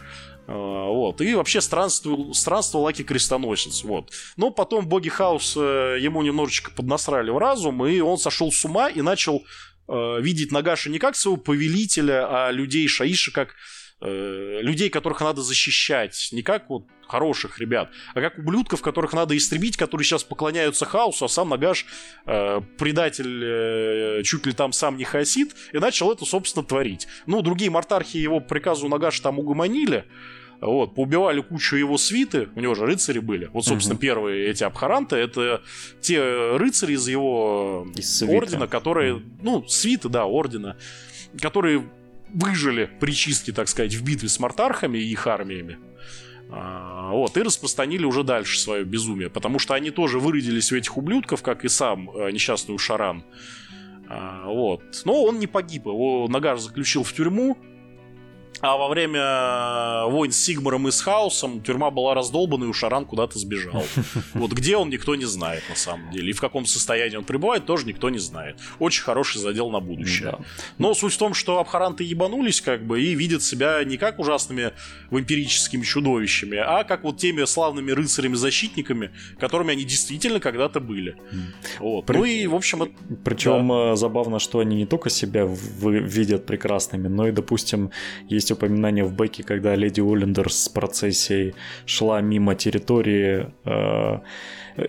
Э, 0.46 0.53
вот. 0.53 1.20
И 1.20 1.34
вообще 1.34 1.61
странствовал, 1.61 2.34
странствовал 2.34 2.84
Лаки 2.84 3.05
Крестоносец. 3.05 3.84
Вот. 3.84 4.11
Но 4.36 4.50
потом 4.50 4.86
боги 4.86 5.09
Хаус 5.09 5.57
ему 5.57 6.22
немножечко 6.22 6.70
поднасрали 6.72 7.30
в 7.30 7.38
разум, 7.38 7.86
и 7.86 8.00
он 8.00 8.18
сошел 8.18 8.53
с 8.53 8.64
ума 8.64 8.88
и 8.88 9.03
начал 9.03 9.44
видеть 9.88 10.53
Нагаша 10.53 10.88
не 10.90 10.98
как 10.98 11.16
своего 11.16 11.36
повелителя, 11.36 12.46
а 12.46 12.50
людей 12.53 12.86
Шаиша 12.86 13.32
как 13.32 13.57
Э, 14.05 14.59
людей, 14.62 14.90
которых 14.90 15.20
надо 15.20 15.42
защищать, 15.42 16.30
не 16.32 16.42
как 16.42 16.68
вот 16.68 16.86
хороших 17.07 17.61
ребят, 17.61 17.88
а 18.14 18.20
как 18.20 18.36
ублюдков, 18.36 18.82
которых 18.82 19.12
надо 19.12 19.36
истребить, 19.36 19.76
которые 19.76 20.05
сейчас 20.05 20.24
поклоняются 20.24 20.86
хаосу, 20.86 21.26
а 21.26 21.28
сам 21.28 21.50
Нагаш 21.50 21.86
э, 22.26 22.61
предатель 22.78 23.44
э, 23.44 24.22
чуть 24.24 24.44
ли 24.44 24.55
там 24.55 24.72
сам 24.72 24.96
не 24.96 25.05
хасит, 25.05 25.55
и 25.72 25.78
начал 25.78 26.11
это, 26.11 26.24
собственно, 26.24 26.64
творить. 26.64 27.07
Ну, 27.26 27.42
другие 27.42 27.70
мартархи 27.70 28.16
его 28.16 28.40
приказу 28.40 28.88
Нагаша 28.88 29.22
там 29.22 29.38
угомонили, 29.38 30.05
вот, 30.61 30.96
поубивали 30.96 31.40
кучу 31.40 31.76
его 31.76 31.96
свиты, 31.96 32.48
у 32.57 32.61
него 32.61 32.74
же 32.74 32.86
рыцари 32.86 33.20
были. 33.20 33.50
Вот, 33.53 33.64
собственно, 33.66 33.94
угу. 33.94 34.00
первые 34.00 34.48
эти 34.48 34.64
абхаранты, 34.64 35.14
это 35.14 35.62
те 36.00 36.57
рыцари 36.57 36.94
из 36.94 37.07
его 37.07 37.86
из 37.94 38.20
ордена, 38.24 38.66
которые, 38.66 39.22
ну, 39.40 39.64
свиты, 39.68 40.09
да, 40.09 40.24
ордена, 40.24 40.76
которые 41.40 41.88
выжили 42.32 42.90
при 43.00 43.12
чистке, 43.12 43.52
так 43.52 43.68
сказать, 43.68 43.94
в 43.94 44.04
битве 44.04 44.28
с 44.28 44.38
мартархами 44.38 44.98
и 44.98 45.10
их 45.10 45.26
армиями. 45.26 45.78
А, 46.50 47.12
вот, 47.12 47.36
и 47.36 47.42
распространили 47.42 48.04
уже 48.04 48.24
дальше 48.24 48.58
свое 48.58 48.84
безумие, 48.84 49.30
потому 49.30 49.58
что 49.58 49.74
они 49.74 49.90
тоже 49.90 50.18
выродились 50.18 50.70
у 50.72 50.76
этих 50.76 50.96
ублюдков, 50.96 51.42
как 51.42 51.64
и 51.64 51.68
сам 51.68 52.10
э, 52.10 52.30
несчастный 52.30 52.76
Шаран. 52.78 53.24
А, 54.08 54.46
вот. 54.46 54.82
Но 55.04 55.24
он 55.24 55.38
не 55.38 55.46
погиб, 55.46 55.86
его 55.86 56.28
Нагар 56.28 56.58
заключил 56.58 57.04
в 57.04 57.12
тюрьму, 57.12 57.56
а 58.62 58.76
во 58.76 58.88
время 58.88 60.06
войн 60.06 60.30
с 60.30 60.38
Сигмаром 60.38 60.86
и 60.86 60.92
с 60.92 61.00
Хаосом 61.00 61.62
тюрьма 61.62 61.90
была 61.90 62.14
раздолбана, 62.14 62.64
и 62.64 62.68
Ушаран 62.68 63.04
куда-то 63.04 63.38
сбежал. 63.38 63.84
Вот 64.34 64.52
где 64.52 64.76
он, 64.76 64.88
никто 64.88 65.16
не 65.16 65.24
знает, 65.24 65.62
на 65.68 65.74
самом 65.74 66.10
деле. 66.12 66.30
И 66.30 66.32
в 66.32 66.40
каком 66.40 66.64
состоянии 66.64 67.16
он 67.16 67.24
пребывает, 67.24 67.66
тоже 67.66 67.86
никто 67.86 68.08
не 68.08 68.18
знает. 68.18 68.56
Очень 68.78 69.02
хороший 69.02 69.40
задел 69.40 69.70
на 69.70 69.80
будущее. 69.80 70.30
Да. 70.32 70.38
Но 70.78 70.94
суть 70.94 71.14
в 71.14 71.18
том, 71.18 71.34
что 71.34 71.58
Абхаранты 71.58 72.04
ебанулись, 72.04 72.60
как 72.60 72.86
бы, 72.86 73.02
и 73.02 73.14
видят 73.14 73.42
себя 73.42 73.82
не 73.84 73.96
как 73.96 74.20
ужасными 74.20 74.72
вампирическими 75.10 75.82
чудовищами, 75.82 76.58
а 76.58 76.84
как 76.84 77.02
вот 77.02 77.18
теми 77.18 77.44
славными 77.44 77.90
рыцарями-защитниками, 77.90 79.10
которыми 79.40 79.72
они 79.72 79.84
действительно 79.84 80.38
когда-то 80.38 80.78
были. 80.78 81.16
Вот. 81.80 82.06
При... 82.06 82.16
Ну 82.16 82.24
и, 82.24 82.46
в 82.46 82.54
общем... 82.54 82.84
Это... 82.84 82.92
Причем 83.24 83.68
да. 83.68 83.92
Э, 83.92 83.96
забавно, 83.96 84.38
что 84.38 84.60
они 84.60 84.76
не 84.76 84.86
только 84.86 85.10
себя 85.10 85.44
видят 85.46 86.46
прекрасными, 86.46 87.08
но 87.08 87.26
и, 87.26 87.32
допустим, 87.32 87.90
есть 88.28 88.51
упоминание 88.53 89.05
в 89.05 89.14
бэке, 89.14 89.42
когда 89.42 89.74
леди 89.74 90.00
Оллендер 90.00 90.50
с 90.50 90.68
процессией 90.68 91.55
шла 91.86 92.20
мимо 92.20 92.55
территории 92.55 93.46
э, 93.64 94.20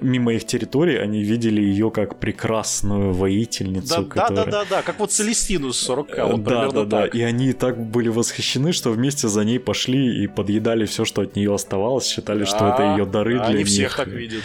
мимо 0.02 0.34
их 0.34 0.46
территории, 0.46 0.98
они 0.98 1.24
видели 1.24 1.62
ее 1.62 1.92
как 1.92 2.20
прекрасную 2.20 3.14
воительницу. 3.14 4.04
Да, 4.04 4.04
которая... 4.04 4.46
да, 4.46 4.46
да, 4.46 4.52
да, 4.52 4.66
да, 4.70 4.82
как 4.82 5.00
вот 5.00 5.12
Целестину 5.12 5.74
с 5.74 5.80
40 5.80 6.08
вот 6.18 6.44
да, 6.44 6.70
да, 6.72 6.84
да, 6.86 7.06
и 7.06 7.22
они 7.22 7.54
так 7.54 7.80
были 7.80 8.10
восхищены, 8.10 8.72
что 8.72 8.92
вместе 8.92 9.28
за 9.28 9.44
ней 9.44 9.60
пошли 9.60 10.24
и 10.24 10.28
подъедали 10.28 10.86
все, 10.86 11.06
что 11.06 11.22
от 11.22 11.36
нее 11.36 11.54
оставалось, 11.54 12.08
считали, 12.08 12.40
да, 12.40 12.46
что 12.46 12.68
это 12.70 12.96
ее 12.96 13.06
дары 13.06 13.36
для 13.36 13.46
они 13.46 13.58
них. 13.60 13.68
всех 13.68 13.96
так 13.96 14.08
видят. 14.08 14.44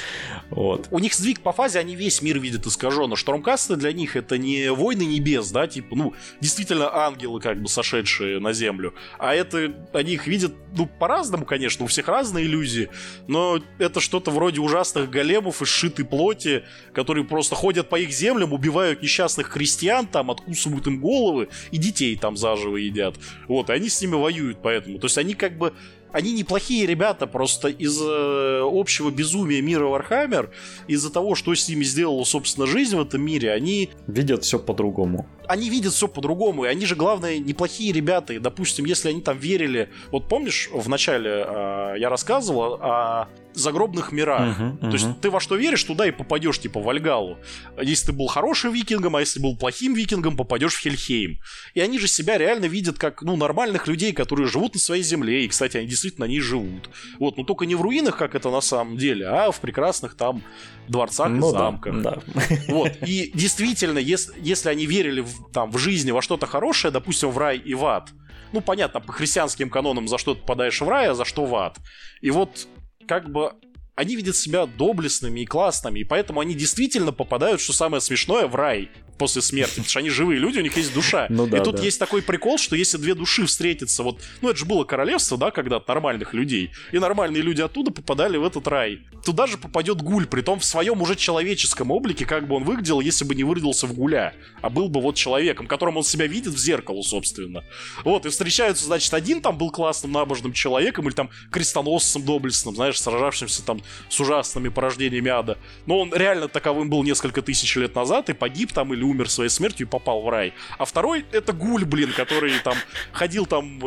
Вот. 0.51 0.89
У 0.91 0.99
них 0.99 1.14
сдвиг 1.14 1.41
по 1.41 1.53
фазе, 1.53 1.78
они 1.78 1.95
весь 1.95 2.22
мир 2.22 2.39
видят 2.39 2.66
искаженно. 2.66 3.16
Штурмкасты 3.16 3.76
для 3.76 3.93
них 3.93 4.16
это 4.16 4.39
не 4.39 4.72
войны 4.72 5.03
небес, 5.03 5.51
да, 5.51 5.66
типа, 5.66 5.95
ну, 5.95 6.14
действительно 6.41 6.91
ангелы, 6.93 7.41
как 7.41 7.61
бы 7.61 7.68
сошедшие 7.68 8.41
на 8.41 8.53
землю, 8.53 8.95
а 9.18 9.34
это 9.34 9.74
они 9.93 10.14
их 10.14 10.26
видят, 10.26 10.53
ну, 10.76 10.86
по-разному, 10.86 11.45
конечно, 11.45 11.84
у 11.84 11.89
всех 11.89 12.09
разные 12.09 12.47
иллюзии, 12.47 12.89
но 13.26 13.61
это 13.78 14.01
что-то 14.01 14.30
вроде 14.30 14.61
ужасных 14.61 15.11
голем 15.11 15.28
големов 15.29 15.62
из 15.62 15.68
сшитой 15.68 16.05
плоти, 16.05 16.64
которые 16.93 17.24
просто 17.24 17.55
ходят 17.55 17.89
по 17.89 17.97
их 17.97 18.11
землям, 18.11 18.53
убивают 18.53 19.03
несчастных 19.03 19.51
крестьян, 19.51 20.07
там 20.07 20.31
откусывают 20.31 20.87
им 20.87 21.01
головы 21.01 21.49
и 21.70 21.79
детей 21.79 22.16
там 22.16 22.37
заживо 22.37 22.76
едят. 22.76 23.16
Вот, 23.47 23.70
и 23.70 23.72
они 23.72 23.89
с 23.89 24.01
ними 24.01 24.14
воюют 24.14 24.59
поэтому. 24.62 24.99
То 24.99 25.07
есть 25.07 25.18
они 25.18 25.35
как 25.35 25.59
бы 25.59 25.72
они 26.11 26.33
неплохие 26.33 26.87
ребята, 26.87 27.26
просто 27.26 27.68
из 27.68 28.01
э, 28.01 28.61
общего 28.64 29.11
безумия 29.11 29.61
мира 29.61 29.85
Вархаммер, 29.85 30.51
из-за 30.87 31.12
того, 31.12 31.35
что 31.35 31.55
с 31.55 31.68
ними 31.68 31.85
сделала, 31.85 32.24
собственно, 32.24 32.66
жизнь 32.66 32.97
в 32.97 33.01
этом 33.01 33.22
мире, 33.22 33.53
они... 33.53 33.91
Видят 34.07 34.45
все 34.45 34.59
по-другому. 34.59 35.26
Они 35.47 35.68
видят 35.68 35.93
все 35.93 36.09
по-другому, 36.09 36.64
и 36.64 36.68
они 36.68 36.87
же, 36.87 36.95
главное, 36.95 37.39
неплохие 37.39 37.93
ребята. 37.93 38.33
И, 38.33 38.39
допустим, 38.39 38.87
если 38.87 39.11
они 39.11 39.20
там 39.20 39.39
верили... 39.39 39.91
Вот 40.11 40.29
помнишь, 40.29 40.70
в 40.72 40.89
начале 40.89 41.45
э, 41.47 41.95
я 41.99 42.09
рассказывал 42.09 42.79
о 42.81 43.29
загробных 43.55 44.12
мирах. 44.12 44.59
Uh-huh, 44.59 44.78
uh-huh. 44.78 44.90
То 44.90 44.92
есть 44.92 45.20
ты 45.20 45.30
во 45.30 45.40
что 45.40 45.57
веришь, 45.57 45.82
туда 45.84 46.07
и 46.07 46.11
попадешь, 46.11 46.59
типа, 46.61 46.80
в 46.80 46.88
Вальгаллу. 46.89 47.39
Если 47.80 48.07
ты 48.07 48.12
был 48.12 48.26
хорошим 48.26 48.72
викингом, 48.72 49.16
а 49.16 49.20
если 49.20 49.40
был 49.40 49.57
плохим 49.57 49.94
викингом, 49.94 50.36
попадешь 50.36 50.74
в 50.74 50.80
Хельхейм. 50.80 51.38
И 51.75 51.80
они 51.80 51.99
же 51.99 52.08
себя 52.08 52.38
реально 52.38 52.66
видят 52.66 52.99
как, 52.99 53.22
ну, 53.22 53.37
нормальных 53.37 53.87
людей, 53.87 54.12
которые 54.12 54.46
живут 54.46 54.75
на 54.75 54.80
своей 54.80 55.03
земле. 55.03 55.45
И, 55.45 55.49
кстати, 55.49 55.76
они 55.76 55.87
действительно 55.87 56.26
они 56.26 56.41
живут. 56.41 56.91
Вот, 57.18 57.37
но 57.37 57.45
только 57.45 57.66
не 57.66 57.75
в 57.75 57.83
руинах, 57.83 58.16
как 58.16 58.34
это 58.34 58.50
на 58.50 58.61
самом 58.61 58.96
деле, 58.96 59.26
а 59.26 59.50
в 59.50 59.61
прекрасных 59.61 60.16
там 60.16 60.42
дворцах 60.88 61.29
ну, 61.29 61.49
и 61.49 61.53
замках. 61.53 62.03
Да, 62.03 62.18
да. 62.26 62.42
Вот, 62.68 62.92
и 63.07 63.30
действительно, 63.34 63.99
если, 63.99 64.34
если 64.41 64.68
они 64.68 64.87
верили 64.87 65.20
в, 65.20 65.50
там, 65.53 65.70
в 65.70 65.79
жизни 65.79 66.11
во 66.11 66.22
что-то 66.22 66.46
хорошее, 66.46 66.92
допустим, 66.92 67.30
в 67.30 67.38
рай 67.38 67.58
и 67.58 67.75
в 67.75 67.84
ад, 67.84 68.11
ну, 68.53 68.61
понятно, 68.61 69.00
по 69.00 69.12
христианским 69.12 69.68
канонам, 69.68 70.08
за 70.08 70.18
что 70.18 70.34
ты 70.34 70.41
попадаешь 70.41 70.80
в 70.80 70.88
рай, 70.88 71.08
а 71.08 71.14
за 71.14 71.25
что 71.25 71.45
в 71.45 71.54
ад. 71.54 71.76
И 72.20 72.30
вот 72.30 72.66
как 73.09 73.30
бы 73.30 73.55
они 73.97 74.14
видят 74.14 74.37
себя 74.37 74.67
доблестными 74.67 75.41
и 75.41 75.47
классными, 75.47 76.01
и 76.01 76.05
поэтому 76.05 76.39
они 76.39 76.55
действительно 76.55 77.11
попадают, 77.11 77.61
что 77.61 77.72
самое 77.72 78.01
смешное, 78.01 78.47
в 78.47 78.55
рай 78.55 78.91
после 79.18 79.42
смерти, 79.42 79.70
потому 79.70 79.88
что 79.88 79.99
они 79.99 80.11
живые 80.11 80.38
люди, 80.38 80.58
у 80.58 80.62
них 80.62 80.76
есть 80.76 80.95
душа. 80.95 81.26
Ну, 81.28 81.46
да, 81.46 81.58
и 81.58 81.64
тут 81.64 81.76
да. 81.76 81.82
есть 81.82 81.99
такой 81.99 82.22
прикол, 82.22 82.58
что 82.58 82.76
если 82.76 82.96
две 82.96 83.14
души 83.14 83.46
встретятся, 83.46 84.03
вот, 84.03 84.20
ну 84.40 84.50
это 84.50 84.58
же 84.58 84.64
было 84.64 84.84
королевство, 84.84 85.36
да, 85.36 85.50
когда 85.50 85.82
нормальных 85.86 86.34
людей, 86.34 86.70
и 86.92 86.99
нормальные 86.99 87.42
люди 87.42 87.61
оттуда 87.61 87.90
попадали 87.90 88.36
в 88.36 88.45
этот 88.45 88.66
рай. 88.68 89.00
Туда 89.24 89.46
же 89.46 89.58
попадет 89.58 90.00
гуль, 90.00 90.26
при 90.26 90.42
том 90.42 90.61
в 90.61 90.64
своем 90.64 91.03
уже 91.03 91.16
человеческом 91.16 91.90
облике, 91.90 92.24
как 92.24 92.46
бы 92.46 92.57
он 92.57 92.64
выглядел, 92.64 93.00
если 93.00 93.24
бы 93.24 93.34
не 93.34 93.45
выродился 93.45 93.86
в 93.86 93.95
гуля, 93.95 94.34
а 94.62 94.70
был 94.70 94.88
бы 94.88 95.00
вот 95.00 95.16
человеком, 95.16 95.66
которым 95.66 95.96
он 95.96 96.04
себя 96.04 96.26
видит 96.26 96.54
в 96.54 96.58
зеркало, 96.58 97.03
собственно. 97.03 97.64
Вот, 98.04 98.26
и 98.26 98.28
встречаются, 98.28 98.84
значит, 98.84 99.12
один 99.12 99.40
там 99.40 99.58
был 99.58 99.70
классным 99.70 100.12
набожным 100.12 100.53
человеком, 100.53 101.08
или 101.08 101.14
там 101.14 101.30
крестоносцем 101.50 102.22
доблестным, 102.24 102.74
знаешь, 102.74 103.00
сражавшимся 103.00 103.64
там 103.64 103.82
с 104.08 104.20
ужасными 104.20 104.68
порождениями 104.68 105.30
ада. 105.30 105.58
Но 105.86 105.99
он 105.99 106.14
реально 106.14 106.49
таковым 106.49 106.88
был 106.88 107.03
несколько 107.03 107.42
тысяч 107.42 107.76
лет 107.76 107.95
назад 107.95 108.30
и 108.30 108.32
погиб 108.32 108.72
там 108.72 108.95
или 108.95 109.03
умер 109.09 109.30
своей 109.30 109.51
смертью 109.51 109.87
и 109.87 109.91
попал 109.91 110.22
в 110.22 110.29
рай. 110.29 110.53
А 110.79 110.85
второй 110.85 111.25
это 111.33 111.53
гуль, 111.53 111.85
блин, 111.85 112.13
который 112.17 112.53
там 112.63 112.75
ходил 113.13 113.47
там, 113.47 113.80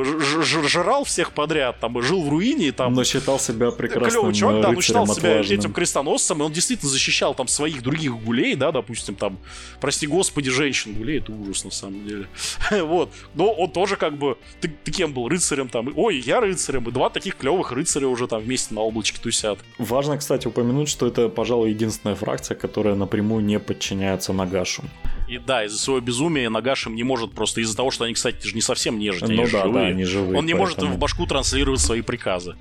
жрал 0.43 1.03
всех 1.03 1.31
подряд, 1.31 1.79
там, 1.79 2.01
жил 2.01 2.23
в 2.23 2.29
руине 2.29 2.67
и 2.67 2.71
там... 2.71 2.93
Но 2.93 3.03
считал 3.03 3.39
себя 3.39 3.71
прекрасным 3.71 4.09
Клевый 4.11 4.33
чувак, 4.33 4.61
да, 4.61 4.71
но 4.71 4.81
считал 4.81 5.07
себя 5.07 5.39
этим 5.39 5.73
крестоносцем, 5.73 6.41
и 6.41 6.45
он 6.45 6.51
действительно 6.51 6.89
защищал 6.89 7.33
там 7.33 7.47
своих 7.47 7.81
других 7.81 8.15
гулей, 8.17 8.55
да, 8.55 8.71
допустим, 8.71 9.15
там, 9.15 9.39
прости 9.79 10.07
господи, 10.07 10.49
женщин 10.49 10.93
гулей, 10.93 11.19
это 11.19 11.31
ужас 11.31 11.63
на 11.63 11.71
самом 11.71 12.05
деле. 12.05 12.27
вот. 12.71 13.11
Но 13.33 13.51
он 13.51 13.71
тоже 13.71 13.95
как 13.95 14.17
бы, 14.17 14.37
ты, 14.59 14.67
ты 14.83 14.91
кем 14.91 15.13
был, 15.13 15.27
рыцарем 15.27 15.69
там, 15.69 15.91
ой, 15.95 16.19
я 16.19 16.39
рыцарем, 16.39 16.87
и 16.87 16.91
два 16.91 17.09
таких 17.09 17.37
клевых 17.37 17.71
рыцаря 17.71 18.07
уже 18.07 18.27
там 18.27 18.41
вместе 18.41 18.73
на 18.73 18.81
облачке 18.81 19.19
тусят. 19.21 19.59
Важно, 19.77 20.17
кстати, 20.17 20.47
упомянуть, 20.47 20.89
что 20.89 21.07
это, 21.07 21.29
пожалуй, 21.29 21.71
единственная 21.71 22.15
фракция, 22.15 22.55
которая 22.55 22.95
напрямую 22.95 23.43
не 23.43 23.59
подчиняется 23.59 24.33
Нагашу. 24.33 24.83
И 25.27 25.37
да, 25.37 25.65
из-за 25.65 25.77
своего 25.77 26.01
безумия 26.01 26.49
Нагашим 26.49 26.95
не 26.95 27.03
может 27.03 27.31
просто 27.31 27.61
из-за 27.61 27.75
того, 27.75 27.91
что 27.91 28.03
они, 28.05 28.13
кстати, 28.13 28.45
же 28.45 28.53
не 28.53 28.61
совсем 28.61 28.99
нежить, 28.99 29.23
они 29.23 29.35
ну, 29.35 29.43
да, 29.43 29.63
живые. 29.63 29.73
Да, 29.73 29.81
они 29.85 30.03
живые. 30.03 30.37
Он 30.37 30.45
не 30.45 30.53
поэтому... 30.53 30.57
может 30.57 30.79
им 30.83 30.91
в 30.91 30.97
башку 30.97 31.25
транслировать 31.25 31.79
свои 31.79 32.01
приказы. 32.01 32.55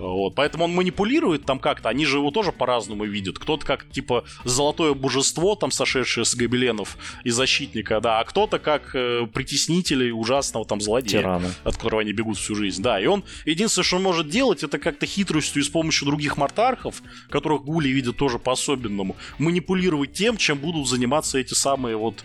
Вот, 0.00 0.34
поэтому 0.34 0.64
он 0.64 0.74
манипулирует 0.74 1.44
там 1.44 1.58
как-то, 1.58 1.88
они 1.88 2.04
же 2.06 2.18
его 2.18 2.30
тоже 2.30 2.52
по-разному 2.52 3.04
видят. 3.04 3.38
Кто-то 3.38 3.66
как, 3.66 3.90
типа, 3.90 4.24
золотое 4.44 4.94
божество, 4.94 5.54
там, 5.54 5.70
сошедшее 5.70 6.24
с 6.24 6.34
гобеленов 6.34 6.96
и 7.24 7.30
защитника, 7.30 8.00
да, 8.00 8.20
а 8.20 8.24
кто-то 8.24 8.58
как 8.58 8.94
э, 8.94 9.26
притеснитель 9.32 10.10
ужасного 10.10 10.64
там 10.64 10.80
злодея, 10.80 11.22
Тирана. 11.22 11.50
от 11.64 11.76
которого 11.76 12.02
они 12.02 12.12
бегут 12.12 12.38
всю 12.38 12.54
жизнь. 12.54 12.82
Да, 12.82 13.00
и 13.00 13.06
он, 13.06 13.24
единственное, 13.44 13.84
что 13.84 13.96
он 13.96 14.02
может 14.02 14.28
делать, 14.28 14.62
это 14.62 14.78
как-то 14.78 15.06
хитростью 15.06 15.62
и 15.62 15.64
с 15.64 15.68
помощью 15.68 16.06
других 16.06 16.36
мартархов, 16.36 17.02
которых 17.30 17.64
гули 17.64 17.88
видят 17.88 18.16
тоже 18.16 18.38
по-особенному, 18.38 19.16
манипулировать 19.38 20.12
тем, 20.12 20.36
чем 20.36 20.58
будут 20.58 20.88
заниматься 20.88 21.38
эти 21.38 21.54
самые 21.54 21.96
вот 21.96 22.24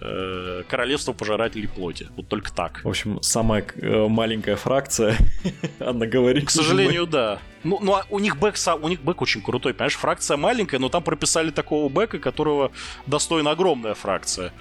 э, 0.00 0.62
королевство 0.68 1.12
пожирателей 1.12 1.68
плоти. 1.68 2.08
Вот 2.16 2.28
только 2.28 2.52
так. 2.52 2.80
В 2.84 2.88
общем, 2.88 3.22
самая 3.22 3.64
э, 3.76 4.06
маленькая 4.08 4.56
фракция, 4.56 5.16
она 5.78 6.06
говорит. 6.06 6.46
К 6.46 6.50
сожалению, 6.50 7.06
да. 7.06 7.38
Ну, 7.64 7.78
ну 7.80 7.94
а 7.94 8.06
у 8.10 8.18
них 8.18 8.38
бэк, 8.38 8.56
у 8.80 8.88
них 8.88 9.02
бэк 9.02 9.16
очень 9.22 9.42
крутой, 9.42 9.74
понимаешь, 9.74 9.96
фракция 9.96 10.36
маленькая, 10.36 10.78
но 10.78 10.88
там 10.88 11.02
прописали 11.02 11.50
такого 11.50 11.88
бэка, 11.88 12.18
которого 12.18 12.70
достойна 13.06 13.50
огромная 13.50 13.94
фракция. 13.94 14.52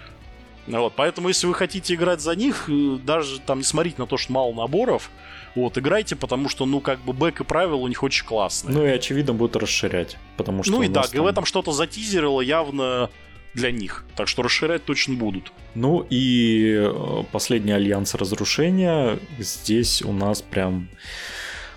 Вот, 0.68 0.94
поэтому, 0.98 1.30
если 1.30 1.48
вы 1.48 1.54
хотите 1.54 1.94
играть 1.94 2.20
за 2.20 2.36
них, 2.36 2.66
э, 2.68 2.98
даже 3.04 3.40
там 3.40 3.60
не 3.60 3.64
смотрите 3.64 3.96
на 4.00 4.06
то, 4.06 4.18
что 4.18 4.34
мало 4.34 4.54
наборов, 4.54 5.10
вот, 5.56 5.78
играйте, 5.78 6.16
потому 6.16 6.50
что, 6.50 6.66
ну, 6.66 6.82
как 6.82 7.00
бы 7.00 7.14
бэк 7.14 7.42
и 7.42 7.44
правила 7.44 7.78
у 7.78 7.88
них 7.88 8.04
очень 8.04 8.26
классные. 8.26 8.76
Ну 8.76 8.86
и, 8.86 8.90
очевидно, 8.90 9.34
будут 9.34 9.56
расширять, 9.56 10.18
потому 10.36 10.64
что... 10.64 10.74
Ну 10.74 10.84
и 10.84 10.90
так, 10.90 11.10
там... 11.10 11.16
и 11.16 11.24
в 11.24 11.26
этом 11.26 11.46
что-то 11.46 11.72
затизерило 11.72 12.42
явно 12.42 13.10
для 13.58 13.72
них. 13.72 14.06
Так 14.16 14.28
что 14.28 14.44
расширять 14.44 14.86
точно 14.86 15.16
будут. 15.16 15.52
Ну 15.76 16.06
и 16.10 16.78
э, 16.80 17.24
последний 17.32 17.74
альянс 17.74 18.14
разрушения. 18.16 19.20
Здесь 19.40 20.02
у 20.04 20.14
нас 20.14 20.42
прям... 20.42 20.88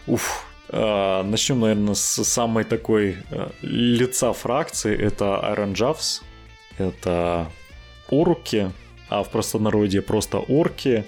Уф, 0.06 0.46
э, 0.68 1.22
Начнем, 1.24 1.60
наверное, 1.60 1.94
с 1.94 2.24
самой 2.24 2.64
такой 2.64 3.16
э, 3.30 3.50
лица 3.62 4.32
фракции. 4.32 4.94
Это 4.94 5.24
Iron 5.56 5.72
Javs. 5.72 6.22
Это 6.78 7.50
орки, 8.10 8.70
а 9.08 9.22
в 9.22 9.30
простонародье 9.30 10.02
просто 10.02 10.38
орки. 10.38 11.04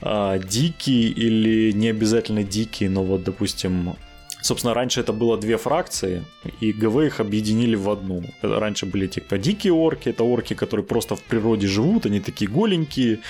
Дикие 0.00 1.08
или 1.10 1.72
не 1.72 1.90
обязательно 1.90 2.42
дикие, 2.42 2.90
но 2.90 3.04
вот, 3.04 3.22
допустим, 3.22 3.94
Собственно, 4.42 4.74
раньше 4.74 5.00
это 5.00 5.12
было 5.12 5.38
две 5.38 5.56
фракции, 5.56 6.24
и 6.60 6.72
ГВ 6.72 6.96
их 7.06 7.20
объединили 7.20 7.76
в 7.76 7.88
одну. 7.88 8.24
Раньше 8.42 8.86
были 8.86 9.06
типа 9.06 9.38
дикие 9.38 9.72
орки, 9.72 10.08
это 10.08 10.24
орки, 10.24 10.54
которые 10.54 10.84
просто 10.84 11.14
в 11.14 11.22
природе 11.22 11.68
живут, 11.68 12.06
они 12.06 12.20
такие 12.20 12.50
голенькие, 12.50 13.20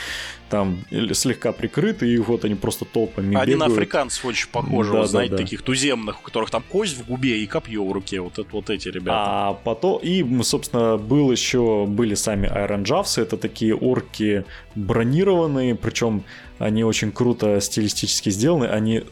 там 0.52 0.84
слегка 1.14 1.50
прикрыты, 1.52 2.06
и 2.06 2.18
вот 2.18 2.44
они 2.44 2.54
просто 2.56 2.84
толпами 2.84 3.34
Они 3.36 3.54
бегают. 3.54 3.72
африканцев 3.72 4.22
очень 4.26 4.50
похожи, 4.50 4.92
да, 4.92 4.98
вот, 4.98 5.08
знаете, 5.08 5.30
да, 5.30 5.38
да. 5.38 5.42
таких 5.42 5.62
туземных, 5.62 6.20
у 6.20 6.22
которых 6.22 6.50
там 6.50 6.62
кость 6.68 6.98
в 6.98 7.06
губе 7.06 7.38
и 7.38 7.46
копье 7.46 7.82
в 7.82 7.90
руке, 7.90 8.20
вот, 8.20 8.38
это, 8.38 8.46
вот 8.52 8.68
эти 8.68 8.88
ребята. 8.88 9.16
А 9.16 9.54
потом, 9.54 9.98
и, 10.02 10.42
собственно, 10.42 10.98
был 10.98 11.32
еще, 11.32 11.86
были 11.88 12.14
сами 12.14 12.48
Iron 12.48 12.84
Javs, 12.84 13.18
это 13.18 13.38
такие 13.38 13.74
орки 13.74 14.44
бронированные, 14.74 15.74
причем 15.74 16.22
они 16.62 16.84
очень 16.84 17.10
круто 17.10 17.60
стилистически 17.60 18.30
сделаны. 18.30 18.66
Они, 18.66 19.02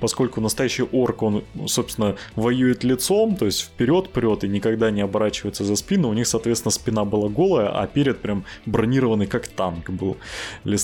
поскольку 0.00 0.40
настоящий 0.40 0.84
орк, 0.90 1.22
он, 1.22 1.44
собственно, 1.66 2.16
воюет 2.34 2.82
лицом, 2.82 3.36
то 3.36 3.44
есть 3.44 3.60
вперед 3.60 4.08
прет 4.08 4.42
и 4.44 4.48
никогда 4.48 4.90
не 4.90 5.02
оборачивается 5.02 5.64
за 5.64 5.76
спину, 5.76 6.08
у 6.08 6.14
них, 6.14 6.26
соответственно, 6.26 6.70
спина 6.70 7.04
была 7.04 7.28
голая, 7.28 7.68
а 7.68 7.86
перед 7.86 8.20
прям 8.20 8.44
бронированный 8.64 9.26
как 9.26 9.48
танк 9.48 9.90
был 9.90 10.16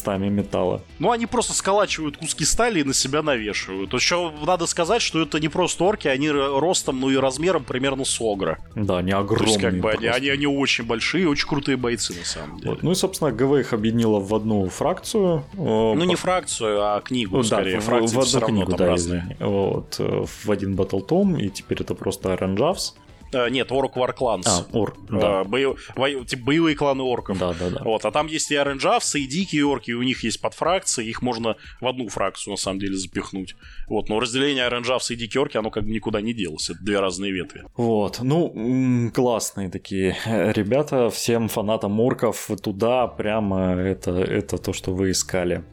листами 0.00 0.28
металла. 0.28 0.80
Ну, 0.98 1.10
они 1.10 1.26
просто 1.26 1.52
сколачивают 1.52 2.16
куски 2.16 2.44
стали 2.44 2.80
и 2.80 2.84
на 2.84 2.94
себя 2.94 3.22
навешивают. 3.22 3.92
Еще 3.92 4.32
надо 4.46 4.66
сказать, 4.66 5.02
что 5.02 5.20
это 5.20 5.38
не 5.40 5.48
просто 5.48 5.84
орки, 5.84 6.08
они 6.08 6.30
ростом, 6.30 7.00
ну 7.00 7.10
и 7.10 7.16
размером 7.16 7.64
примерно 7.64 8.04
с 8.04 8.20
огра. 8.20 8.58
Да, 8.74 8.98
они 8.98 9.12
огромные. 9.12 9.38
То 9.38 9.44
есть, 9.44 9.60
как 9.60 9.80
бы, 9.80 9.90
они, 9.90 10.06
они, 10.06 10.28
они 10.28 10.46
очень 10.46 10.84
большие, 10.84 11.28
очень 11.28 11.46
крутые 11.46 11.76
бойцы, 11.76 12.14
на 12.14 12.24
самом 12.24 12.58
деле. 12.58 12.70
Вот. 12.70 12.82
Ну 12.82 12.92
и, 12.92 12.94
собственно, 12.94 13.30
ГВ 13.30 13.60
их 13.60 13.72
объединила 13.72 14.20
в 14.20 14.34
одну 14.34 14.68
фракцию. 14.68 15.44
Ну, 15.54 16.04
не 16.04 16.16
фракцию, 16.16 16.82
а 16.82 17.00
книгу, 17.00 17.36
ну, 17.38 17.42
скорее. 17.42 17.76
Да, 17.76 17.80
Фракции 17.80 18.16
в, 18.16 18.18
в 18.18 18.36
одну 18.36 18.46
книгу, 18.46 18.76
да, 18.76 18.86
разные. 18.86 19.36
Вот, 19.40 19.96
э, 19.98 20.24
в 20.44 20.50
один 20.50 20.74
Tom, 20.76 21.40
и 21.40 21.50
теперь 21.50 21.82
это 21.82 21.94
просто 21.94 22.32
Оранжавс. 22.32 22.94
Uh, 23.32 23.48
нет, 23.50 23.70
Орк 23.70 23.96
War 23.96 24.16
Clans. 24.16 24.46
А, 24.46 24.66
Орк, 24.72 24.96
uh, 25.08 25.20
да. 25.20 25.44
Бо... 25.44 26.24
Типа 26.24 26.44
боевые 26.44 26.74
кланы 26.74 27.02
орков. 27.02 27.38
Да, 27.38 27.52
да, 27.52 27.70
да. 27.70 27.82
Вот, 27.84 28.04
а 28.04 28.10
там 28.10 28.26
есть 28.26 28.50
и 28.50 28.56
оранжавсы, 28.56 29.20
и 29.20 29.26
дикие 29.26 29.64
орки, 29.66 29.90
и 29.90 29.94
у 29.94 30.02
них 30.02 30.24
есть 30.24 30.40
подфракции, 30.40 31.06
их 31.06 31.22
можно 31.22 31.56
в 31.80 31.86
одну 31.86 32.08
фракцию, 32.08 32.52
на 32.52 32.56
самом 32.56 32.80
деле, 32.80 32.96
запихнуть. 32.96 33.54
Вот, 33.88 34.08
но 34.08 34.18
разделение 34.18 34.64
оранжавсы 34.64 35.14
и 35.14 35.16
дикие 35.16 35.42
орки, 35.42 35.56
оно 35.56 35.70
как 35.70 35.84
бы 35.84 35.90
никуда 35.90 36.20
не 36.20 36.34
делось. 36.34 36.70
Это 36.70 36.82
две 36.82 37.00
разные 37.00 37.32
ветви. 37.32 37.62
Вот, 37.76 38.18
ну, 38.20 39.10
классные 39.14 39.70
такие 39.70 40.16
ребята. 40.26 41.10
Всем 41.10 41.48
фанатам 41.48 42.00
орков 42.00 42.50
туда 42.62 43.06
прямо 43.06 43.74
это, 43.74 44.12
это 44.12 44.58
то, 44.58 44.72
что 44.72 44.92
вы 44.92 45.12
искали. 45.12 45.64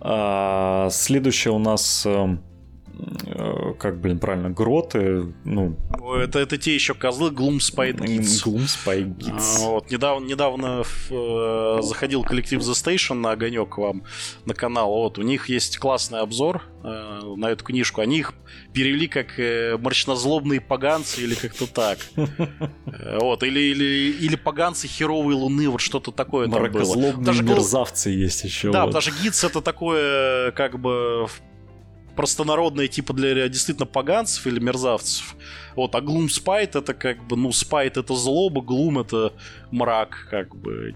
А, 0.00 0.88
следующее 0.90 1.52
у 1.52 1.58
нас 1.58 2.04
эм, 2.06 2.34
э, 2.34 2.51
как, 3.78 4.00
блин, 4.00 4.18
правильно, 4.18 4.50
гроты, 4.50 5.32
ну... 5.44 5.76
Это, 6.16 6.38
это 6.38 6.58
те 6.58 6.74
еще 6.74 6.94
козлы 6.94 7.30
Gloomspite 7.30 7.98
Kids. 7.98 8.44
Gloomspite 8.44 9.16
Kids. 9.16 9.56
А, 9.60 9.68
вот, 9.70 9.90
недавно, 9.90 10.26
недавно 10.26 10.84
э, 11.10 11.78
заходил 11.82 12.22
коллектив 12.22 12.60
The 12.60 12.72
Station 12.72 13.14
на 13.14 13.32
огонек 13.32 13.78
вам 13.78 14.04
на 14.44 14.54
канал, 14.54 14.90
вот, 14.90 15.18
у 15.18 15.22
них 15.22 15.48
есть 15.48 15.78
классный 15.78 16.20
обзор 16.20 16.62
э, 16.84 17.20
на 17.36 17.50
эту 17.50 17.64
книжку, 17.64 18.00
они 18.00 18.18
их 18.18 18.34
перевели 18.72 19.08
как 19.08 19.38
э, 19.38 19.76
мрачнозлобные 19.78 20.60
поганцы 20.60 21.22
или 21.22 21.34
как-то 21.34 21.66
так. 21.66 21.98
Э, 22.16 23.18
вот, 23.20 23.42
или, 23.42 23.60
или, 23.60 24.16
или 24.20 24.36
поганцы 24.36 24.86
херовой 24.86 25.34
луны, 25.34 25.68
вот 25.68 25.80
что-то 25.80 26.12
такое 26.12 26.48
там 26.48 26.70
было. 26.70 27.12
Даже 27.14 27.42
мерзавцы 27.42 28.10
есть 28.10 28.44
еще. 28.44 28.70
Да, 28.70 28.86
даже 28.86 29.10
гидс 29.10 29.44
это 29.44 29.60
такое, 29.60 30.52
как 30.52 30.78
бы, 30.78 31.26
простонародное 32.16 32.88
типа 32.88 33.12
для 33.14 33.48
действительно 33.48 33.86
поганцев 33.86 34.46
или 34.46 34.58
мерзавцев. 34.60 35.34
Вот, 35.76 35.94
а 35.94 36.00
Gloom 36.00 36.26
Spite 36.26 36.78
это 36.78 36.94
как 36.94 37.22
бы, 37.26 37.36
ну, 37.36 37.48
Spite 37.50 38.00
это 38.00 38.14
злоба, 38.14 38.60
Gloom 38.60 39.00
это 39.00 39.32
мрак, 39.70 40.26
как 40.30 40.54
бы. 40.56 40.94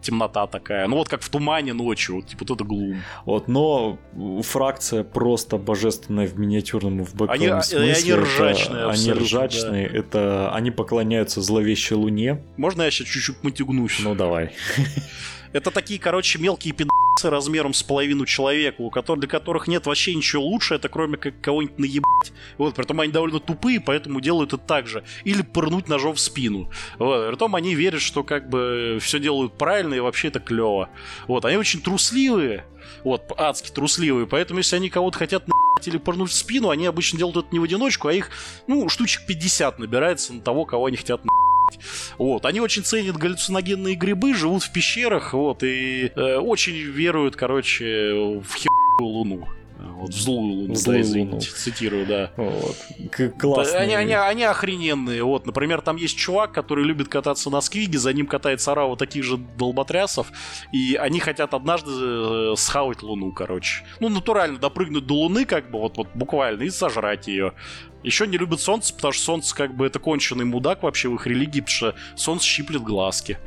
темнота 0.00 0.46
такая. 0.46 0.86
Ну 0.86 0.96
вот 0.96 1.08
как 1.08 1.22
в 1.22 1.28
тумане 1.30 1.72
ночью, 1.72 2.16
вот 2.16 2.26
типа 2.26 2.44
вот 2.46 2.56
это 2.56 2.64
глум. 2.64 3.00
Вот, 3.24 3.48
но 3.48 3.98
фракция 4.42 5.02
просто 5.02 5.56
божественная 5.56 6.26
в 6.26 6.38
миниатюрном 6.38 7.02
в 7.06 7.14
бэковом 7.14 7.30
Они- 7.32 7.48
смысле. 7.48 7.78
они 7.78 8.10
Это- 8.10 8.20
ржачные 8.20 8.82
Они 8.82 8.90
абсолютно, 8.90 9.24
ржачные, 9.24 9.86
это 9.86 10.52
они 10.54 10.70
поклоняются 10.70 11.40
зловещей 11.40 11.96
луне. 11.96 12.44
Можно 12.58 12.82
я 12.82 12.90
сейчас 12.90 13.08
чуть-чуть 13.08 13.42
матюгнусь? 13.42 13.98
Ну 14.00 14.14
давай. 14.14 14.50
Это 15.54 15.70
такие, 15.70 15.98
короче, 15.98 16.38
мелкие 16.38 16.74
пидасы 16.74 16.90
размером 17.22 17.74
с 17.74 17.82
половину 17.82 18.26
человека, 18.26 18.80
у 18.80 18.90
которых, 18.90 19.20
для 19.20 19.28
которых 19.28 19.68
нет 19.68 19.86
вообще 19.86 20.14
ничего 20.14 20.42
лучше, 20.44 20.74
это 20.74 20.88
кроме 20.88 21.16
как 21.16 21.40
кого-нибудь 21.40 21.78
наебать. 21.78 22.32
Вот, 22.58 22.74
притом 22.74 23.00
они 23.00 23.12
довольно 23.12 23.40
тупые, 23.40 23.80
поэтому 23.80 24.20
делают 24.20 24.52
это 24.52 24.62
так 24.62 24.86
же. 24.86 25.04
Или 25.24 25.42
пырнуть 25.42 25.88
ножом 25.88 26.14
в 26.14 26.20
спину. 26.20 26.70
Вот, 26.98 27.28
притом 27.28 27.54
они 27.54 27.74
верят, 27.74 28.02
что 28.02 28.22
как 28.24 28.48
бы 28.48 28.98
все 29.00 29.18
делают 29.18 29.56
правильно 29.56 29.94
и 29.94 30.00
вообще 30.00 30.28
это 30.28 30.40
клево. 30.40 30.88
Вот, 31.28 31.44
они 31.44 31.56
очень 31.56 31.80
трусливые, 31.80 32.66
вот, 33.02 33.30
адски 33.36 33.70
трусливые, 33.70 34.26
поэтому 34.26 34.58
если 34.58 34.76
они 34.76 34.90
кого-то 34.90 35.18
хотят 35.18 35.46
наебать 35.46 35.88
или 35.88 35.98
пырнуть 35.98 36.30
в 36.30 36.34
спину, 36.34 36.70
они 36.70 36.86
обычно 36.86 37.18
делают 37.18 37.36
это 37.36 37.48
не 37.52 37.58
в 37.58 37.64
одиночку, 37.64 38.08
а 38.08 38.12
их, 38.12 38.30
ну, 38.66 38.88
штучек 38.88 39.26
50 39.26 39.78
набирается 39.78 40.32
на 40.32 40.40
того, 40.40 40.64
кого 40.64 40.86
они 40.86 40.96
хотят 40.96 41.22
вот, 42.18 42.44
они 42.46 42.60
очень 42.60 42.84
ценят 42.84 43.16
галлюциногенные 43.16 43.94
грибы, 43.94 44.34
живут 44.34 44.62
в 44.62 44.72
пещерах, 44.72 45.32
вот, 45.34 45.62
и 45.62 46.10
э, 46.14 46.36
очень 46.36 46.74
веруют, 46.74 47.36
короче, 47.36 48.12
в 48.14 48.54
херную 48.54 48.68
луну. 49.00 49.48
Вот, 49.76 50.10
в 50.10 50.20
злую 50.20 50.54
луну, 50.54 50.74
злую 50.74 50.98
да, 50.98 51.02
извините, 51.02 51.30
луну. 51.32 51.40
цитирую, 51.40 52.06
да. 52.06 52.30
Вот. 52.36 52.76
К- 53.10 53.28
Да, 53.28 53.38
Классный. 53.38 53.78
Они, 53.80 53.94
они, 53.94 54.12
они 54.14 54.44
охрененные. 54.44 55.22
Вот, 55.22 55.46
например, 55.46 55.82
там 55.82 55.96
есть 55.96 56.16
чувак, 56.16 56.52
который 56.52 56.84
любит 56.84 57.08
кататься 57.08 57.50
на 57.50 57.60
сквиге, 57.60 57.98
за 57.98 58.12
ним 58.12 58.26
катается 58.26 58.72
орава 58.72 58.96
таких 58.96 59.24
же 59.24 59.36
долботрясов, 59.36 60.28
и 60.72 60.94
они 60.94 61.20
хотят 61.20 61.54
однажды 61.54 61.90
э, 61.92 62.54
схавать 62.56 63.02
Луну, 63.02 63.32
короче. 63.32 63.84
Ну, 64.00 64.08
натурально 64.08 64.58
допрыгнуть 64.58 65.06
до 65.06 65.14
Луны, 65.14 65.44
как 65.44 65.70
бы, 65.70 65.78
вот, 65.80 65.96
вот 65.98 66.08
буквально, 66.14 66.62
и 66.62 66.70
сожрать 66.70 67.28
ее. 67.28 67.52
Еще 68.04 68.26
не 68.26 68.36
любят 68.38 68.60
солнце, 68.60 68.94
потому 68.94 69.12
что 69.12 69.24
солнце 69.24 69.54
как 69.54 69.74
бы 69.74 69.86
это 69.86 69.98
конченый 69.98 70.44
мудак 70.44 70.82
вообще 70.82 71.08
в 71.08 71.14
их 71.14 71.26
религии, 71.26 71.60
потому 71.60 71.74
что 71.74 71.94
солнце 72.16 72.46
щиплет 72.46 72.82
глазки. 72.82 73.38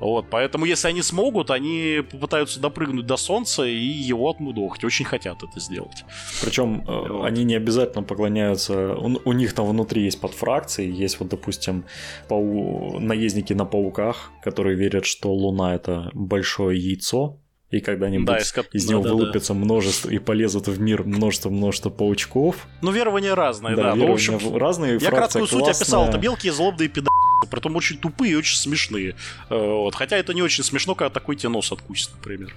Вот, 0.00 0.26
поэтому 0.30 0.64
если 0.64 0.88
они 0.88 1.02
смогут, 1.02 1.50
они 1.50 2.02
попытаются 2.10 2.60
допрыгнуть 2.60 3.06
до 3.06 3.16
солнца 3.16 3.64
и 3.64 3.76
его 3.76 4.30
отмудохать. 4.30 4.84
Очень 4.84 5.04
хотят 5.04 5.42
это 5.42 5.60
сделать. 5.60 6.04
Причем 6.42 6.82
э, 6.86 7.08
Вот. 7.08 7.24
они 7.26 7.44
не 7.44 7.54
обязательно 7.54 8.02
поклоняются. 8.02 8.94
У, 8.94 9.20
у 9.24 9.32
них 9.32 9.52
там 9.52 9.66
внутри 9.66 10.04
есть 10.04 10.20
подфракции, 10.20 10.90
есть 10.90 11.20
вот, 11.20 11.28
допустим, 11.28 11.84
пау- 12.28 12.98
наездники 12.98 13.52
на 13.52 13.64
пауках, 13.64 14.32
которые 14.42 14.76
верят, 14.76 15.04
что 15.04 15.32
Луна 15.32 15.74
это 15.74 16.10
большое 16.14 16.78
яйцо, 16.80 17.38
и 17.70 17.80
когда-нибудь 17.80 18.26
Да, 18.26 18.38
из 18.38 18.52
ко- 18.52 18.64
из 18.72 18.88
него 18.88 19.02
да-да-да. 19.02 19.18
вылупится 19.18 19.54
множество 19.54 20.08
и 20.10 20.18
полезут 20.18 20.68
в 20.68 20.80
мир 20.80 21.02
множество-множество 21.04 21.90
паучков. 21.90 22.66
Ну, 22.82 22.92
верования 22.92 23.34
разные, 23.34 23.74
да. 23.74 23.94
Ну, 23.94 24.06
в 24.14 24.18
верования 24.18 24.36
общем, 24.36 24.56
разные. 24.56 24.98
Я 25.00 25.10
краткую 25.10 25.46
суть 25.46 25.62
описал. 25.64 26.02
классная. 26.02 26.08
Это 26.10 26.18
мелкие 26.18 26.52
злобные 26.52 26.88
пидасы, 26.88 27.10
притом 27.50 27.74
очень 27.76 27.98
тупые 27.98 28.32
и 28.32 28.36
очень 28.36 28.56
смешные. 28.56 29.16
Э, 29.50 29.56
Вот. 29.58 29.94
Хотя 29.94 30.16
это 30.16 30.32
не 30.32 30.42
очень 30.42 30.62
смешно, 30.64 30.94
когда 30.94 31.10
такой 31.10 31.34
тебе 31.36 31.48
нос 31.48 31.72
откусит, 31.72 32.10
например. 32.16 32.54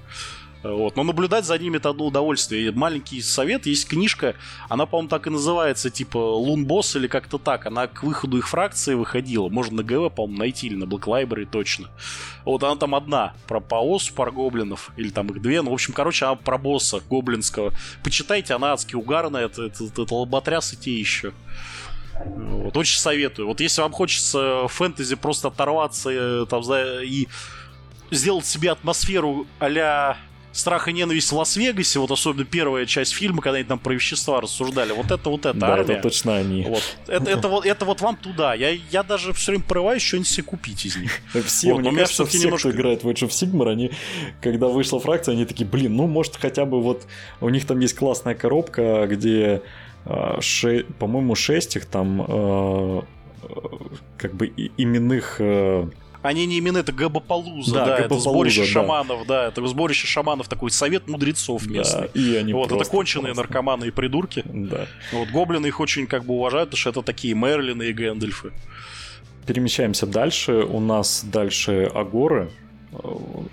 Вот. 0.64 0.95
Но 0.95 1.03
наблюдать 1.03 1.45
за 1.45 1.57
ними 1.57 1.77
это 1.77 1.90
одно 1.90 2.07
удовольствие. 2.07 2.68
И 2.68 2.72
маленький 2.72 3.22
совет, 3.22 3.65
есть 3.65 3.88
книжка, 3.88 4.36
она, 4.68 4.86
по-моему, 4.86 5.10
так 5.10 5.27
и 5.27 5.30
называется, 5.30 5.90
типа 5.90 6.18
Лунбосс 6.18 6.95
или 6.95 7.07
как-то 7.07 7.38
так. 7.38 7.65
Она 7.65 7.88
к 7.88 8.03
выходу 8.03 8.38
их 8.38 8.48
фракции 8.48 8.94
выходила. 8.94 9.49
Можно 9.49 9.77
на 9.77 9.84
ГВ, 9.84 10.14
по-моему, 10.14 10.40
найти 10.40 10.68
или 10.68 10.76
на 10.76 10.84
Black 10.84 11.03
Library 11.03 11.48
точно. 11.49 11.88
Вот 12.44 12.64
она 12.64 12.76
там 12.76 12.95
одна, 12.95 13.34
про 13.48 13.60
Паос, 13.60 14.10
про 14.10 14.31
гоблинов, 14.31 14.91
или 14.98 15.10
там 15.10 15.27
их 15.27 15.41
две. 15.41 15.61
Ну, 15.61 15.72
в 15.72 15.73
общем, 15.73 15.94
короче, 15.94 16.26
она 16.26 16.36
про 16.36 16.57
босса 16.57 16.99
гоблинского. 17.10 17.73
Почитайте, 18.03 18.53
она 18.53 18.73
адски 18.73 18.95
угарная, 18.95 19.45
это, 19.45 19.64
это, 19.64 19.86
это, 19.86 20.02
это 20.03 20.15
лоботряс 20.15 20.73
и 20.73 20.77
те 20.77 20.99
еще. 20.99 21.34
Вот, 22.26 22.76
очень 22.76 22.99
советую. 22.99 23.48
Вот 23.48 23.61
если 23.61 23.81
вам 23.81 23.94
хочется 23.94 24.68
фэнтези 24.68 25.15
просто 25.15 25.48
оторваться 25.48 26.10
э, 26.10 26.45
там, 26.49 26.61
и 27.03 27.27
сделать 28.11 28.45
себе 28.45 28.72
атмосферу 28.72 29.48
а 29.60 30.18
страх 30.52 30.88
и 30.88 30.94
ненависть 30.94 31.32
в 31.32 31.36
Лас-Вегасе, 31.36 32.00
вот 32.00 32.12
особенно 32.12 32.44
первая 32.44 32.86
часть 32.86 33.14
фильма, 33.14 33.42
когда 33.42 33.58
они 33.58 33.66
там 33.66 33.78
про 33.80 33.94
вещества 33.94 34.42
рассуждали, 34.42 34.92
вот 34.94 35.12
это 35.12 35.30
вот 35.30 35.46
это 35.46 35.54
Да, 35.58 35.74
армия. 35.74 35.94
это 35.94 36.02
точно 36.04 36.38
они. 36.38 36.64
Вот. 36.64 36.82
Это, 37.08 37.30
это, 37.30 37.48
вот, 37.48 37.66
это 37.66 37.86
вот 37.86 38.02
вам 38.02 38.16
туда. 38.18 38.54
Я, 38.56 38.70
я 38.92 39.04
даже 39.04 39.32
все 39.34 39.52
время 39.52 39.64
порываюсь 39.68 40.02
что-нибудь 40.02 40.28
себе 40.30 40.44
купить 40.44 40.86
из 40.86 40.96
них. 40.98 41.12
Все, 41.46 41.74
Вот, 41.74 41.82
мне 41.82 41.92
кажется, 41.92 42.26
все, 42.26 42.40
немножко- 42.48 42.70
кто 42.70 42.78
играет 42.78 43.04
в 43.04 43.08
Age 43.08 43.28
of 43.28 43.30
Sigmar, 43.30 43.70
они, 43.72 43.92
когда 44.42 44.68
вышла 44.68 45.00
фракция, 45.00 45.34
они 45.34 45.46
такие, 45.46 45.66
блин, 45.68 45.96
ну, 45.96 46.08
может, 46.08 46.36
хотя 46.36 46.66
бы 46.66 46.82
вот... 46.82 47.06
У 47.42 47.50
них 47.50 47.66
там 47.68 47.80
есть 47.80 47.96
классная 47.96 48.34
коробка, 48.36 49.06
где, 49.08 49.62
а, 50.06 50.40
ше- 50.42 50.86
по-моему, 50.98 51.36
шесть 51.36 51.76
их 51.76 51.86
там 51.86 52.26
э, 52.28 53.02
как 54.18 54.34
бы 54.34 54.48
именных... 54.78 55.36
э, 55.40 55.88
Они 56.22 56.46
не 56.46 56.58
именно 56.58 56.80
это 56.80 56.91
Габапалуза, 56.91 57.74
Да, 57.74 57.86
да, 57.86 57.94
это 57.94 58.02
Габапалуза, 58.10 58.30
сборище 58.30 58.62
да. 58.62 58.68
шаманов, 58.68 59.26
да, 59.26 59.48
это 59.48 59.66
сборище 59.68 60.06
шаманов, 60.08 60.50
такой 60.50 60.70
совет 60.70 61.08
мудрецов 61.08 61.64
да, 61.66 61.72
местный. 61.72 62.08
и 62.14 62.36
они 62.36 62.52
Вот, 62.54 62.66
это 62.68 62.76
просто 62.76 62.91
конченые 62.91 63.34
классные. 63.34 63.44
наркоманы 63.44 63.86
и 63.86 63.91
придурки. 63.91 64.44
Да. 64.46 64.88
Вот, 65.14 65.30
гоблины 65.30 65.68
их 65.68 65.80
очень 65.80 66.08
как 66.08 66.26
бы 66.26 66.34
уважают, 66.34 66.70
потому 66.72 66.80
что 66.80 66.90
это 66.90 67.02
такие 67.04 67.34
Мерлины 67.36 67.84
и 67.84 67.94
Гэндальфы. 67.94 68.52
Перемещаемся 69.46 70.06
дальше. 70.06 70.54
У 70.64 70.80
нас 70.80 71.24
дальше 71.24 71.90
Агоры. 71.96 72.52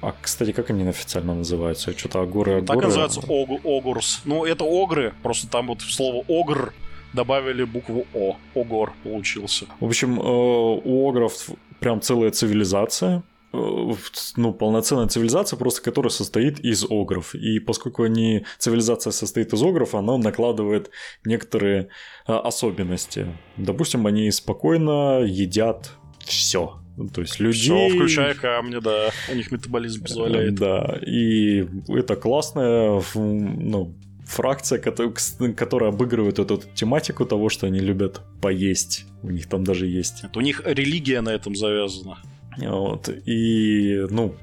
А, 0.03 0.15
кстати, 0.21 0.53
как 0.53 0.71
они 0.71 0.87
официально 0.89 1.35
называются? 1.35 1.97
Что-то 1.97 2.21
Агоры, 2.23 2.53
Агоры. 2.59 2.67
Так 2.67 2.83
называется 2.83 3.21
Ог- 3.29 3.61
Огурс. 3.65 4.23
Ну, 4.25 4.45
это 4.45 4.65
Огры, 4.65 5.15
просто 5.23 5.47
там 5.47 5.69
вот 5.69 5.83
слово 5.83 6.25
Огр 6.29 6.73
добавили 7.13 7.65
букву 7.65 8.07
О. 8.15 8.37
Огор 8.55 8.93
получился. 9.05 9.67
В 9.81 9.87
общем, 9.87 10.19
э, 10.21 10.23
у 10.25 11.09
огров 11.09 11.33
прям 11.81 12.01
целая 12.01 12.31
цивилизация. 12.31 13.23
Э, 13.53 13.93
Ну, 14.37 14.53
полноценная 14.53 15.09
цивилизация, 15.09 15.57
просто 15.57 15.83
которая 15.83 16.11
состоит 16.11 16.61
из 16.61 16.85
огров. 16.85 17.35
И 17.35 17.59
поскольку 17.61 18.03
они, 18.03 18.45
цивилизация 18.59 19.11
состоит 19.13 19.53
из 19.53 19.63
огров, 19.63 19.95
она 19.95 20.17
накладывает 20.19 20.91
некоторые 21.25 21.89
э, 22.27 22.33
особенности. 22.33 23.27
Допустим, 23.57 24.07
они 24.07 24.31
спокойно 24.31 25.23
едят 25.23 25.93
все. 26.25 26.81
То 27.13 27.21
есть 27.21 27.41
людей... 27.41 27.89
Все, 27.89 27.99
включая 27.99 28.35
камни, 28.35 28.79
да. 28.79 29.11
У 29.31 29.35
них 29.35 29.53
метаболизм 29.53 30.03
позволяет. 30.03 30.55
Да, 30.55 30.99
и 31.07 31.67
это 31.89 32.17
классная 32.17 33.03
ну, 33.15 33.95
фракция, 34.27 34.79
которая 34.79 35.91
обыгрывает 35.91 36.39
эту 36.39 36.61
тематику 36.75 37.25
того, 37.27 37.49
что 37.49 37.67
они 37.67 37.79
любят 37.81 38.21
поесть. 38.43 39.07
У 39.23 39.31
них 39.31 39.49
там 39.49 39.65
даже 39.65 39.87
есть. 39.87 40.25
Это 40.25 40.39
у 40.39 40.43
них 40.43 40.63
религия 40.65 41.21
на 41.21 41.31
этом 41.31 41.55
завязана. 41.55 42.19
Вот. 42.59 43.09
И, 43.27 44.07
ну, 44.11 44.35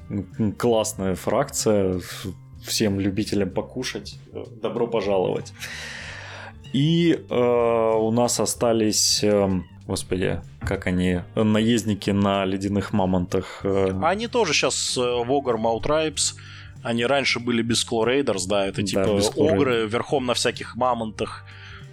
классная 0.58 1.14
фракция. 1.14 2.00
Всем 2.64 2.98
любителям 2.98 3.50
покушать. 3.50 4.18
э, 4.32 4.42
Добро 4.62 4.86
пожаловать. 4.86 5.52
И 6.72 7.12
э, 7.28 7.34
у 7.34 8.10
нас 8.10 8.40
остались, 8.40 9.22
эм, 9.22 9.66
господи, 9.86 10.40
как 10.60 10.86
они, 10.86 11.20
наездники 11.34 12.10
на 12.10 12.44
ледяных 12.46 12.92
мамонтах. 12.94 13.60
э, 13.64 14.00
они 14.02 14.28
тоже 14.28 14.54
сейчас 14.54 14.96
в 14.96 15.30
Огр 15.30 15.58
Маутрайбс. 15.58 16.36
Они 16.84 17.06
раньше 17.06 17.40
были 17.40 17.62
без 17.62 17.84
Рейдерс, 17.90 18.44
да, 18.44 18.66
это 18.66 18.82
Да, 18.82 18.86
типа 18.86 19.00
Claw 19.00 19.50
огры 19.50 19.88
верхом 19.88 20.26
на 20.26 20.34
всяких 20.34 20.76
мамонтах 20.76 21.44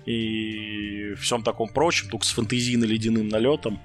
и 0.05 1.13
всем 1.17 1.43
таком 1.43 1.69
прочем, 1.69 2.09
только 2.09 2.25
с 2.25 2.37
фэнтезийно-ледяным 2.37 3.29
налетом, 3.29 3.79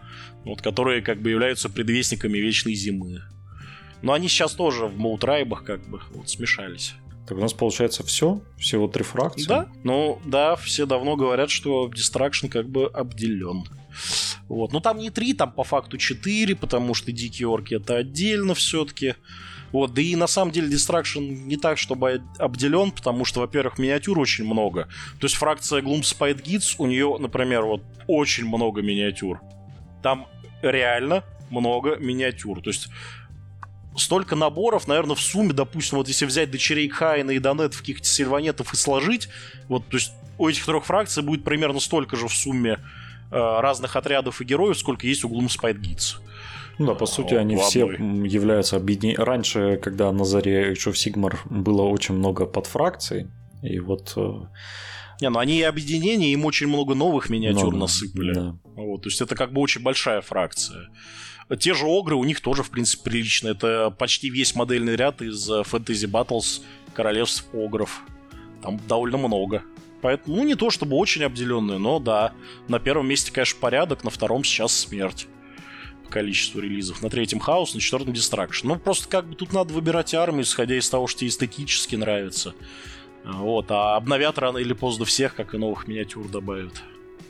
вот, 0.44 0.60
которые 0.60 1.02
как 1.02 1.22
бы 1.22 1.30
являются 1.30 1.68
предвестниками 1.70 2.38
вечной 2.38 2.74
зимы. 2.74 3.22
Но 4.02 4.14
они 4.14 4.28
сейчас 4.28 4.54
тоже 4.54 4.86
в 4.86 4.98
Маутрайбах 4.98 5.64
как 5.64 5.88
бы 5.88 6.00
вот 6.10 6.28
смешались. 6.28 6.94
Так 7.28 7.38
у 7.38 7.40
нас 7.40 7.52
получается 7.52 8.04
все, 8.04 8.42
всего 8.58 8.88
три 8.88 9.04
фракции. 9.04 9.46
Да, 9.46 9.68
ну 9.84 10.20
да, 10.24 10.56
все 10.56 10.86
давно 10.86 11.16
говорят, 11.16 11.50
что 11.50 11.88
Distraction 11.88 12.48
как 12.48 12.68
бы 12.68 12.86
обделен. 12.86 13.64
Вот. 14.48 14.72
Ну 14.72 14.80
там 14.80 14.98
не 14.98 15.10
три, 15.10 15.34
там 15.34 15.52
по 15.52 15.64
факту 15.64 15.98
четыре, 15.98 16.56
потому 16.56 16.94
что 16.94 17.12
дикие 17.12 17.48
орки 17.48 17.74
это 17.74 17.96
отдельно 17.96 18.54
все-таки. 18.54 19.14
Вот, 19.72 19.94
да 19.94 20.02
и 20.02 20.16
на 20.16 20.26
самом 20.26 20.52
деле 20.52 20.68
Distraction 20.68 21.20
не 21.20 21.56
так, 21.56 21.78
чтобы 21.78 22.22
обделен, 22.38 22.90
потому 22.90 23.24
что, 23.24 23.40
во-первых, 23.40 23.78
миниатюр 23.78 24.18
очень 24.18 24.44
много. 24.44 24.88
То 25.20 25.26
есть 25.26 25.36
фракция 25.36 25.82
Gloom 25.82 26.00
Spite 26.00 26.42
Gits, 26.42 26.76
у 26.78 26.86
нее, 26.86 27.16
например, 27.18 27.62
вот 27.64 27.82
очень 28.06 28.46
много 28.46 28.82
миниатюр. 28.82 29.40
Там 30.02 30.26
реально 30.62 31.24
много 31.50 31.96
миниатюр. 31.96 32.62
То 32.62 32.70
есть 32.70 32.88
столько 33.96 34.36
наборов, 34.36 34.88
наверное, 34.88 35.16
в 35.16 35.20
сумме, 35.20 35.52
допустим, 35.52 35.98
вот 35.98 36.08
если 36.08 36.26
взять 36.26 36.50
дочерей 36.50 36.88
Хайна 36.88 37.32
и 37.32 37.38
Донет 37.38 37.76
каких-то 37.76 38.06
сильванетов 38.06 38.72
и 38.72 38.76
сложить, 38.76 39.28
вот, 39.68 39.86
то 39.88 39.96
есть 39.96 40.12
у 40.38 40.48
этих 40.48 40.64
трех 40.64 40.84
фракций 40.84 41.22
будет 41.22 41.44
примерно 41.44 41.80
столько 41.80 42.16
же 42.16 42.28
в 42.28 42.34
сумме 42.34 42.78
э, 43.30 43.60
разных 43.60 43.96
отрядов 43.96 44.40
и 44.40 44.44
героев, 44.44 44.78
сколько 44.78 45.06
есть 45.06 45.24
у 45.24 45.28
Gloom 45.28 45.48
Spite 45.48 45.80
Gits. 45.80 46.16
Ну 46.78 46.86
да, 46.86 46.94
по 46.94 47.06
сути, 47.06 47.34
они 47.34 47.56
все 47.56 47.86
являются 47.86 48.76
объединением. 48.76 49.22
Раньше, 49.22 49.78
когда 49.82 50.12
на 50.12 50.24
заре 50.24 50.72
Age 50.72 50.92
of 50.92 50.92
Sigmar 50.92 51.36
было 51.48 51.82
очень 51.82 52.14
много 52.14 52.46
подфракций, 52.46 53.28
и 53.62 53.78
вот... 53.80 54.12
Э, 54.16 54.46
не, 55.20 55.30
ну 55.30 55.38
они 55.38 55.58
и 55.58 55.62
объединения, 55.62 56.32
им 56.32 56.44
очень 56.44 56.66
много 56.66 56.94
новых 56.94 57.30
миниатюр 57.30 57.72
ну, 57.72 57.80
насыпали. 57.80 58.34
Да. 58.34 58.58
Вот, 58.74 59.02
то 59.02 59.08
есть 59.08 59.20
это 59.22 59.34
как 59.34 59.52
бы 59.52 59.62
очень 59.62 59.82
большая 59.82 60.20
фракция. 60.20 60.90
Те 61.58 61.74
же 61.74 61.86
Огры, 61.86 62.16
у 62.16 62.24
них 62.24 62.40
тоже, 62.40 62.62
в 62.62 62.70
принципе, 62.70 63.10
прилично. 63.10 63.48
Это 63.48 63.94
почти 63.96 64.28
весь 64.28 64.54
модельный 64.54 64.96
ряд 64.96 65.22
из 65.22 65.48
Fantasy 65.48 66.10
Battles 66.10 66.60
Королевств 66.92 67.46
Огров. 67.54 68.02
Там 68.62 68.80
довольно 68.88 69.16
много. 69.16 69.62
Поэтому, 70.02 70.36
ну, 70.36 70.44
не 70.44 70.56
то 70.56 70.70
чтобы 70.70 70.96
очень 70.96 71.22
обделенные, 71.22 71.78
но 71.78 72.00
да. 72.00 72.32
На 72.68 72.80
первом 72.80 73.08
месте, 73.08 73.32
конечно, 73.32 73.58
порядок, 73.60 74.04
на 74.04 74.10
втором 74.10 74.44
сейчас 74.44 74.72
смерть 74.72 75.28
количеству 76.08 76.60
релизов. 76.60 77.02
На 77.02 77.10
третьем 77.10 77.40
хаос, 77.40 77.74
на 77.74 77.80
четвертом 77.80 78.12
дистракшн. 78.12 78.68
Ну, 78.68 78.78
просто 78.78 79.08
как 79.08 79.28
бы 79.28 79.34
тут 79.34 79.52
надо 79.52 79.72
выбирать 79.72 80.14
армию, 80.14 80.42
исходя 80.42 80.76
из 80.76 80.88
того, 80.88 81.06
что 81.06 81.20
тебе 81.20 81.28
эстетически 81.28 81.96
нравится. 81.96 82.54
Вот, 83.24 83.70
а 83.70 83.96
обновят 83.96 84.38
рано 84.38 84.58
или 84.58 84.72
поздно 84.72 85.04
всех, 85.04 85.34
как 85.34 85.54
и 85.54 85.58
новых 85.58 85.88
миниатюр 85.88 86.28
добавят. 86.28 86.82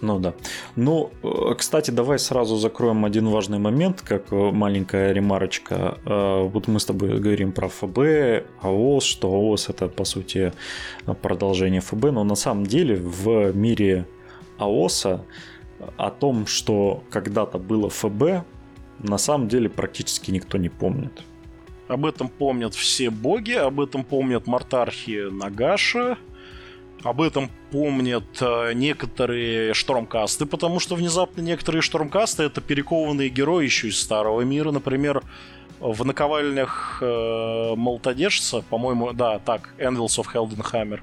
Ну 0.03 0.19
да. 0.19 0.35
Ну, 0.77 1.11
э, 1.23 1.55
кстати, 1.57 1.91
давай 1.91 2.19
сразу 2.19 2.57
закроем 2.57 3.05
один 3.05 3.29
важный 3.29 3.59
момент, 3.59 4.03
как 4.03 4.33
э, 4.33 4.51
маленькая 4.53 5.13
ремарочка. 5.13 5.99
Э, 6.05 6.43
вот 6.43 6.69
мы 6.69 6.81
с 6.81 6.85
тобой 6.85 7.19
говорим 7.19 7.53
про 7.53 7.69
ФБ, 7.69 8.47
АОС, 8.61 9.05
что 9.05 9.29
АОС 9.29 9.71
это, 9.71 9.89
по 9.89 10.05
сути, 10.05 10.53
продолжение 11.23 11.81
ФБ, 11.81 12.05
но 12.13 12.25
на 12.25 12.35
самом 12.35 12.67
деле 12.67 12.97
в 12.97 13.57
мире 13.57 14.07
АОСа 14.59 15.25
о 15.97 16.11
том, 16.11 16.47
что 16.47 17.03
когда-то 17.11 17.59
было 17.59 17.89
ФБ, 17.89 18.45
на 18.99 19.19
самом 19.19 19.49
деле 19.49 19.69
практически 19.69 20.31
никто 20.31 20.59
не 20.59 20.69
помнит. 20.69 21.23
Об 21.89 22.05
этом 22.05 22.29
помнят 22.29 22.75
все 22.75 23.11
боги, 23.11 23.53
об 23.53 23.81
этом 23.81 24.03
помнят 24.03 24.47
Мартархи 24.47 25.31
Нагаша, 25.31 26.19
об 27.05 27.21
этом 27.21 27.51
помнят 27.71 28.25
э, 28.41 28.73
некоторые 28.73 29.73
штурмкасты, 29.73 30.47
потому 30.47 30.81
что 30.81 30.97
внезапно 30.97 31.43
некоторые 31.43 31.83
штурмкасты 31.83 32.43
это 32.43 32.61
перекованные 32.61 33.29
герои 33.29 33.65
еще 33.65 33.89
из 33.89 34.01
Старого 34.01 34.41
Мира. 34.41 34.73
Например, 34.73 35.23
в 35.79 36.05
наковальнях 36.05 36.99
э, 37.01 37.75
Молотодержца, 37.77 38.65
по-моему, 38.69 39.13
да, 39.13 39.39
так, 39.39 39.75
Anvils 39.79 40.19
of 40.19 40.27
Heldenhammer, 40.35 41.01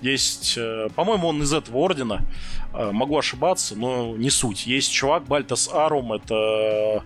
есть, 0.00 0.54
э, 0.56 0.88
по-моему, 0.94 1.28
он 1.28 1.42
из 1.42 1.52
этого 1.52 1.78
ордена, 1.78 2.24
э, 2.72 2.90
могу 2.92 3.18
ошибаться, 3.18 3.76
но 3.76 4.16
не 4.16 4.30
суть. 4.30 4.66
Есть 4.66 4.92
чувак, 4.92 5.24
Бальтас 5.24 5.68
Арум, 5.72 6.12
это 6.12 7.04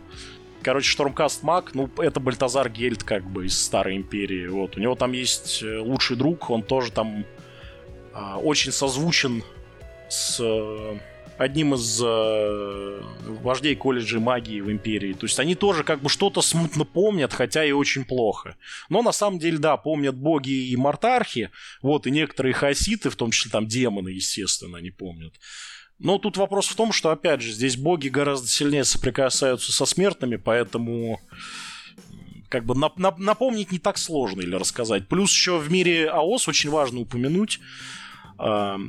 короче, 0.63 0.89
Штурмкаст 0.89 1.43
Маг, 1.43 1.73
ну, 1.75 1.91
это 1.99 2.21
Бальтазар 2.21 2.69
Гельд, 2.69 3.03
как 3.03 3.25
бы, 3.25 3.47
из 3.47 3.61
Старой 3.61 3.97
Империи. 3.97 4.47
Вот, 4.47 4.77
у 4.77 4.81
него 4.81 4.95
там 4.95 5.13
есть 5.13 5.63
э, 5.63 5.79
лучший 5.79 6.17
друг, 6.17 6.51
он 6.51 6.63
тоже 6.63 6.93
там 6.93 7.25
очень 8.43 8.73
созвучен 8.73 9.43
с 10.11 10.39
одним 11.43 11.75
из 11.75 12.01
э, 12.03 13.01
вождей 13.43 13.75
колледжей 13.75 14.21
магии 14.21 14.61
в 14.61 14.71
Империи. 14.71 15.13
То 15.13 15.27
есть 15.27 15.39
они 15.41 15.55
тоже 15.55 15.85
как 15.85 16.01
бы 16.01 16.09
что-то 16.09 16.41
смутно 16.43 16.85
помнят, 16.85 17.33
хотя 17.33 17.65
и 17.65 17.73
очень 17.73 18.05
плохо. 18.05 18.57
Но 18.89 19.03
на 19.03 19.13
самом 19.13 19.39
деле, 19.39 19.59
да, 19.59 19.77
помнят 19.77 20.17
боги 20.17 20.69
и 20.69 20.77
мартархи, 20.77 21.51
вот, 21.83 22.07
и 22.07 22.11
некоторые 22.11 22.55
хаоситы, 22.55 23.11
в 23.11 23.17
том 23.17 23.31
числе 23.31 23.51
там 23.51 23.67
демоны, 23.67 24.11
естественно, 24.11 24.79
они 24.79 24.91
помнят. 24.91 25.35
Но 25.99 26.19
тут 26.19 26.37
вопрос 26.37 26.67
в 26.67 26.75
том, 26.75 26.93
что, 26.93 27.11
опять 27.11 27.43
же, 27.43 27.53
здесь 27.53 27.77
боги 27.77 28.09
гораздо 28.09 28.49
сильнее 28.49 28.85
соприкасаются 28.85 29.73
со 29.73 29.85
смертными, 29.85 30.37
поэтому 30.37 31.21
как 32.49 32.67
бы 32.67 32.75
нап- 32.75 32.97
нап- 32.99 33.19
напомнить 33.19 33.73
не 33.73 33.79
так 33.79 33.97
сложно 33.99 34.41
или 34.43 34.55
рассказать. 34.55 35.09
Плюс 35.09 35.31
еще 35.31 35.59
в 35.59 35.71
мире 35.71 36.09
АОС 36.11 36.49
очень 36.49 36.71
важно 36.71 37.01
упомянуть, 37.01 37.61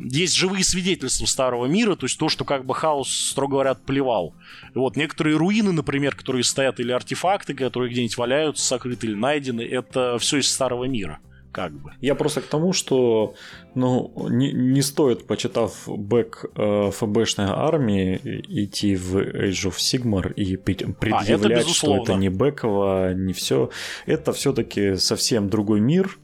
есть 0.09 0.35
живые 0.35 0.63
свидетельства 0.63 1.25
старого 1.25 1.65
мира, 1.67 1.95
то 1.95 2.05
есть 2.05 2.17
то, 2.17 2.29
что 2.29 2.43
как 2.43 2.65
бы 2.65 2.73
хаос, 2.73 3.11
строго 3.11 3.53
говоря, 3.53 3.75
плевал. 3.75 4.33
вот 4.73 4.95
некоторые 4.95 5.37
руины, 5.37 5.71
например, 5.71 6.15
которые 6.15 6.43
стоят, 6.43 6.79
или 6.79 6.91
артефакты, 6.91 7.53
которые 7.53 7.91
где-нибудь 7.91 8.17
валяются, 8.17 8.65
сокрыты 8.65 9.07
или 9.07 9.15
найдены, 9.15 9.61
это 9.61 10.17
все 10.17 10.37
из 10.37 10.51
старого 10.51 10.85
мира 10.85 11.19
как 11.53 11.71
бы. 11.71 11.91
Я 12.01 12.15
просто 12.15 12.41
к 12.41 12.45
тому, 12.45 12.73
что 12.73 13.35
ну, 13.75 14.11
не, 14.29 14.51
не 14.51 14.81
стоит, 14.81 15.27
почитав 15.27 15.83
бэк 15.87 16.45
э, 16.55 16.91
ФБшной 16.91 17.47
армии, 17.47 18.19
идти 18.49 18.95
в 18.95 19.17
Age 19.17 19.69
of 19.69 19.77
Sigmar 19.77 20.33
и 20.33 20.57
предъявлять, 20.57 21.57
а, 21.57 21.61
это 21.61 21.69
что 21.69 21.97
это 21.97 22.15
не 22.15 22.29
бэково, 22.29 23.13
не 23.13 23.33
все. 23.33 23.69
Это 24.07 24.33
все-таки 24.33 24.95
совсем 24.95 25.47
другой 25.49 25.79
мир, 25.79 26.17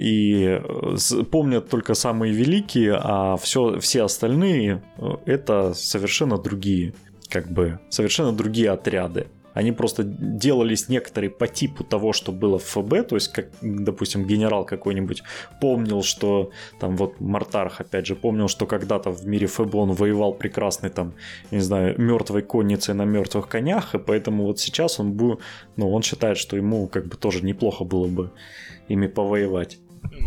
и 0.00 0.58
э, 0.62 1.24
помнят 1.30 1.68
только 1.68 1.92
самые 1.92 2.32
великие, 2.32 2.98
а 2.98 3.36
все, 3.36 3.78
все 3.80 4.04
остальные 4.04 4.82
э, 4.96 5.16
это 5.26 5.74
совершенно 5.74 6.38
другие, 6.38 6.94
как 7.28 7.50
бы, 7.50 7.80
совершенно 7.90 8.32
другие 8.32 8.70
отряды. 8.70 9.26
Они 9.52 9.72
просто 9.72 10.04
делались 10.04 10.88
некоторые 10.88 11.28
по 11.28 11.46
типу 11.46 11.84
того, 11.84 12.14
что 12.14 12.32
было 12.32 12.58
в 12.58 12.64
ФБ, 12.64 13.08
то 13.08 13.16
есть, 13.16 13.28
как, 13.30 13.48
допустим, 13.60 14.24
генерал 14.24 14.64
какой-нибудь 14.64 15.22
помнил, 15.60 16.02
что 16.02 16.50
там 16.78 16.96
вот 16.96 17.20
Мартарх, 17.20 17.82
опять 17.82 18.06
же, 18.06 18.16
помнил, 18.16 18.48
что 18.48 18.64
когда-то 18.64 19.10
в 19.10 19.26
мире 19.26 19.48
ФБ 19.48 19.74
он 19.74 19.92
воевал 19.92 20.32
прекрасный 20.32 20.88
там, 20.88 21.12
не 21.50 21.60
знаю, 21.60 22.00
мертвой 22.00 22.40
конницей 22.40 22.94
на 22.94 23.04
мертвых 23.04 23.48
конях, 23.48 23.94
и 23.94 23.98
поэтому 23.98 24.44
вот 24.44 24.60
сейчас 24.60 24.98
он 24.98 25.12
был, 25.12 25.40
ну, 25.76 25.92
он 25.92 26.00
считает, 26.00 26.38
что 26.38 26.56
ему 26.56 26.88
как 26.88 27.06
бы 27.06 27.16
тоже 27.18 27.44
неплохо 27.44 27.84
было 27.84 28.06
бы 28.06 28.30
ими 28.88 29.06
повоевать. 29.06 29.78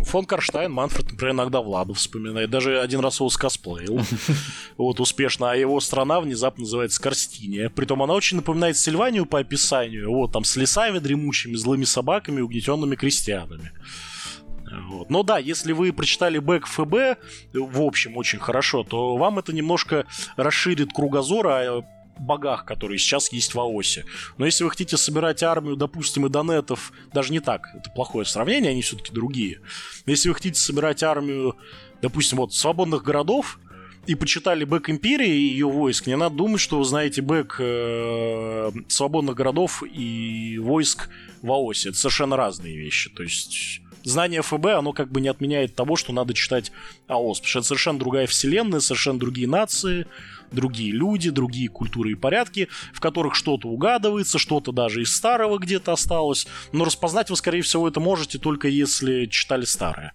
Фон 0.06 0.26
Карштайн, 0.26 0.72
Манфред, 0.72 1.12
например, 1.12 1.34
иногда 1.34 1.62
Владу 1.62 1.94
вспоминает. 1.94 2.50
Даже 2.50 2.80
один 2.80 3.00
раз 3.00 3.20
его 3.20 3.30
скосплеил. 3.30 4.02
Вот 4.78 5.00
успешно. 5.00 5.52
А 5.52 5.56
его 5.56 5.80
страна 5.80 6.20
внезапно 6.20 6.62
называется 6.62 7.02
Карстиния. 7.02 7.70
Притом 7.70 8.02
она 8.02 8.14
очень 8.14 8.38
напоминает 8.38 8.78
Сильванию 8.78 9.26
по 9.26 9.40
описанию. 9.40 10.12
Вот 10.12 10.32
там 10.32 10.44
с 10.44 10.56
лесами 10.56 11.00
дремучими, 11.00 11.56
злыми 11.56 11.86
собаками, 11.86 12.42
угнетенными 12.42 12.96
крестьянами. 12.96 13.72
Вот. 14.90 15.10
Но 15.10 15.24
да, 15.24 15.38
если 15.38 15.74
вы 15.74 15.94
прочитали 15.94 16.40
Бэк 16.40 16.66
ФБ, 16.66 17.20
в 17.54 17.82
общем, 17.82 18.18
очень 18.18 18.40
хорошо, 18.40 18.84
то 18.84 19.16
вам 19.18 19.40
это 19.40 19.54
немножко 19.54 20.06
расширит 20.36 20.92
кругозор, 20.94 21.48
а 21.48 21.86
богах, 22.20 22.66
которые 22.66 22.98
сейчас 22.98 23.32
есть 23.32 23.54
в 23.54 23.60
АОСе. 23.60 24.06
Но 24.38 24.46
если 24.46 24.64
вы 24.64 24.70
хотите 24.70 24.98
собирать 24.98 25.44
армию, 25.44 25.76
допустим, 25.76 26.26
и 26.26 26.30
донетов, 26.30 26.92
даже 27.14 27.32
не 27.32 27.40
так, 27.40 27.68
это 27.76 27.90
плохое 27.90 28.26
сравнение, 28.26 28.72
они 28.72 28.82
все-таки 28.82 29.12
другие. 29.14 29.60
Но 30.06 30.12
если 30.12 30.30
вы 30.30 30.36
хотите 30.36 30.60
собирать 30.60 31.04
армию, 31.04 31.58
допустим, 32.02 32.38
вот 32.38 32.54
свободных 32.54 33.04
городов, 33.04 33.60
и 34.06 34.16
почитали 34.16 34.66
бэк 34.66 34.90
Империи 34.90 35.30
и 35.30 35.52
ее 35.52 35.68
войск, 35.68 36.08
не 36.08 36.18
надо 36.18 36.36
думать, 36.36 36.60
что 36.60 36.78
вы 36.78 36.84
знаете 36.84 37.22
бэк 37.22 37.56
э, 37.60 38.72
свободных 38.90 39.36
городов 39.36 39.82
и 39.82 40.58
войск 40.62 41.10
в 41.42 41.50
АОСе. 41.50 41.90
Это 41.90 41.98
совершенно 41.98 42.36
разные 42.36 42.76
вещи. 42.76 43.10
То 43.10 43.24
есть 43.24 43.82
знание 44.04 44.42
ФБ, 44.42 44.66
оно 44.78 44.94
как 44.94 45.12
бы 45.12 45.22
не 45.22 45.28
отменяет 45.28 45.76
того, 45.76 45.96
что 45.96 46.14
надо 46.14 46.34
читать 46.34 46.72
АОС, 47.08 47.40
потому 47.40 47.50
что 47.50 47.60
это 47.60 47.68
совершенно 47.70 48.00
другая 48.00 48.28
вселенная, 48.28 48.80
совершенно 48.80 49.20
другие 49.20 49.48
нации, 49.48 50.08
другие 50.52 50.92
люди, 50.92 51.30
другие 51.30 51.70
культуры 51.70 52.12
и 52.12 52.16
порядки, 52.16 52.70
в 52.94 53.00
которых 53.00 53.36
что-то 53.36 53.68
угадывается, 53.68 54.38
что-то 54.38 54.72
даже 54.72 55.02
из 55.02 55.16
старого 55.16 55.58
где-то 55.58 55.94
осталось. 55.94 56.48
Но 56.72 56.86
распознать 56.86 57.30
вы, 57.30 57.36
скорее 57.36 57.62
всего, 57.62 57.88
это 57.88 58.00
можете 58.00 58.40
только 58.40 58.68
если 58.68 59.26
читали 59.26 59.66
старое. 59.66 60.14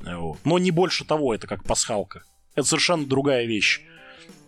Вот. 0.00 0.38
Но 0.44 0.58
не 0.58 0.70
больше 0.70 1.04
того, 1.04 1.34
это 1.34 1.46
как 1.46 1.64
пасхалка. 1.64 2.22
Это 2.54 2.66
совершенно 2.66 3.06
другая 3.06 3.46
вещь. 3.46 3.80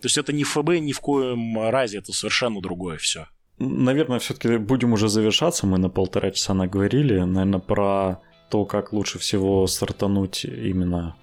То 0.00 0.06
есть 0.06 0.18
это 0.18 0.32
не 0.32 0.44
ФБ 0.44 0.80
ни 0.80 0.92
в 0.92 1.00
коем 1.00 1.70
разе, 1.70 1.98
это 1.98 2.12
совершенно 2.12 2.60
другое 2.60 2.98
все. 2.98 3.26
Наверное, 3.58 4.18
все-таки 4.18 4.56
будем 4.56 4.92
уже 4.92 5.08
завершаться. 5.08 5.66
Мы 5.66 5.78
на 5.78 5.88
полтора 5.88 6.32
часа 6.32 6.54
наговорили. 6.54 7.20
Наверное, 7.20 7.60
про 7.60 8.20
то, 8.52 8.66
как 8.66 8.92
лучше 8.92 9.18
всего 9.18 9.66
стартануть 9.66 10.44
именно 10.44 11.16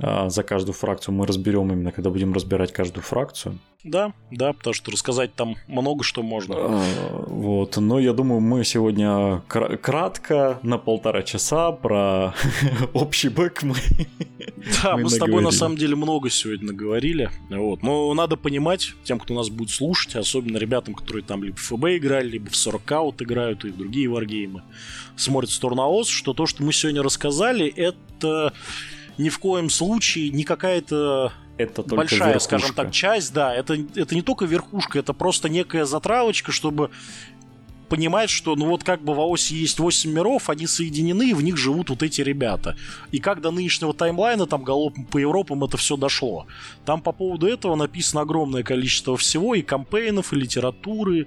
за 0.00 0.42
каждую 0.42 0.74
фракцию 0.74 1.14
мы 1.14 1.26
разберем 1.26 1.72
именно, 1.72 1.92
когда 1.92 2.10
будем 2.10 2.32
разбирать 2.32 2.72
каждую 2.72 3.02
фракцию. 3.02 3.58
Да, 3.82 4.12
да, 4.30 4.52
потому 4.52 4.74
что 4.74 4.90
рассказать 4.90 5.34
там 5.34 5.56
много 5.66 6.04
что 6.04 6.22
можно. 6.22 6.54
А, 6.58 6.82
вот, 7.28 7.78
но 7.78 7.98
я 7.98 8.12
думаю, 8.12 8.40
мы 8.40 8.62
сегодня 8.62 9.42
кратко 9.48 10.58
на 10.62 10.76
полтора 10.76 11.22
часа 11.22 11.72
про 11.72 12.34
общий 12.92 13.30
бэк 13.30 13.62
мы. 13.62 13.76
Да, 14.82 14.96
мы, 14.96 15.04
мы 15.04 15.10
с 15.10 15.16
тобой 15.16 15.42
на 15.42 15.50
самом 15.50 15.78
деле 15.78 15.96
много 15.96 16.28
сегодня 16.28 16.68
наговорили. 16.68 17.30
Вот, 17.48 17.82
но 17.82 18.12
надо 18.12 18.36
понимать 18.36 18.92
тем, 19.02 19.18
кто 19.18 19.32
нас 19.32 19.48
будет 19.48 19.70
слушать, 19.70 20.14
особенно 20.14 20.58
ребятам, 20.58 20.92
которые 20.92 21.24
там 21.24 21.42
либо 21.42 21.56
в 21.56 21.60
ФБ 21.60 21.84
играли, 21.96 22.28
либо 22.28 22.50
в 22.50 22.56
40 22.56 22.92
аут 22.92 23.22
играют 23.22 23.64
и 23.64 23.70
в 23.70 23.78
другие 23.78 24.10
варгеймы, 24.10 24.62
смотрят 25.16 25.50
в 25.50 25.54
сторону 25.54 25.82
АОС, 25.82 26.08
что 26.08 26.34
то, 26.34 26.44
что 26.44 26.62
мы 26.62 26.74
сегодня 26.74 27.02
рассказали, 27.02 27.66
это 27.66 28.52
ни 29.20 29.28
в 29.28 29.38
коем 29.38 29.70
случае 29.70 30.30
не 30.30 30.44
какая-то 30.44 31.32
это 31.58 31.82
большая, 31.82 32.32
верхушка. 32.32 32.58
скажем 32.58 32.74
так, 32.74 32.90
часть, 32.90 33.34
да, 33.34 33.54
это, 33.54 33.74
это 33.94 34.14
не 34.14 34.22
только 34.22 34.46
верхушка, 34.46 34.98
это 34.98 35.12
просто 35.12 35.50
некая 35.50 35.84
затравочка, 35.84 36.52
чтобы 36.52 36.90
понимать, 37.90 38.30
что 38.30 38.56
ну 38.56 38.66
вот 38.66 38.84
как 38.84 39.02
бы 39.02 39.12
в 39.14 39.20
АОСе 39.20 39.54
есть 39.56 39.78
8 39.78 40.10
миров, 40.10 40.48
они 40.48 40.66
соединены, 40.66 41.30
и 41.30 41.34
в 41.34 41.42
них 41.42 41.58
живут 41.58 41.90
вот 41.90 42.02
эти 42.02 42.22
ребята. 42.22 42.76
И 43.10 43.18
как 43.18 43.42
до 43.42 43.50
нынешнего 43.50 43.92
таймлайна, 43.92 44.46
там 44.46 44.62
галопом 44.62 45.04
по 45.04 45.18
Европам 45.18 45.64
это 45.64 45.76
все 45.76 45.96
дошло. 45.96 46.46
Там 46.86 47.02
по 47.02 47.12
поводу 47.12 47.46
этого 47.46 47.74
написано 47.74 48.22
огромное 48.22 48.62
количество 48.62 49.16
всего, 49.16 49.54
и 49.54 49.62
кампейнов, 49.62 50.32
и 50.32 50.36
литературы, 50.36 51.26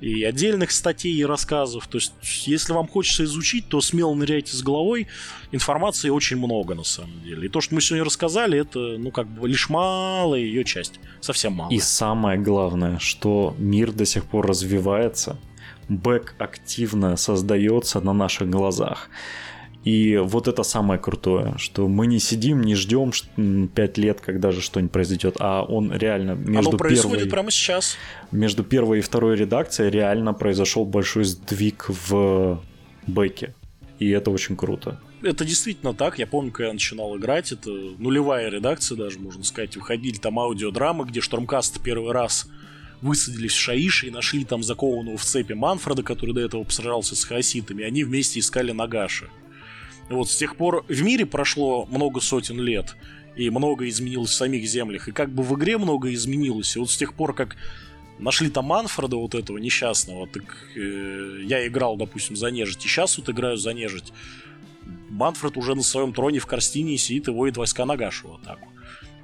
и 0.00 0.22
отдельных 0.22 0.70
статей 0.70 1.14
и 1.14 1.24
рассказов. 1.24 1.86
То 1.88 1.96
есть, 1.96 2.12
если 2.46 2.74
вам 2.74 2.86
хочется 2.86 3.24
изучить, 3.24 3.68
то 3.68 3.80
смело 3.80 4.14
ныряйте 4.14 4.54
с 4.54 4.62
головой. 4.62 5.08
Информации 5.52 6.10
очень 6.10 6.36
много, 6.36 6.74
на 6.74 6.84
самом 6.84 7.22
деле. 7.22 7.46
И 7.46 7.48
то, 7.48 7.62
что 7.62 7.74
мы 7.74 7.80
сегодня 7.80 8.04
рассказали, 8.04 8.58
это, 8.58 8.78
ну, 8.98 9.10
как 9.10 9.26
бы 9.26 9.48
лишь 9.48 9.70
малая 9.70 10.40
ее 10.40 10.64
часть. 10.64 11.00
Совсем 11.20 11.54
мало. 11.54 11.70
И 11.70 11.78
самое 11.80 12.38
главное, 12.38 12.98
что 12.98 13.54
мир 13.58 13.92
до 13.92 14.04
сих 14.04 14.26
пор 14.26 14.46
развивается, 14.46 15.38
бэк 15.88 16.34
активно 16.38 17.16
создается 17.16 18.00
на 18.00 18.12
наших 18.12 18.50
глазах. 18.50 19.08
И 19.84 20.16
вот 20.16 20.48
это 20.48 20.62
самое 20.62 20.98
крутое, 20.98 21.54
что 21.58 21.88
мы 21.88 22.06
не 22.06 22.18
сидим, 22.18 22.62
не 22.62 22.74
ждем 22.74 23.12
5 23.68 23.98
лет, 23.98 24.20
когда 24.22 24.50
же 24.50 24.62
что-нибудь 24.62 24.92
произойдет, 24.92 25.36
а 25.40 25.62
он 25.62 25.92
реально 25.92 26.32
между 26.32 26.70
Оно 26.70 26.78
происходит 26.78 27.18
первой, 27.18 27.30
прямо 27.30 27.50
сейчас. 27.50 27.96
Между 28.30 28.64
первой 28.64 29.00
и 29.00 29.02
второй 29.02 29.36
редакцией 29.36 29.90
реально 29.90 30.32
произошел 30.32 30.86
большой 30.86 31.24
сдвиг 31.24 31.86
в 31.88 32.62
бэке. 33.06 33.54
И 33.98 34.08
это 34.08 34.30
очень 34.30 34.56
круто. 34.56 34.98
Это 35.22 35.44
действительно 35.44 35.92
так. 35.94 36.18
Я 36.18 36.26
помню, 36.26 36.50
когда 36.50 36.68
я 36.68 36.72
начинал 36.72 37.16
играть, 37.16 37.52
это 37.52 37.70
нулевая 37.70 38.48
редакция 38.50 38.96
даже, 38.96 39.18
можно 39.18 39.44
сказать. 39.44 39.76
Выходили 39.76 40.16
там 40.16 40.38
аудиодрамы, 40.38 41.04
где 41.04 41.20
Штурмкаст 41.20 41.80
первый 41.80 42.12
раз 42.12 42.46
высадились 43.04 43.52
в 43.52 43.58
Шаиши 43.58 44.06
и 44.06 44.10
нашли 44.10 44.44
там 44.44 44.62
закованного 44.62 45.18
в 45.18 45.24
цепи 45.24 45.52
Манфреда, 45.52 46.02
который 46.02 46.34
до 46.34 46.40
этого 46.40 46.64
посражался 46.64 47.14
с 47.14 47.24
хаоситами. 47.24 47.84
Они 47.84 48.02
вместе 48.02 48.40
искали 48.40 48.72
Нагаши. 48.72 49.28
Вот 50.08 50.30
с 50.30 50.36
тех 50.36 50.56
пор 50.56 50.84
в 50.88 51.02
мире 51.02 51.26
прошло 51.26 51.84
много 51.86 52.20
сотен 52.20 52.58
лет, 52.60 52.96
и 53.36 53.50
много 53.50 53.86
изменилось 53.88 54.30
в 54.30 54.34
самих 54.34 54.66
землях, 54.66 55.08
и 55.08 55.12
как 55.12 55.30
бы 55.30 55.42
в 55.42 55.54
игре 55.54 55.76
много 55.76 56.12
изменилось. 56.14 56.76
И 56.76 56.78
вот 56.78 56.90
с 56.90 56.96
тех 56.96 57.12
пор, 57.14 57.34
как 57.34 57.56
нашли 58.18 58.48
там 58.48 58.66
Манфреда 58.66 59.16
вот 59.16 59.34
этого 59.34 59.58
несчастного, 59.58 60.26
так 60.26 60.56
э, 60.74 61.42
я 61.44 61.66
играл, 61.66 61.96
допустим, 61.96 62.36
за 62.36 62.50
нежить, 62.50 62.86
и 62.86 62.88
сейчас 62.88 63.18
вот 63.18 63.28
играю 63.28 63.58
за 63.58 63.74
нежить. 63.74 64.14
Манфред 65.10 65.58
уже 65.58 65.74
на 65.74 65.82
своем 65.82 66.12
троне 66.14 66.38
в 66.38 66.46
Карстине 66.46 66.96
сидит 66.96 67.28
и 67.28 67.30
воит 67.30 67.56
войска 67.58 67.84
Нагашу 67.84 68.28
вот 68.28 68.42
так 68.42 68.58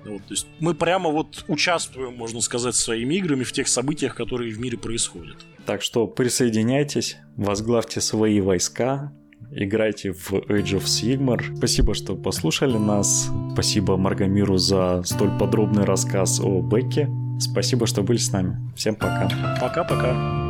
вот. 0.05 0.23
то 0.23 0.35
есть 0.35 0.47
мы 0.59 0.75
прямо 0.75 1.11
вот 1.11 1.45
участвуем, 1.49 2.15
можно 2.15 2.41
сказать, 2.41 2.75
своими 2.75 3.15
играми 3.17 3.45
в 3.45 3.53
тех 3.53 3.69
событиях, 3.69 4.15
которые 4.15 4.53
в 4.53 4.61
мире 4.61 4.79
происходят. 4.79 5.37
Так 5.67 5.83
что 5.83 6.07
присоединяйтесь, 6.07 7.17
возглавьте 7.37 8.01
свои 8.01 8.41
войска, 8.41 9.13
играйте 9.53 10.13
в 10.13 10.33
Age 10.33 10.79
of 10.79 10.85
Sigmar. 10.85 11.57
Спасибо, 11.57 11.95
что 11.95 12.17
послушали 12.17 12.77
нас. 12.77 13.31
Спасибо 13.53 13.97
Маргамиру 13.97 14.57
за 14.57 15.03
столь 15.05 15.37
подробный 15.39 15.85
рассказ 15.85 16.41
о 16.41 16.61
Бекке. 16.63 17.09
Спасибо, 17.39 17.87
что 17.87 18.03
были 18.03 18.19
с 18.19 18.33
нами. 18.33 18.59
Всем 18.77 18.95
пока. 18.95 19.29
Пока-пока. 19.61 20.50